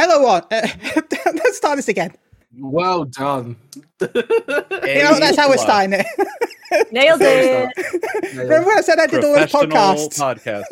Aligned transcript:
Hello, 0.00 0.26
on. 0.28 0.42
Uh, 0.50 0.66
let's 1.34 1.58
start 1.58 1.76
this 1.76 1.88
again. 1.88 2.14
Well 2.58 3.04
done. 3.04 3.56
You 4.00 5.02
know, 5.04 5.20
that's 5.20 5.36
how 5.36 5.50
we're 5.50 5.58
starting 5.58 5.92
it. 6.00 6.06
Nailed 6.90 7.20
it. 7.22 7.68
Remember 8.34 8.66
when 8.66 8.78
I 8.78 8.80
said 8.80 8.98
I 8.98 9.06
did 9.06 9.22
all 9.22 9.34
the 9.34 9.40
Professional 9.40 9.66
podcasts? 9.76 10.64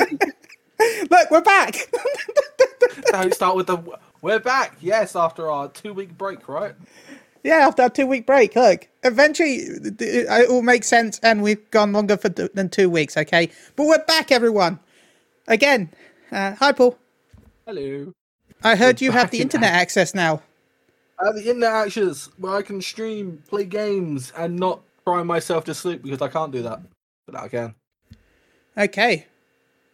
podcasters. 0.00 1.10
Look, 1.10 1.30
we're 1.30 1.42
back. 1.42 1.76
Don't 3.10 3.34
start 3.34 3.54
with 3.54 3.66
the. 3.66 3.76
We're 4.22 4.40
back. 4.40 4.78
Yes, 4.80 5.14
after 5.14 5.50
our 5.50 5.68
two-week 5.68 6.16
break, 6.16 6.48
right? 6.48 6.74
yeah, 7.44 7.66
after 7.66 7.82
our 7.82 7.90
two 7.90 8.06
week 8.06 8.26
break. 8.26 8.56
Look, 8.56 8.88
eventually 9.04 9.56
it 9.56 10.48
will 10.48 10.62
make 10.62 10.84
sense, 10.84 11.20
and 11.22 11.42
we've 11.42 11.70
gone 11.70 11.92
longer 11.92 12.16
for 12.16 12.30
th- 12.30 12.52
than 12.54 12.70
two 12.70 12.88
weeks. 12.88 13.16
Okay, 13.16 13.50
but 13.76 13.86
we're 13.86 14.04
back, 14.06 14.32
everyone. 14.32 14.80
Again, 15.46 15.90
uh, 16.32 16.54
hi, 16.54 16.72
Paul. 16.72 16.98
Hello. 17.66 18.12
I 18.62 18.76
heard 18.76 19.00
you 19.00 19.12
have 19.12 19.24
back 19.24 19.30
the 19.32 19.38
in 19.38 19.42
internet 19.42 19.72
access 19.72 20.14
now. 20.14 20.42
I 21.20 21.26
have 21.26 21.34
the 21.36 21.42
internet 21.48 21.72
access 21.72 22.28
where 22.38 22.54
I 22.54 22.62
can 22.62 22.80
stream, 22.80 23.42
play 23.48 23.64
games, 23.64 24.32
and 24.36 24.56
not 24.58 24.80
cry 25.04 25.22
myself 25.22 25.64
to 25.64 25.74
sleep 25.74 26.02
because 26.02 26.22
I 26.22 26.28
can't 26.28 26.52
do 26.52 26.62
that. 26.62 26.80
But 27.26 27.36
I 27.36 27.48
can. 27.48 27.74
Okay. 28.76 29.26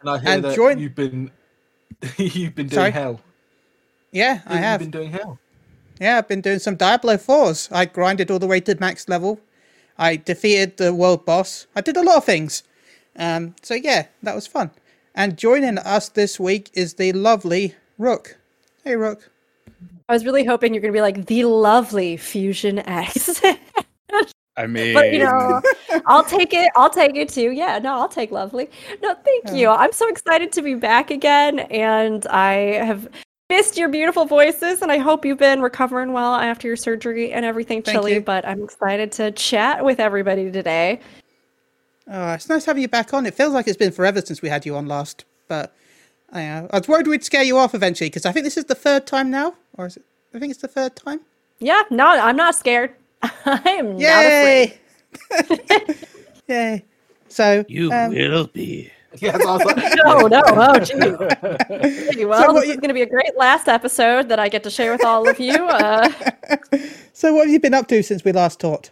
And 0.01 0.11
I 0.11 0.19
hear 0.19 0.29
And 0.31 0.45
that 0.45 0.55
join- 0.55 0.79
you've 0.79 0.95
been 0.95 1.31
you've 2.19 2.55
been 2.55 2.67
doing 2.69 2.71
Sorry? 2.81 2.91
hell. 2.91 3.21
Yeah, 4.13 4.41
I 4.47 4.55
You've 4.55 4.63
have. 4.63 4.81
been 4.81 4.91
doing 4.91 5.11
hell. 5.11 5.39
Yeah, 6.01 6.19
I've 6.19 6.29
been 6.29 6.41
doing 6.41 6.59
some 6.59 6.77
Diablo 6.77 7.17
4s. 7.17 7.69
I 7.73 7.85
grinded 7.87 8.31
all 8.31 8.39
the 8.39 8.47
way 8.47 8.61
to 8.61 8.75
max 8.81 9.09
level. 9.09 9.41
I 9.99 10.17
defeated 10.17 10.77
the 10.77 10.93
world 10.93 11.25
boss. 11.25 11.67
I 11.75 11.81
did 11.81 11.97
a 11.97 12.03
lot 12.03 12.17
of 12.19 12.25
things. 12.25 12.63
Um, 13.17 13.55
so 13.63 13.75
yeah, 13.75 14.07
that 14.23 14.35
was 14.35 14.47
fun. 14.47 14.71
And 15.15 15.39
joining 15.39 15.79
us 15.79 16.09
this 16.09 16.39
week 16.41 16.71
is 16.75 16.95
the 16.95 17.13
lovely 17.13 17.75
Rook. 17.99 18.37
Hey, 18.85 18.97
Rook. 18.97 19.31
I 20.09 20.13
was 20.13 20.27
really 20.27 20.45
hoping 20.45 20.75
you're 20.75 20.83
going 20.83 20.93
to 20.93 20.97
be 20.97 21.01
like 21.01 21.27
the 21.27 21.45
lovely 21.45 22.19
Fusion 22.19 22.81
X. 22.81 23.41
I 24.59 24.67
mean, 24.67 24.93
but 24.95 25.13
you 25.13 25.21
know, 25.21 25.63
I'll 26.07 26.25
take 26.25 26.53
it. 26.53 26.71
I'll 26.77 26.91
take 26.91 27.17
it 27.17 27.31
too. 27.31 27.53
Yeah, 27.53 27.79
no, 27.79 27.95
I'll 27.95 28.09
take 28.09 28.31
lovely. 28.31 28.69
No, 29.03 29.15
thank 29.15 29.59
you. 29.59 29.71
I'm 29.71 29.93
so 29.93 30.07
excited 30.09 30.53
to 30.53 30.63
be 30.63 30.75
back 30.75 31.11
again, 31.11 31.61
and 31.61 32.27
I 32.27 32.53
have 32.85 33.09
missed 33.49 33.79
your 33.79 33.89
beautiful 33.89 34.27
voices, 34.27 34.83
and 34.83 34.93
I 34.93 34.99
hope 34.99 35.25
you've 35.25 35.39
been 35.39 35.63
recovering 35.63 36.13
well 36.13 36.35
after 36.35 36.69
your 36.69 36.77
surgery 36.77 37.33
and 37.33 37.47
everything, 37.47 37.83
Thank 37.83 37.97
Chili. 37.97 38.15
you. 38.15 38.21
But 38.21 38.47
I'm 38.47 38.63
excited 38.63 39.13
to 39.13 39.31
chat 39.33 39.83
with 39.83 39.99
everybody 39.99 40.51
today. 40.51 41.01
Oh, 42.07 42.33
it's 42.33 42.51
nice 42.51 42.67
having 42.67 42.83
you 42.83 42.89
back 42.89 43.15
on. 43.15 43.25
It 43.25 43.33
feels 43.33 43.55
like 43.55 43.67
it's 43.67 43.79
been 43.79 43.93
forever 43.93 44.21
since 44.21 44.43
we 44.43 44.51
had 44.51 44.67
you 44.67 44.77
on 44.77 44.87
last, 44.87 45.25
but 45.49 45.75
I, 46.35 46.47
uh, 46.49 46.67
I 46.73 46.79
was 46.79 46.89
worried 46.89 47.07
we'd 47.07 47.25
scare 47.25 47.45
you 47.45 47.57
off 47.57 47.75
eventually 47.75 48.11
because 48.11 48.27
I 48.27 48.33
think 48.33 48.45
this 48.45 48.57
is 48.57 48.65
the 48.65 48.75
third 48.75 49.07
time 49.07 49.31
now, 49.31 49.55
or 49.79 49.87
is 49.87 49.97
it? 49.97 50.05
I 50.35 50.41
think 50.41 50.51
it's 50.51 50.61
the 50.61 50.69
third 50.69 50.97
time. 50.97 51.21
Yeah, 51.61 51.83
no, 51.91 52.07
I'm 52.09 52.37
not 52.37 52.57
scared. 52.57 52.93
I 53.23 53.63
am 53.79 53.93
not 53.93 54.01
Yay! 54.01 54.79
afraid. 55.31 55.97
Yay! 56.49 56.85
So 57.29 57.65
you 57.69 57.93
um, 57.93 58.13
will 58.13 58.49
be. 58.49 58.91
Yes, 59.21 59.41
I 59.47 59.57
was 59.57 59.65
like, 59.65 59.77
No, 60.05 60.27
no, 60.27 60.43
oh, 60.45 60.79
geez. 60.81 61.01
Okay, 61.01 62.25
well, 62.27 62.53
what 62.53 62.61
this 62.61 62.67
you- 62.67 62.73
is 62.73 62.77
going 62.79 62.89
to 62.89 62.95
be 62.95 63.03
a 63.03 63.07
great 63.09 63.37
last 63.37 63.69
episode 63.69 64.29
that 64.29 64.41
I 64.41 64.49
get 64.49 64.65
to 64.65 64.71
share 64.71 64.91
with 64.91 65.05
all 65.05 65.29
of 65.29 65.39
you. 65.39 65.55
Uh, 65.55 66.11
so 67.13 67.33
what 67.33 67.47
have 67.47 67.53
you 67.53 67.61
been 67.61 67.75
up 67.75 67.87
to 67.89 68.03
since 68.03 68.25
we 68.25 68.33
last 68.33 68.59
talked? 68.59 68.91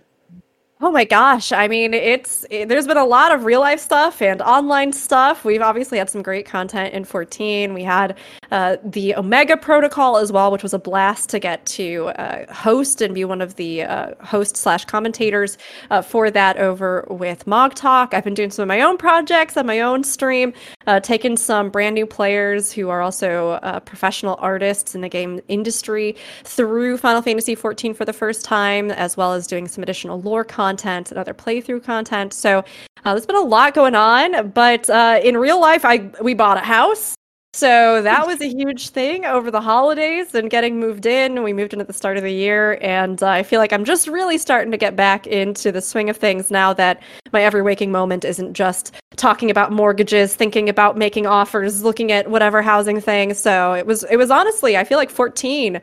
Oh 0.85 0.91
my 0.91 1.05
gosh. 1.05 1.53
I 1.53 1.69
mean, 1.69 1.95
it's 1.95 2.45
it, 2.51 2.69
there's 2.69 2.89
been 2.89 2.97
a 2.97 3.05
lot 3.05 3.33
of 3.33 3.45
real 3.45 3.61
life 3.61 3.79
stuff 3.79 4.21
and 4.21 4.43
online 4.43 4.93
stuff. 4.93 5.45
We've 5.45 5.63
obviously 5.63 5.97
had 5.99 6.11
some 6.11 6.23
great 6.23 6.45
content 6.45 6.93
in 6.93 7.05
14. 7.05 7.73
We 7.73 7.85
had 7.85 8.19
uh, 8.53 8.77
the 8.85 9.15
Omega 9.17 9.57
Protocol 9.57 10.19
as 10.19 10.31
well, 10.31 10.53
which 10.53 10.63
was 10.63 10.75
a 10.75 10.79
blast 10.79 11.31
to 11.31 11.39
get 11.39 11.65
to 11.65 12.09
uh, 12.19 12.53
host 12.53 13.01
and 13.01 13.15
be 13.15 13.25
one 13.25 13.41
of 13.41 13.57
the 13.57 13.83
uh, 13.83 14.15
host 14.23 14.59
slash 14.59 14.85
commentators 14.85 15.57
uh, 15.91 16.03
for 16.03 16.31
that 16.31 16.59
over 16.59 17.07
with 17.09 17.47
Mog 17.47 17.75
Talk. 17.75 18.13
I've 18.13 18.25
been 18.25 18.35
doing 18.35 18.51
some 18.51 18.65
of 18.65 18.69
my 18.69 18.83
own 18.83 18.99
projects 18.99 19.57
on 19.57 19.65
my 19.65 19.81
own 19.81 20.05
stream, 20.05 20.53
uh, 20.87 21.01
taking 21.01 21.39
some 21.39 21.71
brand 21.71 21.95
new 21.95 22.05
players 22.05 22.71
who 22.71 22.91
are 22.91 23.01
also 23.01 23.59
professional 23.87 24.37
artists 24.39 24.95
in 24.95 25.01
the 25.01 25.09
game 25.09 25.41
industry 25.49 26.15
through 26.45 26.99
Final 26.99 27.23
Fantasy 27.23 27.55
14 27.55 27.95
for 27.95 28.05
the 28.05 28.13
first 28.13 28.45
time, 28.45 28.91
as 28.91 29.17
well 29.17 29.33
as 29.33 29.47
doing 29.47 29.67
some 29.67 29.83
additional 29.83 30.21
lore 30.21 30.45
content 30.45 31.11
and 31.11 31.19
other 31.19 31.33
playthrough 31.33 31.83
content. 31.83 32.35
So 32.35 32.63
there's 33.03 33.25
been 33.25 33.37
a 33.37 33.41
lot 33.41 33.73
going 33.73 33.95
on, 33.95 34.51
but 34.51 34.91
in 35.25 35.39
real 35.39 35.59
life, 35.59 35.87
I 35.87 36.11
we 36.21 36.35
bought 36.35 36.59
a 36.59 36.61
house. 36.61 37.17
So 37.55 38.01
that 38.01 38.27
was 38.27 38.41
a 38.41 38.49
huge 38.49 38.89
thing 38.89 39.27
over 39.27 39.51
the 39.51 39.61
holidays 39.61 40.35
and 40.35 40.49
getting 40.49 40.81
moved 40.81 41.05
in. 41.05 41.43
We 41.43 41.53
moved 41.53 41.75
in 41.75 41.83
at 41.83 41.87
the 41.87 41.93
start 41.93 42.17
of 42.17 42.23
the 42.23 42.33
year, 42.33 42.79
and 42.81 43.23
uh, 43.23 43.29
I 43.29 43.43
feel 43.43 43.61
like 43.61 43.75
I'm 43.75 43.85
just 43.85 44.09
really 44.09 44.39
starting 44.39 44.71
to 44.71 44.79
get 44.79 44.97
back 44.97 45.27
into 45.27 45.71
the 45.71 45.83
swing 45.83 46.09
of 46.09 46.17
things 46.17 46.51
now 46.51 46.73
that 46.73 47.03
my 47.31 47.43
every 47.43 47.61
waking 47.61 47.93
moment 47.93 48.25
isn't 48.25 48.55
just 48.55 48.95
talking 49.17 49.51
about 49.51 49.71
mortgages, 49.71 50.35
thinking 50.35 50.71
about 50.71 50.97
making 50.97 51.27
offers, 51.27 51.83
looking 51.83 52.11
at 52.11 52.31
whatever 52.31 52.63
housing 52.63 53.03
thing. 53.03 53.35
So 53.35 53.75
it 53.75 53.87
was 53.87 54.03
it 54.05 54.17
was 54.17 54.31
honestly, 54.31 54.79
I 54.79 54.85
feel 54.85 54.97
like 54.97 55.11
14 55.11 55.79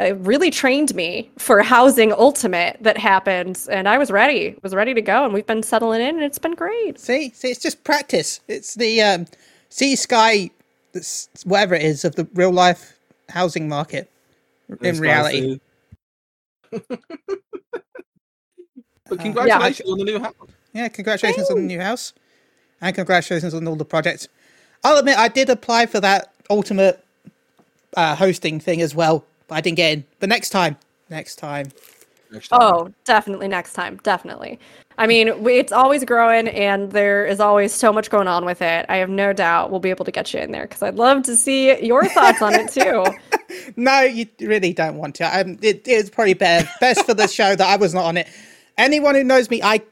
uh, 0.00 0.14
really 0.16 0.50
trained 0.50 0.94
me 0.94 1.30
for 1.36 1.60
housing 1.60 2.14
ultimate 2.14 2.78
that 2.80 2.96
happened, 2.96 3.66
and 3.70 3.86
I 3.86 3.98
was 3.98 4.10
ready, 4.10 4.56
was 4.62 4.74
ready 4.74 4.94
to 4.94 5.02
go, 5.02 5.26
and 5.26 5.34
we've 5.34 5.46
been 5.46 5.62
settling 5.62 6.00
in, 6.00 6.14
and 6.14 6.24
it's 6.24 6.38
been 6.38 6.54
great. 6.54 6.98
See, 6.98 7.30
see, 7.34 7.50
it's 7.50 7.60
just 7.60 7.84
practice. 7.84 8.40
It's 8.48 8.74
the 8.76 9.02
um, 9.02 9.26
sea 9.68 9.94
sky, 9.94 10.50
whatever 11.44 11.74
it 11.74 11.82
is 11.82 12.04
of 12.04 12.14
the 12.14 12.28
real 12.34 12.52
life 12.52 12.98
housing 13.28 13.68
market 13.68 14.10
in 14.82 14.98
reality. 14.98 15.60
but 16.70 16.88
congratulations 19.18 19.90
on 19.90 19.98
the 19.98 20.04
new 20.04 20.18
house. 20.18 20.34
Yeah, 20.72 20.88
congratulations 20.88 21.50
on 21.50 21.56
the 21.56 21.66
new 21.66 21.80
house, 21.80 22.12
and 22.80 22.94
congratulations 22.94 23.54
on 23.54 23.66
all 23.68 23.76
the 23.76 23.84
projects. 23.84 24.28
I'll 24.84 24.98
admit 24.98 25.18
I 25.18 25.28
did 25.28 25.48
apply 25.50 25.86
for 25.86 26.00
that 26.00 26.32
ultimate 26.50 27.04
uh, 27.96 28.14
hosting 28.14 28.58
thing 28.58 28.80
as 28.80 28.94
well, 28.94 29.24
but 29.48 29.56
I 29.56 29.60
didn't 29.60 29.76
get 29.76 29.92
in. 29.92 30.04
But 30.18 30.28
next 30.28 30.50
time, 30.50 30.76
next 31.08 31.36
time. 31.36 31.68
Next 32.32 32.48
time. 32.48 32.58
Oh, 32.62 32.92
definitely 33.04 33.46
next 33.48 33.74
time, 33.74 34.00
definitely. 34.02 34.58
I 34.98 35.06
mean, 35.06 35.42
we, 35.42 35.58
it's 35.58 35.72
always 35.72 36.04
growing, 36.04 36.48
and 36.48 36.90
there 36.92 37.26
is 37.26 37.40
always 37.40 37.72
so 37.72 37.92
much 37.92 38.10
going 38.10 38.28
on 38.28 38.44
with 38.44 38.60
it. 38.62 38.86
I 38.88 38.96
have 38.96 39.08
no 39.10 39.32
doubt 39.32 39.70
we'll 39.70 39.80
be 39.80 39.90
able 39.90 40.04
to 40.04 40.10
get 40.10 40.32
you 40.34 40.40
in 40.40 40.50
there 40.50 40.62
because 40.66 40.82
I'd 40.82 40.96
love 40.96 41.22
to 41.24 41.36
see 41.36 41.78
your 41.84 42.04
thoughts 42.08 42.42
on 42.42 42.54
it 42.54 42.70
too. 42.70 43.04
No, 43.76 44.00
you 44.00 44.26
really 44.40 44.72
don't 44.72 44.96
want 44.96 45.14
to. 45.16 45.24
Um, 45.24 45.58
it 45.60 45.86
is 45.86 46.08
probably 46.08 46.32
better, 46.32 46.66
best 46.80 47.04
for 47.04 47.12
the 47.12 47.26
show 47.28 47.54
that 47.54 47.66
I 47.66 47.76
was 47.76 47.92
not 47.92 48.06
on 48.06 48.16
it. 48.16 48.26
Anyone 48.78 49.14
who 49.14 49.22
knows 49.22 49.50
me, 49.50 49.62
I, 49.62 49.82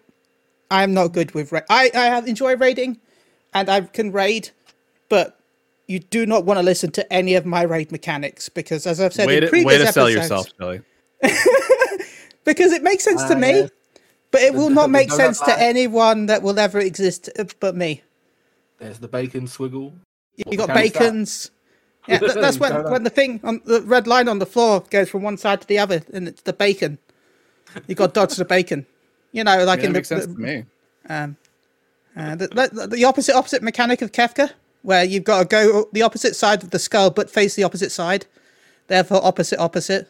I 0.70 0.82
am 0.82 0.94
not 0.94 1.08
good 1.08 1.34
with. 1.34 1.52
Ra- 1.52 1.60
I 1.68 1.90
I 1.94 2.18
enjoy 2.20 2.56
raiding, 2.56 2.98
and 3.52 3.68
I 3.68 3.82
can 3.82 4.12
raid, 4.12 4.48
but 5.10 5.38
you 5.88 5.98
do 5.98 6.24
not 6.24 6.46
want 6.46 6.56
to 6.58 6.62
listen 6.62 6.90
to 6.92 7.12
any 7.12 7.34
of 7.34 7.44
my 7.44 7.60
raid 7.62 7.92
mechanics 7.92 8.48
because, 8.48 8.86
as 8.86 8.98
I've 8.98 9.12
said 9.12 9.26
Way 9.26 9.36
in 9.36 9.42
to, 9.42 9.48
previous 9.50 9.66
way 9.66 9.84
to 9.84 9.92
sell 9.92 10.06
episodes- 10.06 10.22
yourself, 10.22 10.58
Kelly. 10.58 10.80
because 12.44 12.72
it 12.72 12.82
makes 12.82 13.04
sense 13.04 13.22
to 13.24 13.34
Ah, 13.34 13.38
me, 13.38 13.50
yes. 13.52 13.70
but 14.30 14.40
it 14.42 14.54
will 14.54 14.68
The- 14.68 14.74
not 14.74 14.82
the 14.82 14.88
make 14.88 15.08
donut 15.08 15.16
sense 15.16 15.40
to 15.40 15.58
anyone 15.60 16.26
that 16.26 16.42
will 16.42 16.58
ever 16.58 16.78
exist 16.78 17.28
uh, 17.38 17.44
but 17.60 17.76
me. 17.76 18.02
There's 18.78 18.98
the 18.98 19.08
bacon 19.08 19.46
swiggle. 19.46 19.92
You 20.36 20.56
got 20.56 20.68
bacons. 20.68 21.50
Yeah, 22.08 22.18
th- 22.18 22.34
that's 22.34 22.58
when 22.62 22.72
when 22.90 23.02
the 23.02 23.10
thing 23.10 23.40
on 23.44 23.60
the 23.66 23.82
red 23.82 24.06
line 24.06 24.26
on 24.28 24.38
the 24.38 24.46
floor 24.46 24.82
goes 24.90 25.10
from 25.10 25.22
one 25.22 25.36
side 25.36 25.60
to 25.60 25.66
the 25.66 25.78
other, 25.78 26.02
and 26.14 26.26
it's 26.28 26.42
the 26.42 26.52
bacon. 26.54 26.98
You 27.86 27.94
got 27.94 28.08
to 28.14 28.20
dodge 28.20 28.36
the 28.36 28.44
bacon. 28.44 28.86
You 29.32 29.44
know, 29.44 29.64
like 29.64 29.80
Yeah, 29.80 29.86
in 29.88 29.92
that 29.92 29.92
the, 29.92 29.98
makes 29.98 30.08
sense 30.08 30.26
the, 30.26 30.34
to 30.34 30.40
me. 30.40 30.64
uh, 32.16 32.36
the, 32.36 32.48
the 32.48 32.86
the 32.88 33.04
opposite 33.04 33.34
opposite 33.36 33.62
mechanic 33.62 34.00
of 34.02 34.12
Kefka, 34.12 34.50
where 34.82 35.04
you've 35.04 35.24
got 35.24 35.40
to 35.40 35.44
go 35.44 35.86
the 35.92 36.02
opposite 36.02 36.34
side 36.34 36.62
of 36.62 36.70
the 36.70 36.78
skull 36.78 37.10
but 37.10 37.30
face 37.30 37.54
the 37.54 37.64
opposite 37.64 37.92
side. 37.92 38.26
Therefore, 38.86 39.20
opposite 39.25 39.58
opposite. 39.60 40.08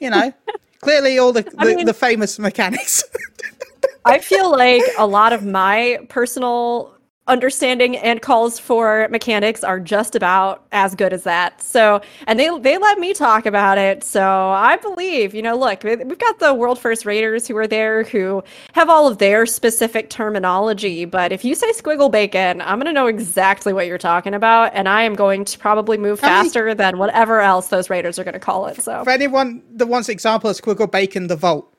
You 0.00 0.08
know, 0.10 0.32
clearly 0.80 1.18
all 1.18 1.32
the 1.32 1.42
the, 1.42 1.54
I 1.58 1.64
mean- 1.64 1.86
the 1.86 1.94
famous 1.94 2.38
mechanics. 2.38 3.04
I 4.04 4.20
feel 4.20 4.50
like 4.50 4.84
a 4.98 5.06
lot 5.06 5.32
of 5.32 5.44
my 5.44 5.98
personal 6.08 6.95
understanding 7.28 7.96
and 7.96 8.22
calls 8.22 8.58
for 8.58 9.08
mechanics 9.10 9.64
are 9.64 9.80
just 9.80 10.14
about 10.14 10.64
as 10.72 10.94
good 10.94 11.12
as 11.12 11.24
that. 11.24 11.60
So, 11.60 12.00
and 12.26 12.38
they 12.38 12.48
they 12.60 12.78
let 12.78 12.98
me 12.98 13.12
talk 13.14 13.46
about 13.46 13.78
it. 13.78 14.04
So, 14.04 14.22
I 14.22 14.76
believe, 14.76 15.34
you 15.34 15.42
know, 15.42 15.56
look, 15.56 15.82
we- 15.82 15.96
we've 15.96 16.18
got 16.18 16.38
the 16.38 16.54
world 16.54 16.78
first 16.78 17.04
raiders 17.04 17.46
who 17.48 17.56
are 17.56 17.66
there 17.66 18.04
who 18.04 18.42
have 18.74 18.88
all 18.88 19.08
of 19.08 19.18
their 19.18 19.44
specific 19.46 20.08
terminology, 20.10 21.04
but 21.04 21.32
if 21.32 21.44
you 21.44 21.54
say 21.54 21.72
squiggle 21.72 22.10
bacon, 22.10 22.60
I'm 22.60 22.78
going 22.78 22.86
to 22.86 22.92
know 22.92 23.08
exactly 23.08 23.72
what 23.72 23.86
you're 23.86 23.98
talking 23.98 24.34
about 24.34 24.70
and 24.74 24.88
I 24.88 25.02
am 25.02 25.14
going 25.14 25.44
to 25.46 25.58
probably 25.58 25.98
move 25.98 26.20
How 26.20 26.28
many- 26.28 26.48
faster 26.48 26.74
than 26.74 26.98
whatever 26.98 27.40
else 27.40 27.68
those 27.68 27.90
raiders 27.90 28.18
are 28.18 28.24
going 28.24 28.34
to 28.34 28.40
call 28.40 28.66
it. 28.66 28.80
So, 28.80 29.02
For 29.04 29.10
anyone 29.10 29.62
that 29.74 29.86
wants 29.86 30.08
example 30.08 30.48
of 30.50 30.56
Squiggle 30.56 30.90
Bacon, 30.90 31.26
the 31.26 31.36
Vault. 31.36 31.72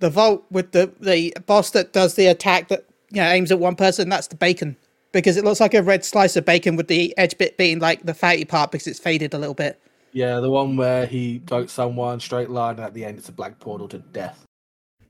The 0.00 0.10
Vault 0.10 0.44
with 0.50 0.72
the, 0.72 0.92
the 1.00 1.34
boss 1.46 1.70
that 1.70 1.92
does 1.92 2.14
the 2.14 2.26
attack 2.26 2.68
that 2.68 2.84
you 3.10 3.20
know, 3.20 3.28
aims 3.28 3.50
at 3.50 3.58
one 3.58 3.76
person, 3.76 4.08
that's 4.08 4.28
the 4.28 4.36
bacon. 4.36 4.76
Because 5.12 5.36
it 5.36 5.44
looks 5.44 5.60
like 5.60 5.74
a 5.74 5.82
red 5.82 6.04
slice 6.04 6.36
of 6.36 6.44
bacon 6.44 6.76
with 6.76 6.86
the 6.88 7.12
edge 7.18 7.36
bit 7.36 7.56
being 7.56 7.80
like 7.80 8.02
the 8.04 8.14
fatty 8.14 8.44
part 8.44 8.70
because 8.70 8.86
it's 8.86 9.00
faded 9.00 9.34
a 9.34 9.38
little 9.38 9.54
bit. 9.54 9.80
Yeah, 10.12 10.40
the 10.40 10.50
one 10.50 10.76
where 10.76 11.06
he 11.06 11.38
votes 11.46 11.72
someone 11.72 12.20
straight 12.20 12.50
line, 12.50 12.76
and 12.76 12.84
at 12.84 12.94
the 12.94 13.04
end 13.04 13.18
it's 13.18 13.28
a 13.28 13.32
black 13.32 13.58
portal 13.58 13.88
to 13.88 13.98
death. 13.98 14.44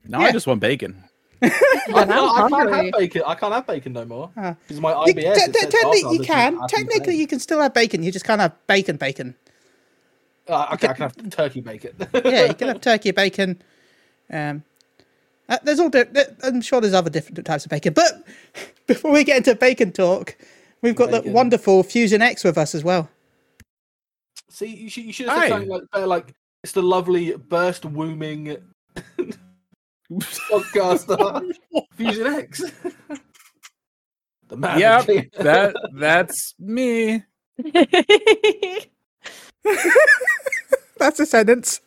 Now 0.07 0.21
Yeah. 0.21 0.27
I 0.27 0.31
just 0.31 0.47
want 0.47 0.59
bacon. 0.59 1.03
I, 1.43 1.49
can't, 1.49 2.11
I 2.11 2.49
can't 2.49 2.71
have 2.71 2.91
bacon. 2.97 3.23
I 3.25 3.35
can't 3.35 3.53
have 3.53 3.65
bacon 3.67 3.93
no 3.93 4.05
more. 4.05 4.29
Because 4.35 4.79
my 4.79 4.91
You, 5.05 5.13
IBS. 5.13 5.15
te- 5.15 5.41
it 5.41 5.53
te- 5.53 5.59
technically, 5.69 6.01
after 6.03 6.13
you 6.13 6.19
can. 6.23 6.67
Technically, 6.67 7.15
you 7.15 7.25
can 7.27 7.39
still 7.39 7.59
have 7.61 7.73
bacon. 7.73 8.03
You 8.03 8.11
just 8.11 8.25
can't 8.25 8.39
have 8.41 8.53
bacon, 8.67 8.97
bacon. 8.97 9.35
Uh, 10.47 10.67
okay, 10.73 10.87
I 10.87 10.93
can 10.93 11.01
have 11.09 11.29
turkey 11.31 11.61
bacon. 11.61 11.95
Yeah, 12.23 12.45
you 12.45 12.53
can 12.53 12.67
have 12.69 12.81
turkey, 12.81 13.09
bacon. 13.11 13.59
Um, 14.31 14.63
uh, 15.51 15.57
there's 15.63 15.79
all. 15.79 15.89
Di- 15.89 16.05
I'm 16.43 16.61
sure 16.61 16.79
there's 16.79 16.93
other 16.93 17.09
different 17.09 17.45
types 17.45 17.65
of 17.65 17.69
bacon. 17.69 17.93
But 17.93 18.25
before 18.87 19.11
we 19.11 19.23
get 19.23 19.37
into 19.37 19.53
bacon 19.53 19.91
talk, 19.91 20.35
we've 20.81 20.95
got 20.95 21.11
the 21.11 21.29
wonderful 21.29 21.83
Fusion 21.83 22.21
X 22.21 22.43
with 22.43 22.57
us 22.57 22.73
as 22.73 22.83
well. 22.83 23.09
See, 24.49 24.67
you 24.67 24.89
should, 24.89 25.03
you 25.03 25.13
should 25.13 25.27
have 25.27 25.35
said 25.35 25.41
Hi. 25.43 25.49
something 25.49 25.69
like, 25.69 25.83
better, 25.91 26.07
like 26.07 26.33
it's 26.63 26.71
the 26.73 26.81
lovely 26.81 27.35
burst 27.35 27.83
wombing 27.85 28.57
podcaster 30.11 31.51
Fusion 31.95 32.27
X. 32.27 32.63
the 34.47 34.57
man. 34.57 34.79
Yep, 34.79 35.31
that 35.39 35.75
that's 35.95 36.55
me. 36.59 37.23
That's 40.97 41.19
a 41.19 41.25
sentence. 41.25 41.81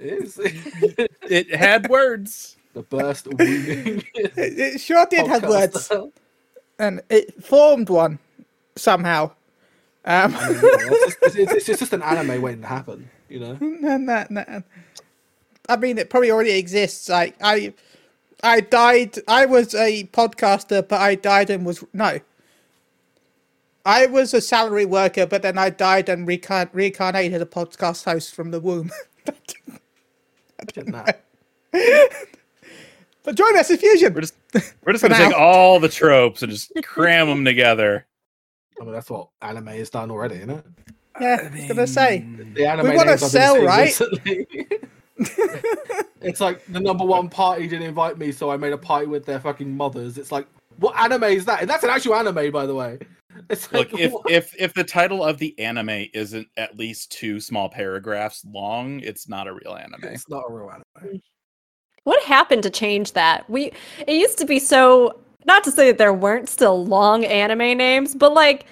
Is 0.00 0.38
It 1.22 1.54
had 1.54 1.88
words. 1.88 2.56
the 2.74 2.82
best 2.82 3.26
wombing. 3.26 4.04
It, 4.14 4.32
it 4.36 4.80
sure 4.80 5.06
did 5.06 5.26
have 5.26 5.42
words, 5.44 5.88
podcaster. 5.88 6.12
and 6.78 7.00
it 7.10 7.42
formed 7.44 7.88
one 7.90 8.18
somehow. 8.76 9.32
Um, 10.04 10.34
I 10.36 10.48
mean, 10.48 10.54
yeah, 10.54 10.60
it's, 10.62 11.04
just, 11.04 11.18
it's, 11.22 11.52
it's, 11.52 11.68
it's 11.68 11.78
just 11.80 11.92
an 11.92 12.02
anime 12.02 12.40
waiting 12.40 12.62
to 12.62 12.66
happen, 12.68 13.10
you 13.28 13.40
know. 13.40 13.58
no, 13.60 13.96
no, 13.98 14.24
no. 14.30 14.62
I 15.68 15.76
mean, 15.76 15.98
it 15.98 16.08
probably 16.08 16.30
already 16.30 16.52
exists. 16.52 17.08
Like 17.10 17.36
I, 17.42 17.74
I 18.42 18.60
died. 18.60 19.16
I 19.28 19.44
was 19.44 19.74
a 19.74 20.04
podcaster, 20.04 20.86
but 20.86 21.00
I 21.00 21.14
died 21.14 21.50
and 21.50 21.66
was 21.66 21.84
no. 21.92 22.20
I 23.84 24.06
was 24.06 24.32
a 24.34 24.40
salary 24.40 24.84
worker, 24.84 25.26
but 25.26 25.42
then 25.42 25.56
I 25.58 25.70
died 25.70 26.08
and 26.08 26.26
recarn- 26.28 26.68
reincarnated 26.72 27.40
a 27.40 27.46
podcast 27.46 28.04
host 28.04 28.34
from 28.34 28.50
the 28.50 28.60
womb. 28.60 28.90
Imagine 30.60 30.92
that. 30.92 31.24
but 33.22 33.34
join 33.34 33.56
us 33.56 33.70
in 33.70 33.78
Fusion. 33.78 34.14
We're 34.14 34.22
just 34.22 34.34
we're 34.84 34.92
just 34.92 35.02
gonna 35.02 35.16
take 35.16 35.34
all 35.34 35.78
the 35.80 35.88
tropes 35.88 36.42
and 36.42 36.50
just 36.50 36.72
cram 36.84 37.28
them 37.28 37.44
together. 37.44 38.06
I 38.80 38.84
mean, 38.84 38.92
that's 38.92 39.10
what 39.10 39.28
anime 39.42 39.66
has 39.66 39.90
done 39.90 40.10
already, 40.10 40.36
isn't 40.36 40.50
it? 40.50 40.64
Yeah, 41.20 41.50
I 41.52 41.56
was 41.56 41.66
gonna 41.66 41.86
say. 41.86 42.26
The 42.54 42.66
anime 42.66 42.90
We 42.90 42.96
wanna 42.96 43.10
names 43.10 43.22
I've 43.22 43.32
been 43.32 43.40
sell, 43.40 43.64
right? 43.64 44.00
it's 46.20 46.40
like 46.40 46.64
the 46.66 46.80
number 46.80 47.04
one 47.04 47.28
party 47.28 47.66
didn't 47.66 47.86
invite 47.86 48.18
me, 48.18 48.30
so 48.30 48.50
I 48.50 48.56
made 48.56 48.72
a 48.72 48.78
party 48.78 49.06
with 49.06 49.26
their 49.26 49.40
fucking 49.40 49.76
mothers. 49.76 50.16
It's 50.16 50.30
like, 50.30 50.46
what 50.76 50.96
anime 50.98 51.24
is 51.24 51.44
that? 51.46 51.60
And 51.60 51.68
that's 51.68 51.82
an 51.82 51.90
actual 51.90 52.14
anime, 52.14 52.52
by 52.52 52.66
the 52.66 52.74
way. 52.74 52.98
It's 53.50 53.70
like, 53.72 53.92
Look, 53.92 54.00
if 54.00 54.12
what? 54.12 54.30
if 54.30 54.54
if 54.58 54.74
the 54.74 54.84
title 54.84 55.22
of 55.22 55.38
the 55.38 55.58
anime 55.58 56.06
isn't 56.14 56.48
at 56.56 56.78
least 56.78 57.12
two 57.12 57.40
small 57.40 57.68
paragraphs 57.68 58.44
long, 58.44 59.00
it's 59.00 59.28
not 59.28 59.46
a 59.46 59.52
real 59.52 59.74
anime. 59.74 60.00
it's 60.04 60.28
not 60.28 60.44
a 60.48 60.52
real 60.52 60.70
anime. 60.70 60.84
Mm. 61.14 61.20
what 62.04 62.22
happened 62.24 62.62
to 62.64 62.70
change 62.70 63.12
that? 63.12 63.48
We 63.50 63.72
it 64.06 64.14
used 64.14 64.38
to 64.38 64.46
be 64.46 64.58
so 64.58 65.20
not 65.46 65.62
to 65.64 65.70
say 65.70 65.86
that 65.88 65.98
there 65.98 66.12
weren't 66.12 66.48
still 66.48 66.84
long 66.86 67.24
anime 67.24 67.76
names, 67.78 68.14
but 68.14 68.32
like 68.32 68.66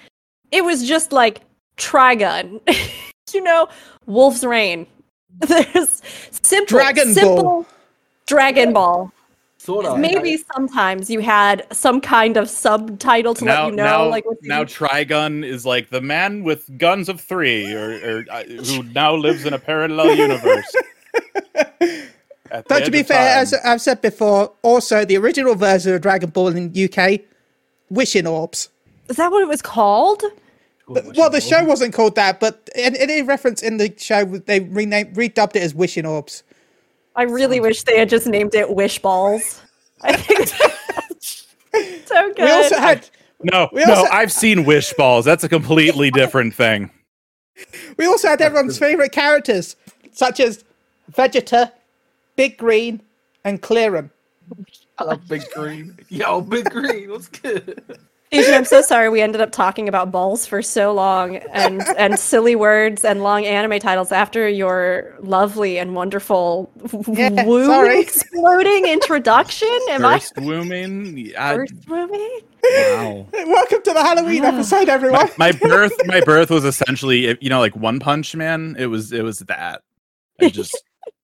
it 0.53 0.65
was 0.65 0.87
just 0.89 1.13
like 1.13 1.43
Trigun. 1.77 2.61
you 3.35 3.43
know, 3.43 3.69
Wolf's 4.07 4.45
Rain. 4.45 4.87
There's 5.47 6.03
simple 6.31 6.79
Dragon 6.79 7.07
Ball. 7.09 7.15
simple 7.15 7.67
Dragon 8.27 8.73
Ball. 8.73 9.13
Sort 9.59 9.87
of. 9.87 9.99
Maybe 9.99 10.37
sometimes 10.55 11.11
you 11.11 11.21
had 11.21 11.67
some 11.73 12.01
kind 12.01 12.37
of 12.37 12.49
subtitle 12.49 13.35
to 13.35 13.45
now, 13.45 13.65
let 13.65 13.71
you 13.71 13.77
know, 13.77 13.85
now, 13.85 14.09
like 14.09 14.25
what 14.27 14.39
now 14.43 14.61
you- 14.61 14.67
Trigun 14.67 15.45
is 15.45 15.67
like 15.67 15.91
the 15.91 16.01
man 16.01 16.45
with 16.45 16.79
guns 16.79 17.09
of 17.09 17.21
three, 17.21 17.73
or, 17.73 17.93
or 17.93 18.25
uh, 18.31 18.45
who 18.45 18.83
now 18.85 19.15
lives 19.15 19.45
in 19.45 19.55
a 19.55 19.59
parallel 19.59 20.15
universe. 20.15 20.73
But 22.69 22.85
to 22.85 22.91
be 22.91 23.03
fair, 23.03 23.35
time. 23.35 23.43
as 23.43 23.55
I've 23.65 23.81
said 23.81 24.01
before, 24.01 24.53
also 24.63 25.05
the 25.05 25.17
original 25.17 25.55
version 25.57 25.95
of 25.95 26.01
Dragon 26.01 26.31
Ball 26.31 26.49
in 26.49 26.73
UK, 26.77 27.21
Wishing 27.91 28.27
Orbs. 28.27 28.69
is 29.09 29.17
that 29.17 29.31
what 29.31 29.43
it 29.43 29.49
was 29.49 29.63
called? 29.63 30.23
Well, 30.89 31.31
the 31.31 31.41
show 31.41 31.65
wasn't 31.65 31.93
called 31.93 32.15
that, 32.15 32.39
but 32.39 32.71
in 32.77 32.95
any 32.97 33.23
reference 33.23 33.63
in 33.63 33.79
the 33.79 33.93
show, 33.99 34.25
they 34.25 34.61
renamed, 34.61 35.17
redubbed 35.17 35.57
it 35.57 35.63
as 35.63 35.75
Wishing 35.75 36.07
Orbs. 36.07 36.45
I 37.17 37.23
really 37.23 37.61
wish 37.61 37.83
they 37.83 37.99
had 37.99 38.09
just 38.09 38.27
named 38.27 38.55
it 38.55 38.71
Wish 38.71 39.01
Balls. 39.01 39.63
I 40.03 40.15
think 40.15 40.51
that's 40.51 41.47
so 42.09 42.33
good. 42.35 42.45
We 42.45 42.51
also 42.51 42.77
had 42.77 43.09
no, 43.43 43.69
we 43.73 43.85
no, 43.85 44.07
I've 44.11 44.33
seen 44.33 44.65
wish 44.65 44.93
balls. 44.95 45.25
That's 45.25 45.45
a 45.45 45.49
completely 45.49 46.11
different 46.11 46.55
thing. 46.55 46.91
we 47.97 48.07
also 48.07 48.29
had 48.29 48.41
everyone's 48.41 48.79
favorite 48.79 49.13
characters, 49.13 49.77
such 50.13 50.41
as 50.41 50.65
Vegeta, 51.13 51.73
Big 52.37 52.59
Green, 52.59 53.01
and 53.45 53.61
Clearum. 53.63 54.11
I 54.99 55.05
love 55.05 55.27
Big 55.29 55.43
Green. 55.55 55.99
Yo, 56.09 56.41
Big 56.41 56.71
Green, 56.71 57.11
what's 57.11 57.29
good? 57.29 57.99
Fusion, 58.33 58.55
I'm 58.55 58.65
so 58.65 58.83
sorry 58.83 59.09
we 59.09 59.21
ended 59.21 59.41
up 59.41 59.53
talking 59.53 59.89
about 59.89 60.11
balls 60.11 60.47
for 60.47 60.61
so 60.61 60.93
long 60.93 61.37
and 61.37 61.81
and 61.97 62.19
silly 62.19 62.57
words 62.57 63.05
and 63.05 63.23
long 63.23 63.45
anime 63.47 63.79
titles 63.79 64.11
after 64.11 64.49
your 64.49 65.15
lovely 65.21 65.79
and 65.79 65.95
wonderful 65.95 66.69
Yeah, 67.07 67.45
womb 67.45 67.67
sorry. 67.67 68.01
exploding 68.01 68.87
introduction. 68.89 69.69
Am 69.91 70.01
First 70.01 70.37
wooming. 70.39 71.33
I 71.39 71.53
I, 71.53 71.55
first 71.57 71.75
wooming? 71.89 72.41
wow. 72.65 73.27
Welcome 73.33 73.83
to 73.83 73.93
the 73.93 74.03
Halloween 74.03 74.45
episode, 74.45 74.89
everyone. 74.89 75.29
my 75.39 75.53
birth 75.53 75.93
my 76.07 76.21
birth 76.21 76.51
was 76.51 76.65
essentially 76.65 77.39
you 77.41 77.49
know 77.49 77.61
like 77.61 77.77
one 77.77 78.01
punch 78.01 78.35
man 78.35 78.75
it 78.77 78.87
was 78.87 79.13
it 79.13 79.23
was 79.23 79.39
that 79.41 79.83
I 80.41 80.49
just 80.49 80.77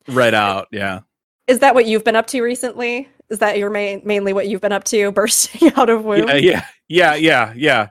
right 0.08 0.34
out 0.34 0.68
yeah 0.70 1.00
Is 1.48 1.58
that 1.58 1.74
what 1.74 1.86
you've 1.86 2.04
been 2.04 2.16
up 2.16 2.28
to 2.28 2.42
recently? 2.42 3.08
Is 3.32 3.38
that 3.40 3.58
your 3.58 3.70
main 3.70 4.02
mainly 4.04 4.32
what 4.32 4.46
you've 4.46 4.60
been 4.60 4.72
up 4.72 4.84
to, 4.84 5.10
bursting 5.12 5.72
out 5.74 5.88
of 5.88 6.04
womb? 6.04 6.28
yeah 6.28 6.38
yeah 6.38 6.64
yeah 6.88 7.14
yeah. 7.16 7.52
Yeah 7.56 7.88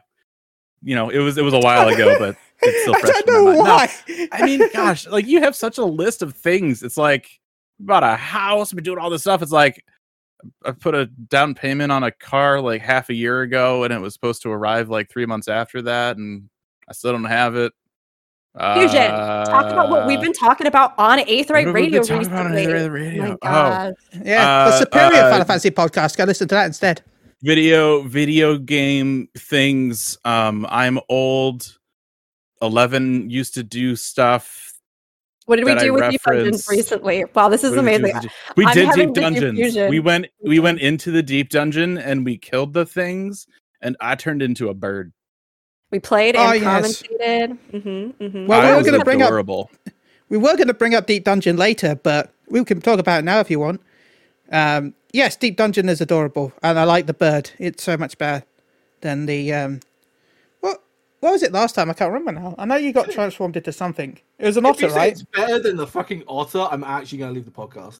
you 0.83 0.95
know 0.95 1.09
it 1.09 1.19
was 1.19 1.37
it 1.37 1.43
was 1.43 1.53
a 1.53 1.59
while 1.59 1.87
ago 1.87 2.17
but 2.17 2.35
it's 2.61 2.81
still 2.81 2.95
I 2.97 2.99
fresh 2.99 3.21
don't 3.25 3.29
in 3.29 3.45
my 3.45 3.51
know 3.53 3.63
mind. 3.63 3.91
No, 4.09 4.27
i 4.31 4.45
mean 4.45 4.61
gosh 4.73 5.07
like 5.07 5.27
you 5.27 5.41
have 5.41 5.55
such 5.55 5.77
a 5.77 5.85
list 5.85 6.21
of 6.21 6.35
things. 6.35 6.83
It's 6.83 6.97
like 6.97 7.39
about 7.79 8.03
a 8.03 8.15
house 8.15 8.73
been 8.73 8.83
doing 8.83 8.99
all 8.99 9.09
this 9.09 9.21
stuff. 9.21 9.41
It's 9.41 9.51
like 9.51 9.83
i 10.65 10.71
put 10.71 10.95
a 10.95 11.05
down 11.05 11.53
payment 11.53 11.91
on 11.91 12.03
a 12.03 12.11
car 12.11 12.59
like 12.59 12.81
half 12.81 13.09
a 13.09 13.13
year 13.13 13.41
ago 13.41 13.83
and 13.83 13.93
it 13.93 13.99
was 14.01 14.13
supposed 14.13 14.41
to 14.41 14.49
arrive 14.49 14.89
like 14.89 15.09
three 15.09 15.25
months 15.27 15.47
after 15.47 15.83
that 15.83 16.17
and 16.17 16.49
i 16.89 16.93
still 16.93 17.11
don't 17.11 17.23
have 17.25 17.55
it 17.55 17.71
Fusion, 18.59 19.09
talk 19.09 19.71
about 19.71 19.89
what 19.89 20.05
we've 20.05 20.19
Uh, 20.19 20.23
been 20.23 20.33
talking 20.33 20.67
about 20.67 20.93
on 20.97 21.19
Eighth 21.19 21.49
what 21.49 21.55
Rate 21.55 21.65
have 21.67 21.73
we 21.73 21.81
been 21.89 21.91
Radio 21.93 22.03
talking 22.03 22.27
about 22.27 22.45
on 22.47 22.51
recently. 22.51 22.73
Aetheright 22.79 22.91
Radio? 22.93 23.23
My 23.23 23.29
Oh. 23.31 23.37
God. 23.41 23.93
Yeah, 24.25 24.65
the 24.69 24.75
Uh, 24.75 24.79
Superior 24.79 25.21
uh, 25.23 25.29
Final 25.31 25.45
Fantasy 25.45 25.71
podcast. 25.71 26.17
Go 26.17 26.25
listen 26.25 26.47
to 26.49 26.55
that 26.55 26.65
instead. 26.65 27.01
video 27.43 28.01
video 28.03 28.55
game 28.55 29.27
things 29.35 30.15
um 30.25 30.63
i'm 30.69 30.99
old 31.09 31.75
11 32.61 33.31
used 33.31 33.55
to 33.55 33.63
do 33.63 33.95
stuff 33.95 34.73
What 35.47 35.55
did 35.55 35.65
we 35.65 35.71
that 35.73 35.79
I 35.81 35.83
do 35.85 35.93
with 35.93 36.11
Deep 36.11 36.21
Dungeons 36.21 36.67
recently? 36.69 37.25
Wow, 37.33 37.49
this 37.49 37.63
is 37.63 37.75
What 37.75 37.83
did 37.83 37.85
we 37.85 37.91
do 37.91 37.95
amazing. 37.97 38.13
with 38.13 38.13
the 38.13 38.21
deep- 38.21 38.57
we 38.57 38.65
did 38.73 38.91
deep 38.93 39.13
dungeons 39.15 39.43
confusion. 39.57 39.89
we 39.89 39.99
went 39.99 40.25
we 40.43 40.59
went 40.59 40.79
into 40.81 41.09
the 41.09 41.23
deep 41.23 41.49
dungeon 41.49 41.97
and 41.97 42.23
we 42.25 42.37
killed 42.37 42.73
the 42.73 42.85
things 42.85 43.47
and 43.81 43.95
i 44.01 44.13
turned 44.13 44.43
into 44.43 44.69
a 44.69 44.73
bird 44.75 45.11
We 45.91 45.99
played 45.99 46.35
Oh, 46.35 46.51
and 46.51 46.61
yes. 46.61 47.03
commentated. 47.03 47.57
Mm-hmm, 47.73 48.23
mm-hmm. 48.23 48.47
Well, 48.47 48.61
we 48.77 48.83
were 48.83 48.91
gonna 48.91 49.03
bring 49.03 49.21
up- 49.21 49.69
We 50.29 50.37
were 50.37 50.55
going 50.55 50.67
to 50.69 50.73
bring 50.73 50.95
up 50.95 51.07
Deep 51.07 51.25
Dungeon 51.25 51.57
later, 51.57 51.95
but 51.95 52.31
we 52.47 52.63
can 52.63 52.79
talk 52.79 52.99
about 52.99 53.19
it 53.19 53.25
now 53.25 53.41
if 53.41 53.51
you 53.51 53.59
want. 53.59 53.81
Um, 54.49 54.93
yes, 55.11 55.35
Deep 55.35 55.57
Dungeon 55.57 55.89
is 55.89 55.99
adorable, 55.99 56.53
and 56.63 56.79
I 56.79 56.85
like 56.85 57.05
the 57.07 57.13
bird. 57.13 57.51
It's 57.59 57.83
so 57.83 57.97
much 57.97 58.17
better 58.17 58.45
than 59.01 59.25
the 59.25 59.51
um, 59.51 59.81
what? 60.61 60.81
What 61.19 61.33
was 61.33 61.43
it 61.43 61.51
last 61.51 61.75
time? 61.75 61.89
I 61.89 61.93
can't 61.93 62.13
remember 62.13 62.31
now. 62.31 62.55
I 62.57 62.63
know 62.63 62.75
you 62.77 62.93
got 62.93 63.11
transformed 63.17 63.57
into 63.57 63.73
something. 63.73 64.17
It 64.39 64.45
was 64.45 64.55
an 64.55 64.65
If 64.65 64.79
you 64.79 64.87
otter, 64.87 64.93
say 64.93 64.99
right? 65.01 65.11
it's 65.11 65.23
better 65.23 65.59
than 65.59 65.75
the 65.75 65.85
fucking 65.87 66.23
otter, 66.29 66.65
I'm 66.71 66.85
actually 66.85 67.17
going 67.17 67.31
to 67.31 67.35
leave 67.35 67.45
the 67.45 67.51
podcast. 67.51 67.99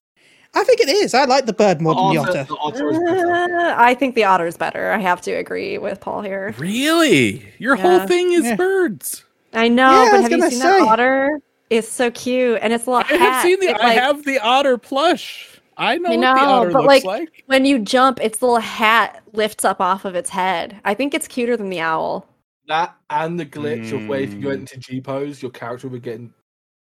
I 0.53 0.63
think 0.65 0.81
it 0.81 0.89
is. 0.89 1.13
I 1.13 1.24
like 1.25 1.46
the 1.46 1.53
bird 1.53 1.79
more 1.81 1.96
than 1.96 2.13
the 2.13 2.20
Otter- 2.20 2.31
otter. 2.31 2.43
the 2.43 2.58
otter 2.58 2.89
is 2.91 3.00
better. 3.00 3.31
Uh, 3.60 3.75
I 3.77 3.93
think 3.93 4.15
the 4.15 4.25
otter 4.25 4.46
is 4.46 4.58
better. 4.58 4.91
I 4.91 4.98
have 5.00 5.22
to 5.22 5.31
agree 5.31 5.77
with 5.77 6.00
Paul 6.01 6.22
here. 6.22 6.53
really 6.58 7.46
your 7.58 7.75
whole 7.77 8.05
thing 8.08 8.34
is 8.34 8.43
Yeah. 8.46 8.55
birds 8.55 9.24
I 9.53 9.67
know, 9.67 9.91
Yeah, 10.03 10.12
but 10.12 10.22
was 10.24 10.31
have 10.31 10.31
you 10.39 10.50
seen 10.50 10.60
say. 10.62 10.79
that 10.79 10.88
otter? 10.88 11.39
It's 11.70 11.88
so 11.89 12.12
cute, 12.12 12.60
and 12.62 12.74
it's 12.74 12.86
a 12.86 12.91
little 12.91 13.05
i 13.10 13.17
hat. 13.17 13.20
have 13.20 13.43
seen 13.43 13.60
the 13.62 13.67
It, 13.67 13.77
i 13.79 13.93
have 13.93 14.24
the 14.25 14.39
otter 14.39 14.77
plush 14.77 15.60
i 15.77 15.98
know, 15.98 16.10
I 16.12 16.15
what 16.17 16.22
the 16.22 16.27
otter 16.43 16.72
but, 16.72 16.84
looks 16.84 16.88
like, 16.88 17.03
like, 17.05 17.43
when 17.48 17.63
you 17.65 17.79
jump, 17.79 18.20
its 18.22 18.41
little 18.41 18.60
hat 18.60 19.22
lifts 19.34 19.63
up 19.63 19.79
off 19.79 20.03
of 20.05 20.15
its 20.15 20.29
head. 20.29 20.79
I 20.84 20.93
think 20.93 21.13
it's 21.13 21.27
cuter 21.29 21.55
than 21.55 21.70
the 21.70 21.79
owl. 21.79 22.27
That 22.67 22.93
and 23.10 23.39
the 23.39 23.46
glitch 23.46 23.91
of 23.93 24.05
where 24.08 24.20
if 24.20 24.34
you 24.34 24.39
Mm. 24.41 24.46
went 24.46 24.60
into 24.74 24.77
G 24.77 25.00
pose, 25.01 25.41
your 25.41 25.51
character 25.51 25.88
would 25.88 26.03
get 26.03 26.20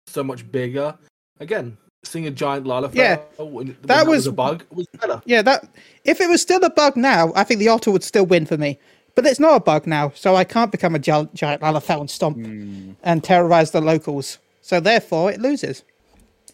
so 0.09 0.23
much 0.25 0.50
bigger. 0.50 0.97
Again, 1.40 1.76
seeing 2.05 2.27
a 2.27 2.31
giant 2.31 2.67
Lalafell 2.67 2.95
Yeah, 2.95 3.17
when, 3.39 3.53
when 3.53 3.67
that 3.83 3.87
that 3.89 4.07
was 4.07 4.17
was- 4.19 4.27
a 4.29 4.33
bug 4.33 4.65
was 4.71 4.87
better. 5.01 5.23
Yeah, 5.25 5.43
that 5.43 5.69
if 6.05 6.21
it 6.21 6.29
was 6.29 6.43
still 6.43 6.63
a 6.65 6.71
bug 6.71 6.97
now, 6.97 7.33
I 7.35 7.45
think 7.45 7.61
the 7.61 7.69
otter 7.69 7.91
would 7.91 8.03
still 8.05 8.27
win 8.27 8.47
for 8.47 8.57
me. 8.59 8.79
But 9.15 9.27
it's 9.27 9.39
not 9.41 9.57
a 9.57 9.61
bug 9.61 9.87
now, 9.87 10.11
so 10.15 10.37
I 10.37 10.45
can't 10.45 10.73
become 10.73 10.95
a 10.95 10.99
giant, 10.99 11.35
giant 11.35 11.61
Lalafell 11.61 12.01
and 12.01 12.11
stomp 12.11 12.39
Mm. 12.39 12.97
and 13.03 13.23
terrorize 13.23 13.71
the 13.71 13.81
locals. 13.81 14.39
So 14.63 14.81
therefore, 14.81 15.31
it 15.31 15.41
loses. 15.41 15.83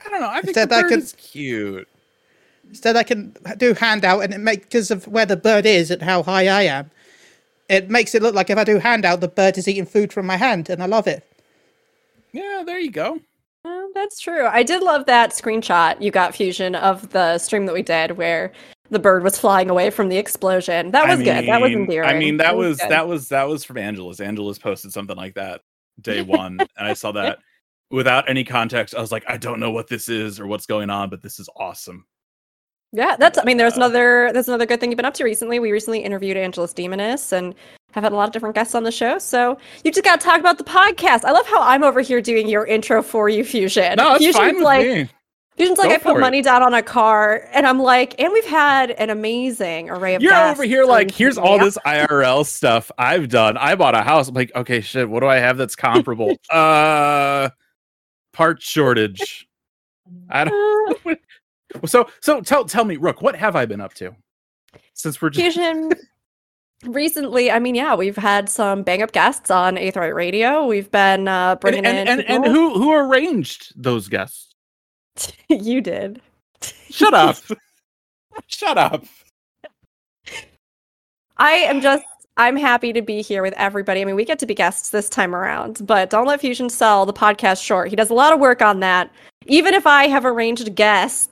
I 0.05 0.09
don't 0.11 0.21
know. 0.21 0.29
I 0.29 0.37
think 0.37 0.49
Instead, 0.49 0.69
the 0.71 0.75
I 0.77 0.83
bird 0.83 0.91
can- 0.91 0.99
is 1.01 1.13
cute. 1.13 1.89
Instead, 2.69 2.97
I 2.97 3.03
can 3.05 3.35
do 3.57 3.75
handout, 3.75 4.25
and 4.25 4.35
it 4.35 4.39
makes 4.39 4.65
because 4.65 4.91
of 4.91 5.07
where 5.07 5.25
the 5.25 5.37
bird 5.37 5.67
is 5.67 5.91
and 5.91 6.03
how 6.03 6.23
high 6.23 6.49
I 6.49 6.63
am. 6.63 6.91
It 7.69 7.89
makes 7.91 8.15
it 8.15 8.23
look 8.23 8.35
like 8.35 8.51
if 8.51 8.59
I 8.59 8.65
do 8.65 8.79
handout, 8.79 9.21
the 9.21 9.29
bird 9.29 9.57
is 9.57 9.69
eating 9.69 9.87
food 9.87 10.13
from 10.13 10.27
my 10.27 10.37
hand, 10.37 10.69
and 10.69 10.83
I 10.83 10.87
love 10.87 11.07
it. 11.07 11.25
Yeah, 12.33 12.63
there 12.67 12.79
you 12.79 12.91
go. 12.91 13.21
Uh, 13.69 13.87
that's 13.95 14.19
true. 14.19 14.47
I 14.47 14.63
did 14.63 14.83
love 14.83 15.05
that 15.07 15.31
screenshot 15.31 16.01
you 16.01 16.11
got, 16.11 16.35
Fusion, 16.35 16.75
of 16.75 17.11
the 17.11 17.37
stream 17.39 17.67
that 17.67 17.75
we 17.75 17.83
did 17.83 18.13
where 18.13 18.53
the 18.91 18.99
bird 18.99 19.23
was 19.23 19.39
flying 19.39 19.69
away 19.69 19.91
from 19.91 20.09
the 20.09 20.17
explosion. 20.17 20.91
That 20.93 21.07
was 21.07 21.21
I 21.21 21.23
good. 21.23 21.49
That 21.49 21.61
was 21.61 21.73
endearing. 21.73 22.09
I 22.09 22.19
mean, 22.19 22.39
that 22.39 22.57
was 22.57 22.79
good. 22.79 22.91
that 22.91 23.07
was 23.07 23.29
that 23.29 23.47
was 23.47 23.65
from 23.65 23.77
Angelus. 23.77 24.21
Angelus 24.21 24.59
posted 24.59 24.93
something 24.93 25.17
like 25.17 25.35
that 25.35 25.61
day 26.01 26.23
one, 26.23 26.59
and 26.61 26.89
I 26.89 26.95
saw 26.95 27.13
that 27.13 27.41
without 27.91 28.31
any 28.31 28.45
context. 28.45 28.95
I 28.95 29.01
was 29.01 29.13
like, 29.13 29.25
I 29.29 29.37
don't 29.37 29.61
know 29.61 29.71
what 29.71 29.89
this 29.89 30.09
is 30.09 30.41
or 30.41 30.47
what's 30.47 30.67
going 30.67 30.89
on, 30.89 31.11
but 31.11 31.23
this 31.23 31.39
is 31.39 31.51
awesome. 31.57 32.07
Yeah, 32.93 33.17
that's. 33.17 33.39
I 33.39 33.45
mean, 33.45 33.57
there's 33.59 33.75
Uh, 33.75 33.77
another. 33.77 34.31
There's 34.33 34.49
another 34.49 34.67
good 34.67 34.81
thing 34.81 34.91
you've 34.91 34.97
been 34.97 35.05
up 35.07 35.15
to 35.15 35.25
recently. 35.25 35.59
We 35.59 35.73
recently 35.73 36.01
interviewed 36.01 36.37
Angelus 36.37 36.73
Demoness 36.73 37.33
and 37.33 37.55
have 37.93 38.05
had 38.05 38.13
a 38.13 38.17
lot 38.17 38.29
of 38.29 38.33
different 38.33 38.55
guests 38.55 38.75
on 38.75 38.83
the 38.83 38.93
show. 38.93 39.19
So 39.19 39.59
you 39.85 39.91
just 39.91 40.05
got 40.05 40.21
to 40.21 40.27
talk 40.27 40.41
about 40.41 40.59
the 40.59 40.65
podcast. 40.65 41.25
I 41.25 41.33
love 41.33 41.47
how 41.47 41.61
I'm 41.63 41.83
over 41.83 42.01
here 42.01 42.21
doing 42.21 42.49
your 42.49 42.67
intro 42.67 43.03
for 43.03 43.29
you, 43.29 43.45
Fusion. 43.45 43.97
No, 43.97 44.15
it's 44.15 44.25
Fusion's 44.25 44.37
fine 44.37 44.55
with 44.57 44.65
like, 44.65 44.87
me. 44.87 45.09
Fusion's 45.59 45.79
like, 45.79 45.89
Go 45.89 45.95
I 45.97 45.99
put 45.99 46.17
it. 46.17 46.21
money 46.21 46.41
down 46.41 46.63
on 46.63 46.73
a 46.73 46.83
car, 46.83 47.49
and 47.53 47.67
I'm 47.67 47.81
like, 47.81 48.15
and 48.21 48.33
we've 48.33 48.45
had 48.47 48.93
an 48.93 49.11
amazing 49.11 49.91
array 49.91 50.15
of. 50.15 50.23
You're 50.23 50.35
over 50.35 50.63
here 50.65 50.85
like, 50.85 51.11
here's 51.11 51.37
all 51.37 51.57
yeah. 51.57 51.65
this 51.65 51.79
IRL 51.85 52.47
stuff 52.47 52.91
I've 52.97 53.29
done. 53.29 53.57
I 53.57 53.75
bought 53.75 53.97
a 53.97 54.03
house. 54.03 54.29
I'm 54.29 54.35
like, 54.35 54.53
okay, 54.55 54.81
shit. 54.81 55.11
What 55.11 55.21
do 55.21 55.27
I 55.27 55.37
have 55.37 55.57
that's 55.57 55.75
comparable? 55.77 56.37
uh, 56.51 57.51
part 58.33 58.63
shortage. 58.63 59.47
I 60.31 60.45
don't. 60.45 60.99
Uh, 61.75 61.87
So 61.87 62.09
so 62.21 62.41
tell 62.41 62.65
tell 62.65 62.85
me, 62.85 62.97
Rook, 62.97 63.23
what 63.23 63.37
have 63.37 63.57
I 63.57 63.67
been 63.67 63.81
up 63.81 63.95
to? 63.95 64.15
Since 64.95 65.21
we're 65.21 65.31
just 65.31 65.57
Fusion. 65.57 65.93
Recently, 66.85 67.51
I 67.51 67.59
mean, 67.59 67.75
yeah, 67.75 67.97
we've 67.97 68.17
had 68.17 68.49
some 68.49 68.85
bang 68.85 69.03
up 69.03 69.11
guests 69.11 69.51
on 69.51 69.75
Aetheright 69.75 70.15
Radio. 70.15 70.65
We've 70.65 70.89
been 70.93 71.27
uh, 71.27 71.57
bringing 71.57 71.85
and, 71.85 72.09
in 72.09 72.21
and, 72.21 72.31
and 72.31 72.45
who 72.45 72.75
who 72.75 72.93
arranged 72.93 73.73
those 73.75 74.09
guests? 74.09 74.55
you 75.49 75.81
did. 75.81 76.21
Shut 76.91 77.15
up. 77.15 77.37
Shut 78.47 78.79
up. 78.79 79.05
I 81.37 81.51
am 81.51 81.81
just 81.81 82.05
I'm 82.37 82.57
happy 82.57 82.93
to 82.93 83.03
be 83.03 83.21
here 83.21 83.43
with 83.43 83.55
everybody. 83.55 84.01
I 84.01 84.05
mean, 84.05 84.15
we 84.15 84.25
get 84.25 84.39
to 84.39 84.47
be 84.47 84.55
guests 84.55 84.91
this 84.91 85.09
time 85.09 85.35
around, 85.35 85.85
but 85.85 86.11
don't 86.11 86.27
let 86.27 86.41
Fusion 86.41 86.71
sell 86.71 87.05
the 87.05 87.13
podcast 87.13 87.63
short. 87.63 87.89
He 87.89 87.97
does 87.97 88.11
a 88.11 88.15
lot 88.15 88.33
of 88.33 88.39
work 88.39 88.63
on 88.63 88.79
that. 88.81 89.11
Even 89.47 89.75
if 89.75 89.87
I 89.87 90.07
have 90.07 90.25
arranged 90.25 90.73
guests, 90.77 91.29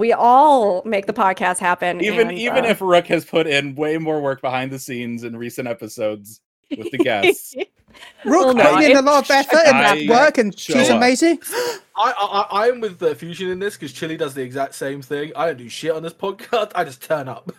we 0.00 0.12
all 0.14 0.82
make 0.84 1.06
the 1.06 1.12
podcast 1.12 1.58
happen. 1.58 2.02
Even 2.02 2.28
and, 2.28 2.38
even 2.38 2.64
uh, 2.64 2.68
if 2.68 2.80
Rook 2.80 3.06
has 3.08 3.24
put 3.24 3.46
in 3.46 3.74
way 3.74 3.98
more 3.98 4.20
work 4.20 4.40
behind 4.40 4.72
the 4.72 4.78
scenes 4.78 5.22
in 5.22 5.36
recent 5.36 5.68
episodes 5.68 6.40
with 6.76 6.90
the 6.90 6.98
guests. 6.98 7.54
Rook 8.24 8.46
Well, 8.46 8.54
no, 8.54 8.74
putting 8.74 8.92
in 8.92 8.96
a 8.96 9.02
lot 9.02 9.24
of 9.24 9.30
effort 9.30 9.66
and 9.66 10.08
work, 10.08 10.38
and 10.38 10.58
she's 10.58 10.88
up. 10.88 10.96
amazing. 10.96 11.38
I, 11.96 12.46
I 12.50 12.62
I 12.62 12.68
am 12.68 12.80
with 12.80 12.98
the 12.98 13.14
fusion 13.14 13.50
in 13.50 13.58
this 13.58 13.74
because 13.74 13.92
Chili 13.92 14.16
does 14.16 14.32
the 14.32 14.42
exact 14.42 14.74
same 14.74 15.02
thing. 15.02 15.32
I 15.36 15.46
don't 15.46 15.58
do 15.58 15.68
shit 15.68 15.92
on 15.92 16.02
this 16.02 16.14
podcast. 16.14 16.72
I 16.74 16.84
just 16.84 17.02
turn 17.02 17.28
up. 17.28 17.52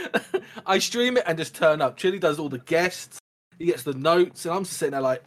I 0.66 0.78
stream 0.78 1.18
it 1.18 1.24
and 1.26 1.36
just 1.36 1.54
turn 1.54 1.82
up. 1.82 1.96
Chili 1.96 2.18
does 2.18 2.38
all 2.38 2.48
the 2.48 2.58
guests. 2.58 3.18
He 3.58 3.66
gets 3.66 3.82
the 3.82 3.92
notes, 3.94 4.46
and 4.46 4.54
I'm 4.54 4.64
just 4.64 4.78
sitting 4.78 4.92
there 4.92 5.00
like, 5.00 5.22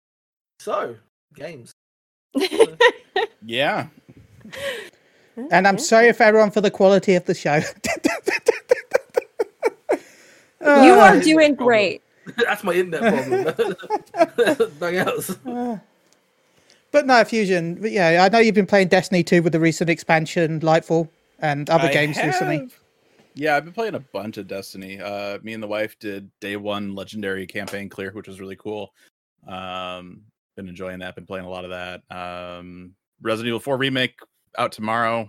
so 0.60 0.96
games. 1.34 1.72
yeah. 3.44 3.88
And 5.50 5.66
I'm 5.68 5.78
sorry 5.78 6.12
for 6.12 6.22
everyone 6.24 6.50
for 6.50 6.60
the 6.60 6.70
quality 6.70 7.14
of 7.14 7.24
the 7.24 7.34
show. 7.34 7.56
you 10.60 10.92
Uh, 10.94 10.98
are 11.00 11.20
doing 11.20 11.54
great. 11.54 12.02
That's 12.36 12.64
my 12.64 12.74
internet 12.74 13.00
problem. 13.00 13.44
Nothing 14.80 14.96
else. 14.96 15.36
But 16.90 17.06
no, 17.06 17.24
Fusion. 17.24 17.76
But 17.76 17.92
yeah, 17.92 18.24
I 18.24 18.28
know 18.28 18.38
you've 18.38 18.54
been 18.54 18.66
playing 18.66 18.88
Destiny 18.88 19.22
2 19.22 19.42
with 19.42 19.52
the 19.52 19.60
recent 19.60 19.88
expansion, 19.90 20.60
Lightfall, 20.60 21.08
and 21.38 21.68
other 21.70 21.88
I 21.88 21.92
games 21.92 22.16
recently. 22.16 22.68
Yeah, 23.34 23.56
I've 23.56 23.64
been 23.64 23.74
playing 23.74 23.94
a 23.94 24.00
bunch 24.00 24.36
of 24.36 24.48
Destiny. 24.48 25.00
Uh, 25.00 25.38
me 25.42 25.52
and 25.52 25.62
the 25.62 25.66
wife 25.68 25.98
did 26.00 26.28
day 26.40 26.56
one 26.56 26.94
legendary 26.94 27.46
campaign 27.46 27.88
clear, 27.88 28.10
which 28.12 28.26
was 28.26 28.40
really 28.40 28.56
cool. 28.56 28.92
Um, 29.46 30.22
been 30.56 30.68
enjoying 30.68 30.98
that. 30.98 31.14
Been 31.14 31.26
playing 31.26 31.46
a 31.46 31.48
lot 31.48 31.64
of 31.64 31.70
that. 31.70 32.02
Um, 32.10 32.94
Resident 33.22 33.48
Evil 33.48 33.60
4 33.60 33.76
remake 33.76 34.18
out 34.56 34.72
tomorrow. 34.72 35.28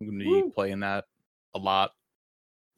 I'm 0.00 0.06
gonna 0.06 0.18
be 0.18 0.26
Woo. 0.26 0.50
playing 0.50 0.80
that 0.80 1.04
a 1.54 1.58
lot, 1.58 1.92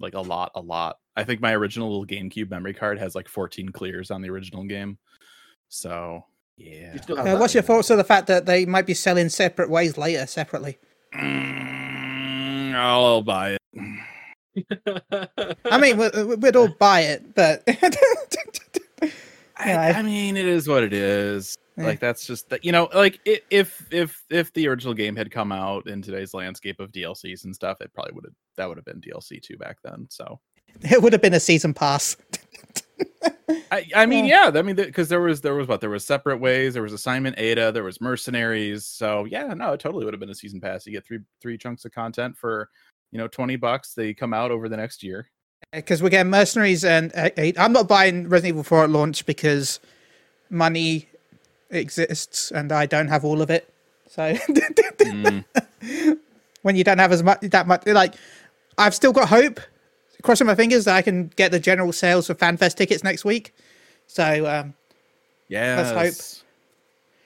like 0.01 0.15
a 0.15 0.21
lot, 0.21 0.53
a 0.55 0.61
lot. 0.61 0.99
I 1.17 1.25
think 1.25 1.41
my 1.41 1.55
original 1.55 1.89
little 1.91 2.07
GameCube 2.07 2.51
memory 2.51 2.73
card 2.75 2.99
has 2.99 3.15
like 3.15 3.29
14 3.29 3.69
clears 3.71 4.11
on 4.11 4.23
the 4.23 4.31
original 4.31 4.65
game. 4.65 4.99
So 5.69 6.25
yeah. 6.57 6.95
You 6.95 6.99
still 7.03 7.19
Uh, 7.19 7.23
that? 7.25 7.39
what's 7.39 7.55
your 7.55 7.63
thoughts 7.63 7.91
on 7.91 7.99
the 7.99 8.05
fact 8.05 8.27
that 8.29 8.47
they 8.47 8.65
might 8.67 8.87
be 8.87 8.95
selling 8.95 9.29
separate 9.29 9.69
ways 9.71 9.97
later, 9.99 10.27
separately? 10.27 10.79
Mm, 11.15 12.75
I'll 12.75 13.23
buy 13.23 13.57
it. 13.75 13.83
I 15.65 15.79
mean, 15.79 15.97
we- 15.99 16.35
we'd 16.37 16.57
all 16.57 16.69
buy 16.79 17.01
it, 17.03 17.35
but 17.35 17.63
I- 19.57 19.93
I 19.93 20.03
mean, 20.03 20.37
it 20.37 20.47
is 20.47 20.67
what 20.69 20.83
it 20.83 20.93
is. 20.93 21.57
Yeah. 21.77 21.85
Like 21.85 22.01
that's 22.01 22.27
just 22.27 22.51
that 22.51 22.65
you 22.65 22.73
know, 22.73 22.89
like 22.93 23.21
if 23.25 23.87
if 23.91 24.23
if 24.31 24.53
the 24.53 24.69
original 24.69 24.93
game 24.93 25.17
had 25.17 25.31
come 25.31 25.53
out 25.53 25.89
in 25.89 26.03
today's 26.03 26.35
landscape 26.35 26.81
of 26.81 26.93
DLCs 26.93 27.45
and 27.45 27.55
stuff, 27.55 27.81
it 27.81 27.93
probably 27.95 28.13
would 28.13 28.25
have 28.25 28.35
that 28.57 28.69
would 28.69 28.77
have 28.77 28.85
been 28.85 29.01
DLC 29.01 29.41
two 29.41 29.57
back 29.57 29.79
then. 29.83 30.07
So 30.11 30.39
it 30.83 31.03
would 31.03 31.13
have 31.13 31.23
been 31.23 31.35
a 31.35 31.41
season 31.41 31.73
pass. 31.73 32.17
I 33.71 33.87
I 33.97 34.07
mean, 34.07 34.27
Yeah. 34.27 34.51
yeah, 34.53 34.59
I 34.59 34.63
mean, 34.63 34.77
because 34.77 35.09
there 35.09 35.21
was 35.21 35.41
there 35.41 35.55
was 35.55 35.67
what 35.67 35.81
there 35.81 35.91
was 35.91 36.05
separate 36.05 36.39
ways, 36.39 36.75
there 36.75 36.83
was 36.83 36.93
assignment 36.93 37.39
Ada, 37.39 37.73
there 37.73 37.85
was 37.85 38.01
mercenaries. 38.01 38.87
So 38.87 39.25
yeah, 39.25 39.55
no, 39.55 39.73
it 39.73 39.81
totally 39.81 40.05
would 40.05 40.13
have 40.13 40.21
been 40.21 40.31
a 40.31 40.35
season 40.35 40.61
pass. 40.61 40.87
You 40.87 40.93
get 40.93 41.07
three 41.07 41.21
three 41.41 41.57
chunks 41.57 41.85
of 41.87 41.93
content 41.93 42.37
for 42.37 42.69
you 43.13 43.19
know 43.19 43.29
twenty 43.29 43.57
bucks. 43.57 43.95
They 43.95 44.13
come 44.13 44.35
out 44.35 44.51
over 44.51 44.69
the 44.69 44.77
next 44.77 45.03
year. 45.03 45.29
Because 45.73 46.03
we're 46.03 46.11
getting 46.11 46.31
mercenaries 46.31 46.85
and 46.85 47.13
uh. 47.15 47.31
I'm 47.57 47.73
not 47.73 47.89
buying 47.89 48.29
Resident 48.29 48.57
Evil 48.57 48.65
4 48.65 48.85
at 48.85 48.91
launch 48.91 49.25
because 49.25 49.81
money 50.51 51.09
exists 51.73 52.51
and 52.53 52.71
I 52.73 52.87
don't 52.87 53.09
have 53.09 53.25
all 53.25 53.43
of 53.43 53.51
it. 53.51 53.69
So 54.09 54.35
Mm. 54.35 55.45
when 56.63 56.77
you 56.77 56.85
don't 56.85 56.99
have 56.99 57.13
as 57.13 57.23
much 57.23 57.41
that 57.41 57.67
much, 57.67 57.87
like 57.87 58.15
I've 58.79 58.95
still 58.95 59.13
got 59.13 59.29
hope. 59.29 59.61
Crossing 60.23 60.47
my 60.47 60.55
fingers 60.55 60.85
that 60.85 60.95
I 60.95 61.03
can 61.03 61.29
get 61.35 61.51
the 61.51 61.59
general 61.59 61.93
sales 61.93 62.29
for 62.29 62.35
FanFest 62.35 62.77
tickets 62.77 63.03
next 63.03 63.25
week. 63.25 63.53
So 64.07 64.47
um, 64.47 64.75
Yeah, 65.49 65.83
that's 65.83 65.91
hope. 65.91 66.39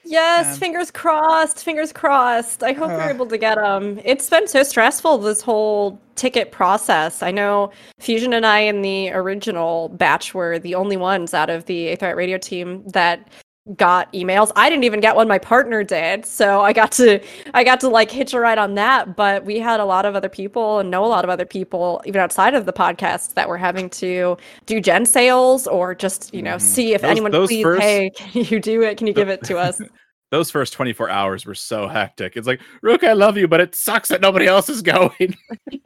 Yes, 0.03 0.53
Um, 0.53 0.59
fingers 0.59 0.89
crossed. 0.89 1.63
Fingers 1.63 1.91
crossed. 1.91 2.63
I 2.63 2.71
hope 2.71 2.89
Uh. 2.89 2.93
you're 2.93 3.09
able 3.09 3.27
to 3.27 3.37
get 3.37 3.55
them. 3.55 3.99
It's 4.03 4.29
been 4.29 4.47
so 4.47 4.63
stressful 4.63 5.17
this 5.19 5.41
whole 5.41 5.99
ticket 6.15 6.51
process. 6.51 7.21
I 7.21 7.29
know 7.29 7.71
Fusion 7.99 8.33
and 8.33 8.45
I 8.45 8.59
in 8.61 8.81
the 8.81 9.11
original 9.11 9.89
batch 9.89 10.33
were 10.33 10.57
the 10.57 10.73
only 10.75 10.97
ones 10.97 11.33
out 11.35 11.49
of 11.51 11.65
the 11.65 11.95
Aetheright 11.95 12.15
Radio 12.15 12.37
team 12.39 12.83
that 12.87 13.27
got 13.75 14.11
emails. 14.13 14.51
I 14.55 14.69
didn't 14.69 14.83
even 14.85 14.99
get 14.99 15.15
one. 15.15 15.27
My 15.27 15.39
partner 15.39 15.83
did, 15.83 16.25
so 16.25 16.61
I 16.61 16.71
got 16.73 16.91
to 16.93 17.19
I 17.53 17.63
got 17.63 17.79
to 17.81 17.89
like 17.89 18.09
hitch 18.09 18.33
a 18.33 18.39
ride 18.39 18.57
on 18.57 18.75
that. 18.75 19.15
But 19.15 19.43
we 19.45 19.59
had 19.59 19.79
a 19.79 19.85
lot 19.85 20.05
of 20.05 20.15
other 20.15 20.29
people 20.29 20.79
and 20.79 20.89
know 20.89 21.03
a 21.03 21.07
lot 21.07 21.23
of 21.23 21.29
other 21.29 21.45
people 21.45 22.01
even 22.05 22.21
outside 22.21 22.53
of 22.55 22.65
the 22.65 22.73
podcast 22.73 23.33
that 23.33 23.49
were 23.49 23.57
having 23.57 23.89
to 23.91 24.37
do 24.65 24.79
gen 24.79 25.05
sales 25.05 25.67
or 25.67 25.93
just 25.95 26.33
you 26.33 26.41
know 26.41 26.55
Mhm. 26.55 26.61
see 26.61 26.93
if 26.93 27.01
Those- 27.01 27.11
anyone 27.11 27.31
those 27.31 27.49
please 27.49 27.63
first- 27.63 27.81
hey 27.81 28.09
can 28.11 28.43
you 28.45 28.59
do 28.59 28.81
it? 28.83 28.97
Can 28.97 29.07
you 29.07 29.13
give 29.13 29.29
it 29.29 29.43
to 29.43 29.57
us? 29.57 29.81
those 30.31 30.51
first 30.51 30.73
24 30.73 31.09
hours 31.09 31.45
were 31.45 31.55
so 31.55 31.87
hectic. 31.87 32.35
It's 32.35 32.47
like, 32.47 32.59
Rook, 32.81 33.05
I 33.05 33.13
love 33.13 33.37
you, 33.37 33.47
but 33.47 33.61
it 33.61 33.73
sucks 33.75 34.09
that 34.09 34.19
nobody 34.19 34.45
else 34.45 34.67
is 34.67 34.81
going. 34.81 35.37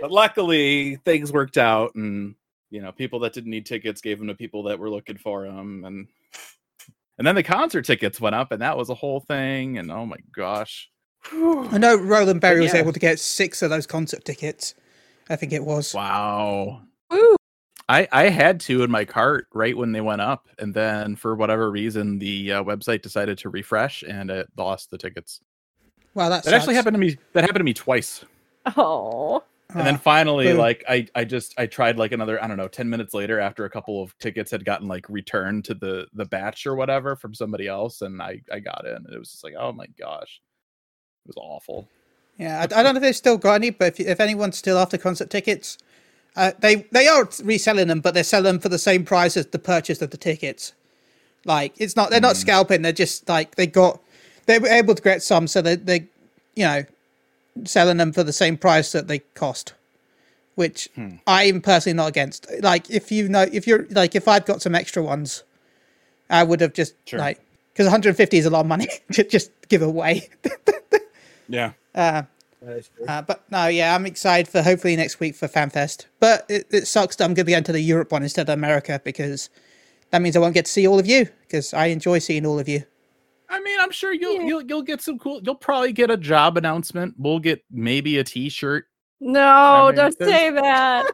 but 0.00 0.10
luckily, 0.10 0.96
things 1.04 1.32
worked 1.32 1.58
out, 1.58 1.94
and 1.94 2.34
you 2.70 2.82
know, 2.82 2.92
people 2.92 3.18
that 3.20 3.32
didn't 3.32 3.50
need 3.50 3.66
tickets 3.66 4.00
gave 4.00 4.18
them 4.18 4.28
to 4.28 4.34
people 4.34 4.62
that 4.64 4.78
were 4.78 4.90
looking 4.90 5.16
for 5.16 5.44
them, 5.44 5.84
and 5.84 6.06
and 7.18 7.26
then 7.26 7.34
the 7.34 7.42
concert 7.42 7.84
tickets 7.84 8.20
went 8.20 8.34
up, 8.34 8.52
and 8.52 8.62
that 8.62 8.76
was 8.76 8.90
a 8.90 8.94
whole 8.94 9.20
thing. 9.20 9.78
And 9.78 9.90
oh 9.90 10.06
my 10.06 10.18
gosh, 10.34 10.88
I 11.32 11.78
know 11.78 11.96
Roland 11.96 12.40
Berry 12.40 12.60
was 12.60 12.74
able 12.74 12.92
to 12.92 13.00
get 13.00 13.18
six 13.18 13.62
of 13.62 13.70
those 13.70 13.86
concert 13.86 14.24
tickets. 14.24 14.74
I 15.30 15.36
think 15.36 15.52
it 15.52 15.64
was. 15.64 15.94
wow! 15.94 16.82
Woo! 17.10 17.36
I 17.88 18.06
I 18.12 18.28
had 18.28 18.60
to 18.60 18.82
in 18.82 18.90
my 18.90 19.04
cart 19.04 19.46
right 19.52 19.76
when 19.76 19.92
they 19.92 20.00
went 20.00 20.20
up, 20.20 20.48
and 20.58 20.74
then 20.74 21.16
for 21.16 21.34
whatever 21.34 21.70
reason, 21.70 22.18
the 22.18 22.52
uh, 22.52 22.64
website 22.64 23.02
decided 23.02 23.38
to 23.38 23.48
refresh, 23.48 24.02
and 24.02 24.30
it 24.30 24.48
lost 24.56 24.90
the 24.90 24.98
tickets. 24.98 25.40
Wow, 26.14 26.28
that 26.30 26.44
That 26.44 26.54
actually 26.54 26.74
happened 26.74 26.94
to 26.94 26.98
me. 26.98 27.16
That 27.32 27.42
happened 27.42 27.60
to 27.60 27.64
me 27.64 27.74
twice. 27.74 28.24
Oh. 28.76 29.42
And 29.76 29.86
then 29.86 29.94
Ah, 29.96 29.98
finally, 29.98 30.52
like 30.54 30.84
I, 30.88 31.06
I 31.14 31.24
just 31.24 31.54
I 31.58 31.66
tried 31.66 31.98
like 31.98 32.12
another 32.12 32.42
I 32.42 32.48
don't 32.48 32.56
know 32.56 32.68
ten 32.68 32.88
minutes 32.88 33.12
later 33.14 33.38
after 33.38 33.64
a 33.66 33.70
couple 33.70 34.02
of 34.02 34.16
tickets 34.18 34.50
had 34.50 34.64
gotten 34.64 34.88
like 34.88 35.08
returned 35.08 35.64
to 35.66 35.74
the 35.74 36.06
the 36.14 36.24
batch 36.24 36.66
or 36.66 36.74
whatever 36.74 37.16
from 37.16 37.34
somebody 37.34 37.68
else, 37.68 38.00
and 38.02 38.22
I 38.22 38.40
I 38.52 38.60
got 38.60 38.86
in. 38.86 38.96
And 38.96 39.12
it 39.12 39.18
was 39.18 39.30
just 39.30 39.44
like 39.44 39.54
oh 39.58 39.72
my 39.72 39.86
gosh, 39.98 40.40
it 41.26 41.28
was 41.28 41.36
awful. 41.36 41.86
Yeah, 42.38 42.60
I, 42.60 42.62
I 42.64 42.82
don't 42.82 42.94
know 42.94 42.98
if 42.98 43.02
they've 43.02 43.16
still 43.16 43.36
got 43.36 43.54
any, 43.54 43.70
but 43.70 44.00
if, 44.00 44.06
if 44.06 44.20
anyone's 44.20 44.56
still 44.56 44.78
after 44.78 44.96
concert 44.96 45.28
tickets, 45.30 45.76
uh, 46.36 46.52
they 46.60 46.86
they 46.92 47.08
are 47.08 47.28
reselling 47.44 47.88
them, 47.88 48.00
but 48.00 48.14
they're 48.14 48.24
selling 48.24 48.44
them 48.44 48.60
for 48.60 48.68
the 48.70 48.78
same 48.78 49.04
price 49.04 49.36
as 49.36 49.46
the 49.46 49.58
purchase 49.58 50.00
of 50.02 50.10
the 50.10 50.16
tickets. 50.16 50.72
Like 51.44 51.74
it's 51.78 51.96
not 51.96 52.10
they're 52.10 52.20
not 52.20 52.36
Mm. 52.36 52.40
scalping; 52.40 52.82
they're 52.82 52.92
just 52.92 53.28
like 53.28 53.56
they 53.56 53.66
got 53.66 54.00
they 54.46 54.58
were 54.58 54.68
able 54.68 54.94
to 54.94 55.02
get 55.02 55.22
some, 55.22 55.46
so 55.46 55.62
they 55.62 55.76
they 55.76 56.06
you 56.56 56.64
know 56.64 56.82
selling 57.64 57.96
them 57.96 58.12
for 58.12 58.22
the 58.22 58.32
same 58.32 58.56
price 58.56 58.92
that 58.92 59.08
they 59.08 59.20
cost. 59.34 59.74
Which 60.54 60.88
Hmm. 60.94 61.16
I'm 61.26 61.60
personally 61.60 61.94
not 61.96 62.08
against. 62.08 62.46
Like 62.62 62.90
if 62.90 63.12
you 63.12 63.28
know 63.28 63.46
if 63.52 63.66
you're 63.66 63.86
like 63.90 64.14
if 64.16 64.26
I've 64.26 64.44
got 64.44 64.60
some 64.62 64.74
extra 64.74 65.02
ones, 65.02 65.44
I 66.30 66.42
would 66.42 66.60
have 66.60 66.72
just 66.72 66.94
Sure. 67.06 67.18
like 67.20 67.40
because 67.72 67.86
150 67.86 68.36
is 68.38 68.44
a 68.46 68.50
lot 68.50 68.60
of 68.60 68.66
money 68.66 68.88
to 69.12 69.22
just 69.24 69.50
give 69.68 69.82
away. 69.82 70.28
Yeah. 71.50 71.72
Uh, 71.94 72.22
That 72.60 72.76
is 72.76 72.88
true. 72.94 73.06
uh, 73.06 73.22
but 73.22 73.42
no, 73.50 73.68
yeah, 73.68 73.94
I'm 73.94 74.04
excited 74.04 74.48
for 74.48 74.60
hopefully 74.62 74.96
next 74.96 75.18
week 75.18 75.34
for 75.34 75.48
FanFest. 75.48 76.04
But 76.20 76.44
it, 76.50 76.66
it 76.70 76.86
sucks 76.86 77.16
that 77.16 77.24
I'm 77.24 77.30
going 77.30 77.36
to 77.36 77.44
be 77.44 77.52
going 77.52 77.64
to 77.64 77.72
the 77.72 77.80
Europe 77.80 78.12
one 78.12 78.22
instead 78.22 78.50
of 78.50 78.52
America 78.52 79.00
because 79.02 79.48
that 80.10 80.20
means 80.20 80.36
I 80.36 80.40
won't 80.40 80.52
get 80.54 80.66
to 80.66 80.70
see 80.70 80.86
all 80.86 80.98
of 80.98 81.06
you 81.06 81.28
because 81.46 81.72
I 81.72 81.86
enjoy 81.86 82.18
seeing 82.18 82.44
all 82.44 82.58
of 82.58 82.68
you. 82.68 82.84
I 83.48 83.60
mean, 83.60 83.78
I'm 83.80 83.90
sure 83.90 84.12
you'll 84.12 84.34
Yeah. 84.34 84.46
you'll 84.46 84.62
you'll 84.62 84.82
get 84.82 85.00
some 85.00 85.18
cool. 85.18 85.40
You'll 85.42 85.54
probably 85.54 85.92
get 85.92 86.10
a 86.10 86.16
job 86.16 86.56
announcement. 86.56 87.14
We'll 87.18 87.38
get 87.38 87.64
maybe 87.70 88.18
a 88.18 88.24
T-shirt. 88.24 88.86
No, 89.20 89.86
mean, 89.86 89.96
don't 89.96 90.18
say 90.18 90.50
that. 90.50 91.06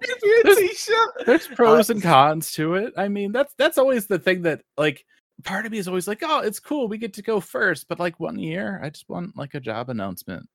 There's 1.27 1.47
pros 1.49 1.89
and 1.89 2.03
cons 2.03 2.53
to 2.53 2.75
it. 2.75 2.93
I 2.97 3.09
mean, 3.09 3.33
that's 3.33 3.55
that's 3.55 3.79
always 3.79 4.07
the 4.07 4.19
thing 4.19 4.43
that 4.43 4.63
like 4.77 5.07
part 5.43 5.65
of 5.65 5.73
me 5.73 5.79
is 5.79 5.89
always 5.89 6.07
like, 6.07 6.23
oh, 6.23 6.41
it's 6.41 6.61
cool, 6.61 6.87
we 6.87 6.99
get 6.99 7.15
to 7.15 7.23
go 7.23 7.41
first. 7.41 7.89
But 7.89 7.99
like 7.99 8.21
one 8.21 8.39
year, 8.39 8.81
I 8.83 8.91
just 8.91 9.09
want 9.09 9.37
like 9.37 9.55
a 9.55 9.61
job 9.61 9.89
announcement 9.89 10.49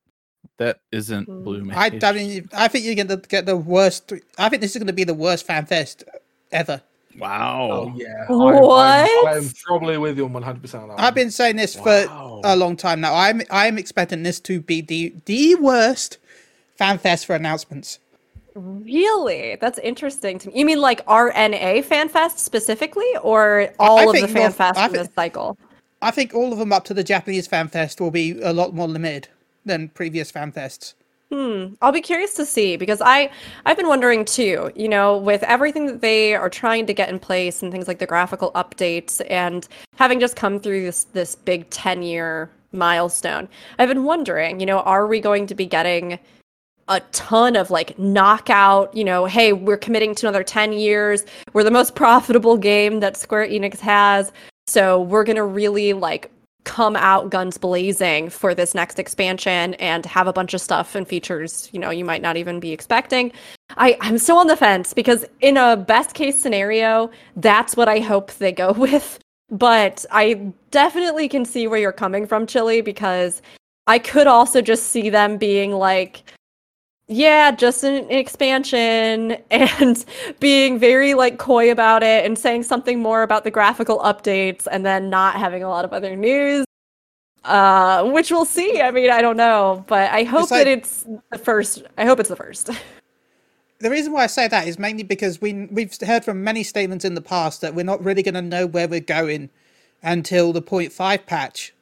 that 0.57 0.79
isn't 0.91 1.27
Mm. 1.27 1.43
Blue 1.43 1.61
I, 1.71 1.89
Mage. 1.89 2.03
I 2.03 2.11
mean, 2.11 2.49
I 2.53 2.67
think 2.67 2.85
you're 2.85 2.95
going 2.95 3.07
to 3.07 3.17
get 3.17 3.45
the 3.45 3.57
worst. 3.57 4.13
I 4.37 4.49
think 4.49 4.61
this 4.61 4.71
is 4.71 4.77
going 4.77 4.87
to 4.87 4.93
be 4.93 5.03
the 5.03 5.13
worst 5.13 5.47
FanFest 5.47 6.03
ever. 6.51 6.81
Wow. 7.17 7.69
Oh 7.71 7.93
yeah. 7.95 8.25
What? 8.27 9.09
I'm, 9.27 9.27
I'm, 9.27 9.37
I'm 9.43 9.49
probably 9.65 9.97
with 9.97 10.17
you 10.17 10.25
on 10.25 10.33
100 10.33 10.61
percent 10.61 10.83
on 10.83 10.89
that. 10.89 10.99
I've 10.99 11.15
been 11.15 11.31
saying 11.31 11.55
this 11.55 11.75
Wow. 11.77 12.41
for 12.43 12.47
a 12.47 12.55
long 12.55 12.75
time 12.77 13.01
now. 13.01 13.13
I'm 13.15 13.41
I'm 13.49 13.77
expecting 13.77 14.23
this 14.23 14.39
to 14.41 14.61
be 14.61 14.81
the 14.81 15.13
the 15.25 15.55
worst 15.55 16.17
FanFest 16.79 17.25
for 17.25 17.35
announcements. 17.35 17.99
Really? 18.55 19.55
That's 19.61 19.79
interesting 19.79 20.39
to 20.39 20.49
me. 20.49 20.59
You 20.59 20.65
mean 20.65 20.81
like 20.81 21.05
RNA 21.05 21.85
FanFest 21.85 22.37
specifically, 22.39 23.09
or 23.21 23.69
all 23.79 24.09
of 24.09 24.15
the 24.15 24.21
think 24.27 24.37
more- 24.37 24.49
FanFest 24.49 24.85
in 24.87 24.93
this 24.93 25.09
cycle? 25.15 25.57
I 26.01 26.11
think 26.11 26.33
all 26.33 26.51
of 26.53 26.59
them 26.59 26.71
up 26.71 26.85
to 26.85 26.93
the 26.93 27.03
Japanese 27.03 27.47
FanFest 27.47 27.99
will 27.99 28.11
be 28.11 28.39
a 28.41 28.53
lot 28.53 28.73
more 28.73 28.87
limited 28.87 29.27
than 29.65 29.89
previous 29.89 30.31
FanFests. 30.31 30.93
Hmm. 31.31 31.75
I'll 31.81 31.91
be 31.91 32.01
curious 32.01 32.33
to 32.35 32.45
see 32.45 32.75
because 32.75 33.01
I 33.01 33.29
I've 33.65 33.77
been 33.77 33.87
wondering 33.87 34.25
too. 34.25 34.71
You 34.75 34.89
know, 34.89 35.17
with 35.17 35.43
everything 35.43 35.85
that 35.85 36.01
they 36.01 36.33
are 36.33 36.49
trying 36.49 36.87
to 36.87 36.93
get 36.93 37.09
in 37.09 37.19
place 37.19 37.61
and 37.61 37.71
things 37.71 37.87
like 37.87 37.99
the 37.99 38.07
graphical 38.07 38.51
updates 38.53 39.21
and 39.29 39.67
having 39.95 40.19
just 40.19 40.35
come 40.35 40.59
through 40.59 40.83
this 40.83 41.03
this 41.05 41.35
big 41.35 41.69
ten 41.69 42.01
year 42.01 42.49
milestone, 42.71 43.47
I've 43.77 43.89
been 43.89 44.05
wondering. 44.05 44.59
You 44.59 44.65
know, 44.65 44.79
are 44.79 45.05
we 45.05 45.19
going 45.19 45.45
to 45.47 45.55
be 45.55 45.67
getting 45.67 46.17
a 46.89 46.99
ton 47.11 47.55
of 47.55 47.69
like 47.69 47.97
knockout, 47.99 48.93
you 48.95 49.03
know, 49.03 49.25
hey, 49.25 49.53
we're 49.53 49.77
committing 49.77 50.15
to 50.15 50.25
another 50.27 50.43
10 50.43 50.73
years. 50.73 51.23
We're 51.53 51.63
the 51.63 51.71
most 51.71 51.93
profitable 52.03 52.57
game 52.57 52.99
that 52.99 53.15
Square 53.15 53.49
Enix 53.49 53.79
has. 53.79 54.31
So 54.65 55.01
we're 55.01 55.23
going 55.23 55.35
to 55.35 55.43
really 55.43 55.93
like 55.93 56.31
come 56.63 56.95
out 56.95 57.29
guns 57.29 57.57
blazing 57.57 58.29
for 58.29 58.53
this 58.53 58.75
next 58.75 58.99
expansion 58.99 59.73
and 59.75 60.05
have 60.05 60.27
a 60.27 60.33
bunch 60.33 60.53
of 60.53 60.61
stuff 60.61 60.95
and 60.95 61.07
features, 61.07 61.69
you 61.71 61.79
know, 61.79 61.89
you 61.89 62.05
might 62.05 62.21
not 62.21 62.37
even 62.37 62.59
be 62.59 62.71
expecting. 62.71 63.31
I, 63.77 63.97
I'm 64.01 64.17
still 64.17 64.37
on 64.37 64.47
the 64.47 64.57
fence 64.57 64.93
because 64.93 65.25
in 65.41 65.57
a 65.57 65.77
best 65.77 66.13
case 66.13 66.41
scenario, 66.41 67.09
that's 67.37 67.75
what 67.75 67.87
I 67.87 67.99
hope 67.99 68.31
they 68.33 68.51
go 68.51 68.71
with. 68.77 69.19
But 69.51 70.05
I 70.11 70.53
definitely 70.69 71.27
can 71.27 71.43
see 71.43 71.67
where 71.67 71.79
you're 71.79 71.91
coming 71.91 72.27
from, 72.27 72.45
Chili, 72.45 72.81
because 72.81 73.41
I 73.87 73.97
could 73.97 74.27
also 74.27 74.61
just 74.61 74.87
see 74.87 75.09
them 75.09 75.37
being 75.37 75.71
like, 75.71 76.23
yeah, 77.09 77.49
just 77.49 77.83
an 77.83 78.09
expansion 78.11 79.35
and 79.49 80.05
being 80.39 80.77
very 80.77 81.15
like 81.15 81.39
coy 81.39 81.71
about 81.71 82.03
it 82.03 82.23
and 82.23 82.37
saying 82.37 82.63
something 82.63 82.99
more 82.99 83.23
about 83.23 83.43
the 83.43 83.51
graphical 83.51 83.97
updates 83.99 84.67
and 84.71 84.85
then 84.85 85.09
not 85.09 85.35
having 85.35 85.63
a 85.63 85.69
lot 85.69 85.83
of 85.83 85.91
other 85.91 86.15
news. 86.15 86.65
Uh, 87.43 88.07
which 88.11 88.29
we'll 88.29 88.45
see. 88.45 88.79
I 88.79 88.91
mean, 88.91 89.09
I 89.09 89.21
don't 89.21 89.37
know, 89.37 89.83
but 89.87 90.11
I 90.11 90.23
hope 90.23 90.51
like- 90.51 90.65
that 90.65 90.67
it's 90.67 91.07
the 91.31 91.39
first. 91.39 91.83
I 91.97 92.05
hope 92.05 92.19
it's 92.19 92.29
the 92.29 92.35
first. 92.35 92.69
the 93.79 93.89
reason 93.89 94.13
why 94.13 94.25
I 94.25 94.27
say 94.27 94.47
that 94.47 94.67
is 94.67 94.77
mainly 94.77 95.03
because 95.03 95.41
we 95.41 95.65
we've 95.71 95.95
heard 96.01 96.23
from 96.23 96.43
many 96.43 96.63
statements 96.63 97.05
in 97.05 97.15
the 97.15 97.21
past 97.21 97.61
that 97.61 97.73
we're 97.73 97.85
not 97.85 98.03
really 98.03 98.21
going 98.21 98.35
to 98.35 98.41
know 98.41 98.67
where 98.67 98.87
we're 98.87 98.99
going 98.99 99.49
until 100.03 100.53
the 100.53 100.61
point 100.61 100.91
five 100.91 101.25
patch, 101.25 101.73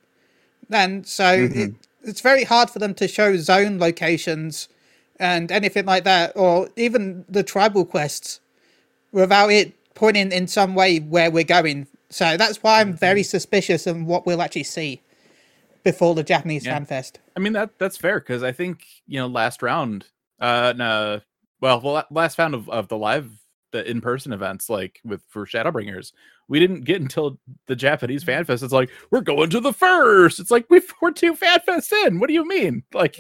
and 0.69 1.05
so 1.05 1.49
it, 1.51 1.73
it's 2.03 2.21
very 2.21 2.45
hard 2.45 2.69
for 2.69 2.79
them 2.79 2.93
to 2.93 3.07
show 3.07 3.35
zone 3.35 3.77
locations 3.79 4.69
and 5.19 5.51
anything 5.51 5.85
like 5.85 6.03
that, 6.03 6.33
or 6.35 6.69
even 6.75 7.25
the 7.29 7.43
tribal 7.43 7.85
quests, 7.85 8.39
without 9.11 9.51
it 9.51 9.73
pointing 9.95 10.31
in 10.31 10.47
some 10.47 10.75
way 10.75 10.99
where 10.99 11.31
we're 11.31 11.43
going. 11.43 11.87
So 12.09 12.37
that's 12.37 12.61
why 12.63 12.79
I'm 12.81 12.93
very 12.93 13.23
suspicious 13.23 13.87
of 13.87 14.01
what 14.03 14.25
we'll 14.25 14.41
actually 14.41 14.63
see 14.63 15.01
before 15.83 16.15
the 16.15 16.23
Japanese 16.23 16.65
Yeah. 16.65 16.73
fan 16.75 16.85
fest. 16.85 17.19
I 17.35 17.39
mean 17.39 17.53
that 17.53 17.77
that's 17.79 17.97
fair 17.97 18.19
because 18.19 18.43
I 18.43 18.51
think 18.51 18.85
you 19.07 19.19
know 19.19 19.27
last 19.27 19.61
round, 19.61 20.05
uh, 20.39 20.73
no, 20.75 21.21
well, 21.61 21.81
well, 21.81 22.05
last 22.11 22.37
round 22.37 22.53
of, 22.55 22.69
of 22.69 22.87
the 22.87 22.97
live 22.97 23.29
the 23.71 23.89
in 23.89 23.99
person 23.99 24.31
events 24.31 24.69
like 24.69 25.01
with 25.03 25.21
for 25.27 25.45
Shadowbringers, 25.45 26.13
we 26.47 26.59
didn't 26.59 26.85
get 26.85 27.01
until 27.01 27.37
the 27.65 27.75
Japanese 27.75 28.23
fan 28.23 28.45
fest. 28.45 28.63
It's 28.63 28.71
like 28.71 28.89
we're 29.11 29.21
going 29.21 29.49
to 29.49 29.59
the 29.59 29.73
first. 29.73 30.39
It's 30.39 30.51
like 30.51 30.65
we 30.69 30.81
we're 31.01 31.11
two 31.11 31.35
fan 31.35 31.59
fests 31.67 31.91
in. 32.05 32.19
What 32.19 32.27
do 32.27 32.33
you 32.33 32.47
mean? 32.47 32.83
Like 32.93 33.19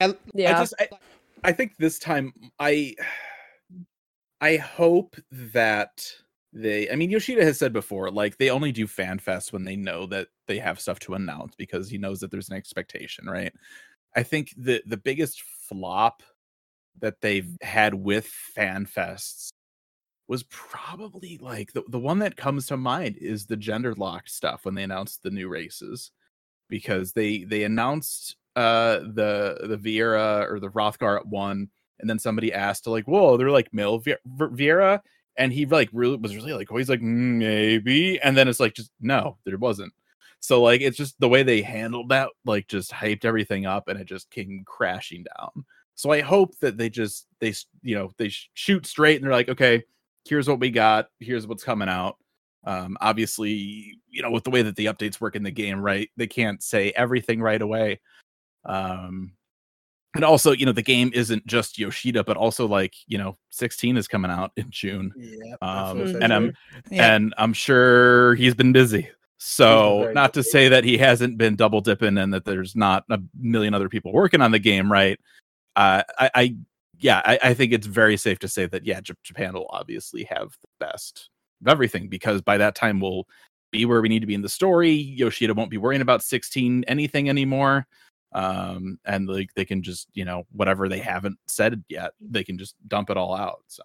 Yeah, 0.00 0.12
yeah. 0.34 0.56
I 0.56 0.60
just 0.60 0.74
I, 0.78 0.88
I 1.44 1.52
think 1.52 1.76
this 1.76 1.98
time 1.98 2.32
I 2.58 2.94
I 4.40 4.56
hope 4.56 5.16
that 5.30 6.12
they 6.52 6.90
I 6.90 6.96
mean 6.96 7.10
Yoshida 7.10 7.44
has 7.44 7.58
said 7.58 7.72
before 7.72 8.10
like 8.10 8.38
they 8.38 8.50
only 8.50 8.72
do 8.72 8.86
fan 8.86 9.18
fest 9.18 9.52
when 9.52 9.64
they 9.64 9.76
know 9.76 10.06
that 10.06 10.28
they 10.46 10.58
have 10.58 10.80
stuff 10.80 10.98
to 11.00 11.14
announce 11.14 11.54
because 11.56 11.90
he 11.90 11.98
knows 11.98 12.20
that 12.20 12.30
there's 12.30 12.48
an 12.48 12.56
expectation, 12.56 13.26
right? 13.26 13.52
I 14.16 14.22
think 14.22 14.54
the 14.56 14.82
the 14.86 14.96
biggest 14.96 15.42
flop 15.68 16.22
that 17.00 17.20
they've 17.20 17.56
had 17.62 17.94
with 17.94 18.26
fan 18.26 18.86
fests 18.86 19.50
was 20.28 20.42
probably 20.44 21.38
like 21.38 21.72
the, 21.72 21.82
the 21.88 21.98
one 21.98 22.18
that 22.18 22.36
comes 22.36 22.66
to 22.66 22.76
mind 22.76 23.16
is 23.18 23.46
the 23.46 23.56
gender 23.56 23.94
locked 23.94 24.30
stuff 24.30 24.64
when 24.64 24.74
they 24.74 24.82
announced 24.82 25.22
the 25.22 25.30
new 25.30 25.48
races 25.48 26.10
because 26.68 27.12
they 27.12 27.44
they 27.44 27.64
announced 27.64 28.36
uh 28.58 28.98
the 29.14 29.56
the 29.68 29.78
Viera 29.78 30.50
or 30.50 30.58
the 30.58 30.68
Hrothgar 30.68 31.16
at 31.16 31.26
one 31.26 31.68
and 32.00 32.10
then 32.10 32.18
somebody 32.18 32.52
asked 32.52 32.84
to 32.84 32.90
like 32.90 33.06
whoa 33.06 33.36
they're 33.36 33.52
like 33.52 33.70
Vi- 33.72 34.16
Viera? 34.26 35.00
And 35.36 35.52
he 35.52 35.64
like 35.64 35.88
really 35.92 36.16
was 36.16 36.34
really 36.34 36.52
like 36.52 36.66
oh 36.72 36.76
he's 36.76 36.88
like 36.88 37.00
"Mm, 37.00 37.38
maybe 37.38 38.20
and 38.20 38.36
then 38.36 38.48
it's 38.48 38.58
like 38.58 38.74
just 38.74 38.90
no 39.00 39.38
there 39.44 39.56
wasn't. 39.58 39.92
So 40.40 40.60
like 40.60 40.80
it's 40.80 40.96
just 40.96 41.18
the 41.20 41.28
way 41.28 41.44
they 41.44 41.62
handled 41.62 42.08
that 42.08 42.30
like 42.44 42.66
just 42.66 42.90
hyped 42.90 43.24
everything 43.24 43.64
up 43.64 43.86
and 43.86 44.00
it 44.00 44.06
just 44.06 44.28
came 44.30 44.64
crashing 44.66 45.24
down. 45.38 45.64
So 45.94 46.10
I 46.10 46.20
hope 46.20 46.58
that 46.58 46.76
they 46.78 46.90
just 46.90 47.28
they 47.38 47.54
you 47.82 47.94
know 47.94 48.10
they 48.18 48.32
shoot 48.54 48.86
straight 48.86 49.16
and 49.16 49.24
they're 49.24 49.32
like 49.32 49.48
okay 49.50 49.84
here's 50.24 50.48
what 50.48 50.58
we 50.58 50.70
got 50.70 51.06
here's 51.20 51.46
what's 51.46 51.62
coming 51.62 51.88
out. 51.88 52.16
Um 52.64 52.98
obviously 53.00 54.00
you 54.10 54.22
know 54.22 54.32
with 54.32 54.42
the 54.42 54.50
way 54.50 54.62
that 54.62 54.74
the 54.74 54.86
updates 54.86 55.20
work 55.20 55.36
in 55.36 55.44
the 55.44 55.52
game 55.52 55.80
right 55.80 56.10
they 56.16 56.26
can't 56.26 56.60
say 56.60 56.90
everything 56.96 57.40
right 57.40 57.62
away 57.62 58.00
um 58.68 59.32
and 60.14 60.24
also 60.24 60.52
you 60.52 60.64
know 60.66 60.72
the 60.72 60.82
game 60.82 61.10
isn't 61.14 61.46
just 61.46 61.78
yoshida 61.78 62.22
but 62.24 62.36
also 62.36 62.66
like 62.66 62.94
you 63.06 63.18
know 63.18 63.36
16 63.50 63.96
is 63.96 64.08
coming 64.08 64.30
out 64.30 64.52
in 64.56 64.66
june 64.70 65.12
Yeah. 65.16 65.54
um 65.62 66.00
and 66.22 66.32
i'm 66.32 66.54
yeah. 66.90 67.14
and 67.14 67.34
i'm 67.38 67.52
sure 67.52 68.34
he's 68.36 68.54
been 68.54 68.72
busy 68.72 69.08
so 69.38 70.10
not 70.14 70.34
to 70.34 70.40
busy. 70.40 70.50
say 70.50 70.68
that 70.68 70.84
he 70.84 70.98
hasn't 70.98 71.38
been 71.38 71.56
double 71.56 71.80
dipping 71.80 72.18
and 72.18 72.32
that 72.34 72.44
there's 72.44 72.74
not 72.76 73.04
a 73.10 73.20
million 73.38 73.74
other 73.74 73.88
people 73.88 74.12
working 74.12 74.40
on 74.42 74.50
the 74.52 74.58
game 74.58 74.90
right 74.90 75.18
uh, 75.76 76.02
I, 76.18 76.30
I 76.34 76.56
yeah, 76.98 77.22
I, 77.24 77.38
I 77.42 77.54
think 77.54 77.72
it's 77.72 77.86
very 77.86 78.16
safe 78.16 78.38
to 78.40 78.48
say 78.48 78.66
that 78.66 78.84
yeah, 78.84 79.00
J- 79.00 79.14
Japan 79.22 79.54
will 79.54 79.68
obviously 79.70 80.24
have 80.24 80.56
the 80.60 80.86
best 80.86 81.30
of 81.60 81.68
everything 81.68 82.08
because 82.08 82.42
by 82.42 82.58
that 82.58 82.74
time 82.74 83.00
we'll 83.00 83.26
be 83.70 83.84
where 83.84 84.00
we 84.00 84.08
need 84.08 84.20
to 84.20 84.26
be 84.26 84.34
in 84.34 84.42
the 84.42 84.48
story. 84.48 84.90
Yoshida 84.92 85.54
won't 85.54 85.70
be 85.70 85.76
worrying 85.78 86.02
about 86.02 86.22
16 86.22 86.84
anything 86.88 87.28
anymore. 87.28 87.86
Um, 88.38 88.98
and 89.04 89.28
like 89.28 89.52
they 89.54 89.64
can 89.64 89.82
just, 89.82 90.08
you 90.14 90.24
know, 90.24 90.44
whatever 90.52 90.88
they 90.88 90.98
haven't 91.00 91.38
said 91.46 91.82
yet, 91.88 92.12
they 92.20 92.44
can 92.44 92.56
just 92.58 92.76
dump 92.86 93.10
it 93.10 93.16
all 93.16 93.34
out. 93.34 93.62
So 93.66 93.82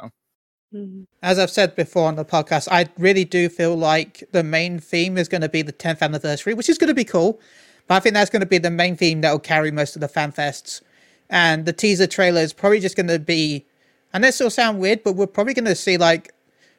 Mhm. 0.74 1.06
As 1.22 1.38
I've 1.38 1.52
said 1.52 1.76
before 1.76 2.08
on 2.08 2.16
the 2.16 2.26
podcast, 2.26 2.68
I 2.72 2.88
really 2.98 3.26
do 3.26 3.48
feel 3.48 3.76
like 3.76 4.24
the 4.32 4.44
main 4.44 4.80
theme 4.80 5.18
is 5.18 5.28
going 5.28 5.42
to 5.42 5.50
be 5.50 5.62
the 5.62 5.72
10th 5.72 6.02
anniversary, 6.02 6.54
which 6.56 6.68
is 6.70 6.78
going 6.80 6.88
to 6.88 6.96
be 6.96 7.04
cool. 7.04 7.40
But 7.88 7.96
I 7.96 8.00
think 8.00 8.16
that's 8.16 8.30
going 8.32 8.40
to 8.42 8.48
be 8.48 8.58
the 8.58 8.72
main 8.72 8.96
theme 8.98 9.22
that 9.22 9.32
will 9.32 9.40
carry 9.40 9.72
most 9.72 9.96
of 9.96 10.02
the 10.02 10.08
fan 10.08 10.32
fests. 10.32 10.82
And 11.30 11.66
the 11.66 11.74
teaser 11.74 12.08
trailer 12.08 12.42
is 12.42 12.54
probably 12.54 12.80
just 12.80 12.96
going 12.96 13.08
to 13.08 13.20
be, 13.20 13.66
and 14.14 14.24
this 14.24 14.40
will 14.40 14.50
sound 14.50 14.80
weird, 14.80 15.04
but 15.04 15.14
we're 15.16 15.28
probably 15.28 15.54
going 15.54 15.66
to 15.66 15.76
see 15.76 15.98
like 15.98 16.34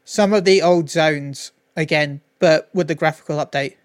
some 0.05 0.33
of 0.33 0.45
the 0.45 0.61
old 0.61 0.91
zones 0.91 1.53
again, 1.77 2.21
but 2.41 2.71
with 2.75 2.89
the 2.89 2.95
graphical 2.95 3.39
update. 3.39 3.77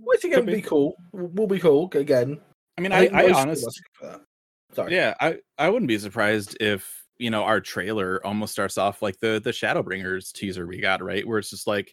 Which 0.00 0.24
again 0.24 0.38
Could 0.40 0.46
will 0.46 0.54
be. 0.54 0.60
be 0.62 0.66
cool. 0.66 0.96
Will 1.12 1.46
be 1.46 1.58
cool 1.58 1.90
again. 1.94 2.40
I 2.78 2.80
mean, 2.80 2.92
I, 2.92 3.00
think 3.00 3.14
I, 3.14 3.32
honestly, 3.32 3.66
us 3.66 3.78
are 3.78 3.82
for 3.92 4.06
that. 4.06 4.20
Sorry. 4.74 4.94
yeah, 4.94 5.14
I, 5.20 5.38
I 5.58 5.68
wouldn't 5.68 5.88
be 5.88 5.98
surprised 5.98 6.56
if 6.60 7.04
you 7.18 7.30
know 7.30 7.42
our 7.42 7.60
trailer 7.60 8.24
almost 8.24 8.52
starts 8.52 8.78
off 8.78 9.02
like 9.02 9.18
the 9.18 9.40
the 9.42 9.50
Shadowbringers 9.50 10.32
teaser 10.32 10.64
we 10.64 10.80
got, 10.80 11.02
right? 11.02 11.26
Where 11.26 11.40
it's 11.40 11.50
just 11.50 11.66
like, 11.66 11.92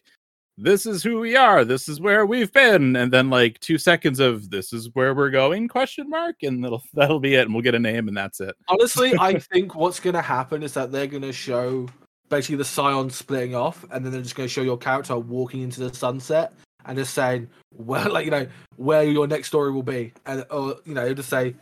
this 0.56 0.86
is 0.86 1.02
who 1.02 1.18
we 1.18 1.34
are, 1.34 1.64
this 1.64 1.88
is 1.88 2.00
where 2.00 2.24
we've 2.24 2.52
been, 2.52 2.94
and 2.94 3.12
then 3.12 3.30
like 3.30 3.58
two 3.58 3.78
seconds 3.78 4.20
of 4.20 4.48
this 4.48 4.72
is 4.72 4.88
where 4.92 5.12
we're 5.12 5.30
going 5.30 5.66
question 5.66 6.08
mark, 6.08 6.36
and 6.42 6.62
that'll 6.62 6.84
that'll 6.94 7.18
be 7.18 7.34
it, 7.34 7.46
and 7.46 7.52
we'll 7.52 7.64
get 7.64 7.74
a 7.74 7.80
name, 7.80 8.06
and 8.06 8.16
that's 8.16 8.40
it. 8.40 8.54
Honestly, 8.68 9.12
I 9.18 9.38
think 9.52 9.74
what's 9.74 9.98
going 9.98 10.14
to 10.14 10.22
happen 10.22 10.62
is 10.62 10.72
that 10.74 10.92
they're 10.92 11.08
going 11.08 11.22
to 11.22 11.32
show 11.32 11.88
basically 12.28 12.56
the 12.56 12.64
Scion 12.64 13.10
splitting 13.10 13.56
off, 13.56 13.84
and 13.90 14.04
then 14.04 14.12
they're 14.12 14.22
just 14.22 14.36
going 14.36 14.48
to 14.48 14.52
show 14.52 14.62
your 14.62 14.78
character 14.78 15.18
walking 15.18 15.62
into 15.62 15.80
the 15.80 15.92
sunset 15.92 16.52
and 16.86 16.96
just 16.96 17.14
saying, 17.14 17.48
well, 17.74 18.10
like, 18.12 18.24
you 18.24 18.30
know, 18.30 18.46
where 18.76 19.02
your 19.04 19.26
next 19.26 19.48
story 19.48 19.72
will 19.72 19.82
be. 19.82 20.12
And, 20.24 20.44
or, 20.50 20.76
you 20.84 20.94
know, 20.94 21.02
it'll 21.02 21.14
just 21.16 21.28
say, 21.28 21.54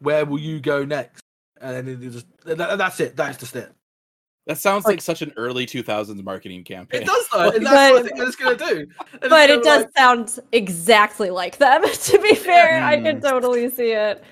where 0.00 0.24
will 0.24 0.38
you 0.40 0.60
go 0.60 0.84
next? 0.84 1.22
And 1.60 1.86
then 1.88 2.12
just, 2.12 2.26
that, 2.44 2.56
that's 2.78 3.00
it. 3.00 3.16
That's 3.16 3.38
just 3.38 3.54
it. 3.56 3.72
That 4.46 4.58
sounds 4.58 4.84
like, 4.84 4.94
Like- 4.94 5.00
such 5.02 5.22
an 5.22 5.32
early 5.36 5.64
2000s 5.64 6.22
marketing 6.22 6.64
campaign. 6.64 7.02
It 7.02 7.06
does, 7.06 7.28
though. 7.32 7.50
And 7.54 7.64
that's 7.64 7.92
what 7.92 7.98
I 7.98 8.02
But- 8.02 8.04
think 8.16 8.28
it's 8.28 8.36
going 8.36 8.58
to 8.58 8.66
do. 8.66 8.86
And 9.22 9.30
But 9.30 9.48
it 9.50 9.62
gonna 9.64 9.84
does 9.84 9.86
sound 9.96 10.38
exactly 10.52 11.30
like 11.30 11.56
them, 11.58 11.82
to 11.82 12.18
be 12.18 12.34
fair. 12.34 12.82
I 12.82 13.00
can 13.00 13.20
Mm. 13.20 13.30
totally 13.30 13.70
see 13.70 13.92
it. 13.92 14.22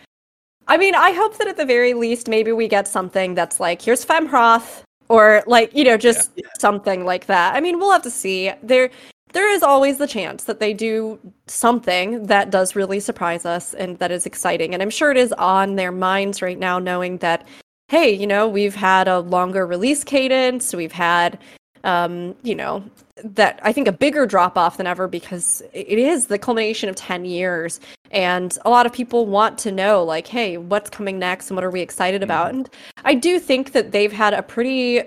I 0.69 0.77
mean, 0.77 0.95
I 0.95 1.13
hope 1.13 1.39
that 1.39 1.49
at 1.49 1.57
the 1.57 1.65
very 1.65 1.95
least, 1.95 2.29
maybe 2.29 2.53
we 2.53 2.69
get 2.69 2.87
something 2.87 3.35
that's 3.35 3.59
like, 3.59 3.81
here's 3.83 4.05
Femroth, 4.05 4.83
or 5.09 5.43
like, 5.47 5.75
you 5.75 5.83
know, 5.85 5.97
just 5.97 6.31
Yeah. 6.37 6.45
something 6.61 7.05
like 7.05 7.27
that. 7.27 7.55
I 7.55 7.61
mean, 7.61 7.79
we'll 7.79 7.91
have 7.91 8.03
to 8.03 8.11
see. 8.11 8.53
There, 8.63 8.91
there 9.33 9.51
is 9.51 9.63
always 9.63 9.99
the 9.99 10.07
chance 10.07 10.45
that 10.45 10.61
they 10.61 10.73
do 10.73 11.19
something 11.47 12.27
that 12.27 12.51
does 12.51 12.77
really 12.77 13.01
surprise 13.01 13.45
us 13.45 13.75
and 13.75 13.99
that 13.99 14.11
is 14.11 14.27
exciting. 14.27 14.75
And 14.75 14.83
I'm 14.83 14.91
sure 14.91 15.11
it 15.11 15.17
is 15.17 15.33
on 15.35 15.77
their 15.77 15.93
minds 15.93 16.43
right 16.43 16.59
now, 16.59 16.79
knowing 16.79 17.19
that, 17.19 17.47
hey, 17.89 18.13
you 18.13 18.27
know, 18.27 18.49
we've 18.49 18.75
had 18.75 19.09
a 19.09 19.21
longer 19.21 19.67
release 19.67 20.05
cadence, 20.05 20.75
we've 20.75 20.93
had 20.93 21.39
um, 21.85 22.37
you 22.43 22.55
know, 22.55 22.85
that 23.25 23.61
I 23.63 23.73
think 23.73 23.89
a 23.89 23.93
bigger 23.93 24.27
drop 24.27 24.57
off 24.57 24.77
than 24.77 24.87
ever 24.87 25.09
because 25.09 25.63
it 25.73 25.99
is 25.99 26.27
the 26.27 26.39
culmination 26.39 26.89
of 26.89 26.97
10 26.97 27.25
years. 27.25 27.81
And 28.11 28.57
a 28.65 28.71
lot 28.71 28.87
of 28.87 28.93
people 28.93 29.27
want 29.27 29.59
to 29.59 29.73
know, 29.73 30.05
like, 30.05 30.27
hey, 30.27 30.59
what's 30.59 30.91
coming 30.91 31.19
next 31.19 31.51
and 31.51 31.57
what 31.57 31.65
are 31.65 31.71
we 31.71 31.81
excited 31.81 32.23
about? 32.23 32.51
And 32.51 32.69
I 33.05 33.15
do 33.15 33.39
think 33.39 33.73
that 33.73 33.93
they've 33.93 34.13
had 34.13 34.35
a 34.35 34.43
pretty, 34.43 35.03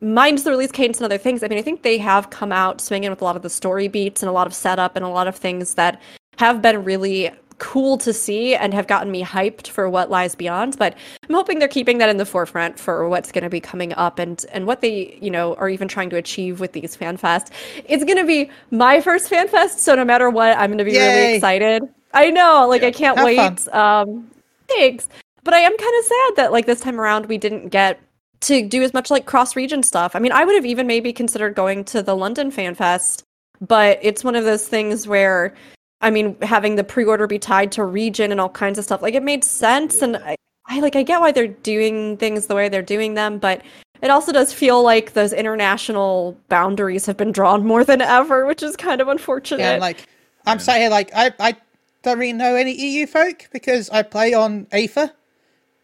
minus 0.00 0.42
the 0.44 0.50
release 0.50 0.72
cadence 0.72 0.98
and 0.98 1.04
other 1.04 1.18
things, 1.18 1.42
I 1.42 1.48
mean, 1.48 1.58
I 1.58 1.62
think 1.62 1.82
they 1.82 1.98
have 1.98 2.30
come 2.30 2.52
out 2.52 2.80
swinging 2.80 3.10
with 3.10 3.20
a 3.20 3.24
lot 3.24 3.36
of 3.36 3.42
the 3.42 3.50
story 3.50 3.88
beats 3.88 4.22
and 4.22 4.28
a 4.28 4.32
lot 4.32 4.46
of 4.46 4.54
setup 4.54 4.96
and 4.96 5.04
a 5.04 5.08
lot 5.08 5.28
of 5.28 5.36
things 5.36 5.74
that 5.74 6.00
have 6.36 6.62
been 6.62 6.84
really 6.84 7.30
cool 7.58 7.98
to 7.98 8.12
see 8.12 8.54
and 8.54 8.72
have 8.72 8.86
gotten 8.86 9.10
me 9.10 9.24
hyped 9.24 9.66
for 9.66 9.90
what 9.90 10.10
lies 10.10 10.36
beyond. 10.36 10.78
But 10.78 10.94
i'm 11.28 11.34
hoping 11.34 11.58
they're 11.58 11.66
keeping 11.68 11.98
that 11.98 12.08
in 12.08 12.16
the 12.16 12.24
forefront 12.24 12.78
for 12.78 13.08
what's 13.08 13.32
going 13.32 13.42
to 13.42 13.50
be 13.50 13.60
coming 13.60 13.92
up 13.94 14.18
and 14.20 14.44
and 14.52 14.64
what 14.66 14.80
they 14.80 15.18
you 15.20 15.30
know 15.30 15.54
are 15.56 15.68
even 15.68 15.88
trying 15.88 16.08
to 16.10 16.16
achieve 16.16 16.60
with 16.60 16.72
these 16.72 16.94
fan 16.94 17.16
fest 17.16 17.52
it's 17.84 18.04
going 18.04 18.16
to 18.16 18.24
be 18.24 18.48
my 18.70 19.00
first 19.00 19.28
fan 19.28 19.48
fest 19.48 19.80
so 19.80 19.94
no 19.96 20.04
matter 20.04 20.30
what 20.30 20.56
i'm 20.56 20.70
going 20.70 20.78
to 20.78 20.84
be 20.84 20.92
Yay. 20.92 21.08
really 21.08 21.34
excited. 21.34 21.82
I 22.14 22.30
know 22.30 22.66
like 22.68 22.84
i 22.84 22.92
can't 22.92 23.18
Have 23.18 23.26
wait. 23.26 23.68
um 23.74 24.30
thanks. 24.68 25.08
But 25.42 25.54
i 25.54 25.58
am 25.58 25.76
kind 25.76 25.94
of 25.98 26.04
sad 26.04 26.36
that 26.36 26.52
like 26.52 26.66
this 26.66 26.80
time 26.80 27.00
around 27.00 27.26
we 27.26 27.38
didn't 27.38 27.70
get 27.70 28.00
to 28.40 28.66
do 28.66 28.82
as 28.82 28.94
much 28.94 29.10
like 29.10 29.26
cross 29.26 29.56
region 29.56 29.82
stuff 29.82 30.14
i 30.14 30.18
mean 30.18 30.32
i 30.32 30.44
would 30.44 30.54
have 30.54 30.66
even 30.66 30.86
maybe 30.86 31.12
considered 31.12 31.54
going 31.54 31.84
to 31.84 32.02
the 32.02 32.16
london 32.16 32.50
fan 32.50 32.74
fest 32.74 33.24
but 33.60 33.98
it's 34.02 34.22
one 34.22 34.36
of 34.36 34.44
those 34.44 34.68
things 34.68 35.06
where 35.06 35.54
I 36.00 36.10
mean, 36.10 36.36
having 36.42 36.76
the 36.76 36.84
pre-order 36.84 37.26
be 37.26 37.38
tied 37.38 37.72
to 37.72 37.84
region 37.84 38.30
and 38.30 38.40
all 38.40 38.48
kinds 38.48 38.78
of 38.78 38.84
stuff, 38.84 39.02
like 39.02 39.14
it 39.14 39.22
made 39.22 39.42
sense, 39.42 40.00
and 40.00 40.16
I, 40.16 40.36
I 40.66 40.80
like 40.80 40.94
I 40.94 41.02
get 41.02 41.20
why 41.20 41.32
they're 41.32 41.48
doing 41.48 42.16
things 42.18 42.46
the 42.46 42.54
way 42.54 42.68
they're 42.68 42.82
doing 42.82 43.14
them, 43.14 43.38
but 43.38 43.62
it 44.00 44.10
also 44.10 44.30
does 44.30 44.52
feel 44.52 44.82
like 44.82 45.14
those 45.14 45.32
international 45.32 46.38
boundaries 46.48 47.04
have 47.06 47.16
been 47.16 47.32
drawn 47.32 47.66
more 47.66 47.82
than 47.82 48.00
ever, 48.00 48.46
which 48.46 48.62
is 48.62 48.76
kind 48.76 49.00
of 49.00 49.08
unfortunate. 49.08 49.62
Yeah, 49.62 49.78
like 49.78 50.06
I'm 50.46 50.58
Yeah. 50.58 50.62
sat 50.62 50.80
here 50.80 50.90
like 50.90 51.10
I, 51.14 51.32
I 51.40 51.56
don't 52.02 52.18
really 52.18 52.32
know 52.32 52.54
any 52.54 52.74
EU 52.74 53.06
folk 53.06 53.48
because 53.52 53.90
I 53.90 54.02
play 54.02 54.34
on 54.34 54.68
Aether 54.70 55.10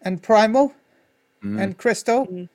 and 0.03 0.23
Primal 0.23 0.73
Mm. 1.45 1.61
and 1.63 1.79
Crystal. 1.79 2.27
Mm. 2.27 2.49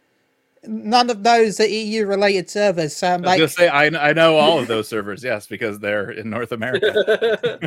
None 0.66 1.10
of 1.10 1.24
those 1.24 1.60
are 1.62 1.66
EU 1.66 2.06
related 2.06 2.50
servers. 2.50 2.94
So 2.96 3.08
I'm 3.08 3.14
I 3.14 3.16
was 3.18 3.26
like, 3.26 3.38
gonna 3.38 3.48
say 3.48 3.68
I 3.70 4.10
I 4.10 4.14
know 4.14 4.36
all 4.36 4.60
of 4.60 4.68
those 4.68 4.90
servers, 4.90 5.24
yes, 5.24 5.48
because 5.48 5.80
they're 5.80 6.10
in 6.12 6.30
North 6.30 6.52
America. 6.52 6.92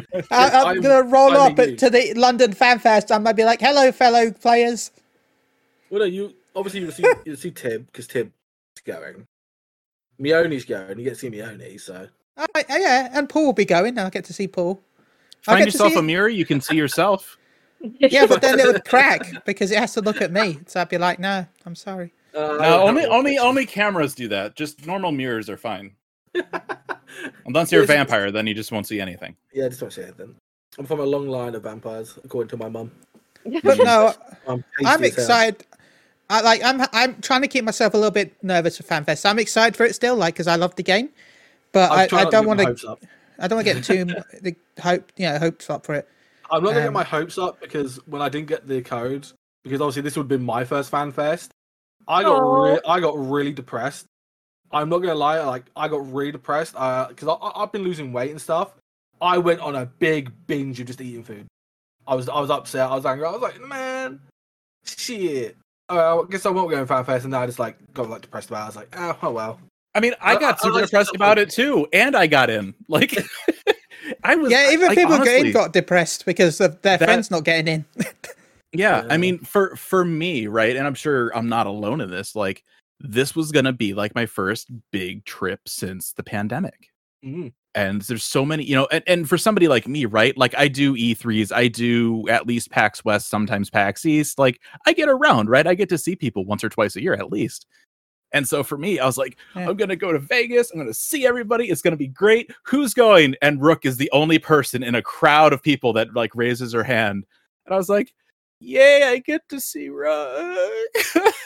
I, 0.30 0.50
I'm, 0.50 0.66
I'm- 0.66 0.80
gonna 0.82 1.02
roll 1.02 1.30
I'm 1.30 1.52
up 1.52 1.58
EU. 1.58 1.76
to 1.76 1.88
the 1.88 2.12
London 2.14 2.52
Fan 2.52 2.78
Fest. 2.80 3.10
I 3.10 3.16
might 3.18 3.36
be 3.36 3.44
like, 3.44 3.60
"Hello, 3.60 3.92
fellow 3.92 4.30
players." 4.30 4.90
well, 5.88 6.00
no, 6.00 6.06
you 6.06 6.34
obviously 6.54 6.80
you 6.80 6.90
see 6.90 7.04
you 7.24 7.36
see 7.36 7.50
Tib 7.50 7.86
because 7.86 8.06
Tib's 8.06 8.32
going. 8.84 9.26
Mioni's 10.20 10.64
going. 10.66 10.98
You 10.98 11.04
get 11.04 11.14
to 11.14 11.16
see 11.20 11.30
Mioni, 11.30 11.80
so 11.80 12.08
Oh, 12.36 12.46
yeah, 12.68 13.08
and 13.12 13.28
Paul 13.28 13.46
will 13.46 13.52
be 13.54 13.64
going. 13.64 13.98
I'll 13.98 14.10
get 14.10 14.24
to 14.26 14.32
see 14.34 14.48
Paul. 14.48 14.80
Find 15.42 15.64
yourself 15.64 15.92
see- 15.94 15.98
a 15.98 16.02
mirror, 16.02 16.28
you 16.28 16.44
can 16.44 16.60
see 16.60 16.76
yourself. 16.76 17.36
Yeah, 17.98 18.26
but 18.26 18.40
then 18.40 18.60
it 18.60 18.66
would 18.66 18.84
crack 18.88 19.44
because 19.44 19.70
it 19.70 19.78
has 19.78 19.92
to 19.94 20.00
look 20.00 20.20
at 20.20 20.32
me. 20.32 20.58
So 20.66 20.80
I'd 20.80 20.88
be 20.88 20.98
like, 20.98 21.18
"No, 21.18 21.46
I'm 21.66 21.74
sorry." 21.74 22.12
uh, 22.34 22.56
No, 22.60 22.82
only 22.86 23.06
only 23.06 23.38
only 23.38 23.66
cameras 23.66 24.14
do 24.14 24.28
that. 24.28 24.54
Just 24.56 24.86
normal 24.86 25.12
mirrors 25.12 25.50
are 25.50 25.56
fine. 25.56 25.92
Unless 27.46 27.72
you're 27.72 27.82
a 27.82 27.86
vampire, 27.86 28.30
then 28.30 28.46
you 28.46 28.54
just 28.54 28.72
won't 28.72 28.86
see 28.86 29.00
anything. 29.00 29.36
Yeah, 29.52 29.66
I 29.66 29.68
just 29.68 29.80
don't 29.80 29.92
say 29.92 30.04
anything. 30.04 30.34
I'm 30.78 30.86
from 30.86 31.00
a 31.00 31.04
long 31.04 31.28
line 31.28 31.54
of 31.54 31.62
vampires, 31.64 32.18
according 32.24 32.48
to 32.50 32.56
my 32.56 32.68
mum. 32.68 32.90
But 33.64 33.78
no, 33.78 34.14
I'm, 34.46 34.64
I'm 34.84 35.00
tasty 35.00 35.06
as 35.08 35.14
hell. 35.16 35.24
excited. 35.24 35.66
I 36.30 36.40
like. 36.40 36.62
I'm. 36.64 36.80
I'm 36.92 37.20
trying 37.20 37.42
to 37.42 37.48
keep 37.48 37.64
myself 37.64 37.94
a 37.94 37.96
little 37.96 38.12
bit 38.12 38.32
nervous 38.42 38.76
for 38.76 38.84
FanFest. 38.84 39.28
I'm 39.28 39.38
excited 39.38 39.76
for 39.76 39.84
it 39.84 39.94
still, 39.94 40.16
like 40.16 40.34
because 40.34 40.46
I 40.46 40.56
love 40.56 40.76
the 40.76 40.82
game. 40.82 41.10
But 41.72 41.90
I'm 41.90 41.98
I, 41.98 42.06
trying 42.06 42.20
I 42.20 42.24
not 42.24 42.32
don't 42.32 42.46
want 42.46 42.60
to. 42.60 42.96
I 43.38 43.48
don't 43.48 43.56
want 43.56 43.66
to 43.66 43.74
get 43.74 43.84
too 43.84 44.14
m- 44.14 44.24
the 44.40 44.54
hope. 44.80 45.10
You 45.16 45.26
know, 45.28 45.38
hopes 45.38 45.68
up 45.68 45.84
for 45.84 45.94
it. 45.94 46.08
I'm 46.50 46.62
not 46.62 46.70
gonna 46.70 46.80
Um, 46.80 46.84
get 46.86 46.92
my 46.92 47.04
hopes 47.04 47.38
up 47.38 47.60
because 47.60 47.96
when 48.06 48.22
I 48.22 48.28
didn't 48.28 48.48
get 48.48 48.66
the 48.66 48.82
code, 48.82 49.26
because 49.64 49.80
obviously 49.80 50.02
this 50.02 50.16
would 50.16 50.24
have 50.24 50.28
been 50.28 50.42
my 50.44 50.64
first 50.64 50.90
fan 50.90 51.12
fest, 51.12 51.50
I 52.08 52.22
got 52.22 52.38
re- 52.38 52.80
I 52.86 53.00
got 53.00 53.14
really 53.16 53.52
depressed. 53.52 54.06
I'm 54.72 54.88
not 54.88 54.98
gonna 54.98 55.14
lie, 55.14 55.40
like 55.44 55.64
I 55.76 55.88
got 55.88 56.10
really 56.12 56.32
depressed 56.32 56.74
uh, 56.76 57.06
because 57.08 57.28
I, 57.28 57.32
I, 57.32 57.62
I've 57.62 57.72
been 57.72 57.82
losing 57.84 58.12
weight 58.12 58.30
and 58.30 58.40
stuff. 58.40 58.72
I 59.20 59.38
went 59.38 59.60
on 59.60 59.76
a 59.76 59.86
big 59.86 60.32
binge 60.46 60.80
of 60.80 60.86
just 60.86 61.00
eating 61.00 61.22
food. 61.24 61.46
I 62.06 62.14
was 62.14 62.28
I 62.28 62.40
was 62.40 62.50
upset. 62.50 62.90
I 62.90 62.94
was 62.94 63.06
angry. 63.06 63.26
I 63.26 63.30
was 63.30 63.40
like, 63.42 63.60
man, 63.60 64.20
shit. 64.84 65.56
Oh, 65.88 66.24
I 66.24 66.30
guess 66.30 66.46
I 66.46 66.50
won't 66.50 66.70
go 66.70 66.78
in 66.80 66.86
fan 66.86 67.04
fest, 67.04 67.24
and 67.24 67.32
then 67.32 67.40
I 67.42 67.46
just 67.46 67.58
like 67.58 67.76
got 67.92 68.08
like 68.08 68.22
depressed 68.22 68.48
about. 68.48 68.60
it. 68.60 68.62
I 68.62 68.66
was 68.66 68.76
like, 68.76 68.94
oh, 68.96 69.18
oh 69.22 69.30
well. 69.30 69.60
I 69.94 70.00
mean, 70.00 70.14
I 70.20 70.34
I- 70.36 70.40
got 70.40 70.54
I 70.54 70.58
super 70.62 70.74
like 70.76 70.84
depressed 70.86 71.08
stuff 71.10 71.16
about 71.16 71.36
like- 71.38 71.48
it 71.48 71.50
too, 71.50 71.86
and 71.92 72.16
I 72.16 72.26
got 72.26 72.50
in. 72.50 72.74
Like, 72.88 73.12
I 74.24 74.36
was. 74.36 74.50
Yeah, 74.50 74.70
even 74.72 74.88
like, 74.88 74.96
people 74.98 75.14
honestly, 75.14 75.32
getting 75.38 75.52
got 75.52 75.72
depressed 75.72 76.24
because 76.26 76.60
of 76.60 76.80
their 76.82 76.98
That- 76.98 77.06
friends 77.06 77.30
not 77.30 77.44
getting 77.44 77.68
in. 77.68 77.84
Yeah, 77.98 78.10
Yeah. 78.72 79.06
I 79.10 79.16
mean, 79.16 79.38
for 79.38 79.76
for 79.76 80.04
me, 80.04 80.46
right, 80.46 80.76
and 80.76 80.86
I'm 80.86 80.94
sure 80.94 81.36
I'm 81.36 81.48
not 81.48 81.66
alone 81.66 82.00
in 82.00 82.10
this. 82.10 82.34
Like, 82.36 82.64
this 83.00 83.34
was 83.36 83.50
gonna 83.52 83.72
be 83.72 83.94
like 83.94 84.14
my 84.14 84.26
first 84.26 84.70
big 84.92 85.24
trip 85.24 85.60
since 85.66 86.12
the 86.12 86.22
pandemic. 86.22 86.88
Mhm. 87.24 87.52
and 87.76 88.02
there's 88.02 88.24
so 88.24 88.44
many 88.44 88.64
you 88.64 88.74
know 88.74 88.88
and, 88.90 89.04
and 89.06 89.28
for 89.28 89.38
somebody 89.38 89.68
like 89.68 89.86
me 89.86 90.06
right 90.06 90.36
like 90.36 90.56
i 90.58 90.66
do 90.66 90.94
e3s 90.96 91.52
i 91.54 91.68
do 91.68 92.28
at 92.28 92.48
least 92.48 92.68
pax 92.72 93.04
west 93.04 93.30
sometimes 93.30 93.70
pax 93.70 94.04
east 94.04 94.40
like 94.40 94.60
i 94.86 94.92
get 94.92 95.08
around 95.08 95.48
right 95.48 95.68
i 95.68 95.72
get 95.74 95.88
to 95.88 95.96
see 95.96 96.16
people 96.16 96.44
once 96.44 96.64
or 96.64 96.68
twice 96.68 96.96
a 96.96 97.00
year 97.00 97.14
at 97.14 97.30
least 97.30 97.64
and 98.32 98.46
so 98.46 98.62
for 98.62 98.78
me 98.78 98.98
i 98.98 99.06
was 99.06 99.18
like 99.18 99.36
Yeah. 99.54 99.68
i'm 99.68 99.76
gonna 99.76 99.96
go 99.96 100.12
to 100.12 100.18
vegas 100.18 100.70
i'm 100.70 100.78
gonna 100.78 100.94
see 100.94 101.26
everybody 101.26 101.70
it's 101.70 101.82
gonna 101.82 101.96
be 101.96 102.08
great 102.08 102.50
who's 102.64 102.94
going 102.94 103.34
and 103.42 103.62
rook 103.62 103.84
is 103.84 103.96
the 103.96 104.10
only 104.12 104.38
person 104.38 104.82
in 104.82 104.94
a 104.94 105.02
crowd 105.02 105.52
of 105.52 105.62
people 105.62 105.92
that 105.94 106.14
like 106.14 106.34
raises 106.34 106.72
her 106.72 106.84
hand 106.84 107.24
and 107.66 107.74
i 107.74 107.76
was 107.76 107.88
like 107.88 108.12
Yay, 108.64 109.02
I 109.02 109.18
get 109.18 109.48
to 109.48 109.58
see 109.58 109.88
Rug. 109.88 110.56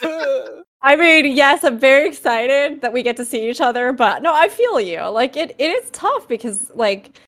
I 0.83 0.95
mean, 0.95 1.25
yes, 1.35 1.63
I'm 1.63 1.79
very 1.79 2.07
excited 2.07 2.79
that 2.81 2.93
we 2.93 3.01
get 3.01 3.17
to 3.17 3.25
see 3.25 3.49
each 3.49 3.59
other, 3.59 3.91
but 3.91 4.21
no, 4.21 4.35
I 4.35 4.47
feel 4.49 4.79
you. 4.79 5.01
Like 5.01 5.35
it, 5.35 5.55
it 5.57 5.71
is 5.71 5.89
tough 5.89 6.27
because 6.27 6.71
like 6.75 7.19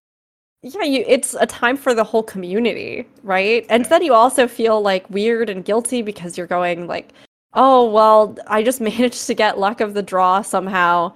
yeah, 0.61 0.83
you 0.83 1.03
it's 1.07 1.33
a 1.39 1.47
time 1.47 1.75
for 1.75 1.95
the 1.95 2.03
whole 2.03 2.21
community, 2.21 3.07
right? 3.23 3.65
And 3.69 3.85
then 3.85 4.03
you 4.03 4.13
also 4.13 4.47
feel 4.47 4.79
like 4.81 5.09
weird 5.09 5.49
and 5.49 5.65
guilty 5.65 6.03
because 6.03 6.37
you're 6.37 6.47
going 6.47 6.85
like, 6.85 7.13
"Oh, 7.53 7.89
well, 7.89 8.37
I 8.47 8.63
just 8.63 8.81
managed 8.91 9.27
to 9.27 9.33
get 9.33 9.59
luck 9.59 9.81
of 9.81 9.93
the 9.93 10.03
draw 10.03 10.41
somehow." 10.41 11.13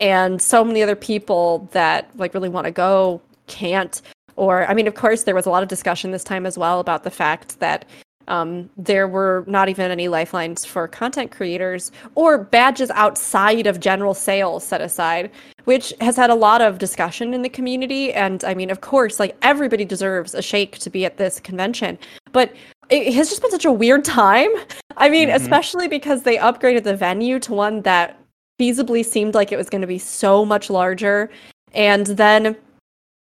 And 0.00 0.42
so 0.42 0.64
many 0.64 0.82
other 0.82 0.96
people 0.96 1.68
that 1.72 2.10
like 2.16 2.34
really 2.34 2.48
want 2.48 2.66
to 2.66 2.72
go 2.72 3.22
can't 3.46 4.02
or 4.36 4.66
I 4.66 4.74
mean, 4.74 4.86
of 4.86 4.94
course, 4.94 5.24
there 5.24 5.34
was 5.34 5.46
a 5.46 5.50
lot 5.50 5.62
of 5.62 5.68
discussion 5.68 6.10
this 6.10 6.24
time 6.24 6.46
as 6.46 6.56
well 6.56 6.80
about 6.80 7.04
the 7.04 7.10
fact 7.10 7.60
that 7.60 7.84
um, 8.28 8.70
there 8.76 9.08
were 9.08 9.44
not 9.46 9.68
even 9.68 9.90
any 9.90 10.08
lifelines 10.08 10.64
for 10.64 10.86
content 10.86 11.32
creators 11.32 11.90
or 12.14 12.38
badges 12.38 12.90
outside 12.90 13.66
of 13.66 13.80
general 13.80 14.14
sales 14.14 14.64
set 14.64 14.80
aside, 14.80 15.30
which 15.64 15.92
has 16.00 16.16
had 16.16 16.30
a 16.30 16.34
lot 16.34 16.62
of 16.62 16.78
discussion 16.78 17.34
in 17.34 17.42
the 17.42 17.48
community. 17.48 18.12
And 18.12 18.44
I 18.44 18.54
mean, 18.54 18.70
of 18.70 18.80
course, 18.80 19.18
like 19.18 19.36
everybody 19.42 19.84
deserves 19.84 20.34
a 20.34 20.42
shake 20.42 20.78
to 20.78 20.90
be 20.90 21.04
at 21.04 21.16
this 21.16 21.40
convention, 21.40 21.98
but 22.30 22.52
it 22.92 23.14
has 23.14 23.28
just 23.28 23.40
been 23.42 23.50
such 23.50 23.64
a 23.64 23.72
weird 23.72 24.04
time. 24.04 24.50
I 24.96 25.08
mean, 25.08 25.28
Mhm. 25.28 25.34
especially 25.36 25.88
because 25.88 26.22
they 26.22 26.36
upgraded 26.36 26.84
the 26.84 26.94
venue 26.96 27.38
to 27.40 27.52
one 27.54 27.82
that 27.82 28.16
feasibly 28.60 29.04
seemed 29.04 29.34
like 29.34 29.50
it 29.52 29.56
was 29.56 29.70
going 29.70 29.80
to 29.80 29.86
be 29.86 29.98
so 29.98 30.44
much 30.44 30.68
larger. 30.70 31.30
And 31.74 32.06
then 32.06 32.56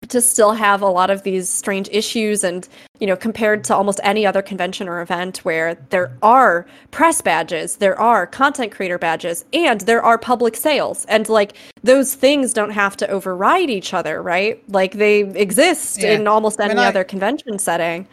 to 0.09 0.21
still 0.21 0.53
have 0.53 0.81
a 0.81 0.87
lot 0.87 1.11
of 1.11 1.25
these 1.25 1.49
strange 1.49 1.89
issues 1.91 2.45
and 2.45 2.69
you 3.01 3.07
know 3.07 3.17
compared 3.17 3.65
to 3.65 3.75
almost 3.75 3.99
any 4.05 4.25
other 4.25 4.41
convention 4.41 4.89
or 4.89 5.01
event 5.01 5.39
where 5.39 5.75
there 5.91 6.13
are 6.23 6.67
press 6.93 7.21
badges 7.21 7.77
there 7.79 7.99
are 8.01 8.25
content 8.25 8.71
creator 8.71 8.97
badges 8.97 9.45
and 9.53 9.81
there 9.83 10.01
are 10.01 10.17
public 10.17 10.55
sales 10.55 11.05
and 11.09 11.29
like 11.29 11.55
those 11.83 12.15
things 12.15 12.53
don't 12.53 12.71
have 12.71 12.97
to 12.97 13.09
override 13.11 13.71
each 13.71 13.93
other 13.93 14.23
right 14.23 14.63
like 14.69 14.93
they 14.93 15.23
exist 15.35 16.01
Yeah. 16.01 16.13
in 16.13 16.29
almost 16.29 16.61
any 16.61 16.77
I- 16.79 16.87
other 16.87 17.03
convention 17.03 17.59
setting 17.59 18.07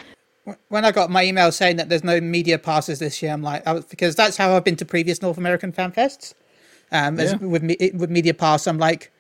when 0.70 0.86
I 0.86 0.92
got 0.92 1.10
my 1.10 1.24
email 1.24 1.52
saying 1.52 1.78
that 1.78 1.90
there's 1.90 2.04
no 2.04 2.22
media 2.22 2.60
passes 2.60 3.00
this 3.00 3.22
year, 3.22 3.32
I'm 3.34 3.42
like, 3.44 3.66
I 3.68 3.74
was, 3.74 3.86
because 3.86 4.16
that's 4.16 4.38
how 4.38 4.56
I've 4.56 4.64
been 4.64 4.76
to 4.78 4.86
previous 4.86 5.22
North 5.22 5.38
American 5.38 5.72
fan 5.72 5.92
fests. 5.92 6.34
Um, 6.92 7.20
as, 7.20 7.34
Yeah. 7.34 7.38
with 7.40 7.64
me, 7.64 7.78
with 7.96 8.10
media 8.10 8.34
pass, 8.34 8.68
I'm 8.68 8.78
like, 8.78 9.12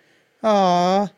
oh, 0.43 1.09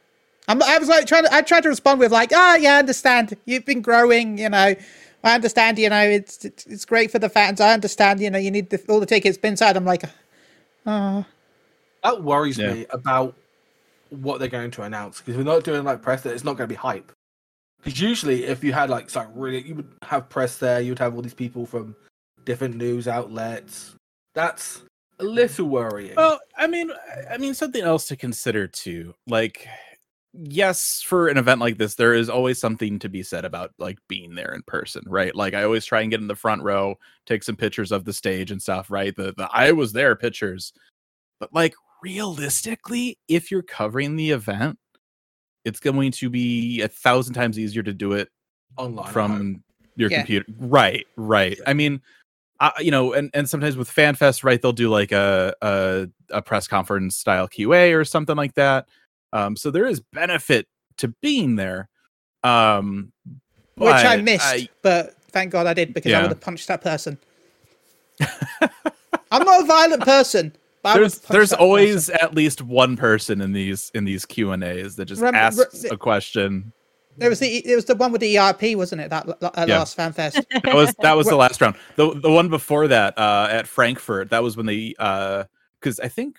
I'm, 0.48 0.64
I 0.64 0.78
was 0.78 0.88
like 0.90 1.08
trying 1.08 1.24
to, 1.26 1.34
I 1.34 1.42
tried 1.42 1.64
to 1.64 1.70
respond 1.70 2.00
with 2.00 2.12
like, 2.12 2.32
ah, 2.34 2.56
yeah, 2.56 2.76
I 2.76 2.80
understand. 2.80 3.36
You've 3.46 3.66
been 3.66 3.82
growing, 3.82 4.38
you 4.38 4.50
know. 4.50 4.76
I 5.24 5.36
understand, 5.36 5.78
you 5.80 5.90
know, 5.90 6.02
it's 6.04 6.46
it's, 6.46 6.66
it's 6.68 6.86
great 6.86 7.12
for 7.12 7.20
the 7.20 7.30
fans. 7.30 7.60
I 7.60 7.74
understand, 7.74 8.22
you 8.22 8.30
know, 8.30 8.38
you 8.38 8.52
need 8.52 8.70
the, 8.70 8.82
all 8.88 9.00
the 9.02 9.06
tickets. 9.06 9.38
Inside, 9.44 9.76
I'm 9.76 9.86
like, 9.86 10.04
oh, 10.86 11.26
That 12.04 12.24
worries 12.24 12.58
Yeah. 12.60 12.74
me 12.74 12.86
about 12.92 13.36
what 14.10 14.40
they're 14.40 14.48
going 14.48 14.72
to 14.72 14.84
announce 14.84 15.20
because 15.20 15.36
we're 15.38 15.44
not 15.44 15.64
doing 15.64 15.84
like 15.84 16.02
press 16.02 16.24
that 16.24 16.34
it's 16.34 16.44
not 16.46 16.58
going 16.58 16.70
to 16.70 16.74
be 16.74 16.76
hype. 16.78 17.12
Because 17.88 18.02
usually, 18.02 18.44
if 18.44 18.66
you 18.66 18.74
had 18.74 18.90
like 18.90 19.10
something 19.10 19.34
really, 19.40 19.66
you 19.66 19.76
would 19.76 19.88
have 20.02 20.28
press 20.28 20.58
there. 20.58 20.82
You 20.82 20.92
would 20.92 21.00
have 21.00 21.16
all 21.16 21.22
these 21.22 21.34
people 21.34 21.66
from 21.66 21.96
different 22.44 22.76
news 22.76 23.08
outlets. 23.08 23.96
That's 24.36 24.82
a 25.20 25.24
little 25.24 25.70
worrying. 25.70 26.16
Well, 26.18 26.38
I 26.58 26.68
mean, 26.68 26.92
I- 27.32 27.38
mean 27.38 27.54
something 27.54 27.82
else 27.82 28.06
to 28.10 28.18
consider 28.18 28.68
too. 28.68 29.14
Like, 29.26 29.70
yes, 30.34 31.02
for 31.02 31.30
an 31.30 31.38
event 31.38 31.62
like 31.62 31.78
this, 31.78 31.96
there 31.96 32.14
is 32.14 32.30
always 32.30 32.60
something 32.60 33.00
to 33.00 33.08
be 33.08 33.24
said 33.24 33.46
about 33.46 33.72
like 33.78 34.00
being 34.10 34.36
there 34.36 34.54
in 34.54 34.64
person, 34.64 35.04
right? 35.08 35.34
Like, 35.34 35.54
I 35.54 35.64
always 35.64 35.86
try 35.86 36.02
and 36.02 36.12
get 36.12 36.20
in 36.20 36.28
the 36.28 36.36
front 36.36 36.64
row, 36.64 36.96
take 37.26 37.42
some 37.42 37.56
pictures 37.56 37.94
of 37.94 38.04
the 38.04 38.12
stage 38.12 38.52
and 38.52 38.62
stuff, 38.62 38.92
right? 38.92 39.16
The 39.16 39.34
the 39.38 39.48
I 39.54 39.72
was 39.72 39.94
there 39.94 40.14
pictures, 40.18 40.74
but 41.40 41.54
like 41.54 41.74
realistically, 42.04 43.18
if 43.30 43.50
you're 43.50 43.64
covering 43.64 44.18
the 44.18 44.32
event, 44.32 44.78
it's 45.68 45.82
going 45.82 46.12
to 46.12 46.30
be 46.30 46.82
a 46.82 46.88
thousand 46.88 47.34
times 47.34 47.60
easier 47.60 47.84
to 47.84 47.94
do 47.94 48.14
it 48.14 48.30
online 48.78 49.12
from 49.12 49.64
your 49.98 50.10
Yeah. 50.10 50.20
computer. 50.20 50.46
Right, 50.58 51.06
right. 51.18 51.60
I 51.68 51.74
mean, 51.74 52.02
uh, 52.60 52.72
you 52.80 52.90
know, 52.90 53.14
and 53.14 53.30
and 53.34 53.48
sometimes 53.50 53.76
with 53.76 53.94
FanFest, 53.94 54.44
right, 54.44 54.62
they'll 54.62 54.72
do 54.72 54.90
like 54.90 55.12
a 55.12 55.54
a, 55.62 56.08
a 56.32 56.42
press 56.42 56.68
conference 56.68 57.18
style 57.18 57.48
QA 57.48 57.94
or 57.96 58.06
something 58.06 58.38
like 58.38 58.54
that. 58.56 58.88
Um, 59.34 59.56
so 59.56 59.70
there 59.70 59.86
is 59.86 60.00
benefit 60.14 60.68
to 60.98 61.10
being 61.22 61.58
there. 61.58 61.90
Um, 62.44 63.12
which 63.76 63.94
I 63.94 64.16
but 64.16 64.24
missed, 64.24 64.70
but 64.82 65.16
thank 65.32 65.52
God 65.52 65.68
I 65.68 65.74
did 65.74 65.94
because 65.94 66.14
I 66.14 66.22
would 66.22 66.32
have 66.32 66.42
punched 66.42 66.68
that 66.70 66.82
person. 66.82 67.18
I'm 69.32 69.44
not 69.44 69.64
a 69.64 69.66
violent 69.66 70.04
person. 70.04 70.54
There's 70.96 71.20
there's 71.20 71.50
that 71.50 71.56
person. 71.58 71.66
always 71.66 72.10
at 72.10 72.34
least 72.36 72.62
one 72.62 72.96
person 72.98 73.42
in 73.42 73.52
these 73.54 73.92
in 73.94 74.06
these 74.06 74.26
Q 74.26 74.52
and 74.52 74.64
A's 74.64 74.96
that 74.96 75.06
just 75.06 75.22
Remember- 75.22 75.40
asks 75.40 75.84
re- 75.84 75.90
a 75.92 75.98
question. 75.98 76.72
It 77.20 77.30
was 77.30 77.40
the 77.40 77.48
it 77.68 77.76
was 77.76 77.86
the 77.86 77.96
one 77.96 78.12
with 78.12 78.22
the 78.22 78.38
ERP, 78.38 78.76
wasn't 78.78 79.02
it? 79.02 79.10
That 79.10 79.28
uh, 79.42 79.66
Yeah. 79.68 79.80
last 79.80 79.96
fan 79.96 80.14
fest. 80.14 80.40
That 80.64 80.76
was 80.76 80.94
that 81.00 81.18
was 81.18 81.26
the 81.28 81.36
last 81.36 81.60
round. 81.62 81.76
The 81.96 82.14
the 82.20 82.30
one 82.32 82.48
before 82.50 82.88
that 82.90 83.18
uh, 83.18 83.48
at 83.50 83.66
Frankfurt, 83.68 84.30
that 84.30 84.44
was 84.44 84.56
when 84.56 84.68
they 84.68 84.90
because 84.98 86.00
I 86.00 86.08
think 86.10 86.38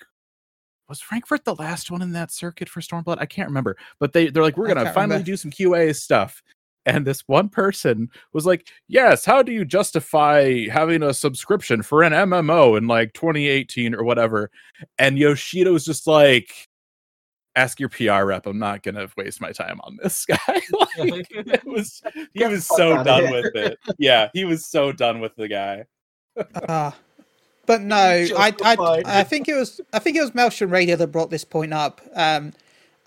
was 0.88 1.00
Frankfurt 1.00 1.44
the 1.44 1.54
last 1.56 1.90
one 1.90 2.00
in 2.00 2.12
that 2.12 2.30
circuit 2.30 2.68
for 2.68 2.80
Stormblood? 2.80 3.18
I 3.20 3.26
can't 3.26 3.48
remember, 3.48 3.76
but 3.98 4.12
they 4.12 4.30
they're 4.30 4.42
like 4.42 4.56
we're 4.56 4.68
gonna 4.68 4.84
finally 4.92 5.14
remember. 5.16 5.24
do 5.26 5.36
some 5.36 5.50
QA 5.50 5.94
stuff. 5.96 6.42
And 6.88 7.06
this 7.06 7.20
one 7.28 7.50
person 7.50 8.08
was 8.32 8.46
like, 8.46 8.66
"Yes, 8.88 9.26
how 9.26 9.42
do 9.42 9.52
you 9.52 9.66
justify 9.66 10.66
having 10.72 11.02
a 11.02 11.12
subscription 11.12 11.82
for 11.82 12.02
an 12.02 12.14
MMO 12.14 12.78
in 12.78 12.86
like 12.86 13.12
2018 13.12 13.94
or 13.94 14.02
whatever?" 14.04 14.50
And 14.98 15.18
Yoshida 15.18 15.70
was 15.70 15.84
just 15.84 16.06
like, 16.06 16.50
"Ask 17.56 17.78
your 17.78 17.90
PR 17.90 18.24
rep. 18.24 18.46
I'm 18.46 18.58
not 18.58 18.82
gonna 18.82 19.06
waste 19.18 19.38
my 19.38 19.52
time 19.52 19.80
on 19.84 19.98
this 20.02 20.24
guy." 20.26 20.38
like, 20.98 21.26
it 21.30 21.64
was 21.66 22.02
he 22.32 22.46
was 22.46 22.66
so 22.66 23.04
done 23.04 23.26
here. 23.26 23.42
with 23.42 23.54
it. 23.54 23.78
Yeah, 23.98 24.30
he 24.32 24.46
was 24.46 24.64
so 24.64 24.90
done 24.90 25.20
with 25.20 25.36
the 25.36 25.48
guy. 25.48 25.84
Ah. 26.68 26.96
but 27.66 27.82
no, 27.82 27.96
I, 27.96 28.54
I 28.64 29.02
I 29.04 29.24
think 29.24 29.46
it 29.46 29.54
was 29.54 29.82
I 29.92 29.98
think 29.98 30.16
it 30.16 30.22
was 30.22 30.30
Melsham 30.30 30.70
Radio 30.70 30.96
that 30.96 31.08
brought 31.08 31.28
this 31.28 31.44
point 31.44 31.74
up. 31.74 32.00
Um, 32.14 32.54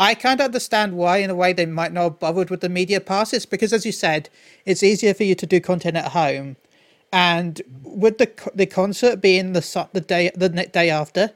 I 0.01 0.15
can't 0.15 0.41
understand 0.41 0.93
why, 0.97 1.17
in 1.17 1.29
a 1.29 1.35
way, 1.35 1.53
they 1.53 1.67
might 1.67 1.93
not 1.93 2.03
have 2.03 2.19
bothered 2.19 2.49
with 2.49 2.61
the 2.61 2.69
media 2.69 2.99
passes 2.99 3.45
because, 3.45 3.71
as 3.71 3.85
you 3.85 3.91
said, 3.91 4.29
it's 4.65 4.81
easier 4.81 5.13
for 5.13 5.23
you 5.23 5.35
to 5.35 5.45
do 5.45 5.61
content 5.61 5.95
at 5.95 6.11
home, 6.11 6.57
and 7.13 7.61
with 7.83 8.17
the 8.17 8.29
the 8.55 8.65
concert 8.65 9.21
being 9.21 9.53
the 9.53 9.61
the 9.93 10.01
day 10.01 10.31
the 10.35 10.49
day 10.49 10.89
after, 10.89 11.31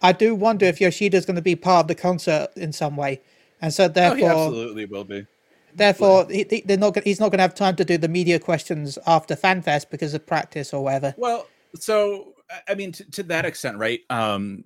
I 0.00 0.12
do 0.12 0.34
wonder 0.34 0.64
if 0.64 0.80
Yoshida's 0.80 1.26
going 1.26 1.36
to 1.36 1.42
be 1.42 1.56
part 1.56 1.84
of 1.84 1.88
the 1.88 1.94
concert 1.94 2.48
in 2.56 2.72
some 2.72 2.96
way, 2.96 3.20
and 3.60 3.72
so 3.74 3.84
Oh, 3.84 3.88
therefore. 3.88 4.16
he 4.16 4.24
absolutely 4.24 4.84
will 4.86 5.04
be. 5.04 5.26
Therefore, 5.74 6.26
he, 6.30 6.46
he- 6.48 6.62
they're 6.64 6.78
not. 6.78 6.96
He's 7.04 7.20
not 7.20 7.28
going 7.30 7.38
to 7.38 7.42
have 7.42 7.54
time 7.54 7.76
to 7.76 7.84
do 7.84 7.98
the 7.98 8.08
media 8.08 8.38
questions 8.38 8.98
after 9.06 9.36
FanFest 9.36 9.90
because 9.90 10.14
of 10.14 10.24
practice 10.26 10.72
or 10.72 10.82
whatever. 10.84 11.14
Well, 11.18 11.46
so 11.78 12.32
I- 12.50 12.72
I 12.72 12.74
mean, 12.76 12.92
to, 12.92 13.10
to 13.10 13.22
that 13.24 13.44
extent, 13.44 13.76
right? 13.76 14.00
Um, 14.08 14.64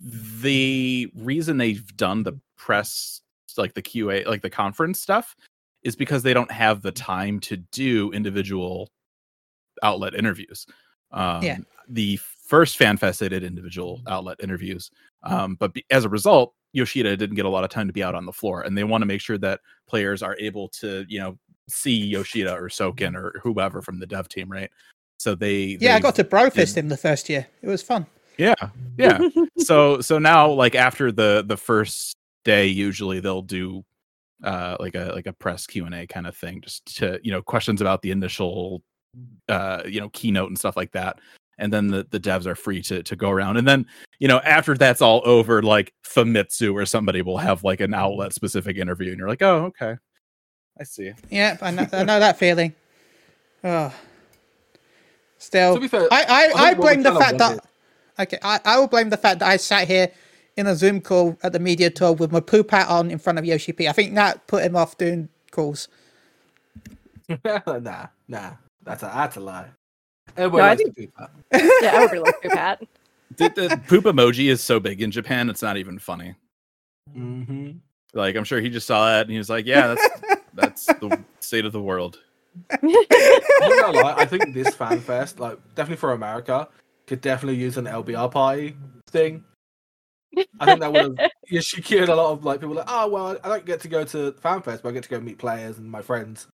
the 0.00 1.10
reason 1.14 1.56
they've 1.56 1.96
done 1.96 2.22
the 2.22 2.38
press, 2.56 3.20
like 3.56 3.74
the 3.74 3.82
QA, 3.82 4.26
like 4.26 4.42
the 4.42 4.50
conference 4.50 5.00
stuff, 5.00 5.34
is 5.82 5.96
because 5.96 6.22
they 6.22 6.34
don't 6.34 6.50
have 6.50 6.82
the 6.82 6.92
time 6.92 7.40
to 7.40 7.56
do 7.56 8.10
individual 8.12 8.90
outlet 9.82 10.14
interviews. 10.14 10.66
Um, 11.12 11.42
Yeah. 11.42 11.58
The 11.88 12.16
first 12.46 12.78
FanFest, 12.78 13.18
they 13.18 13.30
did 13.30 13.42
individual 13.42 14.02
outlet 14.06 14.36
interviews, 14.42 14.90
um, 15.22 15.54
but 15.54 15.72
be, 15.72 15.84
as 15.90 16.04
a 16.04 16.08
result, 16.08 16.54
Yoshida 16.72 17.16
didn't 17.16 17.36
get 17.36 17.46
a 17.46 17.48
lot 17.48 17.64
of 17.64 17.70
time 17.70 17.86
to 17.86 17.94
be 17.94 18.02
out 18.02 18.14
on 18.14 18.26
the 18.26 18.32
floor, 18.32 18.60
and 18.62 18.76
they 18.76 18.84
want 18.84 19.00
to 19.00 19.06
make 19.06 19.22
sure 19.22 19.38
that 19.38 19.60
players 19.88 20.22
are 20.22 20.36
able 20.38 20.68
to, 20.68 21.06
you 21.08 21.18
know, 21.18 21.38
see 21.68 21.96
Yoshida 21.96 22.52
or 22.52 22.68
Soken 22.68 23.14
or 23.14 23.40
whoever 23.42 23.80
from 23.80 23.98
the 23.98 24.06
dev 24.06 24.28
team, 24.28 24.50
right? 24.50 24.70
So 25.18 25.34
they 25.34 25.78
Yeah, 25.80 25.96
I 25.96 26.00
got 26.00 26.14
to 26.16 26.24
brofist 26.24 26.76
him 26.76 26.88
the 26.88 26.96
first 26.96 27.28
year. 27.28 27.46
It 27.62 27.68
was 27.68 27.82
fun. 27.82 28.06
Yeah 28.38 28.54
yeah 28.96 29.18
so 29.58 30.00
so 30.00 30.18
now 30.18 30.50
like 30.50 30.74
after 30.74 31.12
the 31.12 31.44
the 31.46 31.56
first 31.56 32.16
day 32.44 32.66
usually 32.66 33.20
they'll 33.20 33.42
do 33.42 33.84
uh 34.44 34.76
like 34.80 34.94
a 34.94 35.12
like 35.14 35.26
a 35.26 35.32
press 35.32 35.66
q&a 35.66 36.06
kind 36.06 36.26
of 36.26 36.36
thing 36.36 36.60
just 36.60 36.96
to 36.96 37.18
you 37.22 37.30
know 37.30 37.42
questions 37.42 37.80
about 37.80 38.00
the 38.02 38.10
initial 38.10 38.82
uh 39.48 39.82
you 39.86 40.00
know 40.00 40.08
keynote 40.10 40.48
and 40.48 40.58
stuff 40.58 40.76
like 40.76 40.92
that 40.92 41.18
and 41.58 41.72
then 41.72 41.88
the, 41.88 42.06
the 42.10 42.20
devs 42.20 42.46
are 42.46 42.54
free 42.54 42.80
to 42.80 43.02
to 43.02 43.16
go 43.16 43.30
around 43.30 43.56
and 43.56 43.66
then 43.66 43.84
you 44.20 44.28
know 44.28 44.38
after 44.40 44.76
that's 44.76 45.02
all 45.02 45.20
over 45.24 45.60
like 45.62 45.92
famitsu 46.06 46.72
or 46.72 46.86
somebody 46.86 47.20
will 47.20 47.38
have 47.38 47.64
like 47.64 47.80
an 47.80 47.92
outlet 47.92 48.32
specific 48.32 48.76
interview 48.76 49.10
and 49.10 49.18
you're 49.18 49.28
like 49.28 49.42
oh 49.42 49.64
okay 49.64 49.96
i 50.78 50.84
see 50.84 51.12
Yeah, 51.30 51.56
I 51.60 51.72
know, 51.72 51.86
I 51.92 52.04
know 52.04 52.20
that 52.20 52.38
feeling. 52.38 52.72
Oh. 53.64 53.92
Still, 55.38 55.74
To 55.74 55.80
be 55.80 55.88
fair, 55.88 56.06
I, 56.10 56.22
I 56.22 56.22
I, 56.22 56.44
I 56.44 56.46
think 56.46 56.78
what 56.78 56.80
blame 56.80 57.02
the 57.02 57.14
fact 57.14 57.38
blame 57.38 57.56
that. 57.56 57.67
Okay, 58.18 58.38
I, 58.42 58.60
I 58.64 58.78
will 58.78 58.88
blame 58.88 59.10
the 59.10 59.16
fact 59.16 59.40
that 59.40 59.48
I 59.48 59.56
sat 59.56 59.86
here 59.86 60.10
in 60.56 60.66
a 60.66 60.74
Zoom 60.74 61.00
call 61.00 61.38
at 61.42 61.52
the 61.52 61.58
media 61.60 61.88
tour 61.90 62.12
with 62.12 62.32
my 62.32 62.40
poop 62.40 62.70
hat 62.72 62.88
on 62.88 63.10
in 63.10 63.18
front 63.18 63.38
of 63.38 63.44
Yoshi 63.44 63.72
P. 63.72 63.86
I 63.88 63.92
think 63.92 64.14
that 64.16 64.46
put 64.48 64.64
him 64.64 64.74
off 64.76 64.98
doing 64.98 65.28
calls. 65.52 65.88
nah, 67.44 67.60
nah, 67.78 68.06
nah. 68.26 68.50
That's 68.82 69.02
a 69.02 69.06
that's 69.14 69.36
a 69.36 69.40
lie. 69.40 69.68
Everybody 70.36 70.58
No, 70.60 70.64
I 70.64 70.68
likes 70.70 70.82
think- 70.82 70.94
to 70.94 71.02
do 71.02 71.12
that. 71.18 71.80
Yeah, 71.82 71.90
everybody 71.94 72.18
loves 72.20 72.32
poop 72.42 72.52
hat. 72.52 72.82
the, 73.36 73.48
the 73.50 73.80
poop 73.86 74.04
emoji 74.04 74.48
is 74.50 74.60
so 74.62 74.80
big 74.80 75.00
in 75.02 75.10
Japan, 75.10 75.48
it's 75.50 75.62
not 75.62 75.76
even 75.76 75.98
funny. 75.98 76.34
Mm-hmm. 77.16 77.70
Like 78.14 78.36
I'm 78.36 78.44
sure 78.44 78.60
he 78.60 78.68
just 78.70 78.86
saw 78.86 79.06
that 79.06 79.22
and 79.22 79.30
he 79.30 79.38
was 79.38 79.50
like, 79.50 79.66
"Yeah, 79.66 79.88
that's 79.94 80.08
that's 80.54 80.86
the 80.86 81.22
state 81.40 81.64
of 81.66 81.72
the 81.72 81.80
world." 81.80 82.18
I'm 82.70 82.78
not 82.82 83.08
gonna 83.80 83.98
lie, 84.00 84.14
I 84.16 84.24
think 84.24 84.54
this 84.54 84.74
fan 84.74 84.98
fest, 85.00 85.38
like 85.38 85.58
definitely 85.74 85.96
for 86.00 86.12
America, 86.12 86.68
could 87.08 87.20
definitely 87.20 87.60
use 87.60 87.76
an 87.76 87.86
LBR 87.86 88.30
party 88.30 88.76
thing. 89.10 89.42
I 90.60 90.66
think 90.66 90.80
that 90.80 90.92
would 90.92 91.18
have 91.18 91.30
yeah, 91.50 91.60
secured 91.62 92.10
a 92.10 92.14
lot 92.14 92.32
of 92.32 92.44
like 92.44 92.60
people 92.60 92.76
like, 92.76 92.84
oh 92.88 93.08
well, 93.08 93.36
I 93.42 93.48
don't 93.48 93.64
get 93.64 93.80
to 93.80 93.88
go 93.88 94.04
to 94.04 94.32
fan 94.32 94.62
fest, 94.62 94.82
but 94.82 94.90
I 94.90 94.92
get 94.92 95.02
to 95.04 95.08
go 95.08 95.18
meet 95.18 95.38
players 95.38 95.78
and 95.78 95.90
my 95.90 96.02
friends 96.02 96.46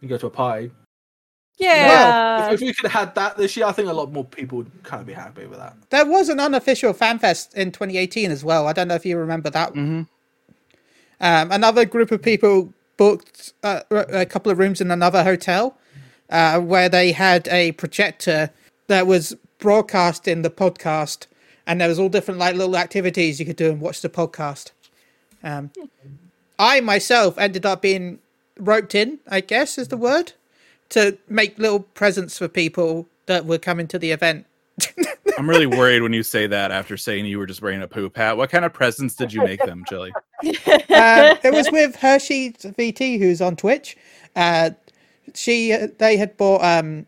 and 0.00 0.10
go 0.10 0.18
to 0.18 0.26
a 0.26 0.30
party. 0.30 0.70
yeah. 1.58 2.46
if, 2.48 2.54
if 2.54 2.60
we 2.60 2.74
could 2.74 2.90
have 2.90 3.06
had 3.06 3.14
that 3.14 3.36
this 3.36 3.56
year, 3.56 3.66
I 3.66 3.72
think 3.72 3.88
a 3.88 3.92
lot 3.92 4.12
more 4.12 4.24
people 4.24 4.58
would 4.58 4.82
kind 4.82 5.00
of 5.00 5.06
be 5.06 5.14
happy 5.14 5.46
with 5.46 5.58
that. 5.58 5.76
There 5.90 6.04
was 6.04 6.28
an 6.28 6.38
unofficial 6.38 6.92
fan 6.92 7.18
fest 7.18 7.54
in 7.54 7.72
2018 7.72 8.30
as 8.30 8.44
well. 8.44 8.68
I 8.68 8.72
don't 8.72 8.88
know 8.88 8.94
if 8.94 9.06
you 9.06 9.16
remember 9.16 9.50
that. 9.50 9.70
Mm-hmm. 9.70 10.02
Um, 11.20 11.52
another 11.52 11.84
group 11.86 12.10
of 12.10 12.20
people 12.20 12.72
booked 12.96 13.54
uh, 13.62 13.80
a 13.90 14.26
couple 14.26 14.52
of 14.52 14.58
rooms 14.58 14.80
in 14.80 14.90
another 14.90 15.24
hotel 15.24 15.78
uh, 16.30 16.60
where 16.60 16.88
they 16.88 17.12
had 17.12 17.48
a 17.48 17.72
projector 17.72 18.50
that 18.88 19.06
was 19.06 19.34
broadcasting 19.58 20.42
the 20.42 20.50
podcast, 20.50 21.26
and 21.66 21.80
there 21.80 21.88
was 21.88 21.98
all 21.98 22.08
different 22.08 22.40
like 22.40 22.54
little 22.54 22.76
activities 22.76 23.40
you 23.40 23.46
could 23.46 23.56
do 23.56 23.70
and 23.70 23.80
watch 23.80 24.00
the 24.00 24.08
podcast. 24.08 24.72
Um, 25.42 25.70
I 26.58 26.80
myself 26.80 27.38
ended 27.38 27.66
up 27.66 27.82
being 27.82 28.18
roped 28.58 28.94
in, 28.94 29.18
I 29.28 29.40
guess 29.40 29.78
is 29.78 29.88
the 29.88 29.96
word, 29.96 30.32
to 30.90 31.18
make 31.28 31.58
little 31.58 31.80
presents 31.80 32.38
for 32.38 32.48
people 32.48 33.06
that 33.26 33.46
were 33.46 33.58
coming 33.58 33.86
to 33.88 33.98
the 33.98 34.12
event. 34.12 34.46
I'm 35.38 35.48
really 35.48 35.66
worried 35.66 36.02
when 36.02 36.12
you 36.12 36.22
say 36.22 36.46
that 36.46 36.70
after 36.70 36.96
saying 36.96 37.26
you 37.26 37.38
were 37.38 37.46
just 37.46 37.62
wearing 37.62 37.82
a 37.82 37.88
poop 37.88 38.16
hat. 38.16 38.36
What 38.36 38.50
kind 38.50 38.64
of 38.64 38.72
presents 38.72 39.14
did 39.14 39.32
you 39.32 39.42
make 39.42 39.60
them, 39.64 39.84
Chili? 39.88 40.12
um, 40.44 41.38
it 41.42 41.52
was 41.52 41.70
with 41.70 41.96
Hershey 41.96 42.52
VT, 42.52 43.18
who's 43.18 43.40
on 43.40 43.56
Twitch. 43.56 43.96
Uh, 44.36 44.70
she, 45.34 45.74
they 45.98 46.16
had 46.16 46.36
bought 46.36 46.62
um, 46.62 47.06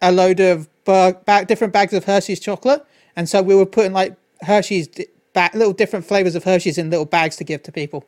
a 0.00 0.12
load 0.12 0.40
of 0.40 0.68
bag, 0.84 1.24
bag, 1.24 1.46
different 1.46 1.72
bags 1.72 1.92
of 1.92 2.04
Hershey's 2.04 2.40
chocolate, 2.40 2.84
and 3.16 3.28
so 3.28 3.42
we 3.42 3.54
were 3.54 3.66
putting 3.66 3.92
like 3.92 4.16
Hershey's 4.42 4.88
di- 4.88 5.06
ba- 5.32 5.50
little 5.54 5.72
different 5.72 6.04
flavors 6.04 6.34
of 6.34 6.44
Hershey's 6.44 6.78
in 6.78 6.90
little 6.90 7.06
bags 7.06 7.36
to 7.36 7.44
give 7.44 7.62
to 7.64 7.72
people. 7.72 8.04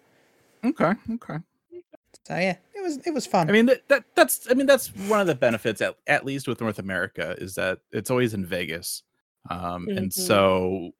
Okay, 0.64 0.92
okay. 1.14 1.38
So 2.26 2.34
yeah, 2.36 2.56
it 2.74 2.82
was 2.82 2.98
it 3.06 3.14
was 3.14 3.26
fun. 3.26 3.48
I 3.48 3.52
mean 3.52 3.66
that, 3.66 3.86
that 3.88 4.04
that's 4.14 4.46
I 4.50 4.54
mean 4.54 4.66
that's 4.66 4.88
one 5.08 5.20
of 5.20 5.26
the 5.28 5.34
benefits 5.34 5.80
at, 5.80 5.96
at 6.06 6.24
least 6.24 6.48
with 6.48 6.60
North 6.60 6.78
America 6.78 7.36
is 7.38 7.54
that 7.54 7.78
it's 7.92 8.10
always 8.10 8.34
in 8.34 8.44
Vegas. 8.44 9.02
Um 9.48 9.86
and 9.88 10.10
Mhm. 10.10 10.12
so 10.12 10.90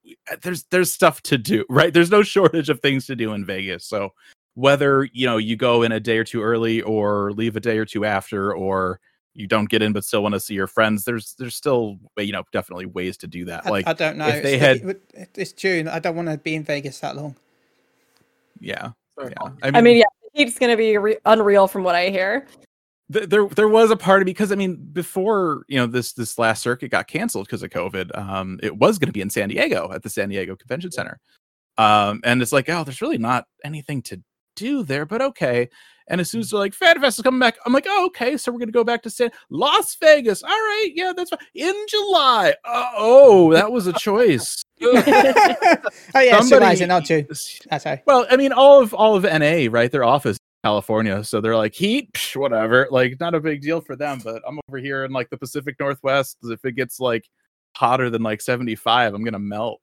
there's 0.42 0.62
there's 0.70 0.92
stuff 0.92 1.20
to 1.22 1.36
do, 1.36 1.64
right? 1.70 1.92
There's 1.92 2.12
no 2.12 2.22
shortage 2.22 2.68
of 2.68 2.78
things 2.80 3.06
to 3.06 3.16
do 3.16 3.32
in 3.32 3.44
Vegas. 3.44 3.84
So 3.84 4.12
whether, 4.54 5.08
you 5.12 5.26
know, 5.26 5.36
you 5.36 5.56
go 5.56 5.82
in 5.82 5.90
a 5.92 5.98
day 6.00 6.16
or 6.16 6.24
two 6.24 6.42
early 6.42 6.80
or 6.82 7.32
leave 7.32 7.56
a 7.56 7.60
day 7.60 7.76
or 7.78 7.84
two 7.84 8.04
after 8.04 8.54
or 8.54 9.00
you 9.36 9.46
don't 9.46 9.68
get 9.68 9.82
in 9.82 9.92
but 9.92 10.04
still 10.04 10.22
want 10.22 10.34
to 10.34 10.40
see 10.40 10.54
your 10.54 10.66
friends, 10.66 11.04
there's 11.04 11.34
there's 11.38 11.54
still 11.54 11.98
you 12.18 12.32
know 12.32 12.42
definitely 12.52 12.86
ways 12.86 13.16
to 13.18 13.26
do 13.26 13.44
that. 13.46 13.66
I, 13.66 13.70
Like 13.70 13.86
I 13.86 13.92
don't 13.92 14.16
know. 14.16 14.26
if 14.28 14.42
they 14.42 14.54
it's, 14.58 14.82
had- 14.82 15.28
it's 15.34 15.52
June. 15.52 15.88
I 15.88 15.98
don't 15.98 16.16
want 16.16 16.28
to 16.28 16.38
be 16.38 16.54
in 16.54 16.64
Vegas 16.64 16.98
that 17.00 17.16
long. 17.16 17.36
yeah. 18.60 18.90
Sorry, 19.18 19.30
Yeah. 19.30 19.34
Paul. 19.38 19.56
I 19.62 19.80
mean, 19.80 19.96
yeah, 19.98 20.04
it's 20.34 20.58
gonna 20.58 20.76
be 20.76 20.96
re- 20.98 21.18
unreal 21.24 21.68
from 21.68 21.84
what 21.84 21.94
I 21.94 22.10
hear. 22.10 22.46
th- 23.12 23.28
there 23.28 23.46
there 23.48 23.68
was 23.68 23.90
a 23.90 23.96
part 23.96 24.20
of 24.22 24.26
because 24.26 24.52
I 24.52 24.56
mean 24.56 24.76
before 24.92 25.62
you 25.68 25.78
know 25.78 25.86
this 25.86 26.12
this 26.12 26.38
last 26.38 26.62
circuit 26.62 26.90
got 26.90 27.06
canceled 27.08 27.46
because 27.46 27.62
of 27.62 27.70
COVID, 27.70 28.16
um, 28.18 28.58
it 28.62 28.76
was 28.76 28.98
going 28.98 29.06
to 29.08 29.12
be 29.12 29.20
in 29.22 29.30
San 29.30 29.48
Diego 29.48 29.90
at 29.92 30.02
the 30.02 30.10
San 30.10 30.28
Diego 30.28 30.54
Convention 30.56 30.90
Center, 30.92 31.18
um, 31.78 32.20
and 32.24 32.42
it's 32.42 32.52
like 32.52 32.68
oh, 32.68 32.84
there's 32.84 33.00
really 33.02 33.18
not 33.18 33.44
anything 33.64 34.02
to 34.02 34.20
do 34.54 34.82
there, 34.82 35.06
but 35.06 35.22
okay. 35.22 35.68
And 36.08 36.20
as 36.20 36.30
soon 36.30 36.40
as 36.40 36.50
they're 36.50 36.60
like 36.60 36.72
FanFest 36.72 37.18
is 37.18 37.22
coming 37.22 37.40
back, 37.40 37.58
I'm 37.66 37.72
like, 37.72 37.86
oh, 37.88 38.06
okay, 38.06 38.36
so 38.36 38.52
we're 38.52 38.58
gonna 38.58 38.72
go 38.72 38.84
back 38.84 39.02
to 39.02 39.10
San 39.10 39.30
Las 39.50 39.96
Vegas. 40.00 40.42
All 40.42 40.50
right, 40.50 40.90
yeah, 40.94 41.12
that's 41.16 41.30
fine. 41.30 41.38
In 41.54 41.74
July. 41.88 42.54
Uh, 42.64 42.90
oh, 42.96 43.52
that 43.52 43.70
was 43.70 43.86
a 43.86 43.92
choice. 43.94 44.62
oh 44.82 44.92
yeah, 45.06 45.80
it's 46.14 46.48
Somebody- 46.48 46.76
July, 46.76 46.86
not 46.86 47.04
June. 47.04 47.26
That's 47.28 47.82
sorry. 47.82 48.02
Well, 48.06 48.26
I 48.30 48.36
mean, 48.36 48.52
all 48.52 48.80
of 48.80 48.94
all 48.94 49.16
of 49.16 49.24
NA, 49.24 49.66
right? 49.70 49.90
Their 49.90 50.04
office 50.04 50.36
in 50.36 50.68
California, 50.68 51.24
so 51.24 51.40
they're 51.40 51.56
like 51.56 51.74
heat, 51.74 52.12
psh, 52.12 52.36
whatever. 52.36 52.86
Like, 52.90 53.18
not 53.18 53.34
a 53.34 53.40
big 53.40 53.62
deal 53.62 53.80
for 53.80 53.96
them. 53.96 54.20
But 54.22 54.42
I'm 54.46 54.60
over 54.68 54.78
here 54.78 55.04
in 55.04 55.12
like 55.12 55.30
the 55.30 55.38
Pacific 55.38 55.76
Northwest. 55.80 56.36
If 56.44 56.64
it 56.64 56.72
gets 56.72 57.00
like 57.00 57.28
hotter 57.76 58.10
than 58.10 58.22
like 58.22 58.40
75, 58.40 59.14
I'm 59.14 59.24
gonna 59.24 59.38
melt. 59.38 59.80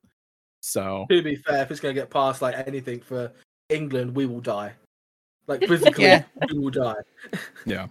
So 0.63 1.05
To 1.09 1.21
be 1.21 1.36
fair, 1.36 1.63
if 1.63 1.71
it's 1.71 1.81
going 1.81 1.93
to 1.93 2.01
get 2.01 2.09
past 2.09 2.41
like 2.41 2.55
anything 2.65 3.01
for 3.01 3.33
England, 3.67 4.15
we 4.15 4.25
will 4.25 4.39
die. 4.39 4.71
Like 5.47 5.62
physically, 5.67 6.06
Yeah. 6.06 6.23
we 6.51 6.60
will 6.60 6.69
die. 6.71 6.95
yeah, 7.65 7.88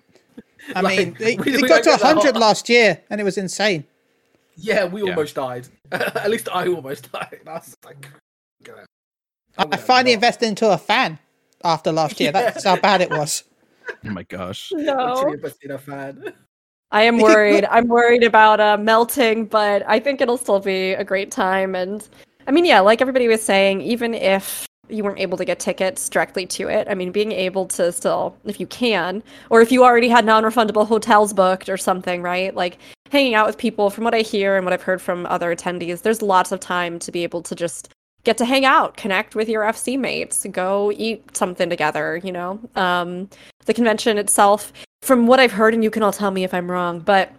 I 0.75 0.81
Like, 0.81 0.99
mean, 0.99 1.17
they, 1.19 1.37
we- 1.37 1.51
they 1.53 1.63
we 1.63 1.69
got 1.69 1.83
to 1.85 1.91
get 1.91 2.01
100 2.03 2.37
last 2.37 2.69
year, 2.69 3.01
and 3.11 3.21
it 3.21 3.25
was 3.25 3.39
insane. 3.39 3.85
Yeah, 4.57 4.85
we 4.85 5.03
Yeah. 5.03 5.11
almost 5.11 5.35
died. 5.35 5.69
At 5.93 6.31
least 6.31 6.49
I 6.53 6.67
almost 6.69 7.11
died. 7.13 7.41
I 7.47 7.53
was 7.55 7.77
like, 7.85 8.09
gonna- 8.63 8.87
I 9.59 9.63
I'm 9.63 9.71
gonna 9.71 9.83
finally 9.83 10.13
not. 10.13 10.17
invested 10.17 10.47
into 10.49 10.71
a 10.71 10.79
fan 10.79 11.19
after 11.65 11.93
last 11.93 12.19
year. 12.21 12.33
That's 12.33 12.65
how 12.65 12.77
bad 12.77 13.01
it 13.03 13.11
was. 13.11 13.45
oh 13.91 13.95
my 14.11 14.23
gosh. 14.23 14.73
I'm 14.77 14.85
No, 14.85 15.35
in 15.63 15.71
a 15.71 15.79
fan. 15.79 16.33
I 16.91 17.03
am 17.03 17.19
worried. 17.19 17.65
I'm 17.71 17.89
worried 17.89 18.23
about 18.23 18.61
uh, 18.61 18.77
melting, 18.77 19.47
but 19.47 19.83
I 19.87 19.99
think 19.99 20.21
it'll 20.21 20.37
still 20.39 20.61
be 20.61 20.93
a 20.93 21.05
great 21.05 21.31
time. 21.31 21.75
And 21.75 22.07
I 22.47 22.51
mean, 22.51 22.65
yeah, 22.67 22.81
like 22.81 23.01
everybody 23.01 23.29
was 23.29 23.43
saying, 23.43 23.81
even 23.81 24.13
if 24.15 24.67
you 24.93 25.05
weren't 25.05 25.19
able 25.19 25.39
to 25.39 25.45
get 25.45 25.59
tickets 25.59 26.09
directly 26.09 26.47
to 26.47 26.69
it, 26.69 26.87
I 26.89 26.95
mean, 26.95 27.13
being 27.13 27.33
able 27.33 27.67
to 27.69 27.93
still, 27.93 28.37
if 28.45 28.61
you 28.61 28.67
can, 28.67 29.23
or 29.51 29.61
if 29.61 29.73
you 29.73 29.85
already 29.85 30.09
had 30.09 30.25
non-refundable 30.25 30.87
hotels 30.87 31.33
booked 31.33 31.69
or 31.69 31.77
something, 31.77 32.23
right? 32.23 32.55
Like 32.55 32.79
hanging 33.11 33.35
out 33.35 33.47
with 33.47 33.59
people. 33.59 33.91
From 33.91 34.05
what 34.05 34.15
I 34.15 34.21
hear 34.21 34.57
and 34.57 34.65
what 34.65 34.73
I've 34.73 34.83
heard 34.83 35.03
from 35.03 35.27
other 35.27 35.55
attendees, 35.55 36.03
there's 36.03 36.23
lots 36.23 36.53
of 36.53 36.61
time 36.61 36.99
to 37.01 37.13
be 37.13 37.23
able 37.23 37.43
to 37.43 37.55
just 37.55 37.93
get 38.25 38.39
to 38.39 38.45
hang 38.45 38.65
out, 38.65 38.97
connect 38.97 39.35
with 39.35 39.49
your 39.49 39.63
FC 39.63 39.99
mates, 39.99 40.47
go 40.51 40.93
eat 40.97 41.37
something 41.37 41.69
together. 41.69 42.21
You 42.23 42.33
know, 42.33 42.61
um, 42.77 43.29
the 43.67 43.75
convention 43.75 44.19
itself 44.19 44.73
from 45.03 45.27
what 45.27 45.41
I've 45.41 45.53
heard, 45.53 45.75
and 45.75 45.83
you 45.83 45.91
can 45.91 46.03
all 46.03 46.13
tell 46.13 46.31
me 46.31 46.45
if 46.45 46.55
I'm 46.55 46.71
wrong, 46.71 47.01
but 47.01 47.33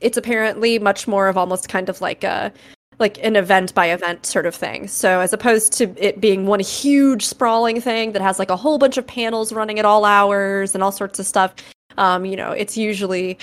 it's 0.00 0.16
apparently 0.16 0.78
much 0.78 1.06
more 1.06 1.28
of 1.28 1.36
almost 1.36 1.68
kind 1.68 1.88
of 1.88 2.00
like 2.00 2.24
a 2.24 2.52
like 2.98 3.18
an 3.24 3.36
event 3.36 3.74
by 3.74 3.86
event 3.90 4.26
sort 4.26 4.46
of 4.46 4.54
thing. 4.54 4.86
So 4.88 5.20
as 5.20 5.32
opposed 5.32 5.72
to 5.74 5.94
it 5.96 6.20
being 6.20 6.46
one 6.46 6.60
huge 6.60 7.24
sprawling 7.24 7.80
thing 7.80 8.12
that 8.12 8.22
has 8.22 8.38
like 8.38 8.50
a 8.50 8.56
whole 8.56 8.78
bunch 8.78 8.96
of 8.96 9.06
panels 9.06 9.52
running 9.52 9.78
at 9.78 9.84
all 9.84 10.04
hours 10.04 10.74
and 10.74 10.82
all 10.84 10.92
sorts 10.92 11.18
of 11.18 11.26
stuff, 11.26 11.54
um, 11.98 12.24
you 12.24 12.36
know, 12.36 12.50
it's 12.52 12.76
usually 12.76 13.38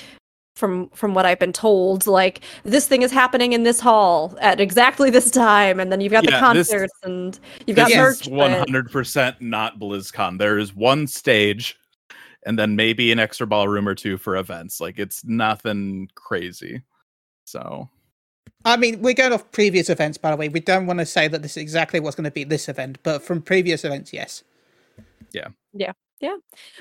from 0.56 0.88
from 0.90 1.14
what 1.14 1.24
I've 1.24 1.38
been 1.38 1.52
told, 1.52 2.06
like 2.06 2.42
this 2.64 2.86
thing 2.86 3.00
is 3.02 3.10
happening 3.10 3.54
in 3.54 3.62
this 3.62 3.80
hall 3.80 4.36
at 4.40 4.60
exactly 4.60 5.08
this 5.08 5.30
time, 5.30 5.80
and 5.80 5.90
then 5.90 6.00
you've 6.02 6.12
got 6.12 6.24
the 6.24 6.30
Yeah, 6.30 6.52
this- 6.52 6.68
concerts 6.68 6.92
and 7.02 7.38
you've 7.66 7.76
got 7.76 7.88
This 7.88 7.96
merch. 7.96 8.20
is 8.22 8.28
100% 8.28 9.40
not 9.40 9.78
BlizzCon. 9.78 10.38
There 10.38 10.58
is 10.58 10.74
one 10.74 11.06
stage, 11.06 11.78
and 12.44 12.58
then 12.58 12.76
maybe 12.76 13.10
an 13.12 13.18
extra 13.18 13.46
ballroom 13.46 13.88
or 13.88 13.94
two 13.94 14.18
for 14.18 14.36
events. 14.36 14.78
Like 14.80 14.98
it's 14.98 15.24
nothing 15.24 16.08
crazy. 16.14 16.82
So 17.44 17.88
I 18.64 18.76
mean, 18.76 19.02
we're 19.02 19.14
going 19.14 19.32
off 19.32 19.50
previous 19.50 19.90
events, 19.90 20.18
by 20.18 20.30
the 20.30 20.36
way. 20.36 20.48
We 20.48 20.60
don't 20.60 20.86
want 20.86 21.00
to 21.00 21.06
say 21.06 21.28
that 21.28 21.42
this 21.42 21.52
is 21.52 21.62
exactly 21.62 22.00
what's 22.00 22.16
going 22.16 22.24
to 22.24 22.30
be 22.30 22.44
this 22.44 22.68
event, 22.68 22.98
but 23.02 23.22
from 23.22 23.42
previous 23.42 23.84
events, 23.84 24.12
yes. 24.12 24.44
Yeah. 25.32 25.48
Yeah. 25.72 25.92
Yeah. 26.20 26.36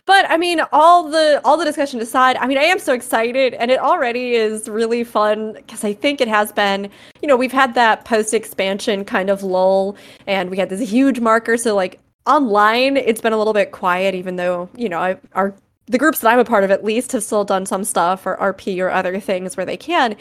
But 0.05 0.29
I 0.29 0.37
mean, 0.37 0.61
all 0.71 1.09
the 1.09 1.41
all 1.43 1.57
the 1.57 1.65
discussion 1.65 1.99
aside, 1.99 2.37
I 2.37 2.45
mean, 2.45 2.59
I 2.59 2.63
am 2.63 2.77
so 2.77 2.93
excited, 2.93 3.55
and 3.55 3.71
it 3.71 3.79
already 3.79 4.33
is 4.35 4.69
really 4.69 5.03
fun 5.03 5.53
because 5.53 5.83
I 5.83 5.93
think 5.93 6.21
it 6.21 6.27
has 6.27 6.51
been. 6.51 6.91
You 7.23 7.27
know, 7.27 7.35
we've 7.35 7.51
had 7.51 7.73
that 7.73 8.05
post 8.05 8.35
expansion 8.35 9.03
kind 9.03 9.31
of 9.31 9.41
lull, 9.41 9.97
and 10.27 10.51
we 10.51 10.57
had 10.57 10.69
this 10.69 10.87
huge 10.87 11.19
marker. 11.19 11.57
So 11.57 11.73
like 11.75 11.99
online, 12.27 12.97
it's 12.97 13.19
been 13.19 13.33
a 13.33 13.37
little 13.37 13.53
bit 13.53 13.71
quiet, 13.71 14.13
even 14.13 14.35
though 14.35 14.69
you 14.77 14.87
know 14.87 14.99
I, 14.99 15.17
our 15.33 15.55
the 15.87 15.97
groups 15.97 16.19
that 16.19 16.31
I'm 16.31 16.37
a 16.39 16.45
part 16.45 16.63
of 16.63 16.69
at 16.69 16.83
least 16.83 17.11
have 17.13 17.23
still 17.23 17.43
done 17.43 17.65
some 17.65 17.83
stuff 17.83 18.27
or 18.27 18.37
RP 18.37 18.79
or 18.79 18.91
other 18.91 19.19
things 19.19 19.57
where 19.57 19.65
they 19.65 19.75
can. 19.75 20.15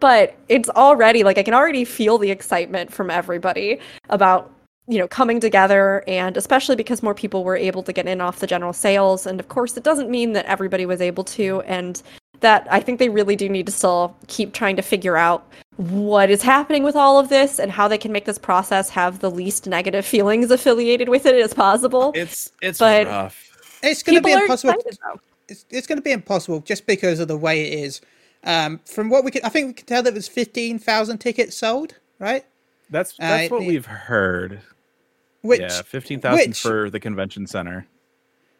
But 0.00 0.36
it's 0.48 0.68
already 0.70 1.22
like 1.24 1.38
I 1.38 1.42
can 1.42 1.54
already 1.54 1.84
feel 1.84 2.18
the 2.18 2.30
excitement 2.30 2.92
from 2.92 3.10
everybody 3.10 3.80
about 4.10 4.52
you 4.88 4.98
know 4.98 5.08
coming 5.08 5.40
together 5.40 6.04
and 6.06 6.36
especially 6.36 6.76
because 6.76 7.02
more 7.02 7.14
people 7.14 7.42
were 7.42 7.56
able 7.56 7.82
to 7.82 7.92
get 7.92 8.06
in 8.06 8.20
off 8.20 8.38
the 8.38 8.46
general 8.46 8.72
sales 8.72 9.26
and 9.26 9.40
of 9.40 9.48
course 9.48 9.76
it 9.76 9.82
doesn't 9.82 10.08
mean 10.08 10.32
that 10.32 10.44
everybody 10.46 10.86
was 10.86 11.00
able 11.00 11.24
to 11.24 11.60
and 11.62 12.02
that 12.40 12.68
I 12.70 12.80
think 12.80 12.98
they 12.98 13.08
really 13.08 13.34
do 13.34 13.48
need 13.48 13.66
to 13.66 13.72
still 13.72 14.14
keep 14.28 14.52
trying 14.52 14.76
to 14.76 14.82
figure 14.82 15.16
out 15.16 15.50
what 15.76 16.30
is 16.30 16.42
happening 16.42 16.82
with 16.84 16.94
all 16.94 17.18
of 17.18 17.28
this 17.30 17.58
and 17.58 17.72
how 17.72 17.88
they 17.88 17.98
can 17.98 18.12
make 18.12 18.26
this 18.26 18.38
process 18.38 18.88
have 18.90 19.18
the 19.18 19.30
least 19.30 19.66
negative 19.66 20.04
feelings 20.06 20.50
affiliated 20.50 21.08
with 21.08 21.26
it 21.26 21.34
as 21.34 21.52
possible. 21.52 22.12
it's 22.14 22.52
it's 22.62 22.78
But- 22.78 23.06
rough. 23.06 23.42
It's 23.82 24.02
going 24.02 24.16
to 24.16 24.22
be 24.22 24.32
impossible. 24.32 24.72
excited 24.74 24.98
it's, 25.48 25.64
it's 25.70 25.86
going 25.86 25.98
to 25.98 26.02
be 26.02 26.10
impossible 26.10 26.60
just 26.60 26.86
because 26.86 27.20
of 27.20 27.28
the 27.28 27.36
way 27.36 27.72
it 27.72 27.78
is. 27.84 28.00
Um, 28.46 28.80
from 28.86 29.10
what 29.10 29.24
we 29.24 29.30
can, 29.32 29.42
I 29.44 29.48
think 29.48 29.66
we 29.66 29.72
can 29.74 29.86
tell 29.86 30.02
that 30.04 30.12
there's 30.14 30.28
fifteen 30.28 30.78
thousand 30.78 31.18
tickets 31.18 31.56
sold, 31.56 31.96
right? 32.18 32.44
That's 32.90 33.14
that's 33.18 33.50
Uh, 33.50 33.54
what 33.54 33.60
the- 33.62 33.66
we've 33.68 33.86
heard. 33.86 34.60
Which 35.42 35.60
yeah, 35.60 35.82
fifteen 35.82 36.20
thousand 36.20 36.56
for 36.56 36.88
the 36.90 37.00
convention 37.00 37.46
center. 37.46 37.86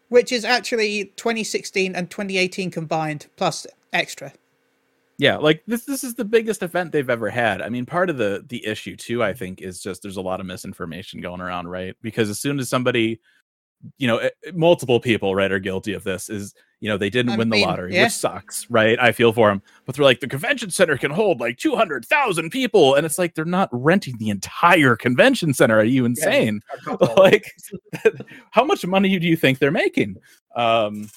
which 0.08 0.30
is 0.30 0.44
actually 0.44 1.06
2016 1.16 1.96
and 1.96 2.08
2018 2.10 2.70
combined 2.70 3.26
plus 3.36 3.66
extra. 3.92 4.32
Yeah, 5.18 5.36
like 5.38 5.62
this 5.66 5.84
this 5.84 6.04
is 6.04 6.14
the 6.14 6.24
biggest 6.24 6.62
event 6.62 6.92
they've 6.92 7.08
ever 7.10 7.28
had. 7.30 7.60
I 7.62 7.68
mean, 7.70 7.86
part 7.86 8.10
of 8.10 8.16
the 8.18 8.44
the 8.48 8.64
issue 8.66 8.94
too, 8.96 9.22
I 9.22 9.32
think, 9.32 9.62
is 9.62 9.80
just 9.80 10.02
there's 10.02 10.16
a 10.18 10.20
lot 10.22 10.38
of 10.40 10.46
misinformation 10.46 11.20
going 11.20 11.40
around, 11.40 11.68
right? 11.68 11.96
Because 12.02 12.28
as 12.30 12.38
soon 12.38 12.58
as 12.60 12.68
somebody, 12.68 13.20
you 13.98 14.06
know, 14.06 14.18
eh, 14.18 14.30
multiple 14.54 15.00
people, 15.00 15.34
right, 15.34 15.50
are 15.50 15.58
guilty 15.58 15.92
of 15.94 16.04
this, 16.04 16.28
is 16.28 16.54
you 16.80 16.88
know 16.88 16.98
they 16.98 17.10
didn't 17.10 17.32
I 17.32 17.36
win 17.36 17.48
the 17.50 17.64
lottery, 17.64 17.94
yeah. 17.94 18.04
which 18.04 18.12
sucks, 18.12 18.68
right? 18.70 18.98
I 19.00 19.12
feel 19.12 19.32
for 19.32 19.48
them, 19.48 19.62
but 19.84 19.94
they're 19.94 20.04
like 20.04 20.20
the 20.20 20.28
convention 20.28 20.70
center 20.70 20.96
can 20.98 21.10
hold 21.10 21.40
like 21.40 21.56
two 21.58 21.74
hundred 21.74 22.04
thousand 22.04 22.50
people, 22.50 22.94
and 22.94 23.06
it's 23.06 23.18
like 23.18 23.34
they're 23.34 23.44
not 23.44 23.68
renting 23.72 24.16
the 24.18 24.30
entire 24.30 24.96
convention 24.96 25.54
center. 25.54 25.78
Are 25.78 25.84
you 25.84 26.04
insane? 26.04 26.60
Of 26.86 27.16
like, 27.16 27.52
how 28.50 28.64
much 28.64 28.86
money 28.86 29.18
do 29.18 29.26
you 29.26 29.36
think 29.36 29.58
they're 29.58 29.70
making? 29.70 30.16
Um, 30.54 31.10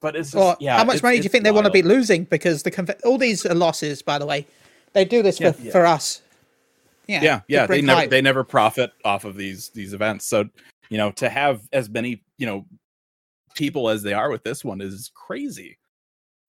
but 0.00 0.14
it's 0.16 0.32
just, 0.32 0.36
Or 0.36 0.56
yeah. 0.60 0.76
how 0.76 0.84
much 0.84 1.02
money 1.02 1.16
do 1.18 1.22
you 1.22 1.28
think 1.28 1.44
they 1.44 1.52
want 1.52 1.66
to 1.66 1.72
be 1.72 1.82
losing? 1.82 2.24
Because 2.24 2.62
the 2.62 2.70
conve- 2.70 3.00
all 3.04 3.16
these 3.18 3.46
are 3.46 3.54
losses, 3.54 4.02
by 4.02 4.18
the 4.18 4.26
way. 4.26 4.46
They 4.92 5.04
do 5.04 5.22
this 5.22 5.40
Yeah. 5.40 5.52
for, 5.52 5.62
Yeah. 5.62 5.72
for 5.72 5.86
us. 5.86 6.22
Yeah, 7.08 7.22
yeah 7.22 7.40
yeah 7.46 7.66
they 7.66 7.80
never 7.82 8.00
hype. 8.00 8.10
they 8.10 8.20
never 8.20 8.42
profit 8.42 8.90
off 9.04 9.24
of 9.24 9.36
these 9.36 9.68
these 9.68 9.92
events 9.92 10.26
so 10.26 10.48
you 10.90 10.98
know 10.98 11.12
to 11.12 11.28
have 11.28 11.60
as 11.72 11.88
many 11.88 12.20
you 12.36 12.46
know 12.46 12.66
people 13.56 13.88
as 13.88 14.02
they 14.02 14.12
are 14.12 14.30
with 14.30 14.44
this 14.44 14.64
one 14.64 14.80
is 14.80 15.10
crazy 15.14 15.78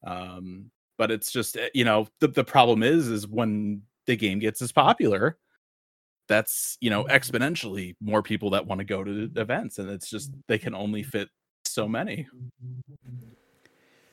um 0.05 0.69
but 0.97 1.09
it's 1.09 1.31
just 1.31 1.57
eh, 1.57 1.69
you 1.73 1.83
know 1.83 2.07
the, 2.19 2.27
the 2.27 2.43
problem 2.43 2.83
is 2.83 3.07
is 3.07 3.27
when 3.27 3.81
the 4.05 4.15
game 4.15 4.39
gets 4.39 4.61
as 4.61 4.71
popular 4.71 5.37
that's 6.27 6.77
you 6.81 6.89
know 6.89 7.05
exponentially 7.05 7.95
more 8.01 8.21
people 8.21 8.49
that 8.49 8.65
want 8.65 8.79
to 8.79 8.85
go 8.85 9.03
to 9.03 9.31
events 9.37 9.79
and 9.79 9.89
it's 9.89 10.09
just 10.09 10.31
they 10.47 10.57
can 10.57 10.75
only 10.75 11.01
fit 11.01 11.29
so 11.65 11.87
many 11.87 12.27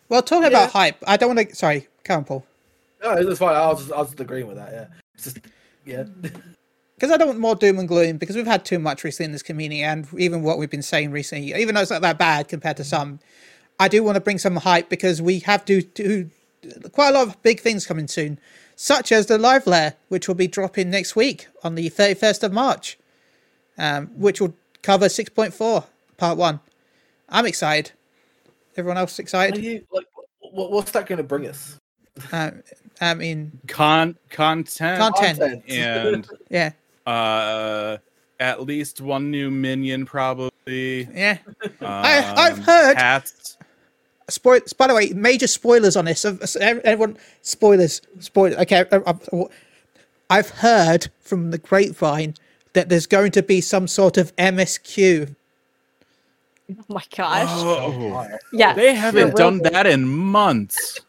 Well, 0.09 0.23
talking 0.23 0.45
Yeah. 0.45 0.49
about 0.49 0.71
hype, 0.71 0.97
I 1.07 1.17
don't 1.17 1.35
want 1.35 1.49
to. 1.49 1.55
Sorry, 1.57 1.89
come 2.05 2.19
on, 2.19 2.25
Paul. 2.25 2.47
No, 3.03 3.13
it's 3.13 3.39
fine. 3.39 3.57
I 3.57 3.67
was 3.69 3.81
just, 3.81 3.93
I 3.93 3.99
was 3.99 4.09
just 4.09 4.21
agreeing 4.21 4.47
with 4.47 4.57
that. 4.57 4.73
Yeah, 4.73 4.87
it's 5.15 5.25
just 5.25 5.39
yeah. 5.85 6.05
Because 7.05 7.17
I 7.17 7.19
don't 7.19 7.29
want 7.29 7.41
more 7.41 7.55
doom 7.55 7.79
and 7.79 7.87
gloom 7.87 8.17
because 8.17 8.35
we've 8.35 8.47
had 8.47 8.65
too 8.65 8.79
much 8.79 9.05
recently 9.05 9.27
in 9.27 9.33
this 9.33 9.43
community, 9.43 9.83
and 9.83 10.09
even 10.17 10.43
what 10.43 10.57
we've 10.57 10.71
been 10.71 10.81
saying 10.81 11.11
recently, 11.11 11.53
even 11.53 11.75
though 11.75 11.83
it's 11.83 11.91
not 11.91 12.01
that 12.01 12.17
bad 12.17 12.49
compared 12.49 12.79
to 12.79 12.85
some, 12.85 13.21
I 13.79 13.89
do 13.89 14.03
want 14.03 14.15
to 14.15 14.23
bring 14.23 14.39
some 14.39 14.57
hype 14.57 14.89
because 14.89 15.21
we 15.21 15.41
have 15.41 15.67
to 15.67 15.83
do 15.83 16.31
quite 16.93 17.11
a 17.11 17.13
lot 17.13 17.29
of 17.29 17.43
big 17.43 17.61
things 17.61 17.85
coming 17.85 18.09
soon, 18.09 18.39
such 18.75 19.13
as 19.13 19.27
the 19.27 19.37
Live 19.37 19.67
Letter, 19.67 19.95
which 20.09 20.29
will 20.29 20.35
be 20.35 20.47
dropping 20.47 20.89
next 20.89 21.15
week 21.15 21.47
on 21.63 21.75
the 21.75 21.91
31st 21.91 22.43
of 22.43 22.55
March, 22.55 22.99
um, 23.77 24.07
which 24.15 24.41
will 24.41 24.55
cover 24.81 25.05
6.4 25.05 25.85
part 26.17 26.39
one. 26.39 26.59
I'm 27.29 27.45
excited. 27.45 27.93
Everyone 28.79 28.97
else 28.97 29.19
Are 29.19 29.23
excited? 29.23 29.63
you, 29.63 29.85
like, 29.93 30.07
what, 30.41 30.71
what's 30.71 30.93
that 30.93 31.05
going 31.05 31.19
to 31.19 31.23
bring 31.23 31.47
us? 31.49 31.79
Uh, 32.33 32.53
I 33.03 33.13
mean, 33.13 33.61
con 33.67 34.17
content 34.31 34.99
Content. 34.99 35.63
and 35.69 36.27
yeah, 36.49 36.73
uh 37.07 37.99
at 38.41 38.63
least 38.63 39.01
one 39.01 39.31
new 39.31 39.51
minion 39.51 40.05
probably 40.07 40.51
yeah. 41.15 41.39
I- 41.81 42.35
I've 42.37 42.59
Um, 42.59 42.65
heard- 42.65 42.97
hats 42.97 43.57
Spoil. 44.31 44.61
By 44.79 44.87
the 44.87 44.95
way, 44.95 45.11
major 45.11 45.47
spoilers 45.47 45.97
on 45.97 46.07
this. 46.07 46.21
So 46.23 46.31
ev- 46.59 46.79
Everyone, 46.79 47.19
spoilers. 47.43 48.01
spoilers. 48.21 48.57
Okay, 48.57 48.87
uh, 48.91 49.01
uh, 49.05 49.45
I've 50.31 50.49
heard 50.49 51.11
from 51.21 51.51
the 51.51 51.59
grapevine 51.59 52.33
that 52.73 52.89
there's 52.89 53.05
going 53.07 53.33
to 53.33 53.43
be 53.43 53.61
some 53.61 53.87
sort 53.87 54.17
of 54.17 54.35
MSQ. 54.37 55.35
Oh 56.71 56.75
my 56.89 57.03
gosh. 57.15 57.49
Oh, 57.51 58.27
yeah. 58.55 58.73
they 58.73 58.95
haven't 58.95 59.37
done 59.37 59.59
that 59.59 59.87
in 59.87 60.09
months. 60.09 61.01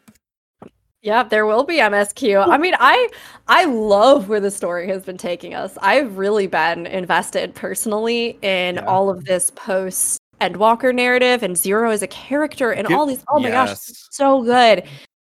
Yeah, 1.06 1.22
there 1.22 1.46
will 1.46 1.62
be 1.62 1.76
MSQ. 1.76 2.48
I 2.48 2.58
mean, 2.58 2.74
I 2.80 3.08
I 3.46 3.64
love 3.66 4.28
where 4.28 4.40
the 4.40 4.50
story 4.50 4.88
has 4.88 5.04
been 5.04 5.16
taking 5.16 5.54
us. 5.54 5.78
I've 5.80 6.18
really 6.18 6.48
been 6.48 6.84
invested 6.84 7.54
personally 7.54 8.36
in 8.42 8.74
Yeah. 8.74 8.84
all 8.86 9.08
of 9.08 9.24
this 9.24 9.52
post 9.52 10.18
Endwalker 10.40 10.92
narrative 10.92 11.44
and 11.44 11.56
Zero 11.56 11.92
as 11.92 12.02
a 12.02 12.08
character 12.08 12.72
and 12.72 12.88
all 12.92 13.06
these. 13.06 13.22
Oh 13.28 13.38
my 13.38 13.50
gosh, 13.50 13.76
so 14.10 14.42
good. 14.42 14.82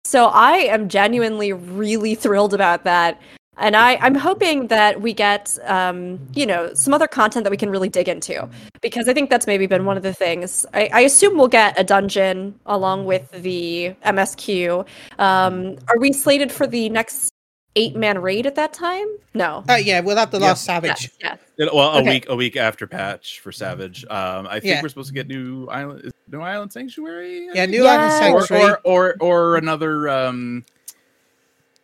So 0.06 0.26
I 0.28 0.52
am 0.52 0.88
genuinely 0.88 1.52
really 1.52 2.14
thrilled 2.14 2.54
about 2.54 2.84
that. 2.84 3.20
And 3.58 3.74
I, 3.74 3.96
I'm 3.96 4.14
hoping 4.14 4.66
that 4.66 5.00
we 5.00 5.12
get, 5.14 5.58
um, 5.64 6.18
you 6.34 6.44
know, 6.44 6.74
some 6.74 6.92
other 6.92 7.06
content 7.08 7.44
that 7.44 7.50
we 7.50 7.56
can 7.56 7.70
really 7.70 7.88
dig 7.88 8.08
into, 8.08 8.48
because 8.82 9.08
I 9.08 9.14
think 9.14 9.30
that's 9.30 9.46
maybe 9.46 9.66
been 9.66 9.84
one 9.86 9.96
of 9.96 10.02
the 10.02 10.12
things. 10.12 10.66
I, 10.74 10.90
I 10.92 11.00
assume 11.00 11.38
we'll 11.38 11.48
get 11.48 11.78
a 11.78 11.84
dungeon 11.84 12.58
along 12.66 13.06
with 13.06 13.30
the 13.30 13.94
MSQ. 14.04 14.86
Um, 15.18 15.76
are 15.88 15.98
we 15.98 16.12
slated 16.12 16.52
for 16.52 16.66
the 16.66 16.88
next 16.90 17.30
eight-man 17.76 18.18
raid 18.20 18.46
at 18.46 18.54
that 18.56 18.72
time? 18.72 19.06
No. 19.34 19.62
Oh 19.68 19.76
yeah, 19.76 20.00
we'll 20.00 20.16
have 20.16 20.30
the 20.30 20.38
Yeah. 20.38 20.46
last 20.48 20.64
Savage. 20.64 21.10
Yeah. 21.20 21.36
It- 21.58 21.74
well, 21.74 21.90
a 21.96 22.00
Okay. 22.00 22.08
week 22.10 22.26
a 22.28 22.36
week 22.36 22.56
after 22.56 22.86
patch 22.86 23.40
for 23.40 23.52
Savage. 23.52 24.04
Um, 24.10 24.46
I 24.46 24.60
think 24.60 24.64
Yeah. 24.74 24.82
we're 24.82 24.88
supposed 24.88 25.08
to 25.08 25.14
get 25.14 25.28
new 25.28 25.66
island 25.68 26.10
new 26.30 26.40
island 26.40 26.72
sanctuary. 26.72 27.48
Yeah. 27.54 27.66
New 27.66 27.84
Yeah. 27.84 27.90
Island 27.92 28.34
or, 28.34 28.46
Sanctuary. 28.46 28.76
or 28.84 29.16
or 29.20 29.52
or 29.52 29.56
another. 29.56 30.08
Um, 30.08 30.64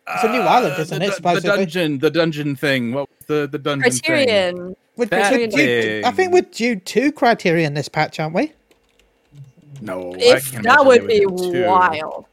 It's 0.07 0.23
a 0.23 0.29
new 0.31 0.39
island, 0.41 0.75
uh, 0.77 0.81
isn't 0.81 0.99
the, 0.99 1.05
it, 1.05 1.07
the 1.09 1.15
supposedly? 1.15 1.57
dungeon, 1.57 1.99
the 1.99 2.11
dungeon 2.11 2.55
thing. 2.55 2.91
What 2.93 3.09
was 3.09 3.25
the 3.27 3.47
the 3.51 3.57
dungeon? 3.57 3.83
Criterion. 3.91 4.75
We're- 4.97 5.07
That 5.09 5.31
due- 5.51 6.01
I 6.05 6.11
think 6.11 6.15
thing. 6.15 6.31
we're 6.31 6.41
due 6.41 6.75
two 6.75 7.11
Criterion 7.11 7.73
this 7.73 7.87
patch, 7.89 8.19
aren't 8.19 8.35
we? 8.35 8.51
No, 9.81 10.13
If 10.17 10.51
can't 10.51 10.63
that 10.65 10.85
would 10.85 11.07
be 11.07 11.25
wild. 11.25 12.25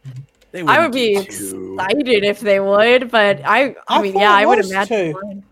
I 0.66 0.80
would 0.80 0.92
be 0.92 1.14
two. 1.24 1.74
excited 1.78 2.24
if 2.24 2.40
they 2.40 2.60
would, 2.60 3.10
but 3.10 3.40
I 3.44 3.68
I, 3.68 3.74
I 3.88 4.02
mean, 4.02 4.18
yeah, 4.18 4.32
I 4.34 4.44
would 4.46 4.64
imagine. 4.64 5.12
two. 5.12 5.18
one. 5.22 5.42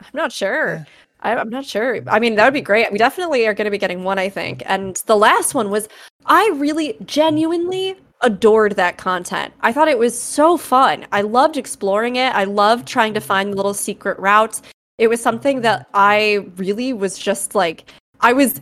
I'm 0.00 0.10
not 0.14 0.32
sure. 0.32 0.86
I, 1.20 1.34
I'm 1.34 1.48
not 1.50 1.64
sure. 1.64 2.00
I 2.08 2.18
mean, 2.18 2.34
that 2.36 2.44
would 2.44 2.54
be 2.54 2.60
great. 2.60 2.90
We 2.92 2.98
definitely 2.98 3.46
are 3.46 3.54
going 3.54 3.64
to 3.66 3.70
be 3.70 3.78
getting 3.78 4.04
one, 4.04 4.18
I 4.18 4.28
think. 4.28 4.62
And 4.66 4.96
the 5.06 5.16
last 5.16 5.54
one 5.54 5.70
was, 5.70 5.88
I 6.26 6.50
really 6.56 6.96
genuinely 7.04 7.96
adored 8.22 8.76
that 8.76 8.98
content. 8.98 9.52
I 9.60 9.72
thought 9.72 9.88
it 9.88 9.98
was 9.98 10.18
so 10.18 10.56
fun. 10.56 11.06
I 11.12 11.22
loved 11.22 11.56
exploring 11.56 12.16
it. 12.16 12.34
I 12.34 12.44
loved 12.44 12.86
trying 12.86 13.14
to 13.14 13.20
find 13.20 13.54
little 13.54 13.74
secret 13.74 14.18
routes. 14.18 14.62
It 14.98 15.08
was 15.08 15.20
something 15.20 15.62
that 15.62 15.88
I 15.94 16.46
really 16.56 16.92
was 16.92 17.18
just 17.18 17.54
like, 17.54 17.90
I 18.20 18.32
was 18.32 18.60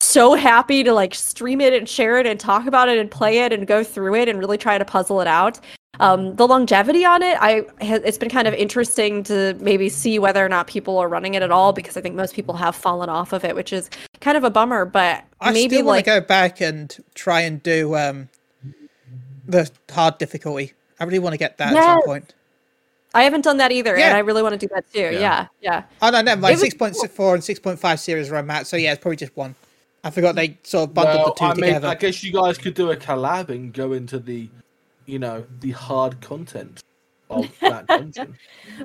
so 0.00 0.34
happy 0.34 0.84
to 0.84 0.92
like 0.92 1.14
stream 1.14 1.60
it 1.60 1.72
and 1.72 1.88
share 1.88 2.18
it 2.18 2.26
and 2.26 2.38
talk 2.38 2.66
about 2.66 2.88
it 2.88 2.98
and 2.98 3.10
play 3.10 3.38
it 3.38 3.52
and 3.52 3.66
go 3.66 3.82
through 3.82 4.14
it 4.14 4.28
and 4.28 4.38
really 4.38 4.58
try 4.58 4.78
to 4.78 4.84
puzzle 4.84 5.20
it 5.20 5.26
out. 5.26 5.58
Um, 6.00 6.34
the 6.36 6.46
longevity 6.46 7.04
on 7.04 7.22
it, 7.22 7.38
I 7.40 7.62
it's 7.80 8.18
been 8.18 8.28
kind 8.28 8.48
of 8.48 8.54
interesting 8.54 9.22
to 9.24 9.56
maybe 9.60 9.88
see 9.88 10.18
whether 10.18 10.44
or 10.44 10.48
not 10.48 10.66
people 10.66 10.98
are 10.98 11.08
running 11.08 11.34
it 11.34 11.42
at 11.42 11.52
all 11.52 11.72
because 11.72 11.96
I 11.96 12.00
think 12.00 12.16
most 12.16 12.34
people 12.34 12.54
have 12.56 12.74
fallen 12.74 13.08
off 13.08 13.32
of 13.32 13.44
it, 13.44 13.54
which 13.54 13.72
is 13.72 13.90
kind 14.20 14.36
of 14.36 14.42
a 14.42 14.50
bummer. 14.50 14.84
But 14.84 15.24
I 15.40 15.52
maybe 15.52 15.82
like 15.82 16.06
go 16.06 16.20
back 16.20 16.60
and 16.60 16.96
try 17.14 17.42
and 17.42 17.62
do 17.62 17.94
um, 17.94 18.28
the 19.46 19.70
hard 19.90 20.18
difficulty. 20.18 20.72
I 21.00 21.04
really 21.04 21.18
want 21.18 21.32
to 21.34 21.38
get 21.38 21.58
that 21.58 21.68
at 21.68 21.82
some 21.82 21.96
Yes. 21.98 22.06
point. 22.06 22.34
I 23.16 23.22
haven't 23.22 23.42
done 23.42 23.58
that 23.58 23.70
either, 23.70 23.96
Yeah. 23.96 24.08
and 24.08 24.16
I 24.16 24.20
really 24.20 24.42
want 24.42 24.58
to 24.58 24.66
do 24.66 24.72
that 24.74 24.90
too. 24.92 25.00
Yeah. 25.00 25.10
Yeah, 25.12 25.46
yeah. 25.60 25.82
Oh 26.02 26.10
no, 26.10 26.20
never 26.22 26.40
mind. 26.40 26.52
It 26.52 26.54
was 26.56 26.60
Six 26.62 26.74
point 26.74 26.96
four 27.12 27.34
and 27.34 27.44
six 27.44 27.60
point 27.60 27.78
five 27.78 28.00
series 28.00 28.30
where 28.30 28.38
I'm 28.40 28.50
at. 28.50 28.66
So 28.66 28.76
yeah, 28.76 28.92
it's 28.92 29.00
probably 29.00 29.16
just 29.16 29.36
one. 29.36 29.54
I 30.02 30.10
forgot 30.10 30.34
they 30.34 30.58
sort 30.64 30.88
of 30.90 30.94
bundled 30.94 31.16
Well, 31.16 31.26
the 31.26 31.54
two 31.54 31.66
I 31.66 31.72
mean. 31.78 31.84
I 31.84 31.94
guess 31.94 32.22
you 32.24 32.32
guys 32.32 32.58
could 32.58 32.74
do 32.74 32.90
a 32.90 32.96
collab 32.96 33.48
and 33.50 33.72
go 33.72 33.92
into 33.92 34.18
the, 34.18 34.48
you 35.06 35.18
know, 35.18 35.44
the 35.60 35.70
hard 35.70 36.20
content 36.20 36.82
of 37.30 37.48
that 37.60 37.86
dungeon. 37.86 38.36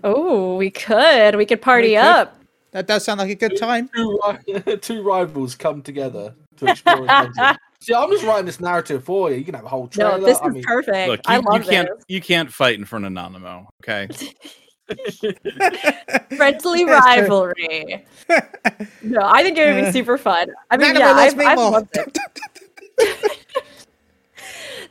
Oh, 0.03 0.55
we 0.55 0.69
could. 0.69 1.35
We 1.35 1.45
could 1.45 1.61
party 1.61 1.89
could. 1.95 1.97
up. 1.97 2.35
That 2.71 2.85
does 2.87 3.03
sound 3.03 3.19
like 3.19 3.31
a 3.31 3.35
good 3.35 3.57
time. 3.57 3.89
two, 3.95 4.77
two 4.81 5.01
rivals 5.01 5.55
come 5.55 5.81
together 5.81 6.35
to 6.57 6.67
explore 6.67 7.03
a 7.03 7.07
dungeon. 7.07 7.57
See, 7.81 7.93
I'm 7.93 8.09
just 8.11 8.25
writing 8.25 8.45
this 8.45 8.59
narrative 8.59 9.03
for 9.05 9.31
you. 9.31 9.37
You 9.37 9.45
can 9.45 9.53
have 9.55 9.63
a 9.63 9.69
whole 9.69 9.87
trailer. 9.87 10.17
No, 10.17 10.25
this 10.25 10.37
is 10.37 10.43
I 10.43 10.49
mean, 10.49 10.63
perfect. 10.63 11.09
Look, 11.09 11.21
I 11.25 11.37
you, 11.37 11.43
you 11.53 11.59
can't 11.61 11.89
this. 11.89 12.05
you 12.09 12.21
can't 12.21 12.51
fight 12.51 12.77
in 12.77 12.83
front 12.83 13.05
of 13.05 13.13
Nanamo. 13.13 13.67
Okay, 13.81 14.07
Friendly 16.35 16.85
rivalry. 16.85 18.05
no, 19.01 19.21
I 19.23 19.43
think 19.43 19.57
it 19.57 19.73
would 19.73 19.85
be 19.85 19.91
super 19.91 20.17
fun. 20.17 20.49
I 20.71 20.77
mean, 20.77 20.93
Nanamo 20.93 20.99
yeah, 20.99 21.11
loves 21.11 21.33
I've, 21.35 21.39
I've 21.39 21.57
loved 21.57 21.97
it. 21.97 22.17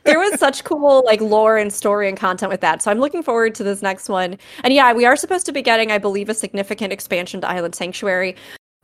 there 0.03 0.19
was 0.19 0.39
such 0.39 0.63
cool 0.63 1.03
like 1.05 1.21
lore 1.21 1.57
and 1.57 1.71
story 1.71 2.07
and 2.07 2.17
content 2.17 2.51
with 2.51 2.61
that. 2.61 2.81
So 2.81 2.89
I'm 2.91 2.99
looking 2.99 3.21
forward 3.21 3.53
to 3.55 3.63
this 3.63 3.81
next 3.81 4.09
one. 4.09 4.37
And 4.63 4.73
yeah, 4.73 4.93
we 4.93 5.05
are 5.05 5.15
supposed 5.15 5.45
to 5.47 5.51
be 5.51 5.61
getting, 5.61 5.91
I 5.91 5.97
believe, 5.97 6.29
a 6.29 6.33
significant 6.33 6.93
expansion 6.93 7.41
to 7.41 7.49
Island 7.49 7.75
Sanctuary. 7.75 8.35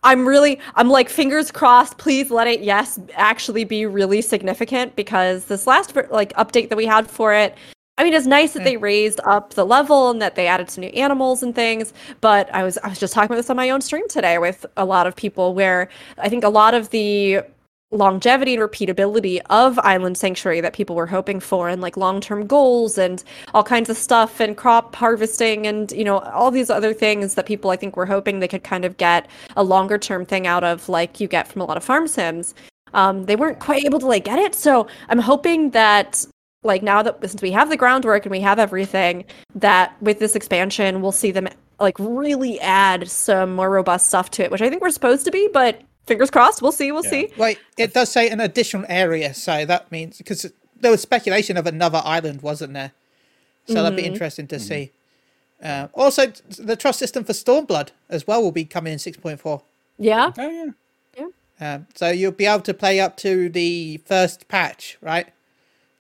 I'm 0.05 0.25
really, 0.25 0.59
I'm 0.75 0.89
like, 0.89 1.09
fingers 1.09 1.51
crossed. 1.51 1.97
Please 1.97 2.31
let 2.31 2.47
it, 2.47 2.61
yes, 2.61 2.99
actually 3.15 3.65
be 3.65 3.85
really 3.85 4.21
significant 4.21 4.95
because 4.95 5.45
this 5.45 5.67
last 5.67 5.93
like 6.11 6.31
update 6.33 6.69
that 6.69 6.77
we 6.77 6.85
had 6.85 7.09
for 7.09 7.33
it. 7.33 7.55
I 7.97 8.03
mean, 8.03 8.13
it's 8.13 8.27
nice 8.27 8.53
that 8.53 8.61
Mm. 8.61 8.65
they 8.65 8.77
raised 8.77 9.19
up 9.25 9.53
the 9.53 9.65
level 9.65 10.09
and 10.09 10.21
that 10.21 10.35
they 10.35 10.47
added 10.47 10.69
some 10.69 10.81
new 10.81 10.89
animals 10.89 11.41
and 11.41 11.55
things. 11.55 11.93
But 12.21 12.53
I 12.53 12.63
was, 12.63 12.77
I 12.83 12.89
was 12.89 12.99
just 12.99 13.13
talking 13.13 13.27
about 13.27 13.37
this 13.37 13.49
on 13.49 13.55
my 13.55 13.69
own 13.69 13.81
stream 13.81 14.07
today 14.09 14.37
with 14.37 14.65
a 14.77 14.85
lot 14.85 15.07
of 15.07 15.15
people, 15.15 15.53
where 15.53 15.89
I 16.17 16.29
think 16.29 16.43
a 16.43 16.49
lot 16.49 16.73
of 16.73 16.89
the 16.91 17.39
longevity 17.95 18.53
and 18.53 18.61
repeatability 18.61 19.39
of 19.49 19.79
Island 19.79 20.17
Sanctuary 20.17 20.61
that 20.61 20.73
people 20.73 20.95
were 20.95 21.07
hoping 21.07 21.39
for, 21.39 21.69
and 21.69 21.81
like 21.81 21.97
long-term 21.97 22.47
goals 22.47 22.97
and 22.97 23.23
all 23.53 23.63
kinds 23.63 23.89
of 23.89 23.97
stuff, 23.97 24.39
and 24.39 24.55
crop 24.55 24.95
harvesting, 24.95 25.65
and 25.65 25.91
you 25.91 26.03
know 26.03 26.19
all 26.19 26.51
these 26.51 26.69
other 26.69 26.93
things 26.93 27.35
that 27.35 27.45
people 27.45 27.71
I 27.71 27.75
think 27.75 27.95
were 27.95 28.05
hoping 28.05 28.39
they 28.39 28.47
could 28.47 28.63
kind 28.63 28.85
of 28.85 28.97
get 28.97 29.27
a 29.55 29.63
longer-term 29.63 30.25
thing 30.25 30.47
out 30.47 30.63
of, 30.63 30.89
like 30.89 31.19
you 31.19 31.27
get 31.27 31.47
from 31.47 31.61
a 31.61 31.65
lot 31.65 31.77
of 31.77 31.83
farm 31.83 32.07
sims. 32.07 32.53
Um, 32.93 33.25
they 33.25 33.35
weren't 33.35 33.59
quite 33.59 33.83
able 33.85 33.99
to 33.99 34.05
like 34.07 34.25
get 34.25 34.39
it, 34.39 34.55
so 34.55 34.87
I'm 35.09 35.19
hoping 35.19 35.71
that 35.71 36.25
like 36.63 36.81
now 36.81 37.01
that 37.03 37.19
since 37.29 37.41
we 37.41 37.51
have 37.51 37.69
the 37.69 37.77
groundwork 37.77 38.25
and 38.25 38.31
we 38.31 38.41
have 38.41 38.59
everything, 38.59 39.25
that 39.53 39.95
with 40.01 40.19
this 40.19 40.35
expansion 40.35 41.01
we'll 41.01 41.11
see 41.11 41.31
them 41.31 41.47
like 41.79 41.95
really 41.99 42.59
add 42.61 43.09
some 43.09 43.55
more 43.55 43.69
robust 43.69 44.07
stuff 44.07 44.31
to 44.31 44.43
it, 44.43 44.51
which 44.51 44.61
I 44.61 44.69
think 44.69 44.81
we're 44.81 44.89
supposed 44.91 45.25
to 45.25 45.31
be, 45.31 45.49
but 45.51 45.81
fingers 46.05 46.29
crossed, 46.31 46.61
we'll 46.61 46.71
see, 46.71 46.91
we'll 46.91 47.03
Yeah. 47.03 47.09
see. 47.09 47.27
Wait, 47.37 47.59
it 47.77 47.93
does 47.93 48.11
say 48.11 48.29
an 48.29 48.39
additional 48.39 48.85
area, 48.89 49.33
so 49.33 49.65
that 49.65 49.91
means 49.91 50.17
because 50.17 50.45
there 50.79 50.91
was 50.91 51.01
speculation 51.01 51.57
of 51.57 51.65
another 51.65 52.01
island, 52.05 52.41
wasn't 52.41 52.73
there? 52.73 52.91
So 53.67 53.75
that'd 53.75 53.95
be 53.95 54.03
Mhm. 54.03 54.07
interesting 54.07 54.47
to 54.47 54.59
see. 54.59 54.91
Uh, 55.63 55.87
also, 55.93 56.27
the 56.49 56.75
trust 56.75 56.99
system 56.99 57.23
for 57.23 57.33
Stormblood 57.33 57.89
as 58.09 58.27
well 58.27 58.41
will 58.43 58.51
be 58.51 58.65
coming 58.65 58.93
in 58.93 58.99
six 58.99 59.17
point 59.17 59.39
four. 59.39 59.63
Yeah. 59.97 60.31
Oh 60.37 60.49
yeah. 60.49 60.71
Um, 61.57 61.87
so 61.95 62.09
you'll 62.09 62.33
be 62.33 62.45
able 62.45 62.61
to 62.63 62.73
play 62.73 62.99
up 62.99 63.15
to 63.17 63.47
the 63.47 64.01
first 64.05 64.49
patch, 64.49 64.97
right? 65.01 65.27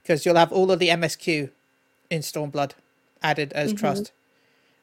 Because 0.03 0.25
you'll 0.25 0.35
have 0.35 0.51
all 0.51 0.69
of 0.69 0.79
the 0.79 0.89
MSQ 0.89 1.49
in 2.09 2.21
Stormblood 2.21 2.71
added 3.23 3.53
as 3.53 3.73
Mhm. 3.73 3.77
trust, 3.77 4.11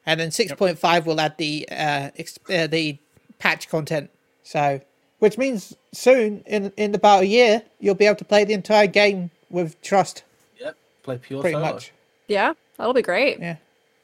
and 0.05 0.19
then 0.19 0.31
six 0.31 0.51
point 0.53 0.79
five 0.79 1.05
will 1.05 1.21
add 1.21 1.37
the 1.37 1.67
uh, 1.71 2.09
ex- 2.17 2.39
uh, 2.49 2.65
the 2.65 2.97
patch 3.37 3.69
content. 3.69 4.09
So, 4.43 4.81
which 5.23 5.37
means 5.37 5.73
soon, 5.93 6.43
in 6.45 6.73
in 6.75 6.93
about 6.93 7.23
a 7.23 7.25
year, 7.25 7.63
you'll 7.79 7.95
be 7.95 8.05
able 8.05 8.17
to 8.17 8.25
play 8.25 8.43
the 8.43 8.51
entire 8.53 8.87
game 8.87 9.31
with 9.49 9.79
trust, 9.81 10.23
Yep. 10.59 10.75
Play 11.03 11.17
pure 11.17 11.39
pretty 11.41 11.53
solo. 11.55 11.73
much. 11.73 11.93
Yeah, 12.27 12.53
that'll 12.77 12.93
be 12.93 13.01
great. 13.01 13.39
Yeah, 13.39 13.55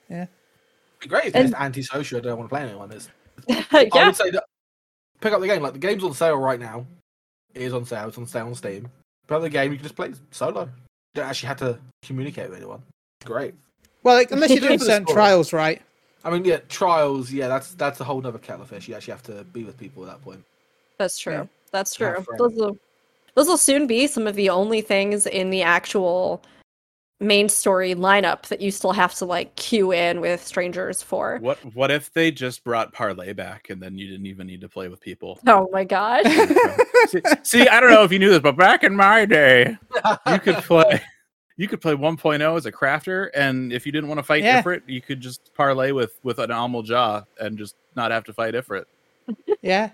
yeah. 0.09 0.27
Be 1.01 1.09
great 1.09 1.25
if 1.25 1.35
And- 1.35 1.49
it's 1.49 1.57
anti-social. 1.59 2.19
I 2.19 2.21
don't 2.21 2.37
want 2.37 2.49
to 2.49 2.55
play 2.55 2.63
anyone. 2.63 2.89
It's, 2.93 3.09
I 3.73 3.89
would 4.05 4.15
say 4.15 4.29
that 4.31 4.45
pick 5.19 5.33
up 5.33 5.41
the 5.41 5.47
game. 5.47 5.61
Like 5.61 5.73
the 5.73 5.79
game's 5.79 6.05
on 6.05 6.13
sale 6.13 6.37
right 6.37 6.59
now. 6.59 6.85
It 7.53 7.63
is 7.63 7.73
on 7.73 7.83
sale. 7.83 8.07
It's 8.07 8.17
on 8.17 8.25
sale 8.25 8.47
on 8.47 8.55
Steam. 8.55 8.87
Pick 9.27 9.35
up 9.35 9.41
the 9.41 9.49
game. 9.49 9.71
You 9.71 9.77
can 9.77 9.83
just 9.83 9.95
play 9.97 10.13
solo. 10.31 10.63
You 10.63 10.69
don't 11.15 11.25
actually 11.27 11.47
have 11.47 11.57
to 11.57 11.79
communicate 12.03 12.49
with 12.49 12.59
anyone. 12.59 12.81
Great. 13.25 13.55
Well, 14.03 14.15
like, 14.15 14.31
unless 14.31 14.51
you're 14.51 14.59
doing 14.69 14.79
the 14.79 14.85
certain 14.85 15.05
trials, 15.05 15.51
right? 15.51 15.81
I 16.23 16.29
mean, 16.29 16.45
yeah, 16.45 16.59
trials. 16.69 17.29
Yeah, 17.29 17.49
that's 17.49 17.73
that's 17.73 17.99
a 17.99 18.05
whole 18.05 18.21
nother 18.21 18.39
kettle 18.39 18.61
of 18.61 18.69
fish. 18.69 18.87
You 18.87 18.95
actually 18.95 19.11
have 19.13 19.23
to 19.23 19.43
be 19.51 19.65
with 19.65 19.77
people 19.77 20.03
at 20.05 20.09
that 20.11 20.21
point. 20.23 20.43
That's 20.99 21.17
true. 21.17 21.33
Yeah. 21.33 21.45
That's 21.71 21.95
true. 21.95 22.23
Those 22.37 22.53
will, 22.53 22.77
those 23.33 23.47
will 23.47 23.57
soon 23.57 23.87
be 23.87 24.05
some 24.05 24.27
of 24.27 24.35
the 24.35 24.49
only 24.49 24.81
things 24.81 25.25
in 25.25 25.49
the 25.49 25.63
actual 25.63 26.43
main 27.21 27.49
story 27.49 27.95
lineup 27.95 28.47
that 28.47 28.61
you 28.61 28.71
still 28.71 28.93
have 28.93 29.13
to 29.13 29.25
like 29.25 29.53
queue 29.55 29.91
in 29.91 30.21
with 30.21 30.45
strangers 30.45 31.01
for. 31.01 31.37
What 31.41 31.57
what 31.73 31.89
if 31.91 32.11
they 32.13 32.31
just 32.31 32.63
brought 32.63 32.93
parlay 32.93 33.33
back 33.33 33.69
and 33.69 33.81
then 33.81 33.97
you 33.97 34.07
didn't 34.07 34.25
even 34.25 34.47
need 34.47 34.61
to 34.61 34.69
play 34.69 34.87
with 34.87 35.01
people? 35.01 35.39
Oh 35.47 35.69
my 35.71 35.83
god. 35.83 36.25
see, 37.07 37.21
see, 37.43 37.67
I 37.67 37.79
don't 37.79 37.91
know 37.91 38.03
if 38.03 38.11
you 38.11 38.19
knew 38.19 38.29
this, 38.29 38.39
but 38.39 38.57
back 38.57 38.83
in 38.83 38.95
my 38.95 39.25
day, 39.25 39.77
you 40.27 40.39
could 40.39 40.55
play 40.63 41.01
you 41.57 41.67
could 41.67 41.81
play 41.81 41.93
1.0 41.93 42.57
as 42.57 42.65
a 42.65 42.71
crafter, 42.71 43.29
and 43.35 43.73
if 43.73 43.85
you 43.85 43.91
didn't 43.91 44.07
want 44.07 44.19
to 44.19 44.23
fight 44.23 44.43
Yeah. 44.43 44.61
Ifrit, 44.61 44.81
you 44.87 45.01
could 45.01 45.19
just 45.19 45.53
parlay 45.53 45.91
with 45.91 46.17
with 46.23 46.39
an 46.39 46.49
Amalj'aa 46.49 47.25
and 47.39 47.57
just 47.57 47.75
not 47.95 48.11
have 48.11 48.23
to 48.25 48.33
fight 48.33 48.53
Ifrit. 48.53 48.85
Yeah. 49.61 49.89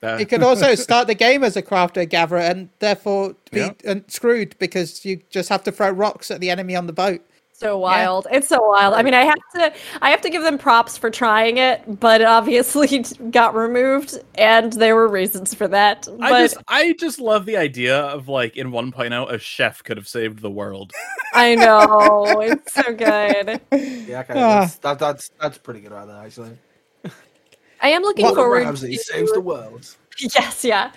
That- 0.00 0.20
You 0.20 0.26
could 0.26 0.42
also 0.42 0.74
start 0.86 1.06
the 1.06 1.14
game 1.14 1.42
as 1.44 1.56
a 1.56 1.62
crafter 1.62 2.08
gatherer 2.08 2.38
and 2.40 2.68
therefore 2.78 3.34
be 3.50 3.60
Yeah. 3.60 3.72
uh, 3.86 3.96
screwed 4.08 4.56
because 4.58 5.04
you 5.04 5.20
just 5.30 5.48
have 5.48 5.62
to 5.64 5.72
throw 5.72 5.90
rocks 5.90 6.30
at 6.30 6.40
the 6.40 6.50
enemy 6.50 6.76
on 6.76 6.86
the 6.86 6.92
boat. 6.92 7.22
so 7.52 7.78
wild. 7.78 8.26
It's 8.30 8.48
so 8.48 8.60
wild. 8.68 8.92
I 8.92 9.02
mean, 9.02 9.14
I 9.14 9.22
have 9.24 9.38
to 9.54 9.72
I 10.02 10.10
have 10.10 10.20
to 10.20 10.28
give 10.28 10.42
them 10.42 10.58
props 10.58 10.98
for 10.98 11.08
trying 11.08 11.56
it, 11.56 11.80
but 12.00 12.20
it 12.20 12.26
obviously 12.26 12.98
got 13.30 13.54
removed 13.54 14.18
and 14.34 14.74
there 14.74 14.94
were 14.94 15.08
reasons 15.08 15.54
for 15.54 15.66
that. 15.68 16.06
I 16.20 16.28
But 16.30 16.38
just 16.42 16.56
I 16.68 16.92
just 17.00 17.18
love 17.18 17.46
the 17.46 17.56
idea 17.56 17.98
of 17.98 18.28
like 18.28 18.58
in 18.58 18.70
1.0 18.72 19.32
a 19.32 19.38
chef 19.38 19.82
could 19.82 19.96
have 19.96 20.06
saved 20.06 20.40
the 20.42 20.50
world. 20.50 20.92
I 21.32 21.54
know. 21.54 22.40
It's 22.42 22.74
so 22.74 22.92
good. 22.92 23.60
Yeah, 24.06 24.20
okay, 24.20 24.34
Ah. 24.36 24.60
that's, 24.60 24.76
that, 24.76 24.98
that's 24.98 25.30
that's 25.40 25.56
pretty 25.58 25.80
good 25.80 25.92
right 25.92 26.06
there, 26.06 26.22
actually. 26.24 26.50
I 27.80 27.88
am 27.88 28.02
looking 28.02 28.34
forward 28.34 28.64
Ramsay 28.64 28.96
to 28.96 29.02
saves 29.02 29.32
the 29.32 29.40
world. 29.40 29.96
Yes, 30.18 30.64
yeah. 30.64 30.92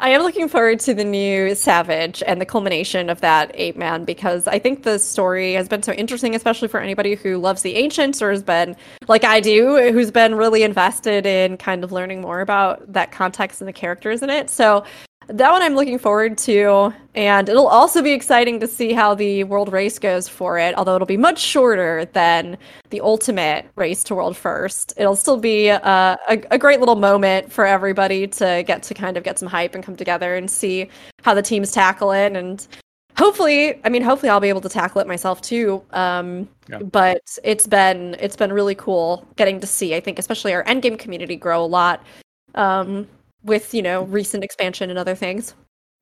I 0.00 0.10
am 0.10 0.22
looking 0.22 0.48
forward 0.48 0.80
to 0.80 0.94
the 0.94 1.04
new 1.04 1.54
Savage 1.54 2.20
and 2.26 2.40
the 2.40 2.44
culmination 2.44 3.08
of 3.08 3.20
that 3.20 3.52
eight-man 3.54 4.04
because 4.04 4.48
I 4.48 4.58
think 4.58 4.82
the 4.82 4.98
story 4.98 5.52
has 5.52 5.68
been 5.68 5.84
so 5.84 5.92
interesting, 5.92 6.34
especially 6.34 6.66
for 6.66 6.80
anybody 6.80 7.14
who 7.14 7.38
loves 7.38 7.62
the 7.62 7.76
ancients 7.76 8.20
or 8.20 8.32
has 8.32 8.42
been, 8.42 8.74
like 9.06 9.22
I 9.22 9.38
do, 9.38 9.92
who's 9.92 10.10
been 10.10 10.34
really 10.34 10.64
invested 10.64 11.26
in 11.26 11.56
kind 11.58 11.84
of 11.84 11.92
learning 11.92 12.22
more 12.22 12.40
about 12.40 12.92
that 12.92 13.12
context 13.12 13.60
and 13.60 13.68
the 13.68 13.72
characters 13.72 14.20
in 14.22 14.30
it. 14.30 14.50
So 14.50 14.84
that 15.28 15.50
one 15.50 15.62
I'm 15.62 15.74
looking 15.74 15.98
forward 15.98 16.38
to. 16.38 16.92
And 17.14 17.48
it'll 17.48 17.66
also 17.66 18.02
be 18.02 18.12
exciting 18.12 18.60
to 18.60 18.66
see 18.66 18.92
how 18.92 19.14
the 19.14 19.44
world 19.44 19.72
race 19.72 19.98
goes 19.98 20.28
for 20.28 20.58
it, 20.58 20.76
although 20.76 20.94
it'll 20.94 21.06
be 21.06 21.16
much 21.16 21.38
shorter 21.38 22.04
than 22.12 22.58
the 22.90 23.00
ultimate 23.00 23.66
race 23.76 24.04
to 24.04 24.14
world 24.14 24.36
first. 24.36 24.92
It'll 24.96 25.16
still 25.16 25.38
be 25.38 25.70
uh, 25.70 26.16
a, 26.28 26.42
a 26.50 26.58
great 26.58 26.78
little 26.80 26.96
moment 26.96 27.52
for 27.52 27.66
everybody 27.66 28.26
to 28.28 28.62
get 28.66 28.82
to 28.84 28.94
kind 28.94 29.16
of 29.16 29.24
get 29.24 29.38
some 29.38 29.48
hype 29.48 29.74
and 29.74 29.82
come 29.82 29.96
together 29.96 30.36
and 30.36 30.50
see 30.50 30.88
how 31.22 31.34
the 31.34 31.42
teams 31.42 31.72
tackle 31.72 32.12
it. 32.12 32.36
And 32.36 32.66
hopefully, 33.16 33.80
I 33.84 33.88
mean, 33.88 34.02
hopefully 34.02 34.28
I'll 34.28 34.40
be 34.40 34.50
able 34.50 34.60
to 34.60 34.68
tackle 34.68 35.00
it 35.00 35.06
myself 35.06 35.40
too. 35.40 35.82
Um, 35.92 36.48
Yeah. 36.68 36.80
But 36.80 37.38
it's 37.44 37.66
been 37.66 38.16
it's 38.18 38.36
been 38.36 38.52
really 38.52 38.74
cool 38.74 39.26
getting 39.36 39.60
to 39.60 39.66
see. 39.66 39.94
I 39.94 40.00
think 40.00 40.18
especially 40.18 40.52
our 40.52 40.64
endgame 40.64 40.98
community 40.98 41.36
grow 41.36 41.64
a 41.64 41.66
lot 41.66 42.04
um, 42.56 43.06
with 43.46 43.72
you 43.72 43.82
know 43.82 44.02
recent 44.04 44.44
expansion 44.44 44.90
and 44.90 44.98
other 44.98 45.14
things. 45.14 45.54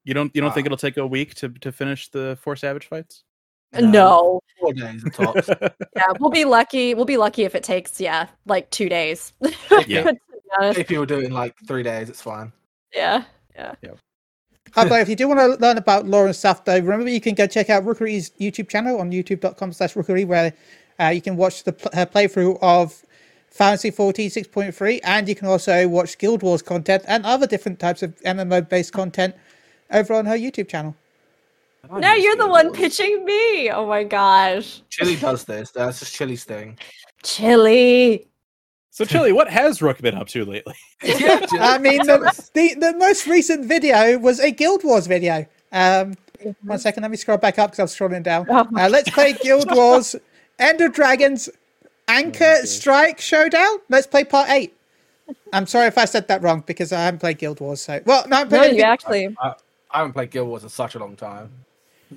You 0.04 0.14
don't 0.14 0.34
you 0.34 0.40
don't 0.40 0.52
think 0.52 0.66
it'll 0.66 0.76
take 0.78 0.96
a 0.96 1.06
week 1.06 1.34
to 1.36 1.48
to 1.48 1.70
finish 1.72 2.08
the 2.10 2.36
four 2.40 2.56
savage 2.56 2.86
fights? 2.86 3.24
No, 3.72 4.40
Four 4.60 4.72
days 4.72 5.02
tops. 5.12 5.48
yeah, 5.96 6.02
we'll 6.20 6.30
be 6.30 6.44
lucky. 6.44 6.94
We'll 6.94 7.04
be 7.04 7.16
lucky 7.16 7.42
if 7.42 7.54
it 7.54 7.64
takes 7.64 8.00
yeah 8.00 8.28
like 8.46 8.70
two 8.70 8.88
days. 8.88 9.32
Yeah. 9.86 10.04
To 10.04 10.12
be 10.12 10.20
honest. 10.58 10.78
if 10.78 10.90
you 10.90 11.00
were 11.00 11.06
doing 11.06 11.32
like 11.32 11.54
three 11.66 11.82
days, 11.82 12.08
it's 12.08 12.22
fine. 12.22 12.52
yeah. 12.94 13.24
Uh, 14.76 14.88
but 14.88 15.00
if 15.00 15.08
you 15.08 15.16
do 15.16 15.28
want 15.28 15.40
to 15.40 15.60
learn 15.64 15.78
about 15.78 16.06
lore 16.06 16.26
and 16.26 16.34
stuff, 16.34 16.64
though, 16.64 16.78
remember 16.78 17.08
you 17.08 17.20
can 17.20 17.34
go 17.34 17.46
check 17.46 17.70
out 17.70 17.84
Rookuri's 17.84 18.30
YouTube 18.40 18.68
channel 18.68 19.00
on 19.00 19.10
youtube.com 19.10 19.72
slash 19.72 19.94
rookuri, 19.94 20.26
where 20.26 20.52
uh, 21.00 21.08
you 21.08 21.22
can 21.22 21.36
watch 21.36 21.64
the 21.64 21.72
pl- 21.72 21.90
her 21.94 22.06
playthrough 22.06 22.58
of 22.60 23.02
Fantasy 23.54 23.92
14 23.92 24.30
6.3, 24.30 24.98
and 25.04 25.28
you 25.28 25.36
can 25.36 25.46
also 25.46 25.86
watch 25.86 26.18
Guild 26.18 26.42
Wars 26.42 26.60
content 26.60 27.04
and 27.06 27.24
other 27.24 27.46
different 27.46 27.78
types 27.78 28.02
of 28.02 28.12
MMO 28.22 28.68
based 28.68 28.92
content 28.92 29.32
over 29.92 30.12
on 30.14 30.26
her 30.26 30.36
YouTube 30.36 30.68
channel. 30.68 30.96
I 31.88 32.00
Now 32.00 32.14
you're 32.14 32.34
the 32.34 32.48
one 32.48 32.66
Wars. 32.66 32.76
pitching 32.76 33.24
me. 33.24 33.70
Oh 33.70 33.86
my 33.86 34.02
gosh. 34.02 34.82
Chili 34.90 35.14
does 35.14 35.44
this. 35.44 35.70
That's 35.70 36.00
just 36.00 36.12
Chili's 36.12 36.42
thing. 36.42 36.76
Chili. 37.22 38.26
So 38.90 39.04
Chili, 39.04 39.30
what 39.30 39.48
has 39.48 39.80
Rook 39.80 40.00
been 40.00 40.16
up 40.16 40.26
to 40.28 40.44
lately? 40.44 40.74
yeah, 41.04 41.46
I 41.52 41.78
mean, 41.78 41.98
the, 41.98 42.48
the, 42.54 42.74
the 42.74 42.98
most 42.98 43.28
recent 43.28 43.66
video 43.66 44.18
was 44.18 44.40
a 44.40 44.50
Guild 44.50 44.82
Wars 44.82 45.06
video. 45.06 45.46
Um, 45.70 46.14
one 46.62 46.80
second, 46.80 47.02
let 47.02 47.10
me 47.12 47.16
scroll 47.16 47.38
back 47.38 47.60
up 47.60 47.70
because 47.70 47.78
I 47.78 47.82
was 47.84 47.96
scrolling 47.96 48.24
down. 48.24 48.46
Oh 48.50 48.66
Uh, 48.76 48.88
let's 48.88 49.10
play 49.10 49.34
Guild 49.34 49.68
Wars 49.76 50.16
End 50.58 50.80
of 50.80 50.92
Dragons 50.92 51.48
Anchor 52.08 52.38
dear. 52.38 52.66
Strike 52.66 53.20
Showdown. 53.20 53.78
Let's 53.88 54.06
play 54.06 54.24
part 54.24 54.50
eight. 54.50 54.76
I'm 55.52 55.66
sorry 55.66 55.86
if 55.86 55.96
I 55.96 56.04
said 56.04 56.28
that 56.28 56.42
wrong 56.42 56.62
because 56.66 56.92
I 56.92 57.04
haven't 57.04 57.20
played 57.20 57.38
Guild 57.38 57.60
Wars. 57.60 57.80
So, 57.80 58.00
well, 58.04 58.26
no, 58.28 58.38
I'm 58.42 58.48
No, 58.48 58.62
you 58.64 58.82
actually. 58.82 59.34
I 59.40 59.54
haven't 59.90 60.12
played 60.12 60.30
Guild 60.30 60.48
Wars 60.48 60.62
in 60.64 60.68
such 60.68 60.94
a 60.96 60.98
long 60.98 61.16
time. 61.16 61.50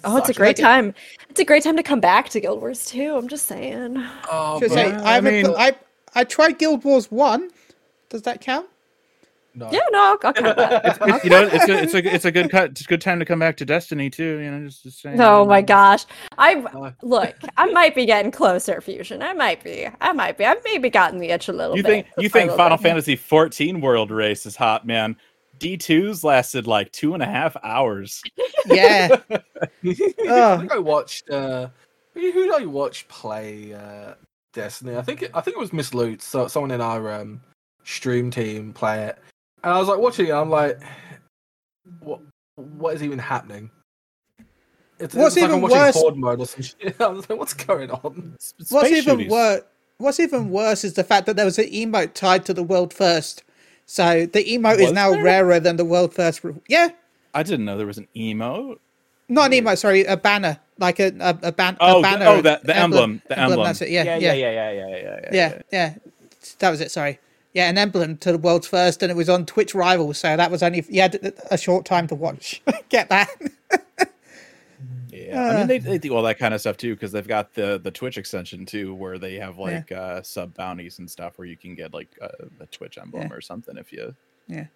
Oh, 0.03 0.17
it's 0.17 0.29
a 0.29 0.33
great 0.33 0.59
it. 0.59 0.61
time. 0.61 0.93
It's 1.29 1.39
a 1.39 1.45
great 1.45 1.63
time 1.63 1.77
to 1.77 1.83
come 1.83 1.99
back 2.01 2.29
to 2.29 2.39
Guild 2.41 2.59
Wars 2.59 2.85
too. 2.85 3.15
I'm 3.15 3.27
just 3.27 3.45
saying. 3.45 4.03
Oh, 4.29 4.59
but- 4.59 4.71
say, 4.71 4.91
I, 4.91 5.11
I 5.11 5.13
haven't 5.15 5.33
mean- 5.33 5.45
pl- 5.45 5.57
I 5.57 5.75
I 6.15 6.23
tried 6.23 6.57
Guild 6.59 6.83
Wars 6.83 7.09
one. 7.11 7.49
Does 8.09 8.23
that 8.23 8.41
count? 8.41 8.67
No. 9.57 9.69
Yeah, 9.71 9.79
no, 9.91 9.99
I'll, 9.99 10.11
I'll 10.23 10.33
cut 10.33 10.55
that. 10.55 10.85
It's- 11.01 11.23
you 11.23 11.29
know, 11.31 11.49
it's 11.51 11.67
a, 11.67 11.81
it's 11.81 11.93
a 11.95 12.13
it's 12.15 12.25
a 12.25 12.31
good 12.31 12.51
cut. 12.51 12.69
It's 12.71 12.81
a 12.81 12.83
good 12.85 13.01
time 13.01 13.17
to 13.17 13.25
come 13.25 13.39
back 13.39 13.57
to 13.57 13.65
Destiny 13.65 14.09
too. 14.09 14.37
You 14.37 14.51
know, 14.51 14.65
just, 14.67 14.83
just 14.83 15.01
saying. 15.01 15.19
Oh 15.19 15.45
my 15.45 15.63
gosh. 15.63 16.05
I 16.37 16.55
Uh, 16.57 16.91
look, 17.01 17.35
I 17.57 17.65
might 17.71 17.95
be 17.95 18.05
getting 18.05 18.31
closer, 18.31 18.79
Fusion. 18.81 19.23
I 19.23 19.33
might 19.33 19.63
be. 19.63 19.87
I 19.99 20.13
might 20.13 20.37
be. 20.37 20.45
I've 20.45 20.63
maybe 20.63 20.91
gotten 20.91 21.17
the 21.19 21.29
itch 21.29 21.47
a 21.47 21.53
little 21.53 21.75
You 21.75 21.81
bit. 21.81 21.89
think 21.89 22.07
you 22.17 22.23
just 22.23 22.33
by 22.33 22.39
a 22.41 22.43
think 22.47 22.55
Final 22.57 22.77
bit. 22.77 22.83
Fantasy 22.83 23.15
14 23.15 23.81
World 23.81 24.11
Race 24.11 24.45
is 24.45 24.55
hot, 24.55 24.85
man? 24.85 25.15
D2s 25.59 26.23
lasted 26.23 26.67
like 26.67 26.91
two 26.91 27.15
and 27.15 27.23
a 27.23 27.27
half 27.27 27.57
hours. 27.63 28.21
Yeah. 28.67 29.07
I 29.31 29.39
Oh. 30.27 30.57
think 30.59 30.71
I 30.73 30.77
watched. 30.77 31.29
Uh, 31.29 31.69
who 32.13 32.31
who 32.31 32.43
did 32.45 32.61
I 32.61 32.65
watch 32.65 33.07
play 33.07 33.73
uh, 33.73 34.13
Destiny? 34.53 34.95
I 34.97 35.01
think 35.01 35.23
it, 35.23 35.31
I 35.33 35.41
think 35.41 35.55
it 35.57 35.59
was 35.59 35.71
Miss 35.73 35.93
Loot, 35.93 36.21
so 36.21 36.47
someone 36.47 36.71
in 36.71 36.81
our 36.81 37.11
um, 37.11 37.39
stream 37.85 38.29
team 38.29 38.73
play 38.73 39.05
it, 39.05 39.17
and 39.67 39.75
I 39.75 39.79
was 39.79 39.89
like 39.89 39.99
watching 39.99 40.27
it. 40.27 40.31
I'm 40.31 40.49
like, 40.49 40.79
what? 41.99 42.21
What 42.55 42.95
is 42.95 43.03
even 43.03 43.19
happening? 43.19 43.69
It's, 44.97 45.13
what's 45.13 45.35
it's 45.35 45.43
even 45.43 45.61
like 45.61 45.71
worse? 45.73 45.95
Horde 45.95 46.15
mode 46.15 46.39
or 46.39 46.45
some 46.45 46.61
shit. 46.63 46.95
I 47.01 47.07
was 47.07 47.29
like, 47.29 47.37
what's 47.37 47.53
going 47.53 47.91
on? 47.91 48.37
Space 48.39 48.71
what's 48.71 48.91
even 48.91 49.27
worse? 49.27 49.63
What's 49.97 50.21
even 50.21 50.51
worse 50.51 50.85
is 50.85 50.93
the 50.93 51.03
fact 51.03 51.25
that 51.25 51.35
there 51.35 51.43
was 51.43 51.59
an 51.59 51.65
emote 51.65 52.13
tied 52.13 52.45
to 52.45 52.53
the 52.53 52.63
world 52.63 52.93
first. 52.93 53.43
So 53.85 54.25
the 54.25 54.41
emote 54.45 54.77
was 54.77 54.87
is 54.87 54.93
now 54.93 55.11
there? 55.11 55.23
rarer 55.23 55.59
than 55.59 55.75
the 55.75 55.83
world 55.83 56.13
first. 56.13 56.45
Yeah. 56.69 56.87
I 57.33 57.43
didn't 57.43 57.65
know 57.65 57.77
there 57.77 57.85
was 57.85 57.97
an 57.97 58.07
emote. 58.15 58.79
Not 59.27 59.51
an 59.51 59.65
emote, 59.65 59.79
sorry, 59.79 60.05
a 60.05 60.15
banner, 60.15 60.61
like 60.79 61.01
a 61.01 61.07
a, 61.19 61.37
a, 61.43 61.51
ban- 61.51 61.75
oh, 61.81 61.99
a 61.99 62.01
banner. 62.01 62.23
The, 62.23 62.31
oh, 62.31 62.41
the, 62.41 62.61
the 62.63 62.77
emblem, 62.77 63.03
emblem, 63.03 63.21
the 63.27 63.37
emblem. 63.37 63.63
That's 63.65 63.81
it. 63.81 63.89
Yeah, 63.89 64.03
yeah, 64.03 64.15
yeah, 64.15 64.33
yeah, 64.33 64.51
yeah, 64.51 64.71
yeah, 64.71 64.87
yeah. 64.87 64.97
yeah, 64.97 65.29
yeah. 65.31 65.61
yeah. 65.73 65.95
That 66.59 66.69
was 66.69 66.79
it. 66.79 66.89
Sorry. 66.89 67.19
Yeah, 67.57 67.69
an 67.69 67.77
emblem 67.79 68.17
to 68.17 68.31
the 68.33 68.37
world's 68.37 68.67
first, 68.67 69.01
and 69.01 69.11
it 69.11 69.15
was 69.15 69.29
on 69.29 69.45
Twitch 69.47 69.73
Rivals. 69.73 70.19
So 70.19 70.37
that 70.37 70.51
was 70.51 70.61
only 70.61 70.85
you 70.89 71.01
had 71.01 71.33
a 71.49 71.57
short 71.57 71.85
time 71.85 72.05
to 72.07 72.15
watch. 72.15 72.61
Get 72.89 73.09
that? 73.09 73.29
Yeah, 75.09 75.41
I 75.41 75.57
mean 75.57 75.67
they, 75.67 75.79
they 75.79 75.97
do 75.97 76.15
all 76.15 76.21
that 76.23 76.37
kind 76.37 76.53
of 76.53 76.59
stuff 76.61 76.77
too 76.77 76.93
because 76.93 77.11
they've 77.11 77.27
got 77.27 77.53
the 77.53 77.79
the 77.83 77.89
Twitch 77.91 78.17
extension 78.17 78.65
too, 78.65 78.93
where 78.93 79.17
they 79.17 79.35
have 79.35 79.57
like 79.57 79.91
uh, 79.91 80.21
sub 80.21 80.53
bounties 80.53 80.99
and 80.99 81.09
stuff 81.09 81.37
where 81.37 81.47
you 81.47 81.57
can 81.57 81.73
get 81.75 81.93
like 81.93 82.07
uh, 82.21 82.27
a 82.59 82.65
Twitch 82.67 82.97
emblem 82.97 83.23
Yeah. 83.27 83.33
or 83.35 83.41
something 83.41 83.77
if 83.77 83.91
you. 83.91 84.15
Yeah. 84.47 84.67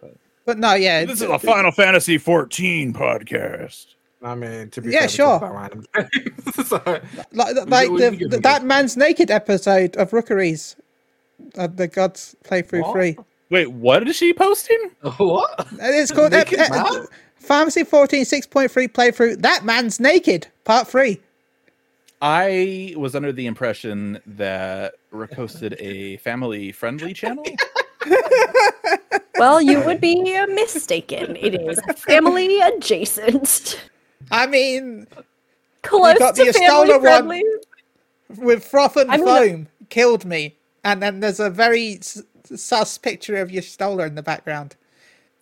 But 0.00 0.14
but 0.44 0.58
no, 0.58 0.74
yeah. 0.74 1.04
This 1.04 1.20
is 1.20 1.28
a 1.28 1.38
Final 1.38 1.72
Fantasy 1.72 2.16
14 2.16 2.92
podcast. 2.94 3.86
I 4.22 4.34
mean, 4.34 4.70
to 4.70 4.80
be 4.80 4.90
Yeah, 4.92 5.00
fair, 5.00 5.08
sure. 5.08 5.40
talk 5.40 5.52
random 5.52 5.84
so, 6.64 6.80
like, 6.84 7.02
We 7.32 7.64
like 7.66 7.88
the, 7.88 8.16
the- 8.18 8.28
the 8.28 8.38
that 8.40 8.64
man's 8.64 8.96
naked 8.96 9.30
episode 9.30 9.96
of 9.96 10.10
Rookuri's, 10.12 10.76
uh, 11.56 11.66
the 11.66 11.88
Gods 11.88 12.36
playthrough 12.44 12.82
What? 12.82 12.92
three. 12.92 13.18
Wait, 13.50 13.70
what 13.70 14.06
is 14.08 14.16
she 14.16 14.32
posting? 14.32 14.90
what? 15.18 15.66
And 15.70 15.80
It's 15.94 16.10
called 16.10 16.34
uh, 16.34 16.38
Naked 16.38 16.58
uh, 16.60 17.06
Pharmacy 17.36 17.84
14 17.84 18.24
6.3 18.24 18.88
playthrough. 18.88 19.40
That 19.42 19.64
man's 19.64 20.00
naked, 20.00 20.48
part 20.64 20.88
three. 20.88 21.20
I 22.22 22.94
was 22.96 23.14
under 23.14 23.30
the 23.30 23.46
impression 23.46 24.18
that 24.26 24.94
Rook 25.10 25.30
hosted 25.32 25.76
a 25.78 26.16
family 26.18 26.72
friendly 26.72 27.12
channel. 27.12 27.44
Well, 29.38 29.60
you 29.60 29.80
would 29.82 30.00
be 30.00 30.34
uh, 30.34 30.46
mistaken. 30.46 31.36
It 31.36 31.54
is 31.54 31.78
family 31.98 32.58
adjacent. 32.60 33.80
I 34.30 34.46
mean, 34.46 35.06
Close 35.82 36.18
got 36.18 36.34
to 36.36 36.44
the 36.44 36.52
family 36.54 36.88
Estola 36.88 36.92
one. 36.92 37.00
friendly. 37.02 37.44
with 38.38 38.64
froth 38.64 38.96
and 38.96 39.10
I 39.10 39.16
mean, 39.18 39.26
foam, 39.26 39.68
killed 39.90 40.24
me. 40.24 40.56
And 40.86 41.02
then 41.02 41.18
there's 41.18 41.40
a 41.40 41.50
very 41.50 41.96
s- 41.98 42.22
sus 42.54 42.96
picture 42.96 43.36
of 43.38 43.50
your 43.50 43.62
stoller 43.62 44.06
in 44.06 44.14
the 44.14 44.22
background. 44.22 44.76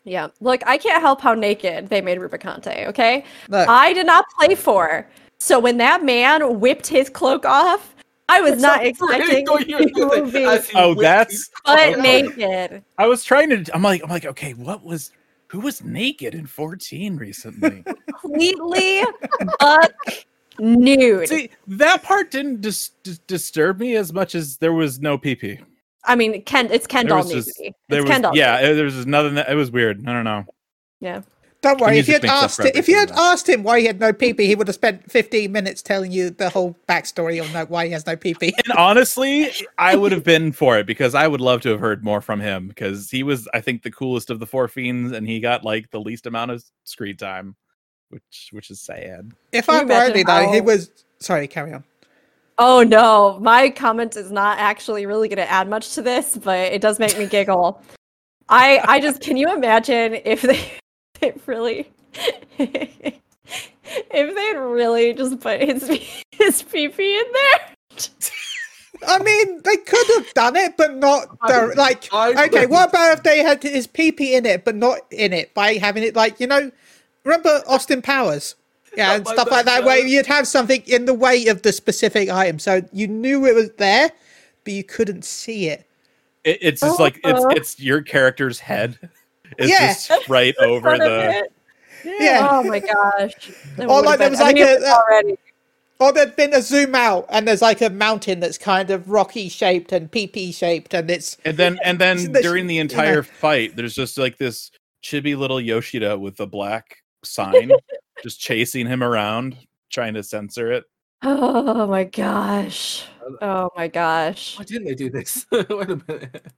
Yeah. 0.05 0.29
Look, 0.41 0.63
I 0.67 0.79
can't 0.79 1.03
help 1.03 1.21
how 1.21 1.35
naked 1.35 1.89
they 1.89 2.01
made 2.01 2.19
Rubicante, 2.19 2.87
okay? 2.89 3.25
Look, 3.51 3.69
I 3.69 3.93
did 3.93 4.07
not 4.07 4.25
play 4.39 4.55
for. 4.55 5.07
So 5.39 5.59
when 5.61 5.77
that 5.79 6.03
man 6.03 6.61
whipped 6.61 6.87
his 6.87 7.11
cloak 7.11 7.45
off, 7.45 7.95
I 8.31 8.41
was 8.41 8.59
not 8.63 8.87
expecting 8.87 9.45
thought 9.47 9.69
you 9.69 9.77
were 9.81 9.91
gonna 10.09 10.31
be 10.33 10.47
Oh, 10.75 10.95
that's- 10.95 11.31
his- 11.33 11.51
butt 11.67 11.93
okay. 11.93 12.01
naked. 12.01 12.83
I 12.97 13.07
was 13.07 13.23
trying 13.23 13.51
to. 13.51 13.75
I'm 13.75 13.83
like, 13.83 14.03
I'm 14.03 14.09
like, 14.09 14.25
okay, 14.25 14.55
what 14.55 14.83
was 14.83 15.11
who 15.49 15.61
was 15.61 15.85
naked 15.85 16.35
in 16.35 16.47
14 16.47 17.17
recently? 17.19 17.85
Completely 18.23 19.03
buck 19.61 19.93
nude. 20.59 21.29
See, 21.29 21.51
that 21.67 22.03
part 22.03 22.31
didn't 22.31 22.61
dis- 22.61 22.91
dis- 23.03 23.19
disturb 23.19 23.81
me 23.81 23.97
as 23.97 24.13
much 24.13 24.35
as 24.35 24.57
there 24.59 24.73
was 24.73 25.01
no 25.01 25.19
PP. 25.19 25.61
I 26.05 26.17
mean, 26.17 26.43
Ken, 26.43 26.71
it's 26.71 26.87
Ken 26.87 27.07
There 27.07 27.17
doll 27.17 27.25
was 27.25 27.33
just- 27.33 27.59
nudity. 27.59 27.75
There 27.89 28.01
It's 28.01 28.05
was, 28.05 28.11
Ken 28.13 28.23
doll 28.23 28.37
yeah, 28.37 28.53
nudity. 28.57 28.71
it- 28.71 28.75
there 28.77 28.85
was 28.85 28.95
just 28.95 29.09
nothing. 29.09 29.35
That, 29.35 29.49
it 29.51 29.55
was 29.55 29.71
weird. 29.71 30.07
I 30.07 30.13
don't 30.13 30.25
know. 30.25 30.45
Yeah. 31.01 31.23
don't 31.63 31.81
worry. 31.81 31.97
If 31.99 32.09
you 32.09 32.15
had 32.15 32.25
asked 32.27 32.57
for 32.61 32.67
if 32.67 32.89
you 32.89 32.97
had 32.99 33.11
asked 33.13 33.49
him 33.49 33.63
why 33.63 33.81
he 33.81 33.87
had 33.87 33.99
no 33.99 34.13
PP, 34.13 34.41
he 34.41 34.55
would 34.55 34.69
have 34.69 34.75
spent 34.75 35.11
15 35.11 35.51
minutes 35.51 35.81
telling 35.81 36.13
you 36.13 36.29
the 36.29 36.51
whole 36.51 36.77
backstory 36.87 37.43
on 37.43 37.67
why 37.69 37.87
he 37.87 37.93
has 37.93 38.07
no 38.07 38.17
PP. 38.17 38.53
And 38.65 38.77
honestly, 38.77 39.51
I 39.79 39.97
would 39.97 40.13
have 40.13 40.25
been 40.25 40.53
for 40.53 40.79
it 40.79 40.87
because 40.87 41.15
I 41.15 41.27
would 41.27 41.41
love 41.41 41.63
to 41.63 41.71
have 41.71 41.81
heard 41.81 42.05
more 42.05 42.21
from 42.21 42.41
him 42.41 42.69
because 42.69 43.11
he 43.11 43.23
was, 43.23 43.49
I 43.55 43.61
think, 43.63 43.83
the 43.83 43.91
coolest 43.91 44.29
of 44.29 44.41
the 44.41 44.47
four 44.47 44.69
fiends, 44.69 45.13
and 45.13 45.27
he 45.27 45.41
got 45.41 45.65
like 45.65 45.91
the 45.91 46.01
least 46.01 46.27
amount 46.27 46.51
of 46.51 46.63
screen 46.85 47.17
time, 47.17 47.57
which 48.11 48.49
which 48.53 48.71
is 48.71 48.81
sad. 48.81 49.33
If 49.53 49.69
I'm 49.69 49.89
rightly 49.89 50.21
imagine 50.23 50.47
though, 50.47 50.53
he 50.53 50.61
was 50.61 50.91
sorry. 51.19 51.47
Carry 51.49 51.73
on. 51.73 51.85
Oh 52.59 52.83
no, 52.83 53.39
my 53.41 53.71
comment 53.71 54.17
is 54.17 54.31
not 54.31 54.59
actually 54.59 55.07
really 55.07 55.29
going 55.29 55.39
to 55.39 55.51
add 55.51 55.69
much 55.69 55.95
to 55.95 56.03
this, 56.03 56.37
but 56.37 56.73
it 56.73 56.81
does 56.81 56.99
make 56.99 57.19
me 57.19 57.27
giggle. 57.27 57.83
I 58.49 58.81
I 58.85 59.01
just 59.01 59.21
can 59.21 59.37
you 59.37 59.53
imagine 59.53 60.21
if 60.25 60.43
they 60.43 60.61
they 61.21 61.33
really 61.47 61.91
if 62.59 63.15
they'd 64.11 64.59
really 64.59 65.15
just 65.15 65.41
put 65.41 65.61
his 65.61 65.89
his 66.33 66.63
PP 66.63 66.99
in 66.99 67.25
there? 67.33 67.61
I 69.07 69.19
mean, 69.23 69.61
they 69.65 69.77
could 69.77 70.07
have 70.17 70.33
done 70.35 70.57
it, 70.57 70.77
but 70.77 70.97
not 70.97 71.29
I- 71.43 71.65
like. 71.75 72.09
I- 72.13 72.47
okay, 72.47 72.67
what 72.67 72.91
about 72.91 73.19
if 73.19 73.23
they 73.23 73.39
had 73.41 73.63
his 73.63 73.87
PP 73.87 74.33
in 74.33 74.47
it, 74.47 74.65
but 74.65 74.75
not 74.77 75.01
in 75.11 75.33
it 75.33 75.53
by 75.55 75.75
having 75.75 76.03
it 76.03 76.15
like 76.17 76.41
you 76.41 76.47
know? 76.47 76.71
Remember 77.25 77.63
Austin 77.67 78.03
Powers? 78.03 78.55
Yeah, 78.97 79.15
and 79.17 79.27
stuff 79.27 79.51
like 79.51 79.65
that, 79.65 79.81
that, 79.81 79.85
where 79.85 79.99
you'd 80.07 80.27
have 80.27 80.47
something 80.47 80.81
in 80.87 81.05
the 81.07 81.15
way 81.15 81.47
of 81.49 81.63
the 81.63 81.73
specific 81.73 82.29
item, 82.29 82.61
so 82.61 82.81
you 82.93 83.09
knew 83.09 83.45
it 83.45 83.55
was 83.55 83.71
there, 83.77 84.13
but 84.63 84.73
you 84.73 84.85
couldn't 84.85 85.25
see 85.25 85.67
it. 85.69 85.85
It, 86.45 86.59
it's 86.61 86.81
just 86.81 87.01
like 87.01 87.17
it's 87.25 87.41
Uh-uh. 87.45 87.55
it's 87.57 87.81
your 87.81 88.03
character's 88.03 88.61
head 88.61 88.99
is 89.59 89.69
Yeah. 89.71 89.89
just 89.95 90.29
right 90.29 90.55
over 90.61 90.97
the. 90.97 91.39
it. 91.39 91.53
Yeah. 92.05 92.47
Oh 92.51 92.63
my 92.63 92.79
gosh. 92.79 93.33
That 93.79 93.89
Or 93.89 94.01
like 94.03 94.19
there 94.21 94.31
was 94.31 94.39
like 94.41 94.57
a- 94.59 94.77
was 94.77 94.85
already. 94.85 95.39
Or 96.01 96.13
there'd 96.13 96.37
been 96.37 96.53
a 96.55 96.61
zoom 96.61 96.95
out, 96.95 97.25
and 97.31 97.49
there's 97.49 97.63
like 97.63 97.81
a 97.81 97.89
mountain 97.91 98.39
that's 98.41 98.59
kind 98.59 98.91
of 98.91 99.09
rocky 99.09 99.49
shaped 99.49 99.91
and 99.91 100.11
PP 100.11 100.55
shaped, 100.55 100.93
and 100.95 101.11
it's 101.11 101.37
And 101.45 101.57
then 101.57 101.79
and 101.85 101.99
then 101.99 102.33
during 102.33 102.67
sh- 102.67 102.69
the 102.69 102.75
you 102.75 102.81
know- 102.81 102.83
entire 102.83 103.23
fight, 103.25 103.75
there's 103.75 103.95
just 103.95 104.19
like 104.19 104.37
this 104.39 104.71
chibi 105.03 105.37
little 105.37 105.61
Yoshida 105.61 106.17
with 106.19 106.39
a 106.41 106.47
black 106.47 106.99
sign, 107.25 107.71
just 108.23 108.41
chasing 108.41 108.87
him 108.87 109.03
around, 109.03 109.57
trying 109.91 110.15
to 110.15 110.23
censor 110.23 110.73
it. 110.73 110.85
Oh 111.23 111.87
my 111.87 112.05
gosh. 112.05 113.05
Oh 113.41 113.71
my 113.77 113.89
gosh. 113.89 114.59
Why 114.59 114.65
didn't 114.65 114.85
they 114.87 114.95
do 114.95 115.09
this? 115.11 115.47
Wait 115.53 115.71
a 115.71 116.01
minute. 116.07 116.53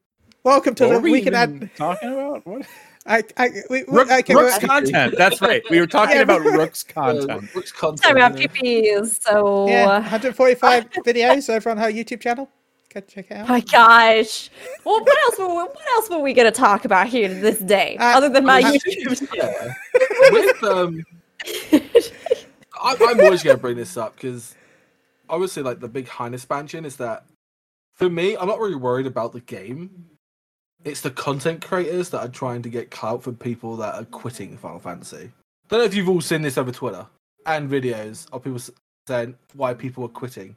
welcome 0.45 0.75
to 0.77 0.87
What 0.87 0.93
the 0.95 1.01
we, 1.01 1.13
we 1.13 1.23
can 1.23 1.35
add. 1.35 1.71
talking 1.77 2.13
about? 2.13 2.45
What? 2.47 2.67
I, 3.07 3.23
I, 3.37 3.49
we, 3.71 3.85
we- 3.85 3.97
Rook, 3.97 4.11
okay, 4.11 4.35
Rook's 4.35 4.57
we're- 4.59 4.67
content. 4.69 5.15
That's 5.17 5.41
right. 5.41 5.63
We 5.71 5.79
were 5.79 5.87
talking 5.87 6.17
Yeah, 6.17 6.23
about 6.23 6.41
Rook- 6.41 6.55
Rook's 6.55 6.85
Uh, 6.89 6.93
content. 6.93 7.55
Rook's 7.55 7.71
content, 7.71 8.03
Talking 8.03 8.17
about. 8.17 8.37
PPs, 8.37 9.23
so 9.23 9.69
yeah, 9.69 9.85
uh, 9.87 10.01
145 10.01 10.91
videos 11.07 11.49
over 11.55 11.71
on 11.71 11.77
her 11.79 11.89
YouTube 11.91 12.21
channel. 12.21 12.51
Go 12.97 13.03
check 13.03 13.31
out. 13.31 13.47
my 13.47 13.61
gosh. 13.61 14.49
Well, 14.83 15.03
what 15.05 15.19
else 15.25 15.39
were 15.39 15.49
we, 15.49 15.55
what 15.55 15.89
else 15.91 16.09
were 16.09 16.19
we 16.19 16.33
gonna 16.33 16.51
talk 16.51 16.87
about 16.87 17.09
here 17.09 17.29
this 17.29 17.59
day, 17.59 17.99
Uh, 17.99 18.17
other 18.17 18.31
than 18.31 18.47
my 18.47 18.63
uh, 18.63 18.73
YouTube? 18.73 19.29
Yeah. 19.35 19.75
With, 20.31 20.65
um, 20.65 21.05
I, 22.83 22.97
I'm 22.99 23.21
always 23.21 23.43
going 23.43 23.55
to 23.57 23.61
bring 23.61 23.77
this 23.77 23.99
up 23.99 24.15
because 24.15 24.55
obviously, 25.29 25.63
like 25.63 25.79
the 25.81 25.89
big 25.89 26.09
Hein 26.09 26.33
expansion 26.33 26.87
is 26.87 26.97
that 26.97 27.27
for 27.97 28.09
me, 28.09 28.35
I'm 28.35 28.49
not 28.49 28.61
really 28.61 28.77
worried 28.77 29.07
about 29.07 29.35
the 29.35 29.41
game. 29.41 30.07
It's 30.83 31.03
the 31.03 31.11
content 31.11 31.63
creators 31.63 32.09
that 32.11 32.21
are 32.21 32.29
trying 32.29 32.63
to 32.63 32.71
get 32.71 32.91
clout 32.91 33.23
from 33.23 33.37
people 33.37 33.77
that 33.77 33.95
are 33.95 34.07
quitting 34.07 34.57
Final 34.57 34.81
Fantasy. 34.81 35.17
I 35.27 35.69
Don't 35.69 35.81
know 35.81 35.85
if 35.85 35.95
you've 35.95 36.09
all 36.09 36.23
seen 36.23 36.41
this 36.41 36.57
over 36.57 36.73
Twitter 36.73 37.07
and 37.45 37.71
videos 37.71 38.27
of 38.33 38.43
people 38.43 38.61
saying 39.07 39.35
why 39.53 39.75
people 39.75 40.03
are 40.05 40.09
quitting. 40.09 40.57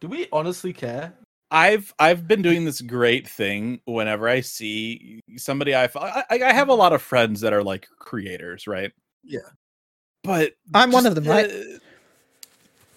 Do 0.00 0.08
we 0.08 0.26
honestly 0.32 0.72
care? 0.72 1.14
I've 1.50 1.94
I've 1.98 2.26
been 2.26 2.42
doing 2.42 2.64
this 2.64 2.80
great 2.80 3.28
thing 3.28 3.80
whenever 3.84 4.28
I 4.28 4.40
see 4.40 5.20
somebody 5.36 5.74
I 5.76 5.86
fo- 5.86 6.00
I, 6.00 6.24
I 6.30 6.42
I 6.44 6.52
have 6.52 6.68
a 6.68 6.74
lot 6.74 6.92
of 6.92 7.02
friends 7.02 7.40
that 7.42 7.52
are 7.52 7.62
like 7.62 7.86
creators, 7.98 8.66
right? 8.66 8.92
Yeah. 9.22 9.40
But 10.24 10.54
I'm 10.74 10.90
one 10.90 11.06
of 11.06 11.14
them, 11.14 11.24
right? 11.24 11.50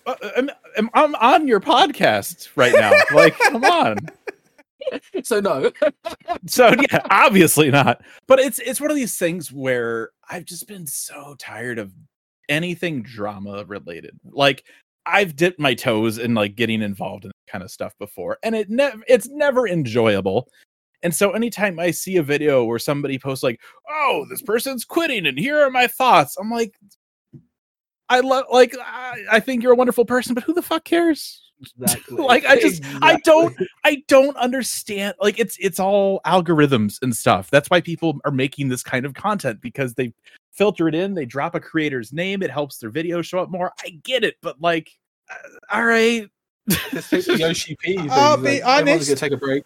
uh, 0.07 0.15
uh, 0.21 0.29
I'm, 0.37 0.49
I'm 0.77 0.89
I'm 0.93 1.15
on 1.15 1.47
your 1.47 1.59
podcast 1.59 2.49
right 2.55 2.73
now. 2.73 2.91
like, 3.13 3.37
come 3.37 3.63
on. 3.63 3.97
so 5.23 5.39
no. 5.39 5.71
so 6.47 6.73
yeah, 6.91 7.01
obviously 7.11 7.69
not. 7.69 8.01
But 8.27 8.39
it's 8.39 8.59
it's 8.59 8.81
one 8.81 8.89
of 8.89 8.97
these 8.97 9.17
things 9.17 9.51
where 9.51 10.09
I've 10.29 10.45
just 10.45 10.67
been 10.67 10.87
so 10.87 11.35
tired 11.37 11.77
of 11.77 11.93
anything 12.47 13.03
drama 13.03 13.63
related. 13.65 14.17
Like 14.23 14.63
I've 15.05 15.35
dipped 15.35 15.59
my 15.59 15.73
toes 15.75 16.17
in 16.17 16.33
like 16.33 16.55
getting 16.55 16.81
involved 16.81 17.25
in 17.25 17.29
that 17.31 17.38
kind 17.49 17.63
of 17.63 17.71
stuff 17.71 17.97
before, 17.99 18.37
and 18.43 18.55
it 18.55 18.69
never 18.69 19.01
it's 19.07 19.27
never 19.29 19.67
enjoyable. 19.67 20.47
And 21.01 21.15
so 21.15 21.31
anytime 21.31 21.79
I 21.79 21.91
see 21.91 22.17
a 22.17 22.23
video 22.23 22.65
where 22.65 22.79
somebody 22.79 23.17
posts 23.17 23.43
like, 23.43 23.61
"Oh, 23.89 24.25
this 24.29 24.41
person's 24.41 24.85
quitting 24.85 25.25
and 25.27 25.39
here 25.39 25.59
are 25.59 25.71
my 25.71 25.87
thoughts." 25.87 26.37
I'm 26.37 26.51
like 26.51 26.73
I 28.09 28.21
love 28.21 28.45
like 28.51 28.75
I, 28.79 29.23
I 29.31 29.39
think 29.39 29.61
you're 29.63 29.73
a 29.73 29.77
wonderful 29.77 30.05
person, 30.05 30.33
but 30.33 30.43
who 30.43 30.53
the 30.53 30.61
fuck 30.61 30.83
cares? 30.83 31.43
Exactly. 31.81 32.15
like 32.15 32.45
I 32.45 32.57
just 32.57 32.81
I 33.01 33.17
don't 33.25 33.53
I 33.83 34.01
don't 34.07 34.37
understand 34.37 35.15
like 35.19 35.39
it's 35.39 35.57
it's 35.59 35.77
all 35.77 36.21
algorithms 36.25 36.99
and 37.01 37.13
stuff. 37.13 37.49
That's 37.49 37.69
why 37.69 37.81
people 37.81 38.17
are 38.23 38.31
making 38.31 38.69
this 38.69 38.81
kind 38.81 39.05
of 39.05 39.13
content 39.13 39.59
because 39.59 39.93
they 39.93 40.13
filter 40.51 40.87
it 40.87 40.95
in, 40.95 41.15
they 41.15 41.25
drop 41.25 41.55
a 41.55 41.59
creator's 41.59 42.13
name, 42.13 42.43
it 42.43 42.49
helps 42.49 42.77
their 42.77 42.89
video 42.89 43.21
show 43.21 43.39
up 43.39 43.49
more. 43.49 43.73
I 43.83 43.89
get 44.03 44.23
it, 44.23 44.35
but 44.41 44.61
like 44.61 44.89
uh, 45.29 45.75
all 45.75 45.83
right. 45.83 46.29
Just 46.91 47.09
take 47.09 47.25
the 47.25 47.37
Yoshi 47.37 47.75
P. 47.75 47.97
Thing. 47.97 48.09
I'll 48.11 48.31
like, 48.37 48.43
be 48.43 48.61
everyone's 48.61 48.79
honest. 48.81 49.07
gonna 49.09 49.15
take 49.19 49.31
a 49.33 49.37
break, 49.37 49.63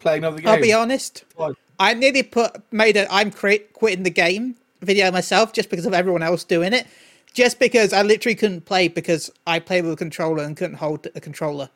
play 0.00 0.18
another 0.18 0.38
game. 0.38 0.48
I'll 0.48 0.60
be 0.60 0.72
honest. 0.72 1.24
What? 1.36 1.56
I 1.78 1.94
nearly 1.94 2.22
put 2.22 2.60
made 2.72 2.96
a 2.96 3.12
I'm 3.12 3.30
cri- 3.30 3.66
quitting 3.72 4.02
the 4.04 4.10
game 4.10 4.56
video 4.80 5.10
myself 5.10 5.52
just 5.52 5.70
because 5.70 5.86
of 5.86 5.94
everyone 5.94 6.22
else 6.22 6.44
doing 6.44 6.72
it. 6.72 6.86
Just 7.32 7.58
because 7.58 7.92
I 7.92 8.02
literally 8.02 8.36
couldn't 8.36 8.64
play 8.64 8.86
because 8.88 9.30
I 9.46 9.58
played 9.58 9.84
with 9.84 9.94
a 9.94 9.96
controller 9.96 10.44
and 10.44 10.56
couldn't 10.56 10.76
hold 10.76 11.08
a 11.14 11.20
controller. 11.20 11.68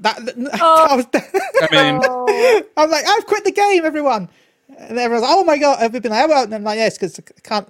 That 0.00 0.18
Oh. 0.60 0.86
I 0.90 0.96
was, 0.96 1.06
I 1.14 1.92
mean 1.92 2.00
Oh, 2.04 2.62
I 2.76 2.82
was 2.82 2.90
like, 2.90 3.04
I've 3.06 3.26
quit 3.26 3.44
the 3.44 3.52
game, 3.52 3.84
everyone. 3.84 4.28
And 4.76 4.98
everyone's 4.98 5.22
like, 5.22 5.36
oh 5.36 5.44
my 5.44 5.58
god, 5.58 5.78
have 5.78 5.94
you 5.94 6.00
been 6.00 6.10
like, 6.10 6.28
well, 6.28 6.44
and 6.44 6.54
I'm 6.54 6.64
like, 6.64 6.78
yes, 6.78 6.98
because 6.98 7.18
I 7.20 7.22
can't. 7.44 7.68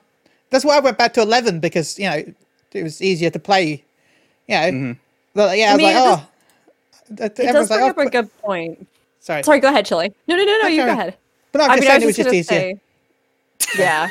That's 0.51 0.65
why 0.65 0.77
I 0.77 0.81
went 0.81 0.97
back 0.97 1.13
to 1.15 1.23
11 1.23 1.61
because, 1.61 1.99
you 1.99 2.07
know, 2.09 2.25
it 2.73 2.83
was 2.83 3.03
easier 3.03 3.31
to 3.31 3.39
play. 3.39 3.85
You 4.49 4.55
know, 4.55 4.71
Mhm. 4.71 4.99
Yeah, 5.37 5.67
I, 5.67 5.71
I 5.71 5.73
was 5.75 5.79
mean, 5.79 5.95
like, 5.95 5.97
it 5.97 7.21
oh. 7.21 7.25
it 7.25 7.53
does 7.53 7.71
like, 7.71 7.79
bring 7.79 7.89
oh, 7.89 7.91
up 7.91 7.99
a 7.99 8.11
good 8.11 8.39
point. 8.43 8.89
Sorry. 9.21 9.43
Sorry, 9.43 9.61
go 9.61 9.69
ahead, 9.69 9.87
Chili. 9.87 10.13
No, 10.29 10.37
no, 10.37 10.45
no, 10.45 10.59
no. 10.63 10.69
You 10.69 10.85
go 10.85 10.93
ahead. 10.93 11.17
But 11.53 11.59
no, 11.59 11.65
I'm 11.65 11.71
I 11.73 11.81
mean, 11.81 11.91
I 11.91 11.97
was 11.97 12.05
was 12.07 12.17
just 12.17 12.31
just 12.31 12.49
say, 12.49 12.81
yeah. 13.79 14.09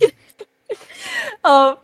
um, 1.44 1.76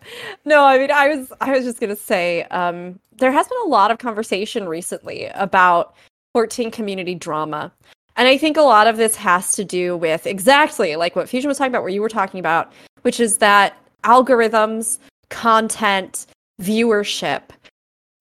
no, 0.44 0.64
I 0.64 0.78
mean, 0.78 0.90
I 0.90 1.08
was, 1.08 1.32
I 1.40 1.52
was 1.52 1.64
just 1.64 1.80
gonna 1.80 1.96
say, 1.96 2.44
um, 2.44 2.98
there 3.16 3.32
has 3.32 3.48
been 3.48 3.58
a 3.64 3.68
lot 3.68 3.90
of 3.90 3.98
conversation 3.98 4.68
recently 4.68 5.26
about 5.34 5.94
14 6.32 6.70
community 6.70 7.14
drama, 7.14 7.72
and 8.16 8.28
I 8.28 8.38
think 8.38 8.56
a 8.56 8.62
lot 8.62 8.86
of 8.86 8.96
this 8.96 9.16
has 9.16 9.52
to 9.52 9.64
do 9.64 9.96
with 9.96 10.26
exactly 10.26 10.96
like 10.96 11.16
what 11.16 11.28
Fusion 11.28 11.48
was 11.48 11.58
talking 11.58 11.72
about, 11.72 11.82
where 11.82 11.90
you 11.90 12.02
were 12.02 12.08
talking 12.08 12.40
about, 12.40 12.72
which 13.02 13.20
is 13.20 13.38
that 13.38 13.76
algorithms, 14.04 14.98
content, 15.30 16.26
viewership 16.60 17.42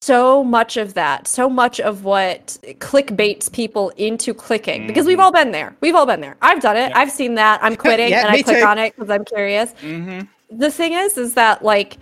so 0.08 0.44
much 0.44 0.78
of 0.78 0.94
that, 0.94 1.28
so 1.28 1.50
much 1.50 1.80
of 1.82 2.04
what 2.06 2.58
clickbaits 2.80 3.52
people 3.52 3.90
into 3.98 4.34
clicking, 4.34 4.88
because 4.88 5.06
we've 5.06 5.20
all 5.20 5.32
been 5.34 5.52
there. 5.52 5.76
We've 5.82 5.96
all 5.96 6.06
been 6.06 6.22
there. 6.22 6.38
I've 6.42 6.62
done 6.62 6.78
it. 6.78 6.90
Yeah. 6.90 6.98
I've 7.00 7.12
seen 7.12 7.36
that. 7.36 7.60
I'm 7.62 7.76
quitting 7.86 8.10
Yeah, 8.10 8.26
and 8.26 8.30
I 8.30 8.42
click 8.42 8.60
too. 8.60 8.66
on 8.66 8.78
it 8.78 8.96
because 8.96 9.10
I'm 9.10 9.26
curious. 9.26 9.74
mhm. 9.82 10.28
The 10.50 10.72
thing 10.72 10.94
is, 10.94 11.18
is 11.18 11.34
that 11.34 11.62
like, 11.62 11.98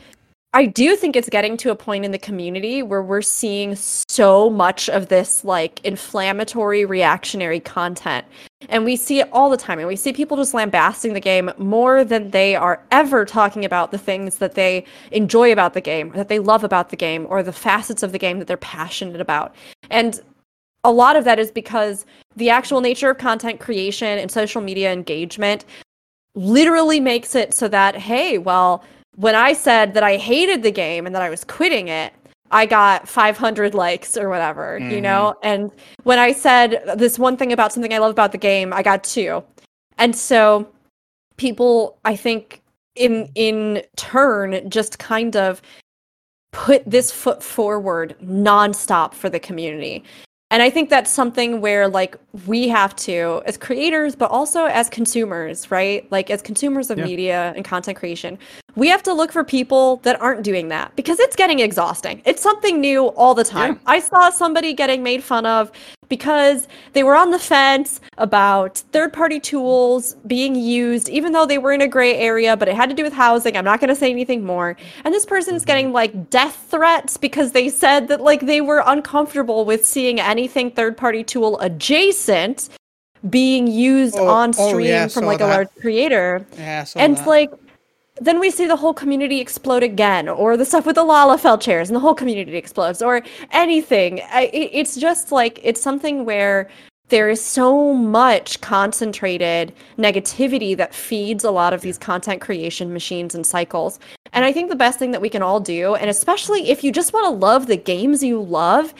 I 0.54 0.68
do 0.68 0.96
think 0.96 1.16
it's 1.16 1.30
getting 1.30 1.58
to 1.58 1.72
a 1.72 1.76
point 1.76 2.06
in 2.06 2.12
the 2.12 2.20
community 2.20 2.84
where 2.84 3.02
we're 3.02 3.24
seeing 3.24 3.76
so 3.76 4.50
much 4.50 4.88
of 4.88 5.08
this 5.10 5.44
like 5.44 5.84
inflammatory 5.84 6.86
reactionary 6.86 7.60
content. 7.60 8.26
And 8.70 8.86
we 8.86 8.96
see 8.96 9.20
it 9.20 9.30
all 9.32 9.50
the 9.50 9.58
time. 9.58 9.80
And 9.80 9.88
we 9.88 9.96
see 9.96 10.14
people 10.14 10.38
just 10.38 10.54
lambasting 10.54 11.14
the 11.14 11.20
game 11.20 11.52
more 11.58 12.04
than 12.04 12.32
they 12.32 12.56
are 12.56 12.82
ever 12.92 13.26
talking 13.26 13.66
about 13.66 13.92
the 13.92 13.98
things 13.98 14.38
that 14.38 14.56
they 14.56 14.86
enjoy 15.12 15.52
about 15.52 15.74
the 15.74 15.82
game, 15.82 16.12
that 16.12 16.28
they 16.28 16.40
love 16.40 16.64
about 16.64 16.90
the 16.90 16.96
game, 16.96 17.26
or 17.30 17.44
the 17.44 17.54
facets 17.54 18.04
of 18.04 18.12
the 18.12 18.20
game 18.20 18.40
that 18.40 18.48
they're 18.48 18.58
passionate 18.58 19.22
about. 19.22 19.54
And 19.90 20.20
a 20.84 20.92
lot 20.92 21.16
of 21.16 21.24
that 21.26 21.40
is 21.40 21.52
because 21.52 22.06
the 22.36 22.50
actual 22.50 22.82
nature 22.82 23.10
of 23.10 23.18
content 23.18 23.60
creation 23.60 24.20
and 24.20 24.32
social 24.32 24.62
media 24.62 24.94
engagement 24.94 25.66
literally 26.36 27.00
makes 27.00 27.34
it 27.34 27.54
so 27.54 27.68
that, 27.68 27.96
hey, 27.96 28.38
well, 28.38 28.84
when 29.16 29.36
I 29.36 29.54
said 29.54 29.94
that 29.94 30.04
I 30.04 30.18
hated 30.18 30.62
the 30.62 30.72
game 30.72 31.06
and 31.06 31.16
that 31.16 31.22
I 31.22 31.30
was 31.30 31.44
quitting 31.44 31.88
it, 31.88 32.14
I 32.52 32.66
got 32.66 33.08
500 33.08 33.74
likes 33.74 34.16
or 34.18 34.30
whatever, 34.30 34.78
you 34.80 35.00
Mhm. 35.00 35.02
know? 35.02 35.36
And 35.44 35.72
when 36.04 36.20
I 36.20 36.32
said 36.32 36.82
this 36.96 37.18
one 37.18 37.38
thing 37.38 37.52
about 37.52 37.74
something 37.74 37.94
I 37.94 37.98
love 37.98 38.12
about 38.12 38.32
the 38.32 38.38
game, 38.38 38.72
I 38.74 38.84
got 38.84 39.04
two. 39.04 39.44
And 39.98 40.16
so 40.16 40.68
people, 41.38 41.98
I 42.06 42.16
think, 42.16 42.62
in 42.96 43.30
in 43.36 43.82
turn, 43.98 44.70
just 44.70 45.00
kind 45.00 45.36
of 45.36 45.62
put 46.54 46.84
this 46.90 47.12
foot 47.12 47.44
forward 47.44 48.16
nonstop 48.24 49.14
for 49.14 49.30
the 49.30 49.40
community. 49.40 50.04
And 50.52 50.62
I 50.64 50.70
think 50.70 50.90
that's 50.90 51.12
something 51.12 51.60
where 51.60 51.90
like 51.90 52.16
we 52.48 52.70
have 52.70 52.96
to 52.98 53.42
as 53.46 53.58
creators 53.58 54.16
but 54.16 54.32
also 54.32 54.66
as 54.66 54.88
consumers, 54.88 55.70
right? 55.72 56.10
Like 56.12 56.30
as 56.30 56.42
consumers 56.42 56.90
of 56.90 56.98
Yeah. 57.00 57.06
media 57.06 57.54
and 57.58 57.66
content 57.66 57.98
creation, 57.98 58.38
we 58.76 58.88
have 58.90 59.04
to 59.04 59.14
look 59.14 59.32
for 59.32 59.44
people 59.44 59.98
that 59.98 60.20
aren't 60.22 60.44
doing 60.44 60.68
that 60.70 60.96
because 60.96 61.20
it's 61.20 61.36
getting 61.36 61.60
exhausting. 61.60 62.22
It's 62.26 62.42
something 62.42 62.82
new 62.82 63.08
all 63.08 63.34
the 63.34 63.44
time. 63.44 63.74
Yeah. 63.74 63.80
I 63.86 64.00
saw 64.00 64.30
somebody 64.30 64.74
getting 64.74 65.02
made 65.04 65.24
fun 65.24 65.46
of 65.46 65.72
because 66.08 66.68
they 66.94 67.04
were 67.04 67.16
on 67.16 67.32
the 67.32 67.40
fence 67.40 68.00
about 68.20 68.78
third-party 68.92 69.40
tools 69.40 70.16
being 70.28 70.54
used 70.54 71.10
even 71.10 71.32
though 71.32 71.48
they 71.48 71.58
were 71.58 71.72
in 71.74 71.82
a 71.82 71.88
gray 71.88 72.16
area 72.16 72.56
but 72.56 72.68
it 72.68 72.76
had 72.76 72.90
to 72.90 72.96
do 72.96 73.04
with 73.04 73.14
housing. 73.14 73.58
I'm 73.58 73.66
not 73.66 73.80
going 73.80 73.90
to 73.90 73.96
say 73.96 74.12
anything 74.12 74.44
more. 74.46 74.78
And 75.04 75.14
this 75.14 75.26
person's 75.26 75.66
getting 75.66 75.92
like 75.94 76.30
death 76.30 76.68
threats 76.70 77.18
because 77.18 77.54
they 77.54 77.70
said 77.70 78.08
that 78.10 78.22
like 78.22 78.42
they 78.42 78.62
were 78.62 78.84
uncomfortable 78.86 79.66
with 79.66 79.86
seeing 79.86 80.20
anything 80.20 80.70
third-party 80.70 81.24
tool 81.24 81.60
adjacent 81.60 82.70
being 83.30 83.66
used 83.66 84.16
Oh, 84.18 84.28
on 84.28 84.54
oh, 84.58 84.70
stream 84.70 84.86
yeah, 84.88 85.08
from 85.08 85.26
like 85.26 85.40
a 85.40 85.46
large 85.48 85.70
creator. 85.82 86.46
Yeah, 86.58 86.86
And 86.96 87.18
that. 87.18 87.28
like 87.28 87.50
then 88.22 88.40
we 88.40 88.50
see 88.50 88.66
the 88.66 88.76
whole 88.76 88.94
community 88.94 89.40
explode 89.42 89.84
again, 89.84 90.30
or 90.30 90.56
the 90.56 90.66
stuff 90.66 90.86
with 90.86 90.96
the 90.96 91.04
Lalafell 91.04 91.60
chairs 91.60 91.90
and 91.90 91.96
the 91.96 92.00
whole 92.00 92.16
community 92.16 92.56
explodes, 92.56 93.02
or 93.02 93.22
anything. 93.52 94.22
I, 94.32 94.50
it's 94.54 94.96
just 94.96 95.32
like 95.32 95.60
it's 95.64 95.82
something 95.82 96.26
where 96.26 96.70
there 97.10 97.30
is 97.30 97.42
so 97.42 97.94
much 97.94 98.60
concentrated 98.62 99.74
negativity 99.98 100.76
that 100.78 100.96
feeds 100.96 101.44
a 101.44 101.52
lot 101.52 101.74
of 101.74 101.82
these 101.82 101.98
content 101.98 102.42
creation 102.42 102.92
machines 102.92 103.36
and 103.36 103.46
cycles. 103.46 104.00
And 104.34 104.44
I 104.44 104.52
think 104.52 104.70
the 104.70 104.76
best 104.76 104.98
thing 104.98 105.12
that 105.12 105.22
we 105.22 105.30
can 105.30 105.44
all 105.44 105.60
do, 105.60 105.96
and 105.96 106.10
especially 106.10 106.70
if 106.70 106.84
you 106.84 106.92
just 106.92 107.14
want 107.14 107.26
to 107.26 107.30
love 107.30 107.68
the 107.68 107.78
games 107.78 108.24
you 108.24 108.42
love, 108.42 108.94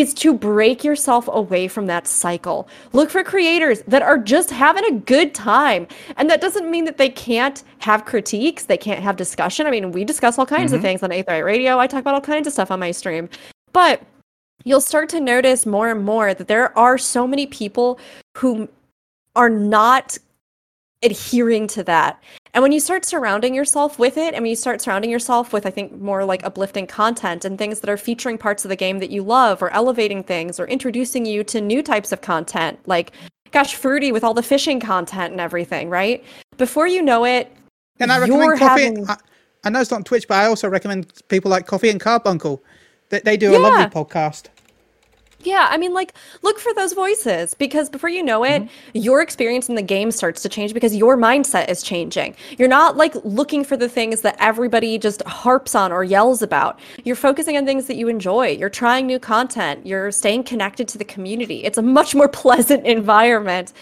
is 0.00 0.12
to 0.12 0.34
break 0.34 0.84
yourself 0.84 1.26
away 1.32 1.66
from 1.68 1.86
that 1.86 2.06
cycle. 2.06 2.68
Look 2.92 3.08
for 3.08 3.24
creators 3.24 3.80
that 3.88 4.02
are 4.02 4.18
just 4.18 4.50
having 4.50 4.84
a 4.84 4.92
good 4.92 5.34
time. 5.34 5.88
And 6.18 6.28
that 6.28 6.42
doesn't 6.42 6.70
mean 6.70 6.84
that 6.84 6.98
they 6.98 7.08
can't 7.08 7.64
have 7.78 8.04
critiques, 8.04 8.64
they 8.64 8.76
can't 8.76 9.02
have 9.02 9.16
discussion. 9.16 9.66
I 9.66 9.70
mean, 9.70 9.92
we 9.92 10.04
discuss 10.04 10.38
all 10.38 10.44
kinds 10.44 10.74
of 10.74 10.80
Mhm. 10.80 10.82
things 10.82 11.02
on 11.02 11.10
Aetheright 11.10 11.44
Radio. 11.44 11.78
I 11.78 11.86
talk 11.86 12.00
about 12.00 12.12
all 12.12 12.20
kinds 12.20 12.46
of 12.46 12.52
stuff 12.52 12.70
on 12.70 12.78
my 12.78 12.90
stream. 12.90 13.30
But 13.72 14.02
you'll 14.64 14.82
start 14.82 15.08
to 15.10 15.20
notice 15.20 15.64
more 15.64 15.90
and 15.90 16.04
more 16.04 16.34
that 16.34 16.46
there 16.46 16.76
are 16.78 16.98
so 16.98 17.26
many 17.26 17.46
people 17.46 17.98
who 18.36 18.68
are 19.34 19.48
not 19.50 20.18
adhering 21.10 21.66
to 21.68 21.82
that. 21.84 22.22
And 22.54 22.62
when 22.62 22.72
you 22.72 22.80
start 22.80 23.04
surrounding 23.04 23.54
yourself 23.54 23.98
with 23.98 24.16
it, 24.16 24.34
and 24.34 24.42
when 24.42 24.50
you 24.50 24.56
start 24.56 24.80
surrounding 24.80 25.10
yourself 25.10 25.52
with, 25.52 25.66
I 25.66 25.70
think, 25.70 25.92
more 26.00 26.24
like 26.24 26.44
uplifting 26.44 26.86
content 26.86 27.44
and 27.44 27.58
things 27.58 27.80
that 27.80 27.90
are 27.90 27.96
featuring 27.96 28.38
parts 28.38 28.64
of 28.64 28.70
the 28.70 28.76
game 28.76 28.98
that 29.00 29.10
you 29.10 29.22
love, 29.22 29.62
or 29.62 29.70
elevating 29.70 30.22
things, 30.22 30.58
or 30.58 30.66
introducing 30.66 31.26
you 31.26 31.44
to 31.44 31.60
new 31.60 31.82
types 31.82 32.12
of 32.12 32.22
content, 32.22 32.78
like, 32.86 33.12
gosh, 33.52 33.74
Fruity 33.74 34.10
with 34.12 34.24
all 34.24 34.34
the 34.34 34.42
fishing 34.42 34.80
content 34.80 35.32
and 35.32 35.40
everything, 35.40 35.90
right? 35.90 36.24
Before 36.56 36.86
you 36.86 37.02
know 37.02 37.24
it, 37.24 37.54
And 38.00 38.10
I 38.10 38.24
you're 38.26 38.38
recommend 38.38 38.58
Coffee. 38.58 38.82
having- 38.82 39.08
I, 39.10 39.16
I 39.64 39.70
know 39.70 39.80
it's 39.80 39.90
not 39.90 39.98
on 39.98 40.04
Twitch, 40.04 40.26
but 40.28 40.36
I 40.36 40.46
also 40.46 40.68
recommend 40.68 41.12
people 41.28 41.50
like 41.50 41.66
Coffee 41.66 41.90
and 41.90 42.00
Carbuncle. 42.00 42.62
That 43.10 43.24
they 43.24 43.36
do 43.36 43.56
a 43.56 43.58
lovely 43.58 43.84
podcast. 43.86 44.46
Yeah, 45.46 45.68
I 45.70 45.78
mean, 45.78 45.94
like, 45.94 46.12
look 46.42 46.58
for 46.58 46.74
those 46.74 46.92
voices 46.92 47.54
because 47.54 47.88
before 47.88 48.10
you 48.10 48.20
know 48.20 48.42
it, 48.42 48.62
mm-hmm. 48.62 48.98
your 48.98 49.22
experience 49.22 49.68
in 49.68 49.76
the 49.76 49.82
game 49.82 50.10
starts 50.10 50.42
to 50.42 50.48
change 50.48 50.74
because 50.74 50.96
your 50.96 51.16
mindset 51.16 51.68
is 51.68 51.84
changing. 51.84 52.34
You're 52.58 52.66
not 52.66 52.96
like 52.96 53.14
looking 53.22 53.62
for 53.62 53.76
the 53.76 53.88
things 53.88 54.22
that 54.22 54.36
everybody 54.40 54.98
just 54.98 55.22
harps 55.22 55.76
on 55.76 55.92
or 55.92 56.02
yells 56.02 56.42
about. 56.42 56.80
You're 57.04 57.14
focusing 57.14 57.56
on 57.56 57.64
things 57.64 57.86
that 57.86 57.94
you 57.94 58.08
enjoy. 58.08 58.48
You're 58.48 58.68
trying 58.68 59.06
new 59.06 59.20
content. 59.20 59.86
You're 59.86 60.10
staying 60.10 60.42
connected 60.42 60.88
to 60.88 60.98
the 60.98 61.04
community. 61.04 61.62
It's 61.62 61.78
a 61.78 61.82
much 61.82 62.12
more 62.12 62.28
pleasant 62.44 62.84
environment. 62.84 63.72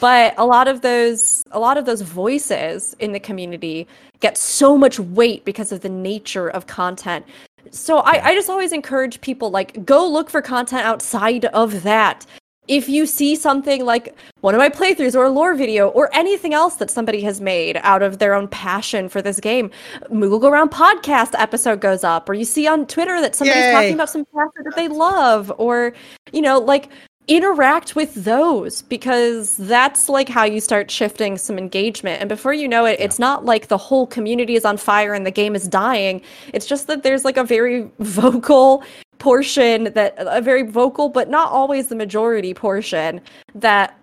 But 0.00 0.34
a 0.38 0.46
lot 0.46 0.66
of 0.66 0.80
those 0.80 1.44
a 1.52 1.60
lot 1.60 1.76
of 1.76 1.84
those 1.84 2.00
voices 2.00 2.96
in 2.98 3.12
the 3.12 3.20
community 3.20 3.86
get 4.20 4.38
so 4.38 4.76
much 4.76 4.98
weight 4.98 5.44
because 5.44 5.70
of 5.70 5.82
the 5.82 5.88
nature 5.88 6.48
of 6.48 6.66
content 6.66 7.26
so 7.72 7.98
I, 7.98 8.28
I 8.28 8.34
just 8.34 8.48
always 8.48 8.72
encourage 8.72 9.20
people 9.20 9.50
like 9.50 9.84
go 9.84 10.08
look 10.08 10.30
for 10.30 10.42
content 10.42 10.82
outside 10.82 11.46
of 11.46 11.82
that 11.82 12.26
if 12.68 12.88
you 12.88 13.06
see 13.06 13.34
something 13.34 13.84
like 13.84 14.16
one 14.40 14.54
of 14.54 14.58
my 14.58 14.68
playthroughs 14.68 15.16
or 15.16 15.24
a 15.24 15.30
lore 15.30 15.54
video 15.54 15.88
or 15.88 16.08
anything 16.14 16.54
else 16.54 16.76
that 16.76 16.90
somebody 16.90 17.20
has 17.22 17.40
made 17.40 17.76
out 17.82 18.02
of 18.02 18.18
their 18.18 18.34
own 18.34 18.46
passion 18.46 19.08
for 19.08 19.20
this 19.20 19.40
game, 19.40 19.70
Moogle 20.10 20.40
Go 20.40 20.48
Round 20.48 20.70
podcast 20.70 21.32
episode 21.34 21.80
goes 21.80 22.04
up, 22.04 22.28
or 22.28 22.34
you 22.34 22.44
see 22.44 22.68
on 22.68 22.86
Twitter 22.86 23.20
that 23.20 23.34
somebody's 23.34 23.64
Yay. 23.64 23.72
talking 23.72 23.94
about 23.94 24.10
some 24.10 24.24
character 24.26 24.62
that 24.64 24.76
they 24.76 24.86
love, 24.86 25.52
or 25.58 25.92
you 26.32 26.40
know, 26.40 26.58
like 26.58 26.88
interact 27.28 27.94
with 27.94 28.14
those 28.14 28.82
because 28.82 29.56
that's 29.56 30.08
like 30.08 30.28
how 30.28 30.44
you 30.44 30.60
start 30.60 30.90
shifting 30.90 31.38
some 31.38 31.56
engagement. 31.56 32.20
And 32.20 32.28
before 32.28 32.52
you 32.52 32.66
know 32.66 32.84
it, 32.84 32.98
it's 32.98 33.18
not 33.18 33.44
like 33.44 33.68
the 33.68 33.78
whole 33.78 34.06
community 34.06 34.54
is 34.54 34.64
on 34.64 34.76
fire 34.76 35.14
and 35.14 35.24
the 35.24 35.30
game 35.30 35.54
is 35.54 35.68
dying. 35.68 36.20
It's 36.52 36.66
just 36.66 36.88
that 36.88 37.02
there's 37.02 37.24
like 37.24 37.36
a 37.36 37.44
very 37.44 37.90
vocal 38.00 38.82
portion 39.18 39.84
that 39.94 40.14
a 40.18 40.40
very 40.40 40.64
vocal 40.64 41.08
but 41.08 41.30
not 41.30 41.52
always 41.52 41.86
the 41.86 41.94
majority 41.94 42.52
portion 42.52 43.20
that 43.54 43.96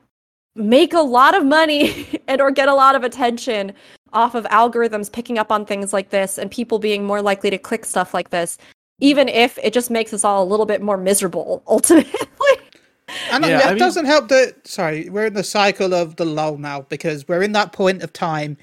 make 0.56 0.94
a 0.94 1.02
lot 1.02 1.36
of 1.36 1.46
money 1.46 2.08
and 2.30 2.40
or 2.40 2.52
get 2.52 2.70
a 2.70 2.74
lot 2.74 2.96
of 2.96 3.04
attention 3.04 3.74
off 4.14 4.34
of 4.34 4.46
algorithms 4.46 5.12
picking 5.12 5.38
up 5.38 5.52
on 5.52 5.66
things 5.66 5.92
like 5.92 6.10
this 6.10 6.38
and 6.38 6.50
people 6.50 6.80
being 6.80 7.04
more 7.04 7.22
likely 7.22 7.50
to 7.50 7.58
click 7.58 7.84
stuff 7.84 8.14
like 8.14 8.30
this 8.30 8.58
even 9.02 9.28
if 9.28 9.58
it 9.62 9.74
just 9.74 9.92
makes 9.92 10.14
us 10.14 10.24
all 10.24 10.42
a 10.42 10.48
little 10.48 10.66
bit 10.66 10.82
more 10.82 10.98
miserable 10.98 11.62
ultimately 11.68 12.14
And 13.32 13.44
Yeah, 13.46 13.60
it 13.60 13.66
I 13.66 13.70
mean- 13.72 13.80
doesn't 13.80 14.06
help 14.06 14.28
that. 14.30 14.68
Sorry, 14.68 15.10
we're 15.10 15.26
in 15.28 15.34
the 15.34 15.44
cycle 15.44 15.94
of 15.94 16.16
the 16.18 16.26
lull 16.26 16.58
now 16.58 16.82
because 16.90 17.28
we're 17.28 17.42
in 17.44 17.52
that 17.54 17.72
point 17.72 18.04
of 18.04 18.14
time 18.14 18.58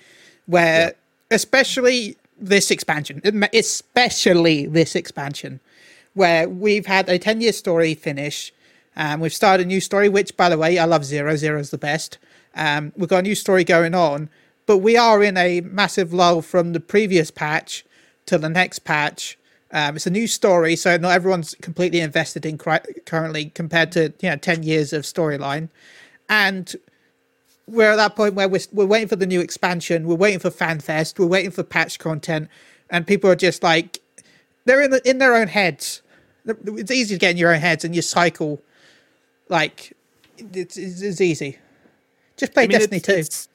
where, 0.47 0.95
especially 1.31 2.17
this 2.39 2.71
expansion, 2.71 3.21
especially 3.53 4.67
this 4.67 4.95
expansion, 4.95 5.61
where 6.15 6.49
we've 6.49 6.87
had 6.87 7.09
a 7.09 7.19
10 7.19 7.41
year 7.41 7.53
story 7.53 7.95
finish. 7.95 8.53
Um, 8.97 9.21
we've 9.21 9.35
started 9.35 9.67
a 9.67 9.69
new 9.69 9.81
story, 9.81 10.09
which, 10.09 10.37
by 10.37 10.49
the 10.49 10.57
way, 10.59 10.79
I 10.79 10.85
love 10.85 11.05
Zero. 11.05 11.37
Zero's 11.37 11.71
the 11.71 11.79
best. 11.79 12.19
Um, 12.55 12.93
we've 12.97 13.09
got 13.09 13.19
a 13.19 13.23
new 13.23 13.35
story 13.35 13.65
going 13.65 13.95
on, 13.95 14.31
but 14.65 14.79
we 14.79 14.97
are 14.97 15.23
in 15.23 15.37
a 15.37 15.61
massive 15.61 16.13
lull 16.15 16.41
from 16.41 16.73
the 16.73 16.81
previous 16.81 17.31
patch 17.31 17.85
to 18.27 18.39
the 18.39 18.49
next 18.49 18.81
patch. 18.81 19.37
Um, 19.73 19.97
it's 19.97 20.07
a 20.07 20.11
new 20.11 20.27
story, 20.29 20.77
so 20.77 20.97
not 20.97 21.11
everyone's 21.13 21.55
completely 21.61 22.01
invested 22.01 22.47
in 22.47 22.57
cri- 22.57 22.79
currently 23.05 23.47
compared 23.47 23.91
to 23.93 24.13
you 24.21 24.31
know 24.31 24.37
ten 24.37 24.63
years 24.63 24.93
of 24.93 25.03
storyline, 25.03 25.69
and 26.29 26.75
we're 27.67 27.91
at 27.91 27.97
that 27.97 28.15
point 28.15 28.35
where 28.35 28.49
we're 28.49 28.61
we're 28.73 28.87
waiting 28.87 29.09
for 29.09 29.17
the 29.17 29.27
new 29.27 29.41
expansion, 29.41 30.07
we're 30.07 30.15
waiting 30.15 30.39
for 30.39 30.51
FanFest, 30.51 31.19
we're 31.19 31.27
waiting 31.27 31.51
for 31.51 31.65
patch 31.65 31.99
content, 31.99 32.49
and 32.91 33.07
people 33.07 33.29
are 33.29 33.35
just 33.37 33.63
like 33.65 34.01
they're 34.67 34.83
in 34.83 34.91
the, 34.93 35.09
in 35.09 35.19
their 35.19 35.35
own 35.35 35.49
heads. 35.49 36.01
It's 36.47 36.93
easy 36.93 37.17
to 37.17 37.19
get 37.19 37.33
in 37.33 37.37
your 37.37 37.53
own 37.53 37.61
heads, 37.61 37.85
and 37.85 37.95
you 37.95 38.03
cycle 38.03 38.63
like 39.49 39.93
it's, 40.39 40.77
it's, 40.77 41.03
it's 41.03 41.21
easy. 41.21 41.59
Just 42.37 42.53
play 42.55 42.65
I 42.65 42.67
mean, 42.69 42.79
Destiny 42.79 42.97
it's- 42.99 43.07
two. 43.15 43.21
it's- 43.21 43.49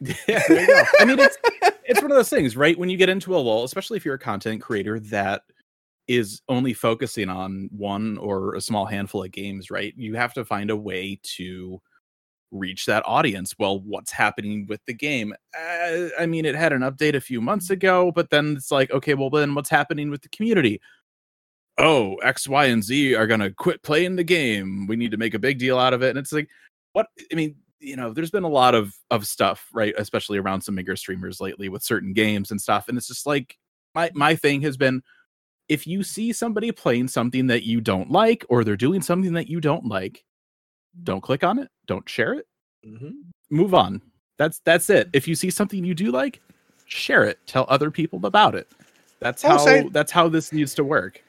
yeah, 0.00 0.42
there 0.48 0.60
you 0.60 0.66
go. 0.66 0.82
I 1.00 1.04
mean, 1.04 1.18
it's 1.18 1.36
it's 1.84 2.02
one 2.02 2.10
of 2.10 2.16
those 2.16 2.30
things, 2.30 2.56
right? 2.56 2.78
When 2.78 2.88
you 2.88 2.96
get 2.96 3.08
into 3.08 3.36
a 3.36 3.38
lull, 3.38 3.64
especially 3.64 3.96
if 3.96 4.04
you're 4.04 4.14
a 4.14 4.18
content 4.18 4.62
creator 4.62 5.00
that 5.00 5.42
is 6.06 6.40
only 6.48 6.72
focusing 6.72 7.28
on 7.28 7.68
one 7.70 8.16
or 8.18 8.54
a 8.54 8.60
small 8.60 8.86
handful 8.86 9.24
of 9.24 9.30
games, 9.30 9.70
right? 9.70 9.92
You 9.96 10.14
have 10.14 10.32
to 10.34 10.44
find 10.44 10.70
a 10.70 10.76
way 10.76 11.20
to 11.36 11.80
reach 12.50 12.86
that 12.86 13.02
audience. 13.06 13.54
Well, 13.58 13.80
what's 13.80 14.10
happening 14.10 14.66
with 14.68 14.80
the 14.86 14.94
game? 14.94 15.34
Uh, 15.54 16.08
I 16.18 16.26
mean, 16.26 16.46
it 16.46 16.54
had 16.54 16.72
an 16.72 16.80
update 16.80 17.14
a 17.14 17.20
few 17.20 17.40
months 17.42 17.70
ago, 17.70 18.10
but 18.10 18.30
then 18.30 18.54
it's 18.56 18.70
like, 18.70 18.90
okay, 18.90 19.14
well, 19.14 19.28
then 19.28 19.54
what's 19.54 19.68
happening 19.68 20.10
with 20.10 20.22
the 20.22 20.30
community? 20.30 20.80
Oh, 21.76 22.14
X, 22.16 22.48
Y, 22.48 22.64
and 22.66 22.82
Z 22.82 23.14
are 23.14 23.26
gonna 23.26 23.50
quit 23.50 23.82
playing 23.82 24.16
the 24.16 24.24
game. 24.24 24.86
We 24.86 24.96
need 24.96 25.10
to 25.12 25.16
make 25.16 25.34
a 25.34 25.38
big 25.38 25.58
deal 25.58 25.78
out 25.78 25.92
of 25.92 26.02
it. 26.02 26.10
And 26.10 26.18
it's 26.18 26.32
like, 26.32 26.48
what? 26.92 27.06
I 27.30 27.34
mean, 27.34 27.54
you 27.80 27.96
know, 27.96 28.12
there's 28.12 28.30
been 28.30 28.42
a 28.44 28.48
lot 28.48 28.74
of 28.74 28.94
of 29.10 29.26
stuff, 29.26 29.68
right? 29.72 29.94
Especially 29.98 30.38
around 30.38 30.60
some 30.62 30.74
bigger 30.74 30.96
streamers 30.96 31.40
lately 31.40 31.68
with 31.68 31.82
certain 31.82 32.12
games 32.12 32.50
and 32.50 32.60
stuff. 32.60 32.88
And 32.88 32.98
it's 32.98 33.08
just 33.08 33.26
like 33.26 33.56
my 33.94 34.10
my 34.14 34.34
thing 34.34 34.60
has 34.62 34.76
been 34.76 35.02
if 35.68 35.86
you 35.86 36.02
see 36.02 36.32
somebody 36.32 36.72
playing 36.72 37.08
something 37.08 37.46
that 37.48 37.62
you 37.64 37.80
don't 37.80 38.10
like 38.10 38.44
or 38.48 38.64
they're 38.64 38.76
doing 38.76 39.02
something 39.02 39.34
that 39.34 39.48
you 39.48 39.60
don't 39.60 39.84
like, 39.86 40.24
don't 41.04 41.20
click 41.20 41.44
on 41.44 41.58
it, 41.58 41.68
don't 41.86 42.08
share 42.08 42.32
it, 42.34 42.46
Mhm. 42.86 43.12
move 43.50 43.74
on. 43.74 44.00
That's 44.38 44.60
that's 44.60 44.88
it. 44.90 45.08
If 45.12 45.28
you 45.28 45.34
see 45.34 45.50
something 45.50 45.84
you 45.84 45.94
do 45.94 46.10
like, 46.10 46.40
share 46.86 47.24
it, 47.24 47.38
tell 47.46 47.66
other 47.68 47.90
people 47.90 48.24
about 48.24 48.54
it. 48.54 48.68
That's 49.20 49.42
how 49.42 49.52
Also- 49.58 49.88
that's 49.90 50.10
how 50.12 50.28
this 50.28 50.52
needs 50.52 50.74
to 50.76 50.84
work. 50.84 51.22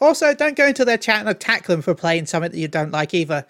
Also, 0.00 0.34
don't 0.34 0.56
go 0.56 0.66
into 0.66 0.84
their 0.84 0.98
chat 0.98 1.20
and 1.20 1.28
attack 1.28 1.66
them 1.66 1.80
for 1.80 1.94
playing 1.94 2.26
something 2.26 2.50
that 2.50 2.58
you 2.58 2.68
don't 2.68 2.90
like 2.90 3.14
either. 3.14 3.46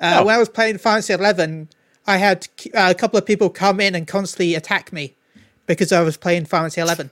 Uh, 0.00 0.16
No. 0.16 0.24
When 0.26 0.34
I 0.34 0.38
was 0.38 0.48
playing 0.48 0.78
Fantasy 0.78 1.12
Eleven, 1.12 1.68
I 2.08 2.16
had 2.16 2.48
uh, 2.74 2.88
a 2.90 2.94
couple 2.94 3.18
of 3.18 3.26
people 3.26 3.50
come 3.50 3.80
in 3.80 3.94
and 3.94 4.06
constantly 4.08 4.54
attack 4.54 4.94
me 4.94 5.14
because 5.66 5.92
I 5.92 6.00
was 6.00 6.16
playing 6.16 6.46
Final 6.46 6.64
Fantasy 6.64 6.80
Eleven. 6.80 7.10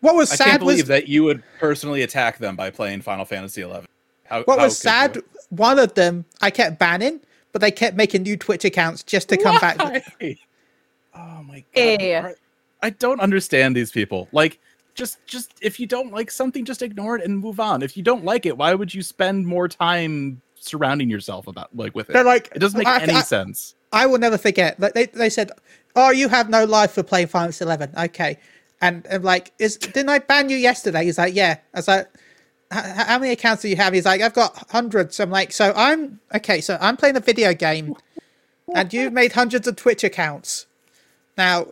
What 0.00 0.14
was 0.14 0.32
I 0.32 0.36
sad 0.36 0.44
can't 0.46 0.62
was 0.62 0.84
that 0.84 1.08
you 1.08 1.24
would 1.24 1.42
personally 1.58 2.02
attack 2.02 2.38
them 2.38 2.54
by 2.54 2.70
playing 2.70 3.02
Final 3.02 3.24
Fantasy 3.24 3.60
11. 3.62 3.86
How, 4.24 4.42
what 4.44 4.58
how 4.58 4.64
was 4.64 4.80
could 4.80 4.86
you? 4.86 4.90
sad. 4.90 5.22
One 5.50 5.78
of 5.78 5.92
them 5.94 6.24
I 6.40 6.50
kept 6.50 6.78
banning, 6.78 7.20
but 7.52 7.60
they 7.60 7.72
kept 7.72 7.96
making 7.96 8.22
new 8.22 8.36
Twitch 8.36 8.64
accounts 8.64 9.02
just 9.02 9.28
to 9.28 9.36
come 9.36 9.58
back. 9.60 10.04
Oh 11.12 11.42
my 11.42 11.64
god. 11.74 12.24
Are- 12.24 12.36
I 12.82 12.90
don't 12.90 13.20
understand 13.20 13.74
these 13.74 13.90
people. 13.90 14.28
Like 14.30 14.60
just 14.94 15.18
just 15.26 15.52
if 15.60 15.80
you 15.80 15.88
don't 15.88 16.12
like 16.12 16.30
something 16.30 16.64
just 16.64 16.82
ignore 16.82 17.16
it 17.16 17.24
and 17.24 17.36
move 17.36 17.58
on. 17.58 17.82
If 17.82 17.96
you 17.96 18.04
don't 18.04 18.24
like 18.24 18.46
it, 18.46 18.56
why 18.56 18.74
would 18.74 18.94
you 18.94 19.02
spend 19.02 19.44
more 19.44 19.66
time 19.66 20.40
surrounding 20.60 21.10
yourself 21.10 21.46
about 21.48 21.74
like 21.76 21.94
with 21.94 22.08
it? 22.10 22.12
They're 22.12 22.24
like, 22.24 22.50
it 22.54 22.58
doesn't 22.60 22.78
make 22.78 22.86
I- 22.86 23.00
any 23.02 23.14
I- 23.14 23.22
sense. 23.22 23.74
I 23.92 24.06
will 24.06 24.18
never 24.18 24.38
forget. 24.38 24.78
Like 24.78 24.94
they, 24.94 25.06
they 25.06 25.28
said, 25.28 25.50
"Oh, 25.96 26.10
you 26.10 26.28
have 26.28 26.48
no 26.48 26.64
life 26.64 26.92
for 26.92 27.02
playing 27.02 27.26
Final 27.26 27.46
Fantasy 27.46 27.64
Eleven." 27.64 27.90
Okay, 27.98 28.38
and 28.80 29.04
I'm 29.10 29.22
like, 29.22 29.50
"Is 29.58 29.76
didn't 29.76 30.08
I 30.10 30.20
ban 30.20 30.48
you 30.48 30.56
yesterday?" 30.56 31.04
He's 31.04 31.18
like, 31.18 31.34
"Yeah." 31.34 31.56
I 31.74 31.78
was 31.78 31.88
like, 31.88 32.06
"H- 32.72 32.84
h- 32.84 33.06
"How 33.08 33.18
many 33.18 33.32
accounts 33.32 33.62
do 33.62 33.68
you 33.68 33.74
have?" 33.74 33.92
He's 33.92 34.04
like, 34.04 34.20
"I've 34.20 34.32
got 34.32 34.70
hundreds." 34.70 35.18
I'm 35.18 35.30
like, 35.30 35.50
"So 35.50 35.72
I'm 35.74 36.20
okay. 36.36 36.60
So 36.60 36.78
I'm 36.80 36.96
playing 36.96 37.16
a 37.16 37.20
video 37.20 37.52
game, 37.52 37.96
and 38.76 38.92
you've 38.92 39.12
made 39.12 39.32
hundreds 39.32 39.66
of 39.66 39.74
Twitch 39.74 40.04
accounts. 40.04 40.66
Now, 41.36 41.66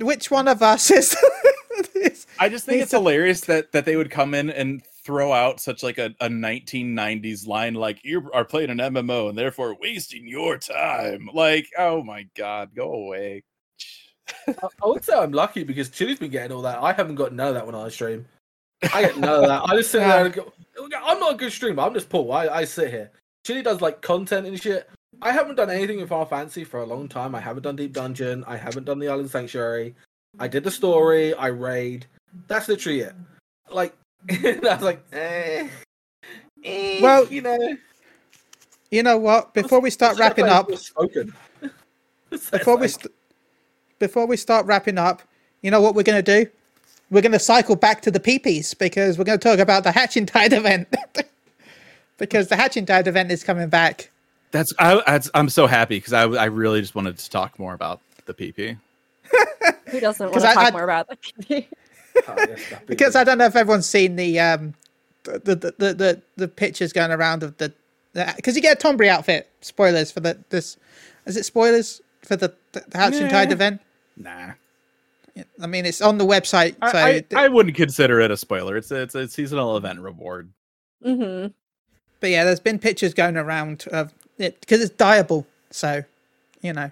which 0.00 0.32
one 0.32 0.48
of 0.48 0.60
us 0.60 0.90
is?" 0.90 1.16
is- 1.94 2.26
I 2.40 2.48
just 2.48 2.66
think 2.66 2.82
it's 2.82 2.92
a- 2.92 2.96
hilarious 2.98 3.42
that 3.42 3.70
that 3.70 3.84
they 3.84 3.94
would 3.94 4.10
come 4.10 4.34
in 4.34 4.50
and 4.50 4.82
throw 5.04 5.32
out 5.32 5.60
such 5.60 5.82
like 5.82 5.98
a, 5.98 6.14
a 6.20 6.28
1990s 6.28 7.46
line 7.46 7.74
like 7.74 8.04
you 8.04 8.30
are 8.32 8.44
playing 8.44 8.70
an 8.70 8.78
MMO 8.78 9.28
and 9.28 9.38
therefore 9.38 9.76
wasting 9.80 10.26
your 10.26 10.58
time. 10.58 11.28
Like, 11.32 11.68
oh 11.78 12.02
my 12.02 12.26
god, 12.34 12.70
go 12.74 12.92
away. 12.92 13.44
I, 14.48 14.52
I 14.82 14.86
would 14.86 15.04
say 15.04 15.14
I'm 15.14 15.32
lucky 15.32 15.62
because 15.62 15.90
Chili's 15.90 16.18
been 16.18 16.30
getting 16.30 16.52
all 16.52 16.62
that. 16.62 16.82
I 16.82 16.92
haven't 16.92 17.16
got 17.16 17.34
none 17.34 17.48
of 17.48 17.54
that 17.54 17.66
when 17.66 17.74
I 17.74 17.88
stream. 17.88 18.26
I 18.92 19.02
get 19.02 19.18
none 19.18 19.44
of 19.44 19.48
that. 19.48 19.62
I 19.64 19.76
just 19.76 19.90
sit 19.90 20.00
there 20.00 20.24
and 20.24 20.34
go, 20.34 20.52
I'm 21.04 21.20
not 21.20 21.34
a 21.34 21.36
good 21.36 21.52
streamer. 21.52 21.82
I'm 21.82 21.94
just 21.94 22.08
Paul. 22.08 22.32
I, 22.32 22.48
I 22.48 22.64
sit 22.64 22.90
here. 22.90 23.10
Chili 23.44 23.62
does 23.62 23.80
like 23.80 24.00
content 24.00 24.46
and 24.46 24.60
shit. 24.60 24.88
I 25.22 25.32
haven't 25.32 25.56
done 25.56 25.70
anything 25.70 26.00
in 26.00 26.06
Final 26.06 26.26
Fantasy 26.26 26.64
for 26.64 26.80
a 26.80 26.86
long 26.86 27.08
time. 27.08 27.34
I 27.34 27.40
haven't 27.40 27.62
done 27.62 27.76
Deep 27.76 27.92
Dungeon. 27.92 28.44
I 28.46 28.56
haven't 28.56 28.84
done 28.84 28.98
the 28.98 29.08
Island 29.08 29.30
Sanctuary. 29.30 29.94
I 30.38 30.48
did 30.48 30.64
the 30.64 30.70
story. 30.70 31.34
I 31.34 31.48
raid. 31.48 32.06
That's 32.48 32.68
literally 32.68 33.00
it. 33.00 33.14
Like, 33.70 33.94
I 34.30 34.58
was 34.62 34.82
like, 34.82 35.04
eh, 35.12 35.68
eh, 36.64 37.00
Well, 37.02 37.26
you 37.26 37.42
know. 37.42 37.76
you 38.90 39.02
know 39.02 39.18
what? 39.18 39.52
Before 39.54 39.80
we 39.80 39.90
start 39.90 40.18
wrapping 40.18 40.46
up, 40.46 40.68
before 42.30 42.76
we 42.76 42.88
st- 42.88 43.12
before 43.98 44.26
we 44.26 44.36
start 44.36 44.66
wrapping 44.66 44.98
up, 44.98 45.22
you 45.62 45.70
know 45.70 45.80
what 45.80 45.94
we're 45.94 46.02
going 46.02 46.22
to 46.22 46.44
do? 46.44 46.50
We're 47.10 47.20
going 47.22 47.32
to 47.32 47.38
cycle 47.38 47.76
back 47.76 48.00
to 48.02 48.10
the 48.10 48.18
peepees 48.20 48.76
because 48.76 49.18
we're 49.18 49.24
going 49.24 49.38
to 49.38 49.48
talk 49.48 49.58
about 49.58 49.84
the 49.84 49.92
Hatching 49.92 50.26
Tide 50.26 50.52
event. 50.60 50.88
because 52.18 52.48
the 52.48 52.56
Hatching 52.56 52.86
Tide 52.86 53.06
event 53.06 53.30
is 53.30 53.44
coming 53.44 53.68
back. 53.68 54.10
That's 54.50 54.72
I. 54.78 55.20
I'm 55.34 55.48
so 55.48 55.66
happy 55.66 55.96
because 55.96 56.12
I 56.12 56.22
I 56.24 56.44
really 56.46 56.80
just 56.80 56.94
wanted 56.94 57.18
to 57.18 57.30
talk 57.30 57.58
more 57.58 57.74
about 57.74 58.00
the 58.26 58.34
PP. 58.34 58.78
who 59.88 60.00
doesn't 60.00 60.30
want 60.30 60.40
to 60.40 60.46
talk 60.46 60.56
I- 60.56 60.70
more 60.70 60.84
about 60.84 61.08
the 61.08 61.16
yes, 61.48 61.64
that 61.68 61.68
Because 62.86 63.16
I 63.16 63.24
don't 63.24 63.38
know 63.38 63.46
if 63.46 63.56
everyone's 63.56 63.88
seen 63.88 64.16
the 64.16 64.40
um 64.40 64.74
the 65.24 65.38
the 65.38 65.74
the 65.78 65.94
the, 65.94 66.22
the 66.36 66.48
pictures 66.48 66.92
going 66.92 67.10
around 67.10 67.42
of 67.42 67.56
the 67.58 67.72
because 68.36 68.54
you 68.56 68.62
get 68.62 68.82
a 68.82 68.86
Tonberry 68.86 69.08
outfit. 69.08 69.50
Spoilers 69.60 70.10
for 70.10 70.20
the 70.20 70.38
this 70.50 70.76
is 71.26 71.36
it 71.36 71.44
spoilers 71.44 72.00
for 72.22 72.36
the, 72.36 72.54
the 72.72 72.84
Hatching 72.94 73.28
Tide 73.28 73.52
event? 73.52 73.80
Nah, 74.16 74.52
I 75.60 75.66
mean, 75.66 75.84
it's 75.84 76.00
on 76.00 76.18
the 76.18 76.24
website. 76.24 76.76
So 76.90 76.98
I, 76.98 77.24
I, 77.32 77.44
I 77.44 77.48
wouldn't 77.48 77.76
consider 77.76 78.20
it 78.20 78.30
a 78.30 78.36
spoiler. 78.36 78.76
It's 78.76 78.90
a, 78.90 79.02
it's 79.02 79.14
a 79.14 79.28
seasonal 79.28 79.76
event 79.76 80.00
reward. 80.00 80.52
hmm 81.02 81.46
But 82.20 82.30
yeah, 82.30 82.44
there's 82.44 82.60
been 82.60 82.78
pictures 82.78 83.14
going 83.14 83.36
around 83.36 83.86
of 83.90 84.12
it 84.38 84.60
because 84.60 84.80
it's 84.80 84.94
diable. 84.94 85.46
So, 85.70 86.04
you 86.62 86.72
know. 86.72 86.90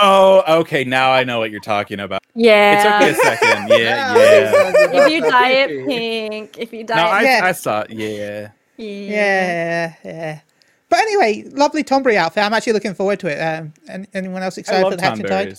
Oh, 0.00 0.42
okay. 0.60 0.84
Now 0.84 1.12
I 1.12 1.24
know 1.24 1.38
what 1.38 1.50
you're 1.50 1.60
talking 1.60 2.00
about. 2.00 2.22
yeah 2.34 3.06
It 3.06 3.14
took 3.14 3.16
me 3.16 3.20
a 3.20 3.24
second. 3.24 3.68
Yeah, 3.68 3.76
Yeah, 3.78 4.16
yeah. 4.16 5.04
if 5.04 5.10
you 5.12 5.20
dye 5.22 5.50
it 5.50 5.86
pink 5.86 6.58
if 6.58 6.72
you 6.72 6.80
No, 6.80 6.94
dye 6.94 7.08
I, 7.08 7.22
it 7.22 7.24
Yeah. 7.24 7.40
I 7.44 7.52
saw. 7.52 7.84
Yeah. 7.88 8.08
yeah. 8.08 8.50
Yeah, 8.78 9.94
yeah. 10.04 10.40
But 10.88 11.00
anyway, 11.00 11.44
lovely 11.50 11.84
Tonberry 11.84 12.16
outfit. 12.16 12.42
I'm 12.44 12.54
actually 12.54 12.72
looking 12.72 12.94
forward 12.94 13.20
to 13.20 13.26
it. 13.28 13.38
Um, 13.40 13.74
and 13.88 14.06
anyone 14.14 14.42
else 14.42 14.56
excited 14.56 14.84
for 14.84 14.90
love 14.90 14.98
the 14.98 15.04
Hatching 15.04 15.26
Tide? 15.26 15.54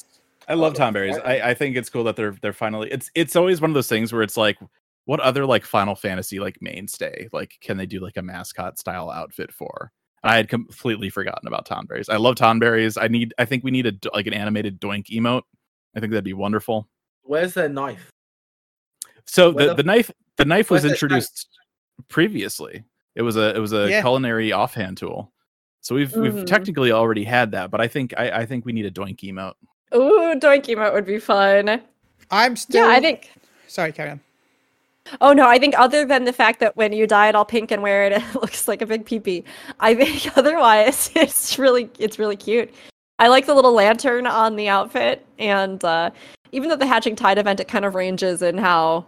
I 0.48 0.56
love 0.56 0.74
Tonberries. 0.74 1.14
right. 1.24 1.42
I, 1.44 1.52
I 1.52 1.54
think 1.54 1.76
it's 1.76 1.90
cool 1.90 2.04
that 2.06 2.16
they're 2.16 2.36
they're 2.42 2.54
finally. 2.54 2.90
It's 2.92 3.12
it's 3.14 3.36
always 3.36 3.62
one 3.62 3.70
of 3.70 3.76
those 3.76 3.88
things 3.88 4.12
where 4.12 4.24
it's 4.24 4.38
like, 4.38 4.58
what 5.06 5.20
other 5.20 5.46
like 5.46 5.64
Final 5.66 5.96
Fantasy 5.96 6.40
like 6.40 6.58
mainstay 6.62 7.30
like 7.32 7.58
can 7.62 7.78
they 7.78 7.86
do 7.86 8.00
like 8.00 8.18
a 8.18 8.22
mascot 8.24 8.80
style 8.80 9.12
outfit 9.12 9.54
for? 9.54 9.92
I 10.24 10.36
had 10.36 10.50
completely 10.50 11.10
forgotten 11.10 11.48
about 11.48 11.66
Tonberries. 11.68 12.10
I 12.10 12.18
love 12.18 12.36
Tonberries. 12.36 13.02
I 13.02 13.08
need. 13.08 13.34
I 13.38 13.46
think 13.46 13.64
we 13.64 13.72
need 13.72 13.86
a 13.86 13.92
d- 13.94 14.10
like 14.14 14.28
an 14.28 14.34
animated 14.34 14.80
Doink 14.82 15.08
emote. 15.08 15.44
I 15.96 16.00
think 16.00 16.12
that'd 16.12 16.24
be 16.24 16.34
wonderful. 16.34 16.88
Where's 17.24 17.54
their 17.54 17.70
knife? 17.70 18.10
So 19.26 19.52
the, 19.52 19.68
the- 19.68 19.74
the 19.76 19.84
knife 19.84 20.12
the 20.38 20.46
knife 20.46 20.70
was 20.70 20.84
where's 20.84 20.84
that 20.84 20.88
knife? 20.90 21.04
introduced 21.04 21.50
previously. 22.08 22.84
It 23.16 23.22
was 23.22 23.36
a 23.38 23.56
it 23.56 23.60
was 23.60 23.74
a 23.74 23.90
Yeah. 23.90 24.02
culinary 24.02 24.52
offhand 24.52 24.98
tool. 24.98 25.32
So 25.82 25.96
we've 25.96 26.14
we've 26.16 26.34
Mhm. 26.34 26.46
technically 26.48 26.92
already 26.92 27.24
had 27.24 27.52
that, 27.52 27.72
but 27.72 27.80
I 27.82 27.88
think 27.88 28.14
I, 28.18 28.32
I 28.42 28.46
think 28.46 28.66
we 28.66 28.74
need 28.74 28.86
a 28.86 28.92
Doink 28.92 29.20
emote. 29.22 29.54
Ooh, 29.96 30.36
Doink 30.40 30.66
emote 30.66 30.94
would 30.94 31.06
be 31.06 31.20
fun. 31.20 31.82
I'm 32.32 32.56
still. 32.56 32.88
Yeah, 32.90 32.96
I 32.96 33.00
think. 33.00 33.32
Sorry, 33.68 33.92
carry 33.92 34.12
on. 34.12 34.20
Oh 35.22 35.34
no, 35.34 35.48
I 35.48 35.60
think 35.60 35.78
other 35.78 36.06
than 36.06 36.26
the 36.26 36.34
fact 36.34 36.60
that 36.60 36.76
when 36.76 36.94
you 36.94 37.08
dye 37.08 37.30
it 37.30 37.36
all 37.36 37.46
pink 37.46 37.72
and 37.72 37.82
wear 37.82 38.06
it, 38.06 38.14
it 38.22 38.36
looks 38.36 38.68
like 38.68 38.82
a 38.82 38.86
big 38.86 39.06
peepee. 39.06 39.44
I 39.80 39.96
think 39.96 40.38
otherwise 40.38 41.12
it's 41.16 41.58
really 41.58 41.90
it's 42.00 42.20
really 42.20 42.36
cute. 42.36 42.74
I 43.20 43.28
like 43.28 43.46
the 43.46 43.54
little 43.54 43.74
lantern 43.74 44.28
on 44.28 44.56
the 44.56 44.70
outfit, 44.70 45.26
and 45.38 45.84
uh, 45.84 46.12
even 46.52 46.70
though 46.70 46.78
the 46.78 46.88
Hatching 46.88 47.16
Tide 47.16 47.38
event, 47.38 47.60
it 47.60 47.68
kind 47.68 47.84
of 47.84 47.94
ranges 47.94 48.42
in 48.42 48.58
how 48.58 49.06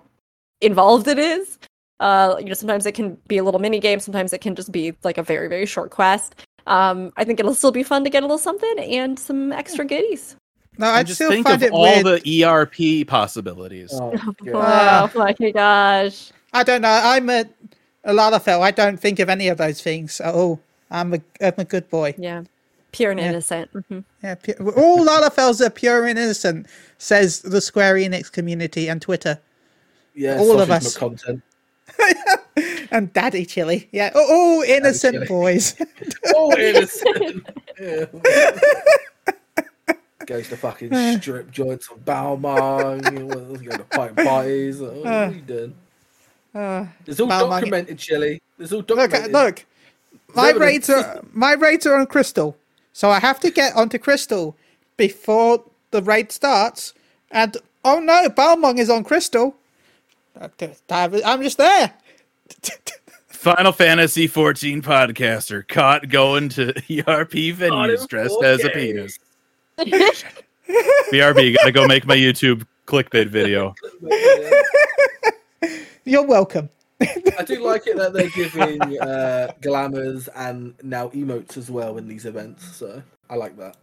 involved 0.60 1.08
it 1.08 1.18
is. 1.18 1.58
Uh, 2.02 2.36
you 2.40 2.46
know, 2.46 2.54
sometimes 2.54 2.86
it 2.86 2.94
can 2.94 3.18
be 3.28 3.38
a 3.38 3.44
little 3.44 3.60
mini 3.60 3.80
game, 3.80 4.00
sometimes 4.00 4.34
it 4.34 4.42
can 4.42 4.56
just 4.56 4.72
be 4.72 4.94
like 5.04 5.18
a 5.18 5.24
very 5.24 5.48
very 5.48 5.66
short 5.66 5.92
quest. 5.92 6.36
Um, 6.68 7.12
I 7.18 7.24
think 7.24 7.40
it'll 7.40 7.56
still 7.56 7.72
be 7.72 7.84
fun 7.84 8.04
to 8.04 8.10
get 8.10 8.24
a 8.24 8.26
little 8.26 8.38
something 8.38 8.80
and 8.80 9.18
some 9.18 9.52
extra 9.52 9.86
goodies. 9.86 10.36
No, 10.78 10.88
And 10.88 10.96
I'd 10.98 11.08
just 11.08 11.18
still 11.18 11.30
think 11.30 11.46
find 11.46 11.62
of 11.62 11.64
it 11.64 11.72
all 11.72 12.02
weird. 12.04 12.24
the 12.24 12.44
ERP 12.46 13.08
possibilities. 13.08 13.92
Oh, 13.94 14.14
Oh 14.54 15.12
my 15.16 15.34
gosh! 15.52 16.32
I 16.54 16.64
don't 16.64 16.82
know. 16.82 17.00
I'm 17.04 17.30
a, 17.30 17.46
a 18.06 18.14
Lalafell. 18.14 18.62
I 18.62 18.72
don't 18.72 18.98
think 19.00 19.20
of 19.20 19.30
any 19.30 19.48
of 19.50 19.58
those 19.58 19.82
things 19.82 20.20
at 20.22 20.34
all. 20.34 20.60
I'm 20.90 21.14
a, 21.14 21.22
I'm 21.42 21.54
a 21.58 21.66
good 21.66 21.90
boy. 21.90 22.16
Yeah, 22.18 22.44
pure 22.94 23.12
and 23.12 23.20
Yeah. 23.20 23.30
innocent. 23.30 23.70
hmm 23.90 24.00
Yeah, 24.24 24.36
pu- 24.36 24.72
all 24.76 25.06
Lalafells 25.06 25.66
are 25.66 25.70
pure 25.70 26.06
and 26.06 26.18
innocent, 26.18 26.68
says 26.98 27.42
the 27.42 27.62
Square 27.62 27.96
Enix 27.96 28.32
community 28.32 28.90
and 28.90 29.02
Twitter. 29.02 29.40
yeah, 30.16 30.38
all 30.40 30.60
of 30.60 30.72
us. 30.72 30.96
Content. 30.98 31.42
And 32.94 33.12
Daddy 33.14 33.46
Chili. 33.46 33.88
Yeah, 33.94 34.12
all- 34.14 34.28
all 34.30 34.62
innocent 34.64 35.26
boys. 35.30 35.76
Oh, 36.36 36.54
innocent. 36.58 37.48
Yeah. 40.22 40.38
Goes 40.38 40.50
to 40.50 40.58
fucking 40.58 41.20
strip 41.20 41.52
joints 41.52 41.90
on 41.90 42.00
Balmung. 42.00 43.12
you 43.14 43.26
know, 43.26 43.56
Go 43.56 43.78
to 43.78 43.84
pipe 43.86 44.16
parties. 44.24 44.82
Oh, 44.82 44.86
what 44.92 45.06
are 45.08 45.32
you 45.32 45.42
doing? 45.42 45.76
Uh, 46.54 46.86
It's 47.08 47.20
all 47.20 47.28
Balmain- 47.28 47.50
documented, 47.62 47.98
Chili. 47.98 48.42
It's 48.60 48.72
all 48.72 48.80
look, 48.80 48.88
documented. 48.88 49.32
look. 49.32 49.66
My 50.36 50.50
evidence. 50.50 50.62
raids 50.62 50.90
are 50.90 51.22
my 51.34 51.54
raids 51.54 51.86
are 51.86 51.96
on 52.00 52.06
Crystal, 52.08 52.56
so 52.94 53.10
I 53.10 53.20
have 53.20 53.40
to 53.42 53.52
get 53.52 53.76
onto 53.76 53.98
Crystal 53.98 54.56
before 54.98 55.64
the 55.92 56.02
raid 56.02 56.32
starts. 56.32 56.94
And 57.32 57.58
oh 57.84 58.00
no, 58.00 58.30
Balmung 58.30 58.78
is 58.80 58.90
on 58.90 59.04
Crystal. 59.04 59.56
Okay, 60.42 60.74
I'm 60.90 61.42
just 61.44 61.58
there. 61.58 61.94
Final 63.28 63.72
Fantasy 63.72 64.28
14 64.28 64.82
podcaster 64.82 65.68
caught 65.68 66.08
going 66.10 66.48
to 66.50 66.70
ERP 66.90 67.32
venues 67.58 68.08
dressed 68.08 68.42
as 68.44 68.64
a 68.64 68.70
penis. 68.70 69.18
BRB, 69.78 71.56
gotta 71.56 71.72
go 71.72 71.88
make 71.88 72.06
my 72.06 72.16
YouTube 72.16 72.66
clickbait 72.86 73.28
video. 73.28 73.74
You're 76.06 76.26
welcome. 76.26 76.70
I 77.02 77.44
do 77.46 77.64
like 77.64 77.88
it 77.88 77.98
that 77.98 78.14
they're 78.14 78.30
giving 78.30 79.00
uh, 79.02 79.52
glamours 79.62 80.28
and 80.36 80.74
now 80.84 81.10
emotes 81.10 81.58
as 81.58 81.72
well 81.72 81.98
in 81.98 82.08
these 82.08 82.26
events. 82.26 82.76
So 82.76 83.02
I 83.30 83.36
like 83.36 83.58
that. 83.58 83.78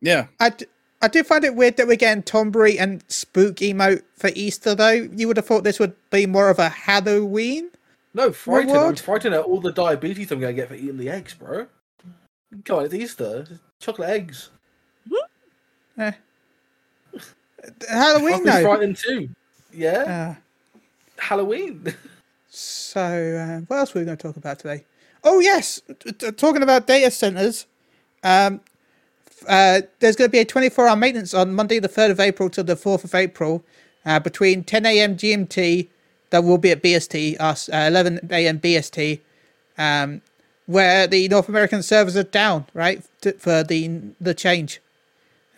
Yeah, 0.00 0.26
I, 0.40 0.50
d- 0.50 0.66
I 1.02 1.08
do 1.08 1.22
find 1.24 1.44
it 1.44 1.54
weird 1.54 1.76
that 1.76 1.86
we're 1.86 1.96
getting 1.96 2.22
Tonberry 2.22 2.78
and 2.78 3.04
Spook 3.08 3.56
emote 3.56 4.02
for 4.16 4.30
Easter, 4.34 4.74
though. 4.74 4.90
You 4.90 5.28
would 5.28 5.36
have 5.36 5.46
thought 5.46 5.64
this 5.64 5.78
would 5.78 5.94
be 6.10 6.26
more 6.26 6.50
of 6.50 6.58
a 6.58 6.68
Halloween. 6.68 7.70
No, 8.14 8.32
frightened. 8.32 8.76
I'm 8.76 8.96
frightened 8.96 9.34
at 9.34 9.42
all 9.42 9.60
the 9.60 9.72
diabetes 9.72 10.32
I'm 10.32 10.40
going 10.40 10.54
to 10.54 10.60
get 10.60 10.68
for 10.68 10.74
eating 10.74 10.96
the 10.96 11.10
eggs, 11.10 11.34
bro. 11.34 11.66
Come 12.64 12.78
on, 12.78 12.84
it's 12.86 12.94
Easter. 12.94 13.46
Chocolate 13.80 14.10
eggs. 14.10 14.50
Halloween, 17.88 18.34
I'll 18.34 18.44
though. 18.44 18.62
frightened 18.62 18.96
too. 18.96 19.28
Yeah, 19.72 20.36
Uh, 20.38 21.22
Halloween. 21.22 21.94
so, 22.48 23.00
uh, 23.00 23.60
what 23.66 23.76
else 23.78 23.94
were 23.94 24.00
we 24.00 24.04
going 24.06 24.16
to 24.16 24.22
talk 24.22 24.36
about 24.36 24.58
today? 24.58 24.84
Oh, 25.24 25.40
yes. 25.40 25.80
talking 26.36 26.62
about 26.62 26.86
data 26.86 27.10
centers. 27.10 27.66
Um, 28.22 28.60
uh, 29.48 29.82
there's 30.00 30.16
going 30.16 30.28
to 30.28 30.32
be 30.32 30.38
a 30.38 30.44
24 30.44 30.88
hour 30.88 30.96
maintenance 30.96 31.34
on 31.34 31.54
Monday, 31.54 31.78
the 31.78 31.88
3rd 31.88 32.10
of 32.12 32.20
April 32.20 32.50
to 32.50 32.62
the 32.62 32.74
4th 32.76 33.04
of 33.04 33.14
April 33.14 33.64
uh, 34.06 34.18
between 34.20 34.64
10 34.64 34.86
a.m. 34.86 35.16
GMT. 35.16 35.88
That 36.30 36.44
will 36.44 36.58
be 36.58 36.70
at 36.70 36.82
BST, 36.82 37.40
us, 37.40 37.68
uh, 37.70 37.86
11 37.88 38.28
a.m. 38.30 38.60
BST, 38.60 39.20
um, 39.78 40.20
where 40.66 41.06
the 41.06 41.26
North 41.28 41.48
American 41.48 41.82
servers 41.82 42.16
are 42.18 42.22
down, 42.22 42.66
right, 42.74 43.02
for 43.38 43.62
the 43.64 44.00
the 44.20 44.34
change. 44.34 44.80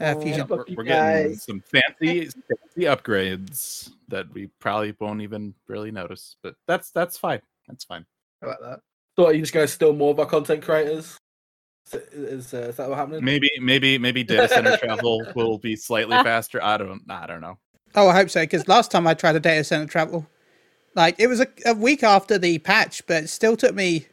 Uh, 0.01 0.15
fusion. 0.19 0.47
we're, 0.49 0.65
we're 0.77 0.85
getting 0.85 1.31
guys. 1.31 1.43
some 1.43 1.61
fancy, 1.61 2.25
fancy 2.49 2.85
upgrades 2.87 3.91
that 4.09 4.33
we 4.33 4.47
probably 4.59 4.95
won't 4.99 5.21
even 5.21 5.55
really 5.69 5.91
notice, 5.91 6.37
but 6.43 6.55
that's 6.67 6.91
that's 6.91 7.19
fine. 7.19 7.43
That's 7.69 7.85
fine. 7.85 8.07
I 8.43 8.47
like 8.47 8.61
that. 8.61 8.81
So 9.17 9.27
are 9.27 9.33
you 9.35 9.41
just 9.41 9.53
going 9.53 9.67
to 9.67 9.73
steal 9.73 9.93
more 9.93 10.13
of 10.13 10.19
our 10.21 10.27
content 10.27 10.63
creators? 10.63 11.19
Is, 11.93 11.95
is, 12.13 12.55
uh, 12.55 12.69
is 12.69 12.77
that 12.77 12.89
what 12.89 12.97
happening? 12.97 13.23
Maybe 13.25 13.51
maybe 13.61 13.99
maybe 13.99 14.25
data 14.25 14.49
center 14.49 14.77
travel 14.79 15.23
will 15.35 15.59
be 15.59 15.77
slightly 15.77 16.17
faster. 16.17 16.63
I 16.63 16.79
don't 16.79 17.03
I 17.11 17.27
don't 17.27 17.41
know. 17.43 17.59
Oh, 17.95 18.09
I 18.09 18.15
hope 18.15 18.31
so. 18.31 18.41
Because 18.41 18.69
last 18.69 18.91
time 18.91 19.07
I 19.07 19.15
tried 19.15 19.37
a 19.37 19.41
data 19.41 19.65
center 19.65 19.87
travel, 19.87 20.27
like 20.95 21.17
it 21.19 21.27
was 21.27 21.41
a, 21.41 21.49
a 21.67 21.75
week 21.75 22.03
after 22.03 22.39
the 22.39 22.59
patch, 22.59 23.05
but 23.07 23.25
it 23.25 23.29
still 23.29 23.57
took 23.57 23.75
me. 23.75 24.07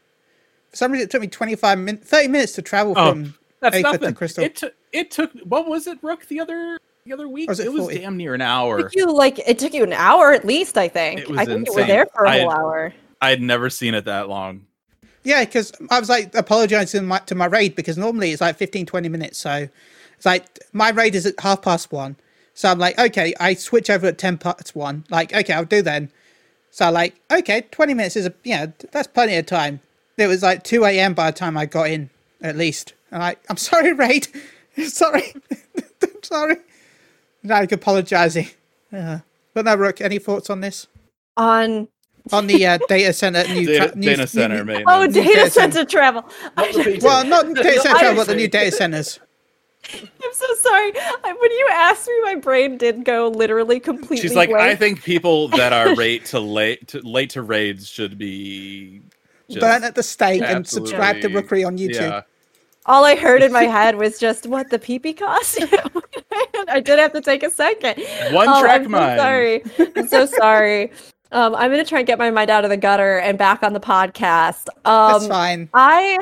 For 0.72 0.76
some 0.76 0.92
reason, 0.92 1.06
it 1.06 1.12
took 1.12 1.22
me 1.22 1.28
twenty 1.28 1.56
five 1.56 1.78
minutes, 1.80 2.10
thirty 2.10 2.28
minutes 2.28 2.54
to 2.54 2.62
travel 2.62 2.94
Oh, 2.98 3.12
from. 3.12 3.36
That's 3.60 3.76
Hey, 3.76 3.82
the 3.82 3.92
nothing. 3.92 4.14
crystal. 4.14 4.44
It 4.44 4.56
took 4.56 4.74
it 4.94 5.12
took 5.12 5.32
what 5.44 5.68
was 5.68 5.88
it, 5.88 5.98
Rook, 6.02 6.26
the 6.28 6.40
other 6.40 6.78
the 7.06 7.14
other 7.14 7.28
week? 7.28 7.50
Was 7.50 7.60
it 7.60 7.68
it 7.68 7.72
was 7.74 7.82
40? 7.82 7.98
damn 8.00 8.18
near 8.18 8.34
an 8.34 8.42
It 8.42 8.46
hour. 8.46 8.82
took 8.84 8.96
you 8.96 9.12
like 9.12 9.40
it 9.48 9.58
took 9.60 9.74
you 9.74 9.84
an 9.84 9.94
hour 9.94 10.32
at 10.34 10.46
least. 10.46 10.78
I 10.78 10.88
think. 10.88 11.30
I 11.38 11.46
think 11.46 11.68
you 11.68 11.74
were 11.74 11.86
there 11.86 12.06
for 12.14 12.26
a 12.26 12.30
I 12.30 12.40
whole 12.42 12.50
had- 12.52 12.60
hour. 12.60 12.94
I 13.22 13.30
had 13.32 13.42
never 13.42 13.70
seen 13.72 13.94
it 13.96 14.06
that 14.06 14.30
long. 14.30 14.66
Yeah, 15.24 15.44
because 15.44 15.72
I 15.90 16.00
was 16.00 16.08
like 16.08 16.34
apologizing 16.36 17.06
my, 17.06 17.18
to 17.26 17.34
my 17.36 17.48
raid 17.48 17.76
because 17.76 17.98
normally 17.98 18.32
it's 18.32 18.40
like 18.42 18.56
15, 18.58 18.86
20 18.86 19.10
minutes. 19.10 19.40
So 19.40 19.68
it's 20.16 20.26
like 20.26 20.46
my 20.72 20.92
raid 20.92 21.16
is 21.16 21.26
at 21.26 21.38
half 21.40 21.64
past 21.64 21.92
one. 21.92 22.16
So 22.54 22.70
I'm 22.70 22.78
like, 22.80 22.98
okay, 23.00 23.34
I 23.40 23.56
switch 23.56 23.90
over 23.90 24.06
at 24.08 24.18
10 24.20 24.38
past 24.38 24.76
one. 24.76 25.04
Like, 25.10 25.34
okay, 25.36 25.52
I'll 25.54 25.66
do 25.66 25.82
then. 25.82 26.12
So 26.72 26.86
I'm 26.86 26.94
like, 26.94 27.20
okay, 27.32 27.62
20 27.72 27.94
minutes 27.96 28.16
is 28.16 28.28
a, 28.28 28.34
yeah, 28.44 28.68
that's 28.92 29.08
plenty 29.08 29.36
of 29.36 29.48
time. 29.48 29.80
It 30.18 30.28
was 30.28 30.44
like 30.44 30.64
2 30.64 30.86
a.m. 30.86 31.14
by 31.16 31.32
the 31.32 31.38
time 31.38 31.58
I 31.58 31.66
got 31.66 31.90
in, 31.90 32.10
at 32.42 32.56
least. 32.56 32.94
And 33.12 33.24
I, 33.24 33.36
I'm 33.50 33.58
sorry, 33.58 33.94
raid. 33.94 34.28
sorry. 34.88 35.34
I'm 36.04 36.24
sorry. 36.24 36.58
Now 37.44 37.58
I'm 37.58 37.68
apologizing. 37.72 38.50
Uh, 38.92 39.20
but 39.54 39.66
no, 39.66 39.76
Rook, 39.76 40.02
any 40.02 40.20
thoughts 40.20 40.50
on 40.50 40.62
this? 40.62 40.88
On 41.38 41.88
On 42.32 42.48
the 42.48 42.66
uh, 42.66 42.78
data 42.88 43.14
center 43.14 43.44
new 43.54 43.66
Data, 43.66 43.96
new- 43.96 44.10
data 44.10 44.22
new- 44.22 44.28
center 44.28 44.64
new- 44.66 44.84
oh, 44.88 45.06
New 45.06 45.12
data 45.12 45.34
data 45.34 45.50
center 45.52 45.86
travel. 45.86 46.24
Not 46.58 46.74
the 46.74 46.84
I'm 46.92 46.98
PT. 47.00 47.04
Well, 47.04 47.26
not 47.26 47.54
data 47.56 47.82
center, 47.82 48.04
Not 48.06 48.16
but 48.16 48.28
the 48.28 48.36
new 48.36 48.48
data 48.48 48.72
centers. 48.72 49.20
I'm 49.94 50.34
so 50.34 50.54
sorry. 50.56 50.92
When 51.24 51.52
you 51.52 51.70
asked 51.72 52.08
me, 52.08 52.14
my 52.24 52.36
brain 52.36 52.78
did 52.78 53.06
go 53.06 53.30
literally 53.30 53.80
completely. 53.80 54.18
She's 54.18 54.36
like, 54.36 54.50
I 54.52 54.76
think 54.76 55.02
people 55.04 55.48
that 55.50 55.72
are 55.72 55.96
late 55.96 56.26
to 56.26 56.40
late 56.40 56.90
to 56.90 57.00
late 57.08 57.30
to 57.32 57.42
raids 57.42 57.88
should 57.88 58.18
be 58.18 59.02
just 59.50 59.62
burn 59.62 59.84
at 59.86 59.96
the 59.96 60.04
stake 60.04 60.42
and 60.42 60.68
subscribe 60.68 61.22
to 61.22 61.30
Rookuri 61.30 61.66
on 61.66 61.78
YouTube. 61.78 61.94
Yeah. 62.02 62.22
All 62.88 63.06
I 63.06 63.16
heard 63.16 63.44
in 63.44 63.52
my 63.52 63.64
head 63.64 63.98
was 63.98 64.18
just 64.20 64.48
what 64.48 64.70
the 64.70 64.80
peepee 64.80 65.04
pee 65.04 65.14
costume. 65.14 65.70
I 66.70 66.80
did 66.80 67.00
have 67.00 67.14
to 67.14 67.22
take 67.22 67.44
a 67.44 67.50
second. 67.50 68.04
One 68.34 68.48
Oh, 68.50 68.62
track 68.62 68.82
I'm 68.82 68.86
so 68.86 68.90
mind. 68.90 69.20
sorry. 69.20 69.64
I'm 69.96 70.08
so 70.08 70.26
sorry. 70.40 70.92
Um, 71.32 71.56
I'm 71.56 71.70
gonna 71.72 71.84
try 71.86 72.00
and 72.00 72.08
get 72.08 72.18
my 72.18 72.32
mind 72.32 72.50
out 72.50 72.64
of 72.64 72.70
the 72.70 72.78
gutter 72.78 73.18
and 73.20 73.38
back 73.38 73.62
on 73.64 73.74
the 73.74 73.80
podcast. 73.80 74.68
Um, 74.86 75.12
That's 75.14 75.28
fine. 75.28 75.70
I 75.74 76.18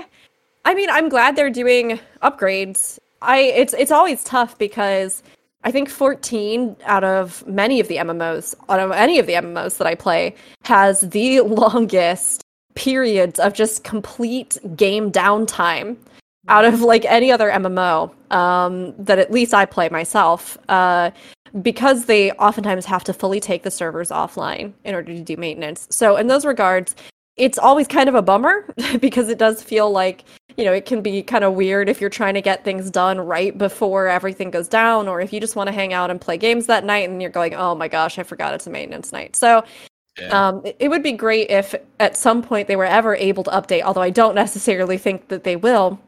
I 0.66 0.74
mean, 0.74 0.90
I'm 0.90 1.10
glad 1.10 1.36
they're 1.36 1.50
doing 1.52 2.00
upgrades. 2.24 2.98
I 3.22 3.40
it's 3.40 3.74
it's 3.74 3.92
always 3.92 4.24
tough 4.24 4.58
because 4.58 5.22
I 5.64 5.72
think 5.72 5.90
14 5.90 6.76
out 6.86 7.04
of 7.04 7.46
many 7.48 7.80
of 7.80 7.88
the 7.88 7.98
MMOs, 7.98 8.56
out 8.70 8.80
of 8.80 8.92
any 8.92 9.20
of 9.20 9.26
the 9.28 9.34
MMOs 9.34 9.78
that 9.78 9.88
I 9.88 9.96
play, 9.96 10.36
has 10.64 11.02
the 11.02 11.42
longest 11.42 12.42
periods 12.76 13.40
of 13.40 13.54
just 13.54 13.84
complete 13.84 14.58
game 14.76 15.12
downtime 15.12 15.96
out 16.48 16.66
of 16.66 16.82
like 16.82 17.06
any 17.06 17.32
other 17.32 17.50
MMO 17.50 18.12
um, 18.32 18.94
that 18.98 19.20
at 19.20 19.32
least 19.32 19.54
I 19.54 19.66
play 19.66 19.90
myself. 19.90 20.58
Uh, 20.70 21.12
because 21.62 22.06
they 22.06 22.32
oftentimes 22.34 22.86
have 22.86 23.04
to 23.06 23.14
fully 23.14 23.40
take 23.40 23.64
the 23.64 23.72
servers 23.72 24.10
offline 24.10 24.74
in 24.84 24.94
order 24.94 25.14
to 25.14 25.22
do 25.22 25.38
maintenance. 25.38 25.88
So 25.90 26.18
in 26.18 26.28
those 26.28 26.46
regards, 26.46 26.96
it's 27.38 27.58
always 27.58 27.88
kind 27.88 28.10
of 28.10 28.16
a 28.16 28.22
bummer 28.22 28.66
because 29.00 29.30
it 29.30 29.38
does 29.38 29.62
feel 29.62 29.92
like 29.92 30.24
you 30.58 30.64
know 30.64 30.72
it 30.72 30.86
can 30.86 31.02
be 31.02 31.22
kind 31.22 31.44
of 31.44 31.54
weird 31.54 31.90
if 31.90 32.00
you're 32.00 32.10
trying 32.10 32.34
to 32.34 32.42
get 32.42 32.64
things 32.64 32.90
done 32.90 33.20
right 33.20 33.58
before 33.58 34.08
everything 34.08 34.50
goes 34.52 34.68
down 34.68 35.08
or 35.08 35.20
if 35.20 35.34
you 35.34 35.40
just 35.40 35.56
want 35.56 35.68
to 35.68 35.74
hang 35.74 35.92
out 35.92 36.10
and 36.10 36.22
play 36.22 36.38
games 36.38 36.66
that 36.68 36.86
night 36.86 37.10
and 37.10 37.22
you're 37.22 37.32
going 37.32 37.54
oh 37.56 37.76
my 37.76 37.90
gosh 37.90 38.18
i 38.18 38.24
forgot 38.24 38.54
it's 38.54 38.66
a 38.66 38.70
maintenance 38.70 39.12
night 39.12 39.36
so 39.36 39.64
Yeah. 40.18 40.48
um, 40.48 40.62
it, 40.64 40.78
it 40.80 40.88
would 40.88 41.04
be 41.04 41.12
great 41.12 41.50
if 41.50 41.76
at 42.00 42.16
some 42.16 42.42
point 42.42 42.70
they 42.70 42.78
were 42.78 42.86
ever 42.86 43.16
able 43.16 43.44
to 43.44 43.52
update 43.52 43.82
although 43.82 44.02
i 44.02 44.10
don't 44.10 44.36
necessarily 44.36 44.98
think 44.98 45.28
that 45.28 45.44
they 45.44 45.58
will 45.58 46.00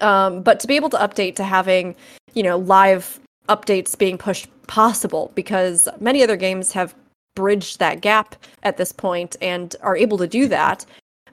um, 0.00 0.42
but 0.42 0.60
to 0.60 0.66
be 0.66 0.76
able 0.76 0.90
to 0.90 0.96
update 0.98 1.36
to 1.36 1.44
having 1.44 1.94
you 2.34 2.42
know 2.42 2.58
live 2.58 3.20
updates 3.48 3.96
being 3.96 4.18
pushed 4.18 4.48
possible 4.66 5.32
because 5.34 5.88
many 6.00 6.22
other 6.22 6.36
games 6.36 6.72
have 6.72 6.94
bridged 7.34 7.78
that 7.78 8.00
gap 8.00 8.36
at 8.62 8.76
this 8.76 8.92
point 8.92 9.36
and 9.40 9.76
are 9.82 9.96
able 9.96 10.18
to 10.18 10.26
do 10.26 10.48
that. 10.48 10.84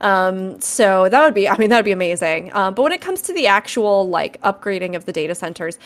Um, 0.01 0.60
so 0.60 1.08
that 1.08 1.24
would 1.24 1.34
be 1.34 1.47
i 1.47 1.58
mean 1.58 1.70
that 1.70 1.78
would 1.78 1.86
be 1.86 1.91
amazing. 1.91 2.53
Um, 2.53 2.74
but 2.74 2.84
when 2.84 2.91
it 2.91 3.01
comes 3.01 3.22
to 3.24 3.34
the 3.34 3.47
actual 3.47 4.08
like 4.10 4.41
upgrading 4.41 4.95
of 4.95 5.06
the 5.06 5.14
data 5.14 5.36
centers 5.36 5.80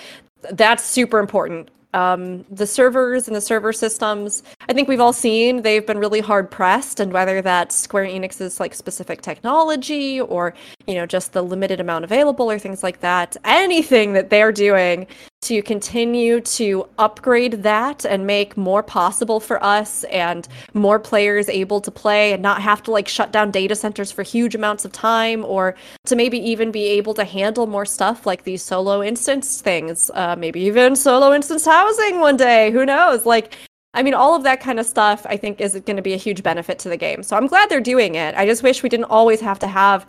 that's 0.51 0.83
super 0.83 1.19
important 1.19 1.69
um, 1.93 2.45
the 2.51 2.67
servers 2.67 3.27
and 3.27 3.35
the 3.35 3.41
server 3.41 3.73
systems 3.73 4.43
i 4.67 4.73
think 4.73 4.87
we've 4.87 4.99
all 4.99 5.13
seen 5.13 5.61
they've 5.61 5.87
been 5.87 5.97
really 5.97 6.19
hard 6.19 6.49
pressed 6.51 6.99
and 6.99 7.11
whether 7.11 7.41
that's 7.41 7.75
square 7.75 8.05
enix's 8.05 8.59
like 8.59 8.73
specific 8.73 9.21
technology 9.21 10.21
or 10.21 10.53
you 10.87 10.95
know 10.95 11.05
just 11.05 11.33
the 11.33 11.41
limited 11.41 11.79
amount 11.79 12.03
available 12.03 12.49
or 12.49 12.59
things 12.59 12.83
like 12.83 12.99
that 12.99 13.35
anything 13.43 14.13
that 14.13 14.29
they're 14.29 14.51
doing 14.51 15.07
to 15.41 15.61
continue 15.61 16.41
to 16.41 16.87
upgrade 16.97 17.63
that 17.63 18.05
and 18.05 18.27
make 18.27 18.57
more 18.57 18.83
possible 18.83 19.39
for 19.39 19.63
us 19.63 20.03
and 20.05 20.47
more 20.73 20.99
players 20.99 21.47
able 21.47 21.79
to 21.79 21.89
play 21.89 22.33
and 22.33 22.43
not 22.43 22.61
have 22.61 22.83
to 22.83 22.91
like 22.91 23.07
shut 23.07 23.31
down 23.31 23.49
data 23.49 23.75
centers 23.75 24.11
for 24.11 24.23
huge 24.23 24.53
amounts 24.53 24.83
of 24.83 24.91
time 24.91 25.45
or 25.45 25.75
to 26.05 26.15
maybe 26.15 26.37
even 26.37 26.71
be 26.71 26.87
able 26.87 27.13
to 27.13 27.23
handle 27.23 27.67
more 27.67 27.85
stuff 27.85 28.25
like 28.25 28.43
these 28.43 28.61
solo 28.61 29.01
instance 29.01 29.61
things 29.61 30.11
uh, 30.13 30.35
maybe 30.37 30.59
even 30.59 30.95
solo 30.95 31.33
instance 31.33 31.65
housing 31.65 32.19
one 32.19 32.35
day 32.35 32.69
who 32.71 32.85
knows 32.85 33.25
like 33.25 33.55
I 33.93 34.03
mean, 34.03 34.13
all 34.13 34.35
of 34.35 34.43
that 34.43 34.59
kind 34.59 34.79
of 34.79 34.85
stuff, 34.85 35.25
I 35.27 35.35
think, 35.35 35.59
is 35.59 35.73
going 35.73 35.95
to 35.95 36.03
be 36.03 36.13
a 36.13 36.17
huge 36.17 36.43
benefit 36.43 36.77
to 36.79 36.89
the 36.89 36.97
game. 36.97 37.23
So 37.23 37.35
I'm 37.35 37.47
glad 37.47 37.69
they're 37.69 37.81
doing 37.81 38.15
it. 38.15 38.35
I 38.35 38.45
just 38.45 38.61
wish 38.61 38.83
we 38.83 38.89
didn't 38.89 39.05
always 39.05 39.41
have 39.41 39.57
to 39.59 39.67
have 39.67 40.05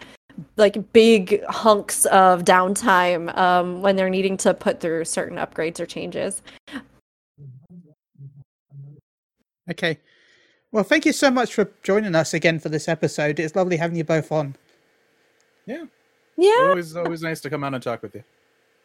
like 0.56 0.92
big 0.92 1.42
hunks 1.46 2.04
of 2.06 2.44
downtime 2.44 3.36
um, 3.36 3.82
when 3.82 3.96
they're 3.96 4.10
needing 4.10 4.36
to 4.38 4.54
put 4.54 4.80
through 4.80 5.04
certain 5.04 5.36
upgrades 5.38 5.80
or 5.80 5.86
changes. 5.86 6.42
Okay. 9.70 9.98
Well, 10.72 10.84
thank 10.84 11.04
you 11.06 11.12
so 11.12 11.30
much 11.30 11.54
for 11.54 11.70
joining 11.82 12.14
us 12.14 12.32
again 12.34 12.58
for 12.58 12.68
this 12.68 12.88
episode. 12.88 13.38
It's 13.40 13.54
lovely 13.56 13.76
having 13.76 13.96
you 13.96 14.04
both 14.04 14.30
on. 14.32 14.56
yeah. 15.66 15.84
Yeah, 16.36 16.68
Always, 16.70 16.96
always 16.96 17.20
nice 17.20 17.40
to 17.42 17.50
come 17.50 17.64
out 17.64 17.74
and 17.74 17.82
talk 17.82 18.00
with 18.02 18.14
you. 18.14 18.24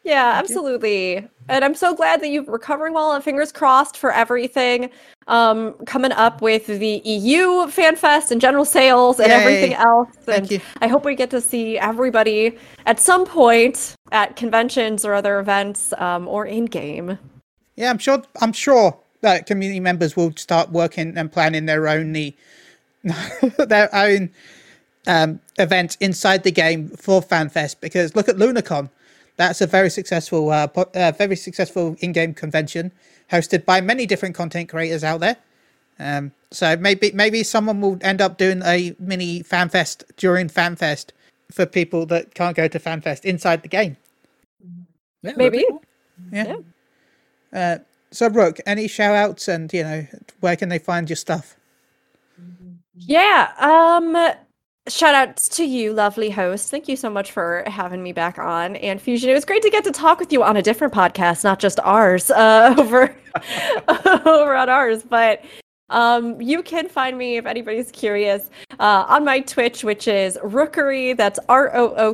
Yeah, 0.06 0.32
Thank 0.32 0.48
you. 0.48 0.54
absolutely. 0.54 1.28
And 1.48 1.64
I'm 1.64 1.74
so 1.74 1.94
glad 1.94 2.20
that 2.22 2.28
you're 2.28 2.44
recovering 2.44 2.94
well 2.94 3.12
and 3.12 3.22
fingers 3.22 3.52
crossed 3.52 3.96
for 3.96 4.12
everything 4.12 4.90
um, 5.26 5.74
coming 5.84 6.12
up 6.12 6.40
with 6.40 6.66
the 6.66 7.02
EU 7.04 7.66
Fan 7.68 7.96
Fest 7.96 8.30
and 8.30 8.40
general 8.40 8.64
sales 8.64 9.18
and 9.18 9.28
Yay. 9.28 9.34
everything 9.34 9.74
else. 9.74 10.08
Thank 10.22 10.38
and 10.38 10.50
you. 10.52 10.60
I 10.80 10.86
hope 10.86 11.04
we 11.04 11.14
get 11.14 11.30
to 11.30 11.40
see 11.40 11.78
everybody 11.78 12.56
at 12.86 13.00
some 13.00 13.26
point 13.26 13.94
at 14.12 14.36
conventions 14.36 15.04
or 15.04 15.14
other 15.14 15.40
events 15.40 15.92
um, 15.98 16.28
or 16.28 16.46
in 16.46 16.66
game. 16.66 17.18
Yeah, 17.74 17.90
I'm 17.90 17.98
sure. 17.98 18.22
I'm 18.40 18.52
sure 18.52 18.96
that 19.20 19.46
community 19.46 19.80
members 19.80 20.16
will 20.16 20.32
start 20.36 20.70
working 20.70 21.16
and 21.16 21.30
planning 21.30 21.66
their 21.66 21.88
own 21.88 22.12
the, 22.12 22.34
their 23.58 23.94
own 23.94 24.30
um, 25.06 25.40
events 25.58 25.96
inside 26.00 26.44
the 26.44 26.52
game 26.52 26.88
for 26.90 27.20
FanFest. 27.20 27.80
Because 27.80 28.14
look 28.14 28.28
at 28.28 28.36
Lunacon, 28.36 28.88
that's 29.36 29.60
a 29.60 29.66
very 29.66 29.90
successful, 29.90 30.50
uh, 30.50 30.66
po- 30.66 30.90
uh, 30.94 31.12
very 31.16 31.36
successful 31.36 31.96
in-game 32.00 32.34
convention 32.34 32.92
hosted 33.30 33.64
by 33.64 33.80
many 33.80 34.06
different 34.06 34.34
content 34.34 34.68
creators 34.68 35.04
out 35.04 35.20
there. 35.20 35.36
Um, 35.98 36.32
so 36.50 36.76
maybe 36.76 37.10
maybe 37.12 37.42
someone 37.42 37.80
will 37.80 37.98
end 38.02 38.20
up 38.20 38.36
doing 38.36 38.62
a 38.64 38.94
mini 38.98 39.42
FanFest 39.42 40.04
during 40.16 40.48
FanFest 40.48 41.10
for 41.50 41.64
people 41.66 42.06
that 42.06 42.34
can't 42.34 42.56
go 42.56 42.68
to 42.68 42.78
FanFest 42.78 43.24
inside 43.24 43.62
the 43.62 43.68
game. 43.68 43.96
Yeah, 45.22 45.32
Maybe. 45.36 45.64
cool. 45.68 45.82
Yeah. 46.32 46.56
Uh, 47.52 47.78
so, 48.10 48.28
Rook, 48.28 48.58
any 48.66 48.88
shout 48.88 49.14
outs 49.16 49.48
and, 49.48 49.72
you 49.72 49.82
know, 49.82 50.06
where 50.40 50.56
can 50.56 50.68
they 50.68 50.78
find 50.78 51.08
your 51.08 51.16
stuff? 51.16 51.56
Yeah. 52.94 53.52
Um 53.58 54.16
shout 54.88 55.14
outs 55.14 55.48
to 55.48 55.64
you, 55.64 55.92
lovely 55.92 56.30
host. 56.30 56.70
Thank 56.70 56.88
you 56.88 56.96
so 56.96 57.10
much 57.10 57.32
for 57.32 57.64
having 57.66 58.02
me 58.02 58.12
back 58.12 58.38
on. 58.38 58.76
And 58.76 59.00
Fusion, 59.00 59.30
it 59.30 59.34
was 59.34 59.44
great 59.44 59.62
to 59.62 59.70
get 59.70 59.84
to 59.84 59.90
talk 59.90 60.20
with 60.20 60.32
you 60.32 60.42
on 60.42 60.56
a 60.56 60.62
different 60.62 60.92
podcast, 60.94 61.44
not 61.44 61.58
just 61.58 61.80
ours, 61.80 62.30
uh 62.30 62.74
over 62.78 63.14
over 64.26 64.54
on 64.54 64.68
ours. 64.68 65.02
But 65.02 65.42
um 65.90 66.40
you 66.40 66.62
can 66.62 66.88
find 66.88 67.16
me 67.16 67.36
if 67.36 67.46
anybody's 67.46 67.90
curious 67.92 68.50
uh 68.80 69.04
on 69.08 69.24
my 69.24 69.40
Twitch, 69.40 69.84
which 69.84 70.08
is 70.08 70.36
Rookuri. 70.42 71.16
That's 71.16 71.38
R-O-O-K-U-R-I. 71.48 72.08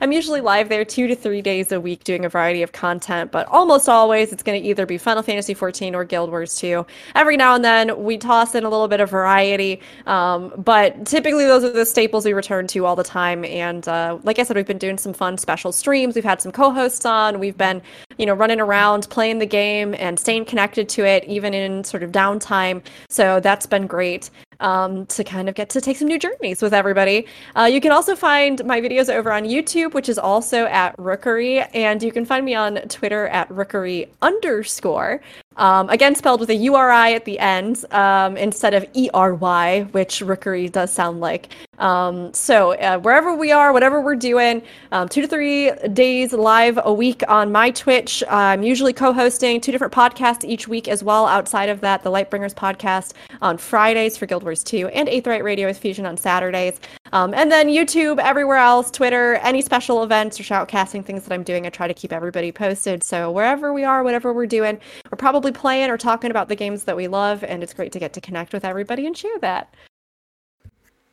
I'm 0.00 0.12
usually 0.12 0.40
live 0.40 0.68
there 0.68 0.84
two 0.84 1.06
to 1.06 1.16
three 1.16 1.42
days 1.42 1.72
a 1.72 1.80
week 1.80 2.04
doing 2.04 2.24
a 2.24 2.28
variety 2.28 2.62
of 2.62 2.72
content, 2.72 3.32
but 3.32 3.46
almost 3.48 3.88
always 3.88 4.32
it's 4.32 4.42
gonna 4.42 4.58
either 4.58 4.86
be 4.86 4.98
Final 4.98 5.22
Fantasy 5.22 5.54
14 5.54 5.94
or 5.94 6.04
Guild 6.04 6.30
Wars 6.30 6.56
2 6.56 6.84
every 7.14 7.36
now 7.36 7.54
and 7.54 7.64
then 7.64 8.02
we 8.02 8.18
toss 8.18 8.54
in 8.54 8.64
a 8.64 8.68
little 8.68 8.88
bit 8.88 9.00
of 9.00 9.10
variety 9.10 9.80
um, 10.06 10.52
but 10.56 11.04
typically 11.06 11.44
those 11.44 11.64
are 11.64 11.72
the 11.72 11.86
staples 11.86 12.24
we 12.24 12.32
return 12.32 12.66
to 12.66 12.84
all 12.86 12.96
the 12.96 13.04
time 13.04 13.44
and 13.44 13.88
uh, 13.88 14.18
like 14.22 14.38
i 14.38 14.42
said 14.42 14.56
we've 14.56 14.66
been 14.66 14.78
doing 14.78 14.98
some 14.98 15.12
fun 15.12 15.36
special 15.38 15.72
streams 15.72 16.14
we've 16.14 16.24
had 16.24 16.40
some 16.40 16.52
co-hosts 16.52 17.04
on 17.04 17.38
we've 17.38 17.56
been 17.58 17.80
you 18.18 18.26
know 18.26 18.34
running 18.34 18.60
around 18.60 19.08
playing 19.10 19.38
the 19.38 19.46
game 19.46 19.94
and 19.98 20.18
staying 20.18 20.44
connected 20.44 20.88
to 20.88 21.04
it 21.04 21.24
even 21.24 21.54
in 21.54 21.71
sort 21.84 22.02
of 22.02 22.10
downtime 22.12 22.82
so 23.08 23.40
that's 23.40 23.66
been 23.66 23.86
great 23.86 24.30
um, 24.62 25.06
to 25.06 25.24
kind 25.24 25.48
of 25.48 25.54
get 25.54 25.68
to 25.70 25.80
take 25.80 25.96
some 25.96 26.08
new 26.08 26.18
journeys 26.18 26.62
with 26.62 26.72
everybody. 26.72 27.26
Uh, 27.56 27.64
you 27.64 27.80
can 27.80 27.92
also 27.92 28.16
find 28.16 28.64
my 28.64 28.80
videos 28.80 29.12
over 29.12 29.32
on 29.32 29.44
YouTube, 29.44 29.92
which 29.92 30.08
is 30.08 30.18
also 30.18 30.66
at 30.66 30.96
Rookuri, 30.96 31.68
and 31.74 32.02
you 32.02 32.12
can 32.12 32.24
find 32.24 32.44
me 32.44 32.54
on 32.54 32.76
Twitter 32.88 33.26
at 33.28 33.48
Rookuri 33.48 34.08
underscore. 34.22 35.20
Um, 35.56 35.88
again, 35.90 36.14
spelled 36.14 36.40
with 36.40 36.50
a 36.50 36.54
URI 36.54 37.14
at 37.14 37.24
the 37.24 37.38
end 37.38 37.84
um, 37.92 38.36
instead 38.36 38.74
of 38.74 38.86
ERY, 38.94 39.88
which 39.92 40.20
Rookery 40.20 40.68
does 40.68 40.92
sound 40.92 41.20
like. 41.20 41.48
Um, 41.78 42.32
so, 42.32 42.72
uh, 42.74 42.98
wherever 42.98 43.34
we 43.34 43.50
are, 43.50 43.72
whatever 43.72 44.00
we're 44.00 44.16
doing, 44.16 44.62
um, 44.92 45.08
two 45.08 45.20
to 45.22 45.28
three 45.28 45.72
days 45.92 46.32
live 46.32 46.78
a 46.82 46.92
week 46.92 47.22
on 47.28 47.50
my 47.50 47.70
Twitch. 47.70 48.22
I'm 48.28 48.62
usually 48.62 48.92
co 48.92 49.12
hosting 49.12 49.60
two 49.60 49.72
different 49.72 49.92
podcasts 49.92 50.44
each 50.44 50.68
week 50.68 50.88
as 50.88 51.02
well. 51.02 51.26
Outside 51.26 51.68
of 51.68 51.80
that, 51.80 52.02
the 52.02 52.10
Lightbringers 52.10 52.54
podcast 52.54 53.14
on 53.40 53.58
Fridays 53.58 54.16
for 54.16 54.26
Guild 54.26 54.42
Wars 54.44 54.62
2 54.62 54.88
and 54.88 55.08
Aetheryte 55.08 55.42
Radio 55.42 55.66
with 55.66 55.78
Fusion 55.78 56.06
on 56.06 56.16
Saturdays. 56.16 56.78
Um, 57.12 57.34
and 57.34 57.52
then 57.52 57.68
YouTube, 57.68 58.18
everywhere 58.18 58.56
else, 58.56 58.90
Twitter, 58.90 59.34
any 59.36 59.60
special 59.60 60.02
events 60.02 60.40
or 60.40 60.42
shoutcasting 60.42 61.04
things 61.04 61.24
that 61.24 61.34
I'm 61.34 61.42
doing, 61.42 61.66
I 61.66 61.70
try 61.70 61.86
to 61.86 61.94
keep 61.94 62.12
everybody 62.12 62.50
posted. 62.52 63.04
So, 63.04 63.30
wherever 63.30 63.72
we 63.72 63.84
are, 63.84 64.02
whatever 64.02 64.32
we're 64.32 64.46
doing, 64.46 64.80
we're 65.10 65.16
probably 65.16 65.52
playing 65.52 65.90
or 65.90 65.98
talking 65.98 66.30
about 66.30 66.48
the 66.48 66.56
games 66.56 66.84
that 66.84 66.96
we 66.96 67.08
love. 67.08 67.44
And 67.44 67.62
it's 67.62 67.74
great 67.74 67.92
to 67.92 67.98
get 67.98 68.14
to 68.14 68.20
connect 68.20 68.52
with 68.54 68.64
everybody 68.64 69.06
and 69.06 69.16
share 69.16 69.38
that. 69.40 69.74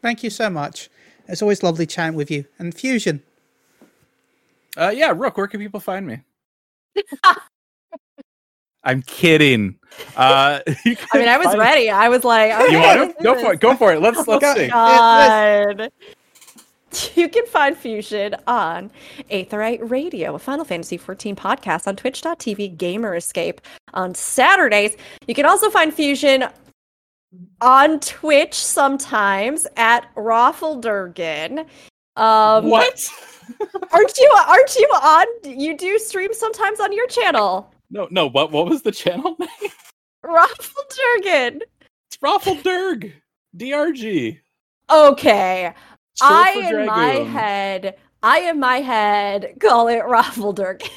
Thank 0.01 0.23
you 0.23 0.29
so 0.29 0.49
much. 0.49 0.89
It's 1.27 1.41
always 1.41 1.63
lovely 1.63 1.85
chatting 1.85 2.15
with 2.15 2.31
you. 2.31 2.45
And 2.57 2.73
Fusion, 2.73 3.21
Uh, 4.77 4.89
yeah, 4.95 5.13
Rook, 5.15 5.37
where 5.37 5.47
can 5.47 5.59
people 5.59 5.79
find 5.79 6.07
me? 6.07 6.21
I'm 8.89 9.01
kidding. 9.03 9.77
Uh, 10.15 10.59
I 10.67 10.75
mean, 10.85 11.27
I 11.27 11.37
was 11.37 11.47
can 11.47 11.57
find- 11.57 11.59
ready. 11.59 11.89
I 11.89 12.09
was 12.09 12.23
like, 12.23 12.51
okay, 12.53 12.71
You 12.73 12.79
want 12.79 13.17
to 13.17 13.23
go 13.23 13.33
this. 13.35 13.43
for 13.43 13.53
it? 13.53 13.59
Go 13.59 13.75
for 13.75 13.93
it. 13.93 14.01
Let's 14.01 14.27
let's 14.27 14.41
Go- 14.41 14.55
see. 14.55 14.67
God. 14.67 15.91
You 17.13 17.29
can 17.29 17.45
find 17.45 17.77
Fusion 17.77 18.35
on 18.47 18.89
Aetheryte 19.29 19.91
Radio, 19.91 20.33
a 20.33 20.39
Final 20.39 20.65
Fantasy 20.65 20.97
XIV 20.97 21.35
podcast 21.35 21.85
on 21.87 21.95
twitch.tv 21.95 22.75
Gamer 22.79 23.13
Escape 23.15 23.61
on 23.93 24.15
Saturdays. 24.15 24.97
You 25.27 25.35
can 25.35 25.45
also 25.45 25.69
find 25.69 25.93
Fusion 25.93 26.45
on 27.61 27.99
Twitch 27.99 28.55
sometimes 28.55 29.67
at 29.77 30.07
Raffledurgan. 30.15 31.67
Um, 32.15 32.69
What? 32.71 33.07
Aren't 33.91 34.17
you? 34.17 34.35
Aren't 34.47 34.75
you 34.75 34.87
on? 34.87 35.25
You 35.43 35.77
do 35.77 35.99
stream 35.99 36.33
sometimes 36.33 36.79
on 36.79 36.91
your 36.91 37.05
channel, 37.05 37.71
No, 37.89 38.07
no. 38.11 38.27
What? 38.27 38.51
What 38.51 38.67
was 38.67 38.81
the 38.81 38.91
channel 38.91 39.35
name? 39.39 39.71
Raffledurgan. 40.25 41.61
It's 42.07 42.17
Raffle 42.21 42.55
Durg. 42.55 43.13
DRG. 43.57 44.39
Okay. 44.91 45.73
Short 46.19 46.31
I 46.31 46.69
for 46.69 46.79
in 46.79 46.85
my 46.85 47.05
head, 47.05 47.95
I 48.21 48.39
in 48.41 48.59
my 48.59 48.81
head 48.81 49.55
call 49.59 49.87
it 49.87 50.01
Raffledurk. 50.01 50.87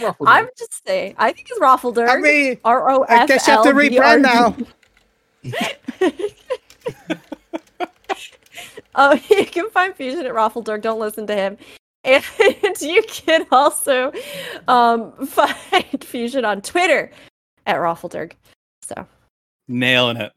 Ruffled 0.00 0.28
I'm 0.28 0.48
just 0.56 0.86
saying. 0.86 1.16
I 1.18 1.32
think 1.32 1.48
it's 1.50 1.58
Raffledurk. 1.58 2.08
I 2.08 2.16
mean, 2.18 2.58
R 2.64 2.90
O 2.90 3.04
I 3.08 3.22
F 3.22 3.28
guess 3.28 3.48
you 3.48 3.54
have 3.54 3.64
to 3.64 3.72
rebrand 3.72 4.22
now. 4.22 4.56
Oh, 8.94 9.18
you 9.30 9.46
can 9.46 9.70
find 9.70 9.94
Fusion 9.94 10.26
at 10.26 10.32
Raffledurk. 10.32 10.82
Don't 10.82 10.98
listen 10.98 11.26
to 11.28 11.34
him. 11.34 11.56
And 12.04 12.24
you 12.80 13.02
can 13.08 13.46
also 13.52 14.12
um, 14.68 15.12
find 15.26 16.02
Fusion 16.04 16.44
on 16.44 16.62
Twitter 16.62 17.10
at 17.66 17.76
Raffledurk. 17.76 18.32
So 18.82 19.06
Nailing 19.68 20.16
it. 20.16 20.32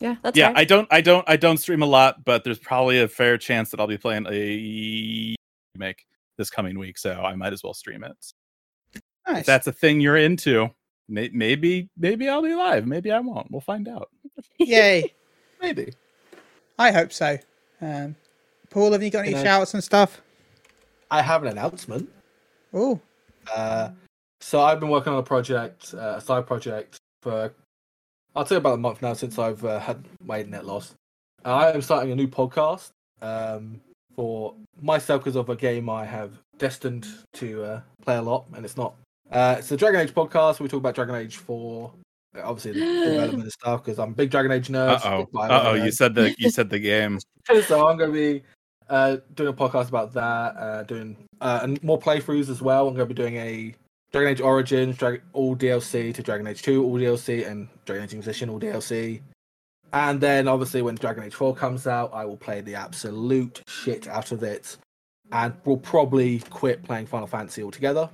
yeah, 0.00 0.16
that's 0.22 0.36
yeah, 0.36 0.48
right. 0.48 0.56
I 0.58 0.64
don't, 0.64 0.88
I 0.90 1.00
don't, 1.00 1.28
I 1.28 1.36
don't 1.36 1.58
stream 1.58 1.82
a 1.82 1.86
lot, 1.86 2.24
but 2.24 2.44
there's 2.44 2.58
probably 2.58 3.00
a 3.00 3.08
fair 3.08 3.36
chance 3.36 3.70
that 3.70 3.80
I'll 3.80 3.86
be 3.86 3.98
playing 3.98 4.26
a 4.30 5.34
remake 5.74 6.06
this 6.38 6.48
coming 6.50 6.78
week, 6.78 6.96
so 6.98 7.12
I 7.20 7.34
might 7.34 7.52
as 7.52 7.62
well 7.62 7.74
stream 7.74 8.04
it. 8.04 8.12
Nice. 9.28 9.40
If 9.40 9.46
that's 9.46 9.66
a 9.66 9.72
thing 9.72 10.00
you're 10.00 10.16
into, 10.16 10.70
may- 11.08 11.30
maybe, 11.32 11.90
maybe 11.98 12.28
I'll 12.28 12.42
be 12.42 12.54
live. 12.54 12.86
Maybe 12.86 13.10
I 13.12 13.20
won't. 13.20 13.50
We'll 13.50 13.60
find 13.60 13.88
out. 13.88 14.08
Yay. 14.58 15.12
Maybe. 15.60 15.92
I 16.78 16.90
hope 16.90 17.12
so. 17.12 17.38
Um, 17.80 18.16
Paul, 18.70 18.92
have 18.92 19.02
you 19.02 19.10
got 19.10 19.20
any 19.20 19.30
You 19.30 19.34
know- 19.36 19.42
shouts 19.44 19.74
and 19.74 19.84
stuff? 19.84 20.22
I 21.12 21.20
have 21.20 21.42
an 21.42 21.48
announcement. 21.50 22.08
Oh, 22.72 22.98
Uh, 23.54 23.90
so 24.40 24.62
I've 24.62 24.80
been 24.80 24.88
working 24.88 25.12
on 25.12 25.18
a 25.18 25.22
project, 25.22 25.94
uh, 25.94 26.14
a 26.16 26.20
side 26.20 26.46
project 26.46 26.96
for 27.22 27.52
I'll 28.34 28.44
tell 28.46 28.56
you 28.56 28.60
about 28.60 28.74
a 28.74 28.78
month 28.78 29.02
now 29.02 29.12
since 29.12 29.38
I've 29.38 29.62
uh, 29.64 29.78
had 29.78 30.02
my 30.24 30.38
internet 30.40 30.64
loss. 30.64 30.94
I 31.44 31.70
am 31.70 31.82
starting 31.82 32.12
a 32.12 32.16
new 32.16 32.26
podcast 32.28 32.90
um, 33.20 33.78
for 34.16 34.54
myself 34.80 35.20
because 35.22 35.36
of 35.36 35.50
a 35.50 35.56
game 35.56 35.90
I 35.90 36.06
have 36.06 36.32
destined 36.56 37.06
to 37.34 37.62
uh, 37.62 37.80
play 38.04 38.16
a 38.16 38.22
lot, 38.22 38.46
and 38.54 38.64
it's 38.64 38.76
not. 38.78 38.94
Uh, 39.30 39.56
it's 39.58 39.70
a 39.70 39.76
Dragon 39.76 40.00
Age 40.00 40.14
podcast. 40.14 40.60
We 40.60 40.68
talk 40.68 40.78
about 40.78 40.94
Dragon 40.94 41.14
Age 41.16 41.36
4, 41.36 41.92
obviously 42.42 42.72
the 42.80 42.86
development 43.10 43.42
and 43.42 43.52
stuff, 43.52 43.84
because 43.84 43.98
I'm 43.98 44.10
a 44.12 44.14
big 44.14 44.30
Dragon 44.30 44.50
Age 44.52 44.70
Uh 44.70 44.98
nerd. 44.98 45.28
oh. 45.34 45.38
Uh 45.38 45.62
oh. 45.66 45.74
You 45.74 45.90
said 45.90 46.14
the, 46.14 46.34
you 46.38 46.48
said 46.48 46.70
the 46.70 46.78
game. 46.92 47.18
so 47.66 47.86
I'm 47.86 47.98
going 47.98 48.10
to 48.12 48.16
be 48.18 48.42
uh, 48.92 49.16
doing 49.34 49.48
a 49.48 49.52
podcast 49.52 49.88
about 49.88 50.12
that, 50.12 50.56
uh, 50.56 50.82
doing 50.82 51.16
uh, 51.40 51.60
and 51.62 51.82
more 51.82 51.98
playthroughs 51.98 52.50
as 52.50 52.60
well. 52.60 52.86
I'm 52.86 52.94
going 52.94 53.08
to 53.08 53.14
be 53.14 53.20
doing 53.20 53.36
a 53.36 53.74
Dragon 54.12 54.30
Age 54.30 54.40
Origins, 54.42 55.02
all 55.32 55.56
DLC 55.56 56.14
to 56.14 56.22
Dragon 56.22 56.46
Age 56.46 56.60
2, 56.60 56.84
all 56.84 56.98
DLC, 56.98 57.50
and 57.50 57.68
Dragon 57.86 58.04
Age 58.04 58.12
Inquisition, 58.12 58.50
all 58.50 58.60
DLC. 58.60 59.22
And 59.94 60.20
then 60.20 60.46
obviously 60.46 60.82
when 60.82 60.94
Dragon 60.96 61.24
Age 61.24 61.34
4 61.34 61.54
comes 61.54 61.86
out, 61.86 62.12
I 62.12 62.26
will 62.26 62.36
play 62.36 62.60
the 62.60 62.74
absolute 62.74 63.62
shit 63.66 64.06
out 64.08 64.30
of 64.30 64.42
it, 64.42 64.76
and 65.32 65.54
will 65.64 65.78
probably 65.78 66.40
quit 66.50 66.82
playing 66.82 67.06
Final 67.06 67.26
Fantasy 67.26 67.62
altogether. 67.62 68.10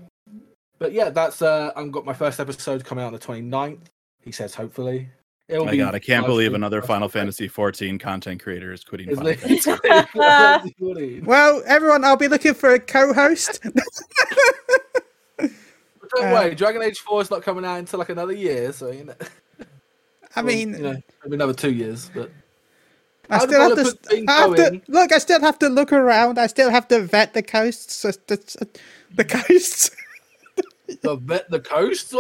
But 0.78 0.92
yeah, 0.92 1.10
that's 1.10 1.42
uh, 1.42 1.72
I've 1.74 1.90
got 1.90 2.05
my 2.05 2.12
first 2.12 2.38
episode 2.38 2.84
coming 2.84 3.05
out 3.05 3.09
on 3.09 3.12
the 3.14 3.18
29th. 3.18 3.80
He 4.22 4.30
says 4.30 4.55
hopefully. 4.55 5.10
It'll 5.49 5.62
Oh 5.62 5.66
my 5.66 5.70
be 5.73 5.79
god, 5.79 5.95
I 5.95 5.99
can't 5.99 6.27
believe 6.27 6.53
another 6.55 6.83
Final 6.83 7.09
Fantasy 7.09 7.49
14 7.49 7.99
content 7.99 8.43
creator 8.43 8.73
is 8.73 8.85
quitting 8.85 9.11
Final 9.11 9.33
well, 11.25 11.62
everyone, 11.66 12.05
I'll 12.05 12.16
be 12.16 12.29
looking 12.29 12.55
for 12.55 12.75
a 12.75 12.79
co-host. 12.79 13.61
Don't 16.16 16.31
Uh, 16.31 16.33
worry, 16.33 16.55
Dragon 16.55 16.83
Age 16.83 16.99
4 17.01 17.23
is 17.23 17.31
not 17.31 17.43
coming 17.43 17.65
out 17.65 17.79
until 17.79 17.99
like 17.99 18.09
another 18.09 18.33
year, 18.33 18.73
so 18.73 18.91
you 18.91 19.05
know. 19.05 19.15
I 20.37 20.43
well, 20.43 20.57
mean, 20.57 20.75
you 20.75 20.83
know, 20.83 20.97
maybe 21.25 21.35
another 21.37 21.53
two 21.55 21.73
years, 21.73 22.11
but 22.15 22.31
I 23.31 23.39
still 23.41 23.61
have 23.61 23.70
wanna 23.70 23.77
to. 23.77 23.83
put 23.85 24.03
things 24.07 24.25
I 24.29 24.33
have 24.41 24.55
to 24.57 24.81
look. 24.89 25.12
I 25.12 25.19
still 25.19 25.41
have 25.41 25.59
to 25.61 25.69
look 25.69 25.93
around. 25.93 26.39
I 26.39 26.47
still 26.47 26.70
have 26.70 26.89
to 26.89 27.01
vet 27.03 27.35
the 27.35 27.43
coasts. 27.43 28.05
uh, 28.05 28.12
The, 28.27 28.69
the 29.15 29.25
coasts. 29.25 29.91
the 31.03 31.16
vet 31.16 31.51
the 31.51 31.61
coast. 31.61 32.15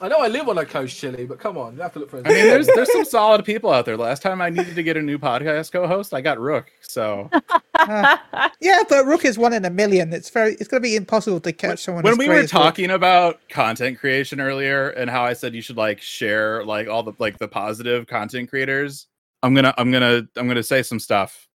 I 0.00 0.08
know 0.08 0.18
I 0.18 0.28
live 0.28 0.48
on 0.48 0.58
a 0.58 0.64
coast, 0.66 0.96
Chile, 0.96 1.24
but 1.24 1.38
come 1.38 1.56
on, 1.56 1.76
you 1.76 1.82
have 1.82 1.92
to 1.92 2.00
look 2.00 2.10
for. 2.10 2.18
I 2.18 2.28
mean, 2.28 2.46
there's 2.46 2.66
there's 2.66 2.92
some 2.92 3.04
solid 3.04 3.44
people 3.44 3.70
out 3.70 3.84
there. 3.84 3.96
Last 3.96 4.22
time 4.22 4.40
I 4.42 4.50
needed 4.50 4.74
to 4.74 4.82
get 4.82 4.96
a 4.96 5.02
new 5.02 5.18
podcast 5.18 5.70
co-host, 5.72 6.12
I 6.12 6.20
got 6.20 6.38
Rook. 6.40 6.66
So 6.80 7.30
Uh, 7.74 8.16
yeah, 8.60 8.82
but 8.88 9.06
Rook 9.06 9.24
is 9.24 9.38
one 9.38 9.52
in 9.52 9.64
a 9.64 9.70
million. 9.70 10.12
It's 10.12 10.30
very. 10.30 10.54
It's 10.54 10.68
going 10.68 10.82
to 10.82 10.86
be 10.86 10.96
impossible 10.96 11.40
to 11.40 11.52
catch 11.52 11.84
someone. 11.84 12.02
when 12.02 12.12
as 12.14 12.18
we 12.18 12.26
great 12.26 12.34
were 12.36 12.40
as 12.44 12.52
Rook. 12.52 12.62
talking 12.62 12.90
about 12.90 13.40
content 13.48 13.98
creation 13.98 14.40
earlier 14.40 14.90
and 14.90 15.08
how 15.08 15.22
I 15.24 15.32
said 15.32 15.54
you 15.54 15.62
should 15.62 15.76
like 15.76 16.00
share 16.00 16.64
like 16.64 16.88
all 16.88 17.02
the 17.02 17.12
like 17.18 17.38
the 17.38 17.48
positive 17.48 18.06
content 18.06 18.50
creators, 18.50 19.06
I'm 19.42 19.54
gonna 19.54 19.74
I'm 19.78 19.90
gonna 19.92 20.26
I'm 20.36 20.48
gonna 20.48 20.62
say 20.62 20.82
some 20.82 20.98
stuff. 20.98 21.48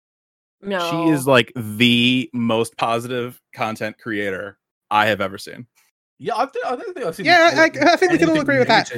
no. 0.60 0.90
She 0.90 1.10
is 1.12 1.26
like 1.26 1.52
the 1.56 2.28
most 2.32 2.76
positive 2.76 3.40
content 3.54 3.98
creator 3.98 4.58
I 4.90 5.06
have 5.06 5.20
ever 5.20 5.38
seen. 5.38 5.66
Yeah, 6.18 6.34
I, 6.36 6.46
think, 6.46 6.64
I 6.64 6.76
don't 6.76 6.94
think 6.94 7.06
I've 7.06 7.14
seen. 7.14 7.26
Yeah, 7.26 7.50
I- 7.54 7.92
I 7.92 7.96
think 7.96 8.12
we 8.12 8.18
can 8.18 8.30
all 8.30 8.40
agree 8.40 8.58
with 8.58 8.68
that. 8.68 8.90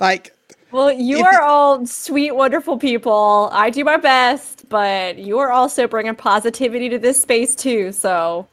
like 0.00 0.32
Well, 0.72 0.90
you 0.92 1.18
If 1.18 1.26
are 1.26 1.34
it- 1.34 1.42
all 1.42 1.86
sweet, 1.86 2.32
wonderful 2.32 2.78
people. 2.78 3.48
I 3.52 3.70
do 3.70 3.84
my 3.84 3.96
best, 3.98 4.68
but 4.68 5.18
you 5.18 5.38
are 5.38 5.50
also 5.52 5.86
bringing 5.86 6.14
positivity 6.14 6.88
to 6.88 6.98
this 6.98 7.20
space 7.20 7.54
too. 7.54 7.92
So 7.92 8.46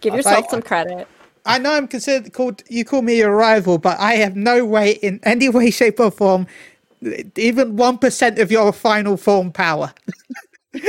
give 0.00 0.14
yourself 0.14 0.36
think- 0.36 0.50
some 0.50 0.62
credit. 0.62 1.06
I 1.46 1.58
know 1.58 1.74
I'm 1.74 1.86
considered 1.88 2.32
called. 2.32 2.62
You 2.70 2.84
call 2.86 3.02
me 3.02 3.20
a 3.20 3.28
rival, 3.30 3.76
but 3.76 4.00
I 4.00 4.14
have 4.14 4.34
no 4.34 4.64
way 4.64 4.92
in 4.92 5.20
any 5.24 5.48
way, 5.56 5.70
shape, 5.70 6.00
or 6.00 6.10
form, 6.10 6.46
even 7.36 7.76
one 7.76 7.98
percent 7.98 8.38
of 8.38 8.50
your 8.50 8.72
final 8.72 9.16
form 9.18 9.52
power. 9.52 9.92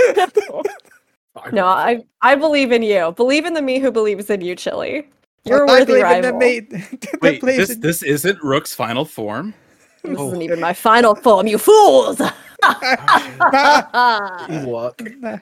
No, 1.52 1.66
I 1.68 2.04
I 2.22 2.36
believe 2.36 2.72
in 2.72 2.82
you. 2.82 3.12
Believe 3.12 3.46
in 3.46 3.54
the 3.54 3.62
me 3.62 3.80
who 3.80 3.92
believes 3.92 4.30
in 4.30 4.40
you, 4.42 4.56
Chili. 4.56 5.06
You're 5.46 5.64
a 5.64 5.70
I 5.70 5.74
worthy 5.74 5.86
believe 5.86 6.24
the 6.24 6.34
rival. 6.34 6.38
me 6.40 6.68
Wait, 7.22 7.40
believes 7.42 7.68
this 7.68 7.70
in- 7.76 7.82
this 7.82 8.04
isn't 8.04 8.42
Rook's 8.44 8.74
final 8.74 9.06
form. 9.06 9.54
This 10.04 10.18
Oh. 10.20 10.28
isn't 10.28 10.42
even 10.42 10.60
my 10.60 10.74
final 10.74 11.16
form, 11.16 11.48
you 11.48 11.58
fools! 11.58 12.20
Nah. 12.62 14.48
Evil 14.50 14.72
work. 14.74 15.02
nah, 15.22 15.38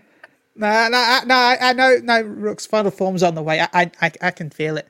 nah, 0.55 0.87
nah, 0.89 1.21
nah, 1.25 1.35
I 1.35 1.57
I 1.61 1.73
know. 1.73 1.97
No, 2.03 2.21
Rook's 2.21 2.65
final 2.65 2.91
form's 2.91 3.23
on 3.23 3.35
the 3.35 3.41
way. 3.41 3.59
I, 3.61 3.67
I, 3.73 3.91
I, 4.01 4.11
I 4.21 4.31
can 4.31 4.49
feel 4.49 4.77
it. 4.77 4.87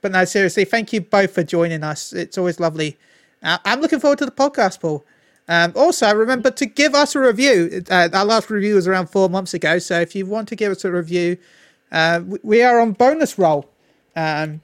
But 0.00 0.12
no, 0.12 0.24
seriously, 0.24 0.64
thank 0.64 0.92
you 0.92 1.00
both 1.00 1.32
for 1.32 1.42
joining 1.42 1.82
us. 1.82 2.12
It's 2.12 2.38
always 2.38 2.60
lovely. 2.60 2.96
Uh, 3.42 3.58
I'm 3.64 3.80
looking 3.80 4.00
forward 4.00 4.18
to 4.18 4.26
the 4.26 4.30
podcast, 4.32 4.80
Paul. 4.80 5.04
Um, 5.48 5.72
also, 5.74 6.12
remember 6.14 6.50
to 6.52 6.66
give 6.66 6.94
us 6.94 7.14
a 7.16 7.20
review. 7.20 7.82
Uh, 7.90 8.08
our 8.12 8.24
last 8.24 8.50
review 8.50 8.74
was 8.74 8.86
around 8.86 9.08
four 9.08 9.28
months 9.28 9.54
ago, 9.54 9.78
so 9.78 9.98
if 10.00 10.14
you 10.14 10.26
want 10.26 10.48
to 10.48 10.56
give 10.56 10.70
us 10.72 10.84
a 10.84 10.90
review, 10.92 11.36
uh, 11.90 12.20
we- 12.24 12.38
we 12.42 12.62
are 12.62 12.78
on 12.80 12.92
bonus 12.92 13.38
roll. 13.38 13.68
Um, 14.18 14.60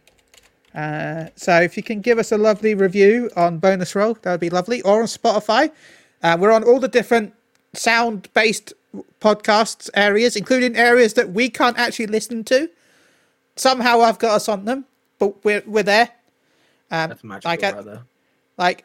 uh, 0.74 1.26
so 1.36 1.60
if 1.60 1.76
you 1.76 1.82
can 1.82 2.00
give 2.00 2.18
us 2.18 2.32
a 2.32 2.38
lovely 2.38 2.74
review 2.74 3.30
on 3.36 3.58
bonus 3.58 3.94
roll, 3.94 4.14
that 4.22 4.30
would 4.32 4.40
be 4.40 4.50
lovely. 4.50 4.82
Or 4.82 5.00
on 5.00 5.06
Spotify, 5.06 5.70
uh, 6.22 6.36
we're 6.40 6.50
on 6.50 6.64
all 6.64 6.80
the 6.80 6.88
different 6.88 7.32
sound-based 7.72 8.72
podcasts 9.20 9.88
areas, 9.94 10.34
including 10.34 10.76
areas 10.76 11.14
that 11.14 11.30
we 11.30 11.48
can't 11.48 11.78
actually 11.78 12.08
listen 12.08 12.42
to. 12.44 12.68
Somehow 13.56 14.00
I've 14.00 14.18
got 14.18 14.32
us 14.34 14.48
on 14.48 14.64
them, 14.64 14.84
but 15.20 15.44
we're 15.44 15.62
we're 15.66 15.84
there. 15.84 16.10
Um, 16.90 17.10
That's 17.10 17.22
magical 17.24 17.50
like 17.50 17.62
right 17.62 17.84
there. 17.84 18.02
like 18.58 18.84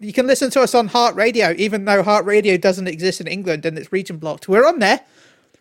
you 0.00 0.12
can 0.14 0.26
listen 0.26 0.50
to 0.52 0.62
us 0.62 0.74
on 0.74 0.88
Heart 0.88 1.14
Radio, 1.14 1.54
even 1.58 1.84
though 1.84 2.02
Heart 2.02 2.24
Radio 2.24 2.56
doesn't 2.56 2.88
exist 2.88 3.20
in 3.20 3.26
England 3.26 3.66
and 3.66 3.78
it's 3.78 3.92
region 3.92 4.16
blocked. 4.16 4.48
We're 4.48 4.66
on 4.66 4.78
there. 4.78 5.00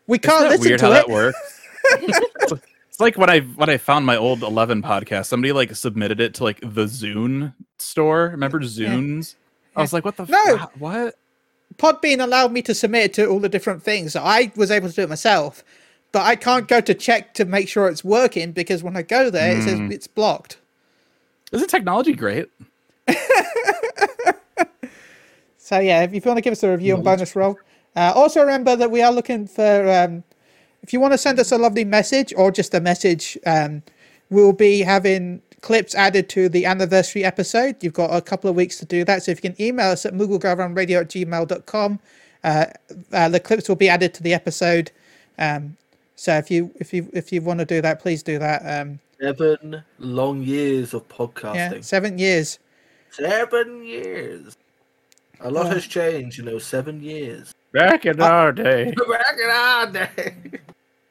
We 0.08 0.18
can't 0.18 0.50
listen 0.50 0.70
weird 0.70 0.80
to 0.80 0.86
how 0.86 0.92
it. 0.94 0.96
that 0.96 1.10
works? 1.10 1.62
it's 2.98 3.02
like 3.02 3.16
when 3.16 3.30
I 3.30 3.42
when 3.42 3.70
I 3.70 3.78
found 3.78 4.08
my 4.08 4.18
old 4.18 4.42
Eleven 4.42 4.82
podcast. 4.82 5.28
Somebody 5.28 5.52
like 5.52 5.76
submitted 5.76 6.20
it 6.20 6.34
to 6.36 6.44
like 6.44 6.60
the 6.62 6.86
Zune 6.86 7.54
store. 7.78 8.30
Remember 8.30 8.60
Zunes? 8.62 9.36
I 9.76 9.82
was 9.82 9.94
like, 9.94 10.04
what 10.04 10.18
the 10.18 10.24
f- 10.24 10.30
No. 10.30 10.56
wha- 10.56 10.68
what? 10.80 11.16
Podbean 11.76 12.24
allowed 12.24 12.52
me 12.52 12.64
to 12.64 12.74
submit 12.74 13.04
it 13.04 13.14
to 13.14 13.28
all 13.28 13.40
the 13.40 13.50
different 13.50 13.84
things. 13.84 14.14
So 14.14 14.24
I 14.24 14.52
was 14.56 14.72
able 14.72 14.90
to 14.90 14.96
do 14.96 15.04
it 15.04 15.10
myself, 15.10 15.64
but 16.12 16.24
I 16.24 16.36
can't 16.36 16.68
go 16.68 16.82
to 16.82 16.96
check 16.96 17.36
to 17.36 17.46
make 17.46 17.70
sure 17.70 17.88
it's 17.88 18.04
working 18.04 18.52
because 18.52 18.82
when 18.82 18.98
I 18.98 19.04
go 19.04 19.30
there, 19.30 19.56
it 19.56 19.62
says 19.62 19.78
Mm. 19.80 19.92
it's 19.94 20.08
blocked. 20.08 20.58
Isn't 21.52 21.70
technology 21.70 22.14
great? 22.14 22.50
So 25.60 25.80
yeah, 25.80 26.04
if 26.04 26.14
you 26.14 26.22
want 26.24 26.38
to 26.38 26.42
give 26.42 26.54
us 26.54 26.64
a 26.64 26.72
review 26.72 26.96
on 26.96 27.04
bonus 27.04 27.36
roll, 27.36 27.60
uh, 27.96 28.14
also 28.16 28.40
remember 28.40 28.78
that 28.78 28.90
we 28.90 29.02
are 29.02 29.12
looking 29.12 29.46
for. 29.48 29.92
Um, 29.92 30.24
if 30.88 30.94
you 30.94 31.02
want 31.02 31.12
to 31.14 31.18
send 31.18 31.38
us 31.38 31.52
a 31.52 31.58
lovely 31.58 31.84
message 31.84 32.34
or 32.38 32.50
just 32.50 32.74
a 32.74 32.80
message, 32.80 33.38
um, 33.46 33.84
we'll 34.30 34.54
be 34.54 34.80
having 34.80 35.42
clips 35.60 35.94
added 35.94 36.30
to 36.30 36.48
the 36.48 36.66
anniversary 36.66 37.26
episode. 37.26 37.76
You've 37.84 37.94
got 37.94 38.16
a 38.16 38.22
couple 38.22 38.50
of 38.50 38.56
weeks 38.56 38.78
to 38.80 38.86
do 38.86 39.04
that. 39.04 39.22
So 39.24 39.32
if 39.34 39.44
you 39.44 39.50
can 39.52 39.62
email 39.62 39.92
us 39.92 40.06
at 40.06 40.14
mooglegoroundradio 40.14 41.02
at 41.02 41.10
gmail.com, 41.10 42.00
uh, 42.46 42.66
uh, 43.12 43.28
the 43.30 43.40
clips 43.42 43.68
will 43.68 43.76
be 43.76 43.90
added 43.90 44.14
to 44.14 44.24
the 44.24 44.34
episode. 44.34 44.90
Um, 45.38 45.76
so 46.16 46.34
if 46.38 46.50
you 46.50 46.72
if 46.80 46.94
you 46.94 47.10
if 47.14 47.34
you 47.34 47.42
want 47.42 47.60
to 47.60 47.66
do 47.66 47.82
that, 47.82 48.00
please 48.00 48.24
do 48.24 48.40
that. 48.40 48.62
Um, 48.66 49.00
Seven 49.20 49.84
long 50.00 50.42
years 50.42 50.94
of 50.94 51.06
podcasting. 51.10 51.56
yeah, 51.56 51.74
podcasting. 51.74 51.84
seven 51.84 52.18
years. 52.18 52.60
Seven 53.12 53.84
years. 53.84 54.56
A 55.42 55.52
lot 55.52 55.66
Oh. 55.66 55.70
has 55.72 55.86
changed 55.86 56.40
in 56.40 56.46
those 56.46 56.64
seven 56.66 57.02
years. 57.04 57.54
Back 57.74 58.06
in 58.06 58.22
our 58.22 58.52
day. 58.54 58.86
Back 59.10 59.36
in 59.44 59.50
our 59.52 59.92
day, 59.92 60.34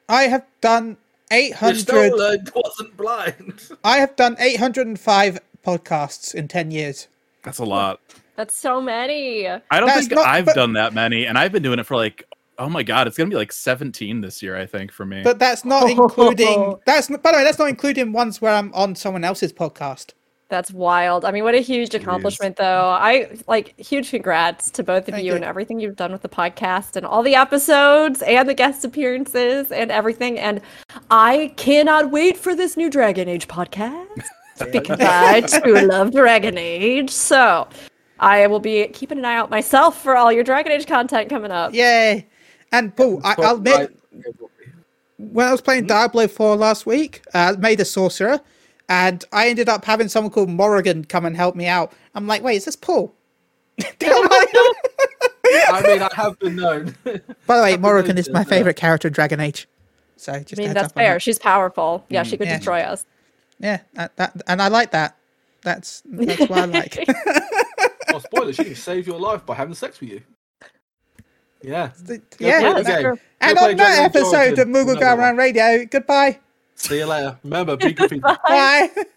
I 0.09 0.23
have 0.23 0.45
done 0.61 0.97
800. 1.31 1.79
stolen 1.79 2.45
wasn't 2.55 2.95
blind. 2.97 3.69
I 3.83 3.97
have 3.97 4.15
done 4.15 4.35
805 4.39 5.39
podcasts 5.65 6.33
in 6.33 6.47
10 6.47 6.71
years. 6.71 7.07
That's 7.43 7.59
a 7.59 7.65
lot. 7.65 7.99
That's 8.35 8.55
so 8.55 8.79
many. 8.81 9.47
I 9.47 9.59
don't 9.71 9.87
That's 9.87 10.07
think 10.07 10.11
not- 10.13 10.27
I've 10.27 10.45
but- 10.45 10.55
done 10.55 10.73
that 10.73 10.93
many, 10.93 11.25
and 11.25 11.37
I've 11.37 11.51
been 11.51 11.63
doing 11.63 11.79
it 11.79 11.85
for 11.85 11.95
like, 11.95 12.23
oh 12.59 12.69
my 12.69 12.83
god, 12.83 13.07
it's 13.07 13.17
gonna 13.17 13.29
be 13.29 13.35
like 13.35 13.51
17 13.51 14.21
this 14.21 14.41
year, 14.41 14.55
I 14.57 14.65
think, 14.65 14.91
for 14.91 15.05
me. 15.05 15.21
But 15.23 15.39
that's 15.39 15.65
not 15.65 15.89
including. 15.89 16.75
That's 16.85 17.07
by 17.09 17.31
the 17.31 17.37
way, 17.39 17.43
that's 17.43 17.59
not 17.59 17.69
including 17.69 18.11
ones 18.13 18.41
where 18.41 18.53
I'm 18.53 18.73
on 18.73 18.95
someone 18.95 19.23
else's 19.23 19.51
podcast. 19.53 20.13
That's 20.49 20.71
wild. 20.71 21.25
I 21.25 21.31
mean, 21.31 21.43
what 21.43 21.55
a 21.55 21.59
huge 21.59 21.93
accomplishment, 21.93 22.55
though. 22.55 22.89
I 22.89 23.37
like 23.47 23.77
huge 23.77 24.09
congrats 24.11 24.71
to 24.71 24.83
both 24.83 25.07
of 25.07 25.13
Thank 25.13 25.25
you, 25.25 25.31
you. 25.31 25.35
and 25.35 25.43
everything 25.43 25.79
you've 25.79 25.97
done 25.97 26.13
with 26.13 26.21
the 26.21 26.29
podcast 26.29 26.95
and 26.95 27.05
all 27.05 27.21
the 27.21 27.35
episodes 27.35 28.21
and 28.21 28.47
the 28.47 28.53
guest 28.53 28.85
appearances 28.85 29.71
and 29.73 29.91
everything. 29.91 30.39
And 30.39 30.61
I 31.11 31.53
cannot 31.57 32.11
wait 32.11 32.37
for 32.37 32.55
this 32.55 32.77
new 32.77 32.89
Dragon 32.89 33.27
Age 33.27 33.49
podcast 33.49 34.07
because 34.71 34.99
I 35.01 35.41
too 35.41 35.75
love 35.85 36.11
Dragon 36.13 36.57
Age. 36.57 37.09
So 37.09 37.67
I 38.19 38.47
will 38.47 38.61
be 38.61 38.87
keeping 38.87 39.17
an 39.17 39.25
eye 39.25 39.35
out 39.35 39.49
myself 39.49 40.01
for 40.01 40.15
all 40.15 40.31
your 40.31 40.45
Dragon 40.45 40.71
Age 40.71 40.87
content 40.87 41.29
coming 41.29 41.51
up. 41.51 41.73
Yay! 41.73 42.25
And 42.71 42.95
Paul, 42.95 43.19
I, 43.23 43.35
I'll 43.37 43.57
admit, 43.57 43.97
when 45.17 45.47
I 45.47 45.51
was 45.51 45.61
playing 45.61 45.87
Diablo 45.87 46.27
4 46.27 46.55
last 46.55 46.85
week, 46.85 47.21
uh, 47.33 47.53
I 47.55 47.59
made 47.59 47.79
a 47.79 47.85
sorcerer, 47.85 48.39
and 48.89 49.23
I 49.31 49.49
ended 49.49 49.69
up 49.69 49.85
having 49.85 50.07
someone 50.07 50.31
called 50.31 50.49
Morrigan 50.49 51.05
come 51.05 51.25
and 51.25 51.35
help 51.35 51.55
me 51.55 51.67
out. 51.67 51.93
I'm 52.15 52.27
like, 52.27 52.43
wait, 52.43 52.55
is 52.57 52.65
this 52.65 52.75
Paul? 52.75 53.13
I 53.79 55.83
mean, 55.85 56.01
I 56.01 56.09
have 56.15 56.39
been 56.39 56.55
known. 56.55 56.95
By 57.45 57.57
the 57.57 57.63
way, 57.63 57.77
Morrigan 57.81 58.17
is 58.17 58.29
my 58.29 58.39
Noted, 58.39 58.49
favorite 58.49 58.75
character 58.75 59.07
in 59.07 59.13
Dragon 59.13 59.39
Age. 59.39 59.67
So 60.15 60.33
just 60.39 60.59
I 60.59 60.61
mean, 60.63 60.65
a 60.65 60.67
heads 60.69 60.81
that's 60.81 60.93
fair. 60.93 61.13
that. 61.15 61.21
She's 61.21 61.39
powerful. 61.39 62.03
Yeah, 62.09 62.23
mm, 62.23 62.29
she 62.29 62.37
could 62.37 62.47
Yeah. 62.47 62.57
destroy 62.57 62.81
us. 62.81 63.05
Yeah, 63.59 63.79
that, 63.93 64.15
that, 64.17 64.41
and 64.47 64.61
I 64.61 64.67
like 64.67 64.91
that. 64.91 65.15
That's 65.63 66.03
that's 66.05 66.41
what 66.49 66.59
I 66.59 66.65
like. 66.65 67.05
oh, 68.13 68.19
spoiler! 68.19 68.53
She 68.53 68.63
can 68.65 68.75
save 68.75 69.07
your 69.07 69.19
life 69.19 69.45
by 69.45 69.55
having 69.55 69.73
sex 69.73 69.99
with 69.99 70.09
you. 70.09 70.21
Yeah. 71.63 71.89
yeah. 72.07 72.17
Yeah, 72.39 72.69
the 72.69 72.73
that's 72.83 72.87
game. 72.87 73.01
true. 73.01 73.19
And 73.41 73.55
Go 73.55 73.61
play 73.63 73.71
on 73.71 73.77
that 73.77 73.99
episode 73.99 74.35
Origin. 74.35 74.59
of 74.59 74.67
Moogle 74.67 74.91
Another 74.97 74.99
Go. 74.99 75.15
Around 75.15 75.37
Radio, 75.37 75.85
goodbye. 75.85 76.39
See 76.77 76.99
you 76.99 77.07
later. 77.07 77.37
Remember, 77.43 77.77
be 77.77 77.93
graffiti. 77.93 78.21
Bye. 78.47 78.89